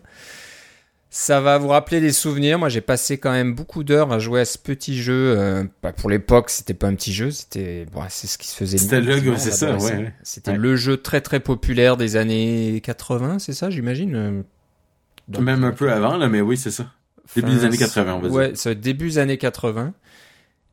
Ça 1.11 1.41
va 1.41 1.57
vous 1.57 1.69
rappeler 1.69 2.01
des 2.01 2.11
souvenirs. 2.11 2.59
Moi, 2.59 2.69
j'ai 2.69 2.81
passé 2.81 3.17
quand 3.17 3.31
même 3.31 3.55
beaucoup 3.55 3.83
d'heures 3.83 4.11
à 4.11 4.19
jouer 4.19 4.41
à 4.41 4.45
ce 4.45 4.59
petit 4.59 4.95
jeu. 4.95 5.33
Euh, 5.35 5.63
bah, 5.81 5.91
pour 5.91 6.07
l'époque, 6.07 6.51
c'était 6.51 6.75
pas 6.75 6.87
un 6.87 6.93
petit 6.93 7.13
jeu, 7.13 7.31
c'était 7.31 7.85
bon, 7.91 8.03
c'est 8.09 8.27
ce 8.27 8.37
qui 8.37 8.47
se 8.47 8.55
faisait. 8.55 8.77
C'était 8.77 9.01
le, 9.01 9.35
c'est 9.37 9.51
ça, 9.51 9.75
ouais. 9.75 10.13
C'était 10.21 10.55
le 10.55 10.75
jeu 10.75 10.97
très 10.97 11.21
très 11.21 11.39
populaire 11.39 11.97
des 11.97 12.15
années 12.15 12.79
80, 12.83 13.39
c'est 13.39 13.53
ça, 13.53 13.71
j'imagine. 13.71 14.15
Euh, 14.15 15.41
même 15.41 15.63
un 15.63 15.71
peu 15.71 15.91
avant, 15.91 16.15
là, 16.17 16.27
mais 16.27 16.41
oui, 16.41 16.57
c'est 16.57 16.71
ça. 16.71 16.91
Début 17.35 17.51
des 17.51 17.65
années 17.65 17.77
80, 17.77 18.13
on 18.13 18.19
va 18.19 18.27
dire. 18.27 18.37
Ouais, 18.37 18.51
c'est 18.55 18.79
début 18.79 19.09
des 19.09 19.17
années 19.17 19.37
80. 19.37 19.93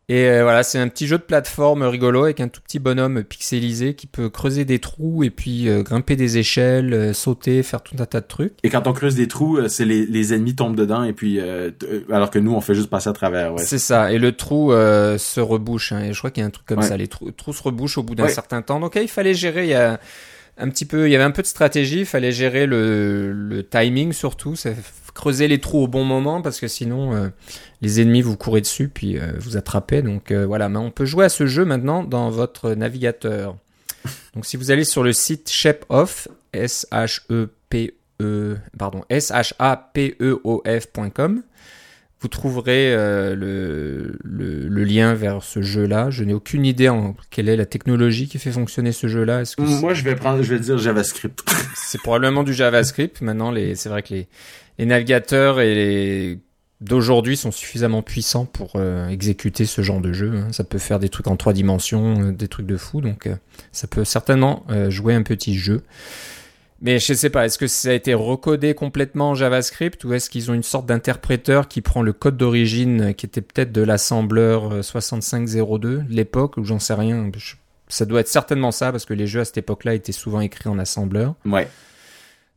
Et 0.09 0.29
euh, 0.29 0.45
voilà, 0.45 0.63
c'est 0.63 0.79
un 0.79 0.87
petit 0.87 1.09
jeu 1.09 1.19
de 1.19 1.23
plateforme 1.25 1.83
rigolo 1.83 2.25
avec 2.25 2.39
un 2.39 2.47
tout 2.47 2.61
petit 2.61 2.79
bonhomme 2.79 3.25
pixelisé 3.25 3.95
qui 3.95 4.07
peut 4.07 4.31
creuser 4.31 4.65
des 4.65 4.79
trous 4.79 5.25
et 5.25 5.31
puis 5.31 5.69
euh, 5.69 5.83
grimper 5.83 6.15
des 6.15 6.39
échelles, 6.39 6.95
euh, 6.95 7.13
sauter, 7.13 7.65
faire 7.65 7.83
tout 7.83 7.97
un 7.99 8.07
tas 8.07 8.21
de 8.21 8.27
trucs. 8.27 8.53
Et 8.63 8.71
quand 8.71 8.87
on 8.87 8.93
creuse 8.93 9.17
des 9.17 9.27
trous, 9.27 9.67
c'est 9.69 9.85
les, 9.85 10.07
les, 10.07 10.33
ennemis 10.33 10.55
tombent 10.55 10.77
dedans 10.77 11.03
et 11.03 11.13
puis 11.13 11.41
alors 12.11 12.31
que 12.31 12.39
nous 12.39 12.55
on 12.55 12.61
fait 12.61 12.75
juste 12.77 12.89
passer 12.89 13.11
à 13.11 13.15
travers. 13.15 13.55
Ouais. 13.55 13.65
C'est 13.65 13.79
ça. 13.79 14.13
Et 14.13 14.19
le 14.19 14.31
trou 14.31 14.71
se 14.71 15.41
rebouche. 15.41 15.91
Hein, 15.91 16.05
et 16.05 16.13
je 16.13 16.19
crois 16.19 16.31
qu'il 16.31 16.43
y 16.43 16.45
a 16.45 16.47
un 16.47 16.51
truc 16.51 16.67
comme 16.67 16.83
ça. 16.83 16.97
Les 16.97 17.09
trous, 17.09 17.33
trous 17.33 17.53
se 17.53 17.63
rebouchent 17.63 17.99
au 17.99 18.05
bout 18.05 18.15
d'un 18.15 18.29
certain 18.29 18.63
temps. 18.63 18.79
Donc 18.79 18.95
il 18.95 19.09
fallait 19.09 19.35
gérer. 19.35 19.65
Il 19.65 19.71
y 19.71 19.75
a 19.75 19.99
un 20.59 20.71
petit 20.71 20.85
peu, 20.85 21.09
il 21.09 21.13
y 21.13 21.15
avait 21.15 21.25
un 21.25 21.33
peu 21.33 21.43
de 21.43 21.47
stratégie, 21.47 22.01
il 22.01 22.07
fallait 22.07 22.33
gérer 22.33 22.65
le, 22.67 23.31
le 23.31 23.63
timing 23.63 24.13
surtout, 24.13 24.57
ça, 24.57 24.71
creuser 25.17 25.49
les 25.49 25.59
trous 25.59 25.83
au 25.85 25.89
bon 25.89 26.05
moment 26.05 26.43
parce 26.43 26.61
que 26.61 26.69
sinon 26.69 27.15
euh, 27.15 27.29
les 27.87 28.01
ennemis 28.01 28.20
vous 28.20 28.37
courez 28.37 28.61
dessus 28.61 28.89
puis 28.89 29.16
euh, 29.16 29.32
vous 29.39 29.57
attrapez. 29.57 30.03
Donc 30.03 30.32
euh, 30.32 30.45
voilà, 30.45 30.68
mais 30.68 30.78
on 30.78 30.91
peut 30.91 31.05
jouer 31.05 31.24
à 31.24 31.28
ce 31.28 31.47
jeu 31.47 31.64
maintenant 31.64 32.03
dans 32.03 32.30
votre 32.30 32.72
navigateur. 32.72 33.57
Donc 34.34 34.45
si 34.45 34.57
vous 34.57 34.72
allez 34.72 34.84
sur 34.84 35.05
le 35.05 35.12
site 35.12 35.49
ShepOff, 35.49 36.28
S 36.53 36.87
H 36.91 37.20
E 37.30 37.49
P 37.70 37.95
E 38.20 38.57
pardon, 38.76 39.05
S 39.09 39.30
H 39.30 39.53
A 39.61 39.91
P 39.95 40.16
E 40.20 40.41
O 40.43 40.64
F.com, 40.66 41.43
vous 42.20 42.28
trouverez 42.28 42.93
le, 43.37 44.18
le, 44.24 44.84
lien 44.84 45.14
vers 45.14 45.43
ce 45.43 45.62
jeu-là. 45.62 46.11
Je 46.11 46.24
n'ai 46.24 46.32
aucune 46.32 46.64
idée 46.64 46.89
en 46.89 47.14
quelle 47.30 47.49
est 47.49 47.57
la 47.57 47.66
technologie 47.66 48.26
qui 48.26 48.39
fait 48.39 48.51
fonctionner 48.51 48.93
ce 48.93 49.07
jeu-là. 49.07 49.43
Est-ce 49.43 49.57
que 49.57 49.62
Moi, 49.62 49.93
je 49.95 50.03
vais 50.03 50.16
prendre, 50.16 50.43
je 50.43 50.55
vais 50.55 50.61
dire 50.61 50.78
JavaScript. 50.78 51.45
c'est 51.74 52.01
probablement 52.01 52.43
du 52.43 52.55
JavaScript. 52.55 53.20
Maintenant, 53.20 53.51
les, 53.51 53.74
c'est 53.74 53.91
vrai 53.91 54.03
que 54.03 54.14
les, 54.14 54.28
les 54.78 54.87
navigateurs 54.87 55.61
et 55.61 56.41
d'aujourd'hui 56.81 57.37
sont 57.37 57.53
suffisamment 57.53 58.03
puissants 58.03 58.45
pour 58.45 58.72
euh, 58.77 59.09
exécuter 59.09 59.64
ce 59.64 59.83
genre 59.83 60.01
de 60.01 60.12
jeu. 60.12 60.33
Hein. 60.37 60.49
Ça 60.53 60.64
peut 60.64 60.79
faire 60.79 60.99
des 60.99 61.09
trucs 61.09 61.27
en 61.27 61.37
trois 61.37 61.53
dimensions, 61.53 62.20
euh, 62.20 62.33
des 62.33 62.49
trucs 62.49 62.66
de 62.66 62.77
fou, 62.77 63.01
donc 63.01 63.27
euh, 63.27 63.37
ça 63.72 63.87
peut 63.87 64.05
certainement 64.05 64.64
jouer 64.89 65.14
un 65.14 65.22
petit 65.22 65.57
jeu. 65.57 65.83
Mais 66.83 66.99
je 66.99 67.14
sais 67.14 67.31
pas, 67.31 67.47
est-ce 67.47 67.57
que 67.57 67.66
ça 67.66 67.89
a 67.89 67.93
été 67.93 68.12
recodé 68.12 68.74
complètement 68.74 69.31
en 69.31 69.35
JavaScript 69.35 70.05
ou 70.05 70.12
est-ce 70.12 70.29
qu'ils 70.29 70.51
ont 70.51 70.55
une 70.55 70.62
sorte 70.62 70.85
d'interpréteur 70.85 71.68
qui 71.68 71.81
prend 71.81 72.03
le 72.03 72.12
code 72.12 72.37
d'origine 72.37 73.14
qui 73.14 73.24
était 73.24 73.41
peut-être 73.41 73.72
de 73.72 73.81
l'assembleur 73.81 74.85
6502 74.85 75.79
de 75.79 76.05
l'époque 76.11 76.59
ou 76.59 76.64
j'en 76.64 76.79
sais 76.79 76.93
rien. 76.93 77.31
Ça 77.89 78.05
doit 78.05 78.20
être 78.20 78.29
certainement 78.29 78.72
ça 78.72 78.93
parce 78.93 79.07
que 79.07 79.14
les 79.14 79.27
jeux 79.27 79.41
à 79.41 79.45
cette 79.47 79.57
époque-là 79.57 79.95
étaient 79.95 80.12
souvent 80.12 80.41
écrits 80.41 80.68
en 80.68 80.79
assembleur. 80.79 81.35
Ouais. 81.47 81.66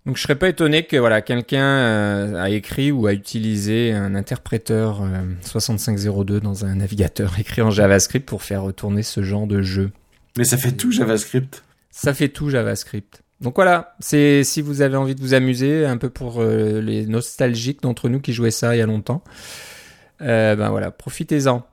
Donc 0.05 0.17
je 0.17 0.21
serais 0.21 0.35
pas 0.35 0.49
étonné 0.49 0.83
que 0.83 0.97
voilà 0.97 1.21
quelqu'un 1.21 1.65
euh, 1.65 2.41
a 2.41 2.49
écrit 2.49 2.91
ou 2.91 3.07
a 3.07 3.13
utilisé 3.13 3.91
un 3.91 4.15
interpréteur 4.15 5.03
6502 5.41 6.35
euh, 6.35 6.39
dans 6.39 6.65
un 6.65 6.75
navigateur 6.75 7.33
écrit 7.39 7.61
en 7.61 7.69
JavaScript 7.69 8.27
pour 8.27 8.43
faire 8.43 8.63
retourner 8.63 9.03
ce 9.03 9.21
genre 9.21 9.45
de 9.45 9.61
jeu. 9.61 9.91
Mais 10.37 10.45
ça 10.45 10.57
fait 10.57 10.71
tout 10.71 10.91
JavaScript. 10.91 11.63
Ça 11.91 12.13
fait 12.13 12.29
tout 12.29 12.49
JavaScript. 12.49 13.23
Donc 13.41 13.55
voilà, 13.55 13.95
c'est 13.99 14.43
si 14.43 14.61
vous 14.61 14.81
avez 14.81 14.97
envie 14.97 15.15
de 15.15 15.21
vous 15.21 15.33
amuser 15.33 15.85
un 15.85 15.97
peu 15.97 16.09
pour 16.09 16.41
euh, 16.41 16.81
les 16.81 17.05
nostalgiques 17.05 17.81
d'entre 17.81 18.09
nous 18.09 18.19
qui 18.19 18.33
jouaient 18.33 18.51
ça 18.51 18.75
il 18.75 18.79
y 18.79 18.81
a 18.81 18.85
longtemps. 18.85 19.23
ben 20.19 20.69
voilà, 20.69 20.91
profitez-en. 20.91 21.65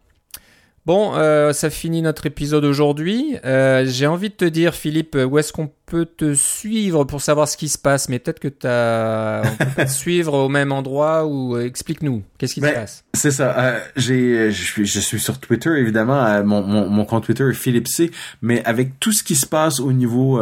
Bon, 0.87 1.16
euh, 1.16 1.53
ça 1.53 1.68
finit 1.68 2.01
notre 2.01 2.26
épisode 2.26 2.64
aujourd'hui. 2.64 3.37
Euh, 3.45 3.84
j'ai 3.89 4.07
envie 4.07 4.30
de 4.30 4.34
te 4.34 4.45
dire, 4.45 4.72
Philippe, 4.72 5.16
où 5.16 5.37
est-ce 5.37 5.53
qu'on 5.53 5.68
peut 5.84 6.07
te 6.07 6.32
suivre 6.34 7.03
pour 7.03 7.20
savoir 7.20 7.49
ce 7.49 7.57
qui 7.57 7.68
se 7.68 7.76
passe? 7.76 8.09
Mais 8.09 8.20
peut-être 8.20 8.39
que 8.39 8.47
tu 8.47 8.68
as... 8.68 9.43
On 9.45 9.64
peut 9.64 9.84
te 9.84 9.91
suivre 9.91 10.34
au 10.34 10.49
même 10.49 10.70
endroit 10.70 11.26
ou 11.26 11.57
euh, 11.57 11.66
explique-nous, 11.66 12.22
qu'est-ce 12.39 12.55
qui 12.55 12.61
se 12.61 12.66
ben, 12.66 12.74
passe? 12.74 13.05
C'est 13.14 13.32
ça. 13.32 13.80
j'ai, 13.97 14.53
je 14.53 14.62
suis, 14.62 14.87
je 14.87 15.01
suis 15.01 15.18
sur 15.18 15.41
Twitter 15.41 15.70
évidemment. 15.70 16.45
mon, 16.45 16.62
mon, 16.62 17.05
compte 17.05 17.24
Twitter 17.24 17.49
est 17.51 17.55
Philippe 17.55 17.89
C. 17.89 18.12
Mais 18.41 18.64
avec 18.64 19.01
tout 19.01 19.11
ce 19.11 19.24
qui 19.24 19.34
se 19.34 19.47
passe 19.47 19.80
au 19.80 19.93
niveau, 19.93 20.41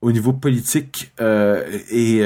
au 0.00 0.12
niveau 0.12 0.32
politique 0.32 1.12
et 1.20 2.22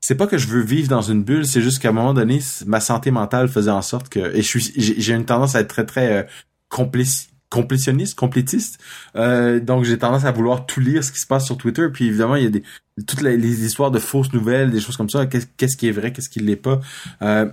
c'est 0.00 0.16
pas 0.16 0.26
que 0.28 0.38
je 0.38 0.46
veux 0.46 0.62
vivre 0.62 0.88
dans 0.88 1.02
une 1.02 1.24
bulle, 1.24 1.46
c'est 1.46 1.60
juste 1.60 1.80
qu'à 1.80 1.88
un 1.88 1.92
moment 1.92 2.14
donné, 2.14 2.40
ma 2.66 2.80
santé 2.80 3.10
mentale 3.10 3.48
faisait 3.48 3.70
en 3.70 3.82
sorte 3.82 4.08
que 4.08 4.18
et 4.36 4.42
je 4.42 4.58
suis 4.58 4.72
j'ai 4.76 5.14
une 5.14 5.24
tendance 5.24 5.54
à 5.54 5.60
être 5.60 5.68
très 5.68 5.86
très 5.86 6.26
complétionniste, 6.72 8.14
complétiste. 8.14 8.80
Euh, 9.14 9.60
donc 9.60 9.84
j'ai 9.84 9.98
tendance 9.98 10.24
à 10.24 10.32
vouloir 10.32 10.64
tout 10.64 10.80
lire 10.80 11.04
ce 11.04 11.12
qui 11.12 11.20
se 11.20 11.26
passe 11.26 11.44
sur 11.44 11.58
Twitter. 11.58 11.88
Puis 11.92 12.06
évidemment, 12.06 12.36
il 12.36 12.44
y 12.44 12.46
a 12.46 12.50
des 12.50 12.62
toutes 13.06 13.20
les, 13.20 13.64
histoires 13.64 13.90
de 13.90 13.98
fausses 13.98 14.32
nouvelles, 14.32 14.70
des 14.70 14.80
choses 14.80 14.96
comme 14.96 15.10
ça. 15.10 15.26
Qu'est-ce 15.26 15.76
qui 15.76 15.88
est 15.88 15.92
vrai, 15.92 16.12
qu'est-ce 16.12 16.30
qui 16.30 16.40
l'est 16.40 16.56
pas. 16.56 16.80
Euh, 17.20 17.50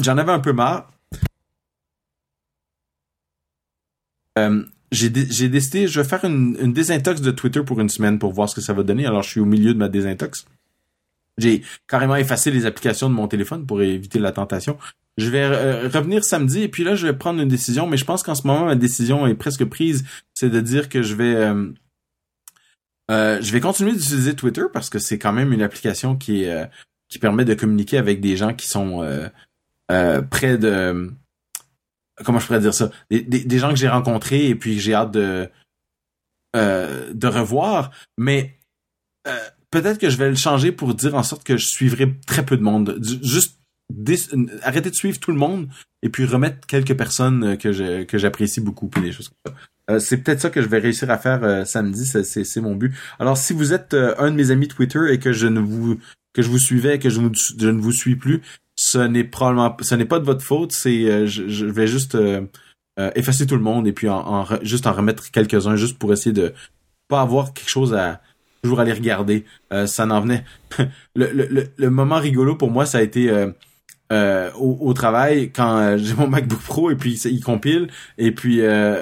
j'en 0.00 0.18
avais 0.18 0.32
un 0.32 0.40
peu 0.40 0.52
marre. 0.52 0.90
Euh, 4.38 4.62
j'ai 4.92 5.08
décidé, 5.10 5.86
je 5.86 6.00
vais 6.00 6.08
faire 6.08 6.24
une 6.24 6.72
désintox 6.72 7.20
de 7.20 7.30
Twitter 7.30 7.62
pour 7.62 7.80
une 7.80 7.88
semaine 7.88 8.18
pour 8.18 8.32
voir 8.32 8.48
ce 8.48 8.54
que 8.54 8.60
ça 8.60 8.72
va 8.72 8.82
donner. 8.82 9.06
Alors 9.06 9.22
je 9.22 9.30
suis 9.30 9.40
au 9.40 9.44
milieu 9.44 9.72
de 9.72 9.78
ma 9.78 9.88
désintox. 9.88 10.44
J'ai 11.38 11.62
carrément 11.88 12.16
effacé 12.16 12.50
les 12.50 12.66
applications 12.66 13.08
de 13.08 13.14
mon 13.14 13.26
téléphone 13.26 13.64
pour 13.64 13.80
éviter 13.80 14.18
la 14.18 14.32
tentation. 14.32 14.76
Je 15.20 15.30
vais 15.30 15.42
euh, 15.42 15.88
revenir 15.88 16.24
samedi 16.24 16.62
et 16.62 16.68
puis 16.68 16.82
là 16.82 16.94
je 16.94 17.06
vais 17.06 17.12
prendre 17.12 17.40
une 17.40 17.48
décision, 17.48 17.86
mais 17.86 17.96
je 17.96 18.04
pense 18.04 18.22
qu'en 18.22 18.34
ce 18.34 18.46
moment 18.46 18.64
ma 18.64 18.74
décision 18.74 19.26
est 19.26 19.34
presque 19.34 19.64
prise, 19.64 20.04
c'est 20.34 20.50
de 20.50 20.60
dire 20.60 20.88
que 20.88 21.02
je 21.02 21.14
vais 21.14 21.34
euh, 21.34 21.72
euh, 23.10 23.60
continuer 23.60 23.92
d'utiliser 23.92 24.34
Twitter 24.34 24.64
parce 24.72 24.90
que 24.90 24.98
c'est 24.98 25.18
quand 25.18 25.32
même 25.32 25.52
une 25.52 25.62
application 25.62 26.16
qui 26.16 26.46
permet 27.20 27.44
de 27.44 27.54
communiquer 27.54 27.98
avec 27.98 28.20
des 28.20 28.36
gens 28.36 28.54
qui 28.54 28.66
sont 28.66 29.06
près 30.30 30.58
de 30.58 31.12
comment 32.24 32.38
je 32.38 32.46
pourrais 32.46 32.60
dire 32.60 32.74
ça? 32.74 32.90
Des, 33.10 33.22
des, 33.22 33.58
gens 33.58 33.70
que 33.70 33.76
j'ai 33.76 33.88
rencontrés 33.88 34.48
et 34.48 34.54
puis 34.54 34.76
que 34.76 34.82
j'ai 34.82 34.94
hâte 34.94 35.12
de 35.12 35.48
de 36.54 37.26
revoir, 37.26 37.90
mais 38.16 38.58
peut-être 39.70 39.98
que 39.98 40.10
je 40.10 40.16
vais 40.16 40.30
le 40.30 40.36
changer 40.36 40.72
pour 40.72 40.94
dire 40.94 41.14
en 41.14 41.22
sorte 41.22 41.44
que 41.44 41.56
je 41.56 41.66
suivrai 41.66 42.18
très 42.26 42.44
peu 42.44 42.56
de 42.56 42.62
monde, 42.62 42.98
juste 43.22 43.59
arrêter 44.62 44.90
de 44.90 44.94
suivre 44.94 45.18
tout 45.18 45.30
le 45.30 45.38
monde 45.38 45.68
et 46.02 46.08
puis 46.08 46.24
remettre 46.24 46.66
quelques 46.66 46.96
personnes 46.96 47.44
euh, 47.44 47.56
que 47.56 48.02
que 48.04 48.18
j'apprécie 48.18 48.60
beaucoup 48.60 48.88
puis 48.88 49.02
des 49.02 49.12
choses 49.12 49.28
comme 49.28 49.52
ça. 49.52 49.94
Euh, 49.94 49.98
c'est 49.98 50.18
peut-être 50.18 50.40
ça 50.40 50.50
que 50.50 50.62
je 50.62 50.68
vais 50.68 50.78
réussir 50.78 51.10
à 51.10 51.18
faire 51.18 51.42
euh, 51.42 51.64
samedi, 51.64 52.06
c'est 52.06 52.60
mon 52.60 52.74
but. 52.74 52.94
Alors 53.18 53.36
si 53.36 53.52
vous 53.52 53.72
êtes 53.72 53.94
un 53.94 54.30
de 54.30 54.36
mes 54.36 54.50
amis 54.50 54.68
Twitter 54.68 55.00
et 55.10 55.18
que 55.18 55.32
je 55.32 55.46
ne 55.46 55.60
vous 55.60 55.98
que 56.32 56.42
je 56.42 56.48
vous 56.48 56.58
suivais 56.58 56.96
et 56.96 56.98
que 56.98 57.10
je, 57.10 57.20
je 57.58 57.68
ne 57.68 57.80
vous 57.80 57.92
suis 57.92 58.16
plus, 58.16 58.40
ce 58.76 58.98
n'est 58.98 59.24
probablement 59.24 59.76
ce 59.80 59.94
n'est 59.94 60.04
pas 60.04 60.20
de 60.20 60.24
votre 60.24 60.44
faute, 60.44 60.72
c'est 60.72 61.26
je, 61.26 61.64
vais 61.66 61.86
juste 61.86 62.16
effacer 63.14 63.46
tout 63.46 63.56
le 63.56 63.62
monde 63.62 63.86
et 63.88 63.92
puis 63.92 64.08
en, 64.08 64.46
juste 64.62 64.86
en 64.86 64.92
remettre 64.92 65.30
quelques-uns 65.30 65.76
juste 65.76 65.98
pour 65.98 66.12
essayer 66.12 66.32
de 66.32 66.54
pas 67.08 67.20
avoir 67.20 67.52
quelque 67.52 67.68
chose 67.70 67.94
à 67.94 68.20
toujours 68.62 68.80
aller 68.80 68.92
regarder. 68.92 69.44
ça 69.86 70.06
n'en 70.06 70.20
venait. 70.20 70.44
le, 71.16 71.32
le, 71.32 71.66
le, 71.76 71.90
moment 71.90 72.18
rigolo 72.18 72.54
pour 72.54 72.70
moi, 72.70 72.86
ça 72.86 72.98
a 72.98 73.02
été 73.02 73.28
euh, 74.12 74.50
au, 74.58 74.92
travail 74.92 75.52
quand 75.52 75.78
euh, 75.78 75.96
j'ai 75.96 76.14
mon 76.14 76.26
MacBook 76.26 76.60
Pro 76.60 76.90
et 76.90 76.96
puis 76.96 77.14
il 77.14 77.40
compile 77.40 77.88
et 78.18 78.32
puis 78.32 78.60
euh, 78.60 79.00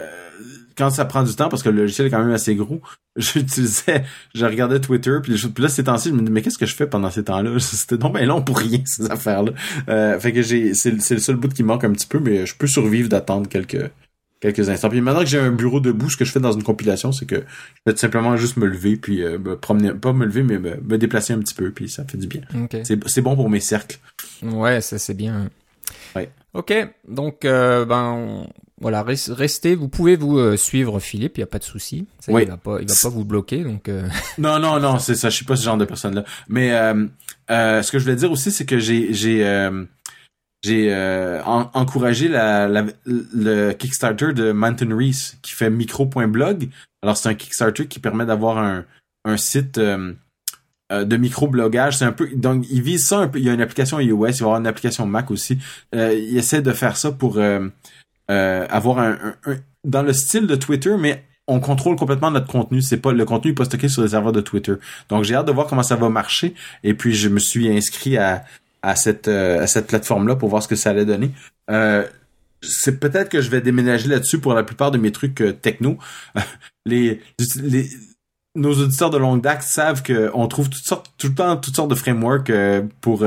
quand 0.77 0.91
ça 0.91 1.07
prend 1.07 1.23
du 1.23 1.35
temps 1.35 1.49
parce 1.49 1.63
que 1.63 1.71
le 1.71 1.83
logiciel 1.83 2.09
est 2.09 2.11
quand 2.11 2.23
même 2.23 2.31
assez 2.31 2.55
gros, 2.55 2.83
j'utilisais, 3.17 4.05
je 4.35 4.45
regardais 4.45 4.81
Twitter 4.81 5.17
puis, 5.23 5.35
puis 5.35 5.63
là 5.63 5.71
ces 5.71 5.85
temps-ci 5.85 6.11
je 6.11 6.15
me 6.15 6.21
dis 6.21 6.31
mais 6.31 6.43
qu'est-ce 6.43 6.59
que 6.59 6.67
je 6.67 6.75
fais 6.75 6.87
pendant 6.87 7.11
ces 7.11 7.25
temps-là? 7.25 7.51
C'était 7.59 7.97
donc 7.97 8.15
ben 8.15 8.27
long 8.27 8.43
pour 8.43 8.59
rien 8.59 8.83
ces 8.85 9.11
affaires-là. 9.11 10.19
fait 10.19 10.33
que 10.33 10.43
j'ai 10.43 10.75
c'est 10.75 10.91
le 10.91 11.01
seul 11.01 11.37
bout 11.37 11.53
qui 11.55 11.63
manque 11.63 11.85
un 11.85 11.93
petit 11.93 12.07
peu 12.07 12.19
mais 12.19 12.45
je 12.45 12.55
peux 12.55 12.67
survivre 12.67 13.09
d'attendre 13.09 13.49
quelques 13.49 13.91
quelques 14.41 14.69
instants. 14.69 14.89
Puis 14.89 15.01
maintenant 15.01 15.21
que 15.21 15.27
j'ai 15.27 15.39
un 15.39 15.51
bureau 15.51 15.81
debout, 15.81 16.11
ce 16.11 16.17
que 16.17 16.25
je 16.25 16.33
fais 16.33 16.41
dans 16.41 16.53
une 16.53 16.63
compilation, 16.63 17.13
c'est 17.13 17.27
que 17.27 17.37
je 17.37 17.83
vais 17.87 17.93
tout 17.93 17.99
simplement 17.99 18.37
juste 18.37 18.57
me 18.57 18.67
lever, 18.67 18.97
puis 18.97 19.23
euh, 19.23 19.39
me 19.39 19.57
promener, 19.57 19.93
pas 19.93 20.13
me 20.13 20.25
lever, 20.25 20.43
mais 20.43 20.59
me, 20.59 20.99
déplacer 20.99 21.33
un 21.33 21.39
petit 21.39 21.55
peu, 21.55 21.71
puis 21.71 21.89
ça 21.89 22.05
fait 22.05 22.19
du 22.19 22.27
bien. 22.27 22.43
C'est 22.83 23.21
bon 23.21 23.35
pour 23.35 23.51
mes 23.51 23.61
cercles. 23.61 23.99
Ouais, 24.43 24.81
ça 24.81 24.99
c'est 24.99 25.15
bien. 25.15 25.51
Ouais. 26.15 26.31
Ok, 26.55 26.73
donc 27.07 27.45
euh, 27.45 27.85
ben 27.85 28.47
voilà, 28.81 29.03
restez. 29.03 29.75
Vous 29.75 29.89
pouvez 29.89 30.17
vous 30.17 30.39
euh, 30.39 30.57
suivre 30.57 31.01
Philippe, 31.01 31.39
il 31.39 31.41
y 31.41 31.45
a 31.45 31.47
pas 31.47 31.59
de 31.59 31.65
souci. 31.65 32.07
Oui. 32.29 32.43
Il 32.43 32.49
va 32.49 32.57
pas, 32.57 32.79
il 32.81 32.89
va 32.89 32.95
pas 33.03 33.09
vous 33.09 33.25
bloquer, 33.25 33.65
donc. 33.65 33.89
non, 34.39 34.59
non, 34.59 34.81
non, 34.81 34.99
c'est 34.99 35.15
ça. 35.15 35.31
Je 35.31 35.37
suis 35.37 35.45
pas 35.45 35.57
ce 35.57 35.65
genre 35.65 35.77
de 35.77 35.85
personne 35.85 36.15
là. 36.15 36.25
Mais 36.49 36.71
ce 37.49 37.91
que 37.91 37.99
je 37.99 38.05
voulais 38.05 38.17
dire 38.17 38.33
aussi, 38.33 38.51
c'est 38.51 38.67
que 38.67 38.79
j'ai 38.79 39.13
j'ai 39.13 39.45
j'ai 40.63 40.93
euh, 40.93 41.43
encouragé 41.45 42.29
la, 42.29 42.69
le 43.07 43.73
Kickstarter 43.73 44.33
de 44.33 44.51
Mountain 44.53 44.95
Reese 44.97 45.37
qui 45.43 45.53
fait 45.53 45.71
micro.blog. 45.71 46.69
Alors 47.03 47.17
c'est 47.17 47.29
un 47.29 47.35
Kickstarter 47.35 47.87
qui 47.87 48.01
permet 48.01 48.27
d'avoir 48.27 48.59
un, 48.59 48.85
un 49.25 49.37
site 49.37 49.79
euh, 50.93 51.01
euh, 51.01 51.05
de 51.05 51.17
micro-blogage. 51.17 51.99
C'est 51.99 52.05
un 52.05 52.13
peu 52.13 52.29
donc 52.35 52.67
il 52.71 52.83
vise 52.83 53.07
ça 53.07 53.19
un 53.19 53.29
peu. 53.29 53.39
Il 53.39 53.45
y 53.45 53.51
a 53.51 53.55
une 53.55 53.61
application 53.61 54.01
iOS, 54.01 54.15
il 54.15 54.19
va 54.19 54.31
y 54.31 54.43
avoir 54.43 54.59
une 54.59 54.67
application 54.67 55.07
Mac 55.07 55.31
aussi. 55.31 55.59
il 55.93 56.37
essaie 56.37 56.63
de 56.63 56.73
faire 56.73 56.97
ça 56.97 57.13
pour 57.13 57.39
avoir 58.29 58.99
un, 58.99 59.17
dans 59.85 60.03
le 60.03 60.13
style 60.13 60.47
de 60.47 60.55
Twitter, 60.55 60.95
mais 60.99 61.25
on 61.47 61.61
contrôle 61.61 61.97
complètement 61.97 62.31
notre 62.31 62.47
contenu. 62.47 62.83
C'est 62.83 62.99
pas 62.99 63.13
le 63.13 63.25
contenu 63.25 63.51
n'est 63.51 63.55
pas 63.55 63.65
stocké 63.65 63.89
sur 63.89 64.03
les 64.03 64.09
serveurs 64.09 64.33
de 64.33 64.41
Twitter. 64.41 64.75
Donc 65.09 65.25
j'ai 65.25 65.35
hâte 65.35 65.47
de 65.47 65.53
voir 65.53 65.67
comment 65.67 65.83
ça 65.83 65.97
va 65.97 66.09
marcher. 66.09 66.55
Et 66.85 66.95
puis 66.95 67.15
je 67.15 67.29
me 67.29 67.39
suis 67.39 67.75
inscrit 67.75 68.19
à 68.19 68.45
à 68.83 68.95
cette 68.95 69.29
euh, 69.29 69.63
à 69.63 69.67
cette 69.67 69.89
plateforme 69.89 70.29
là 70.29 70.37
pour 70.37 70.49
voir 70.49 70.63
ce 70.63 70.69
que 70.69 70.77
ça 70.77 70.91
allait 70.91 71.07
donner. 71.07 71.31
Euh, 71.71 72.07
c'est 72.61 72.99
peut-être 72.99 73.29
que 73.29 73.41
je 73.41 73.51
vais 73.51 73.61
déménager 73.61 74.09
là-dessus 74.09 74.39
pour 74.41 74.55
la 74.55 74.63
plupart 74.63 74.91
de 74.91 74.99
mes 74.99 75.13
trucs 75.13 75.41
euh, 75.41 75.53
techno. 75.53 75.99
les, 76.87 77.21
les 77.63 77.89
nos 78.59 78.75
auditeurs 78.75 79.11
de 79.11 79.19
longue 79.19 79.41
date 79.41 79.63
savent 79.63 80.03
qu'on 80.03 80.47
trouve 80.49 80.69
toutes 80.69 80.85
sortes 80.85 81.13
tout 81.19 81.29
le 81.29 81.35
temps 81.35 81.57
toutes 81.57 81.77
sortes 81.77 81.91
de 81.91 81.95
frameworks 81.95 82.53
pour 83.01 83.25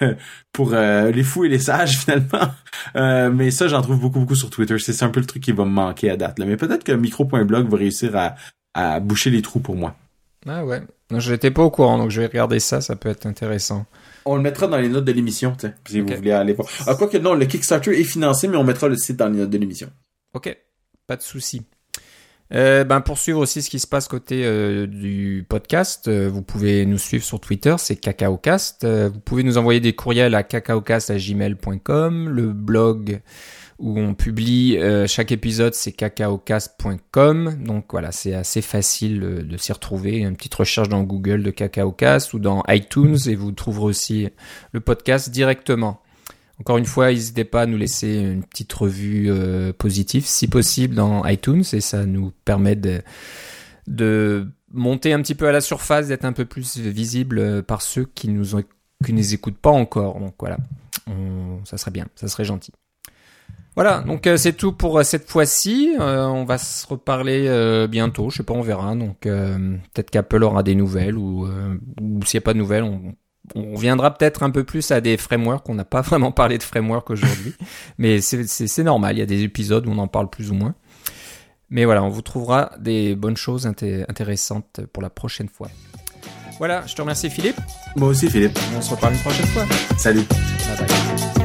pour 0.52 0.70
les 0.70 1.22
fous 1.22 1.44
et 1.44 1.48
les 1.48 1.58
sages 1.58 1.98
finalement. 2.04 2.52
mais 3.32 3.50
ça 3.50 3.68
j'en 3.68 3.82
trouve 3.82 4.00
beaucoup 4.00 4.20
beaucoup 4.20 4.34
sur 4.34 4.50
Twitter. 4.50 4.78
C'est 4.78 5.02
un 5.02 5.10
peu 5.10 5.20
le 5.20 5.26
truc 5.26 5.42
qui 5.42 5.52
va 5.52 5.64
me 5.64 5.70
manquer 5.70 6.10
à 6.10 6.16
date 6.16 6.38
là. 6.38 6.46
Mais 6.46 6.56
peut-être 6.56 6.84
que 6.84 6.92
micro.blog 6.92 7.68
va 7.68 7.76
réussir 7.76 8.16
à 8.16 8.34
à 8.74 9.00
boucher 9.00 9.30
les 9.30 9.42
trous 9.42 9.60
pour 9.60 9.76
moi. 9.76 9.96
Ah 10.46 10.64
ouais. 10.64 10.82
Non, 11.10 11.20
je 11.20 11.32
n'étais 11.32 11.50
pas 11.50 11.62
au 11.62 11.70
courant, 11.70 11.98
donc 11.98 12.10
je 12.10 12.20
vais 12.20 12.26
regarder 12.26 12.60
ça, 12.60 12.80
ça 12.80 12.94
peut 12.94 13.08
être 13.08 13.26
intéressant. 13.26 13.86
On 14.24 14.36
le 14.36 14.42
mettra 14.42 14.66
dans 14.66 14.76
les 14.76 14.88
notes 14.88 15.04
de 15.06 15.12
l'émission, 15.12 15.56
si 15.86 16.00
vous 16.00 16.14
voulez 16.14 16.32
aller 16.32 16.52
voir. 16.52 16.68
Ah, 16.86 16.94
quoi 16.94 17.08
que 17.08 17.16
non, 17.16 17.34
le 17.34 17.46
Kickstarter 17.46 17.98
est 17.98 18.04
financé, 18.04 18.46
mais 18.46 18.58
on 18.58 18.64
mettra 18.64 18.88
le 18.88 18.96
site 18.96 19.16
dans 19.16 19.28
les 19.28 19.38
notes 19.38 19.50
de 19.50 19.58
l'émission. 19.58 19.90
Ok, 20.34 20.54
pas 21.06 21.16
de 21.16 21.22
souci. 21.22 21.62
Euh, 22.54 22.84
ben 22.84 23.02
pour 23.02 23.18
suivre 23.18 23.40
aussi 23.40 23.60
ce 23.60 23.68
qui 23.68 23.78
se 23.78 23.86
passe 23.86 24.08
côté 24.08 24.44
euh, 24.44 24.86
du 24.86 25.44
podcast, 25.46 26.08
euh, 26.08 26.30
vous 26.32 26.40
pouvez 26.42 26.86
nous 26.86 26.96
suivre 26.96 27.22
sur 27.22 27.40
Twitter, 27.40 27.74
c'est 27.78 27.96
cacaocast. 27.96 28.84
Euh, 28.84 29.10
vous 29.12 29.20
pouvez 29.20 29.42
nous 29.42 29.58
envoyer 29.58 29.80
des 29.80 29.92
courriels 29.92 30.34
à 30.34 30.42
cacaocast@gmail.com, 30.42 32.28
le 32.30 32.52
blog 32.52 33.20
où 33.78 34.00
on 34.00 34.14
publie 34.14 34.76
chaque 35.06 35.30
épisode, 35.30 35.72
c'est 35.72 35.92
cacaocast.com. 35.92 37.58
Donc 37.64 37.84
voilà, 37.92 38.10
c'est 38.10 38.34
assez 38.34 38.60
facile 38.60 39.20
de 39.20 39.56
s'y 39.56 39.72
retrouver. 39.72 40.16
Une 40.16 40.34
petite 40.34 40.56
recherche 40.56 40.88
dans 40.88 41.04
Google 41.04 41.44
de 41.44 41.52
cacaocast 41.52 42.34
ou 42.34 42.40
dans 42.40 42.64
iTunes 42.66 43.16
et 43.28 43.36
vous 43.36 43.52
trouverez 43.52 43.84
aussi 43.84 44.28
le 44.72 44.80
podcast 44.80 45.30
directement. 45.30 46.02
Encore 46.60 46.76
une 46.76 46.86
fois, 46.86 47.12
n'hésitez 47.12 47.44
pas 47.44 47.62
à 47.62 47.66
nous 47.66 47.76
laisser 47.76 48.16
une 48.16 48.42
petite 48.42 48.72
revue 48.72 49.26
euh, 49.30 49.72
positive, 49.72 50.26
si 50.26 50.48
possible, 50.48 50.94
dans 50.94 51.24
iTunes, 51.26 51.62
et 51.72 51.80
ça 51.80 52.04
nous 52.04 52.32
permet 52.44 52.74
de, 52.74 53.00
de 53.86 54.48
monter 54.72 55.12
un 55.12 55.22
petit 55.22 55.36
peu 55.36 55.46
à 55.46 55.52
la 55.52 55.60
surface, 55.60 56.08
d'être 56.08 56.24
un 56.24 56.32
peu 56.32 56.44
plus 56.44 56.78
visible 56.78 57.38
euh, 57.38 57.62
par 57.62 57.80
ceux 57.80 58.06
qui 58.12 58.28
nous 58.28 58.56
ont, 58.56 58.64
qui 59.04 59.12
nous 59.12 59.34
écoutent 59.34 59.58
pas 59.58 59.70
encore. 59.70 60.18
Donc 60.18 60.34
voilà, 60.40 60.58
ça 61.64 61.78
serait 61.78 61.92
bien, 61.92 62.06
ça 62.16 62.26
serait 62.26 62.44
gentil. 62.44 62.72
Voilà, 63.76 64.00
donc 64.00 64.26
euh, 64.26 64.36
c'est 64.36 64.54
tout 64.54 64.72
pour 64.72 65.04
cette 65.04 65.30
fois-ci. 65.30 65.94
on 66.00 66.44
va 66.44 66.58
se 66.58 66.84
reparler 66.88 67.86
bientôt, 67.88 68.30
je 68.30 68.38
sais 68.38 68.42
pas, 68.42 68.54
on 68.54 68.62
verra. 68.62 68.96
Donc 68.96 69.20
peut-être 69.20 70.10
qu'Apple 70.10 70.42
aura 70.42 70.64
des 70.64 70.74
nouvelles 70.74 71.16
ou, 71.16 71.46
ou 71.46 72.24
s'il 72.24 72.38
n'y 72.38 72.42
a 72.42 72.44
pas 72.44 72.54
de 72.54 72.58
nouvelles, 72.58 72.82
on 72.82 73.14
on 73.54 73.76
viendra 73.76 74.14
peut-être 74.14 74.42
un 74.42 74.50
peu 74.50 74.64
plus 74.64 74.90
à 74.90 75.00
des 75.00 75.16
frameworks. 75.16 75.68
On 75.68 75.74
n'a 75.74 75.84
pas 75.84 76.00
vraiment 76.02 76.32
parlé 76.32 76.58
de 76.58 76.62
framework 76.62 77.10
aujourd'hui, 77.10 77.54
mais 77.98 78.20
c'est 78.20 78.84
normal. 78.84 79.16
Il 79.16 79.20
y 79.20 79.22
a 79.22 79.26
des 79.26 79.42
épisodes 79.42 79.86
où 79.86 79.90
on 79.90 79.98
en 79.98 80.08
parle 80.08 80.30
plus 80.30 80.50
ou 80.50 80.54
moins. 80.54 80.74
Mais 81.70 81.84
voilà, 81.84 82.02
on 82.02 82.08
vous 82.08 82.22
trouvera 82.22 82.72
des 82.78 83.14
bonnes 83.14 83.36
choses 83.36 83.66
intéressantes 83.66 84.80
pour 84.92 85.02
la 85.02 85.10
prochaine 85.10 85.48
fois. 85.48 85.68
Voilà, 86.58 86.84
je 86.86 86.94
te 86.94 87.00
remercie 87.00 87.30
Philippe. 87.30 87.60
Moi 87.94 88.08
aussi 88.08 88.28
Philippe. 88.28 88.58
On 88.76 88.80
se 88.80 88.90
reparle 88.90 89.14
une 89.14 89.20
prochaine 89.20 89.46
fois. 89.46 89.64
Salut. 89.96 90.24
Bye 90.24 90.86
bye. 90.86 91.37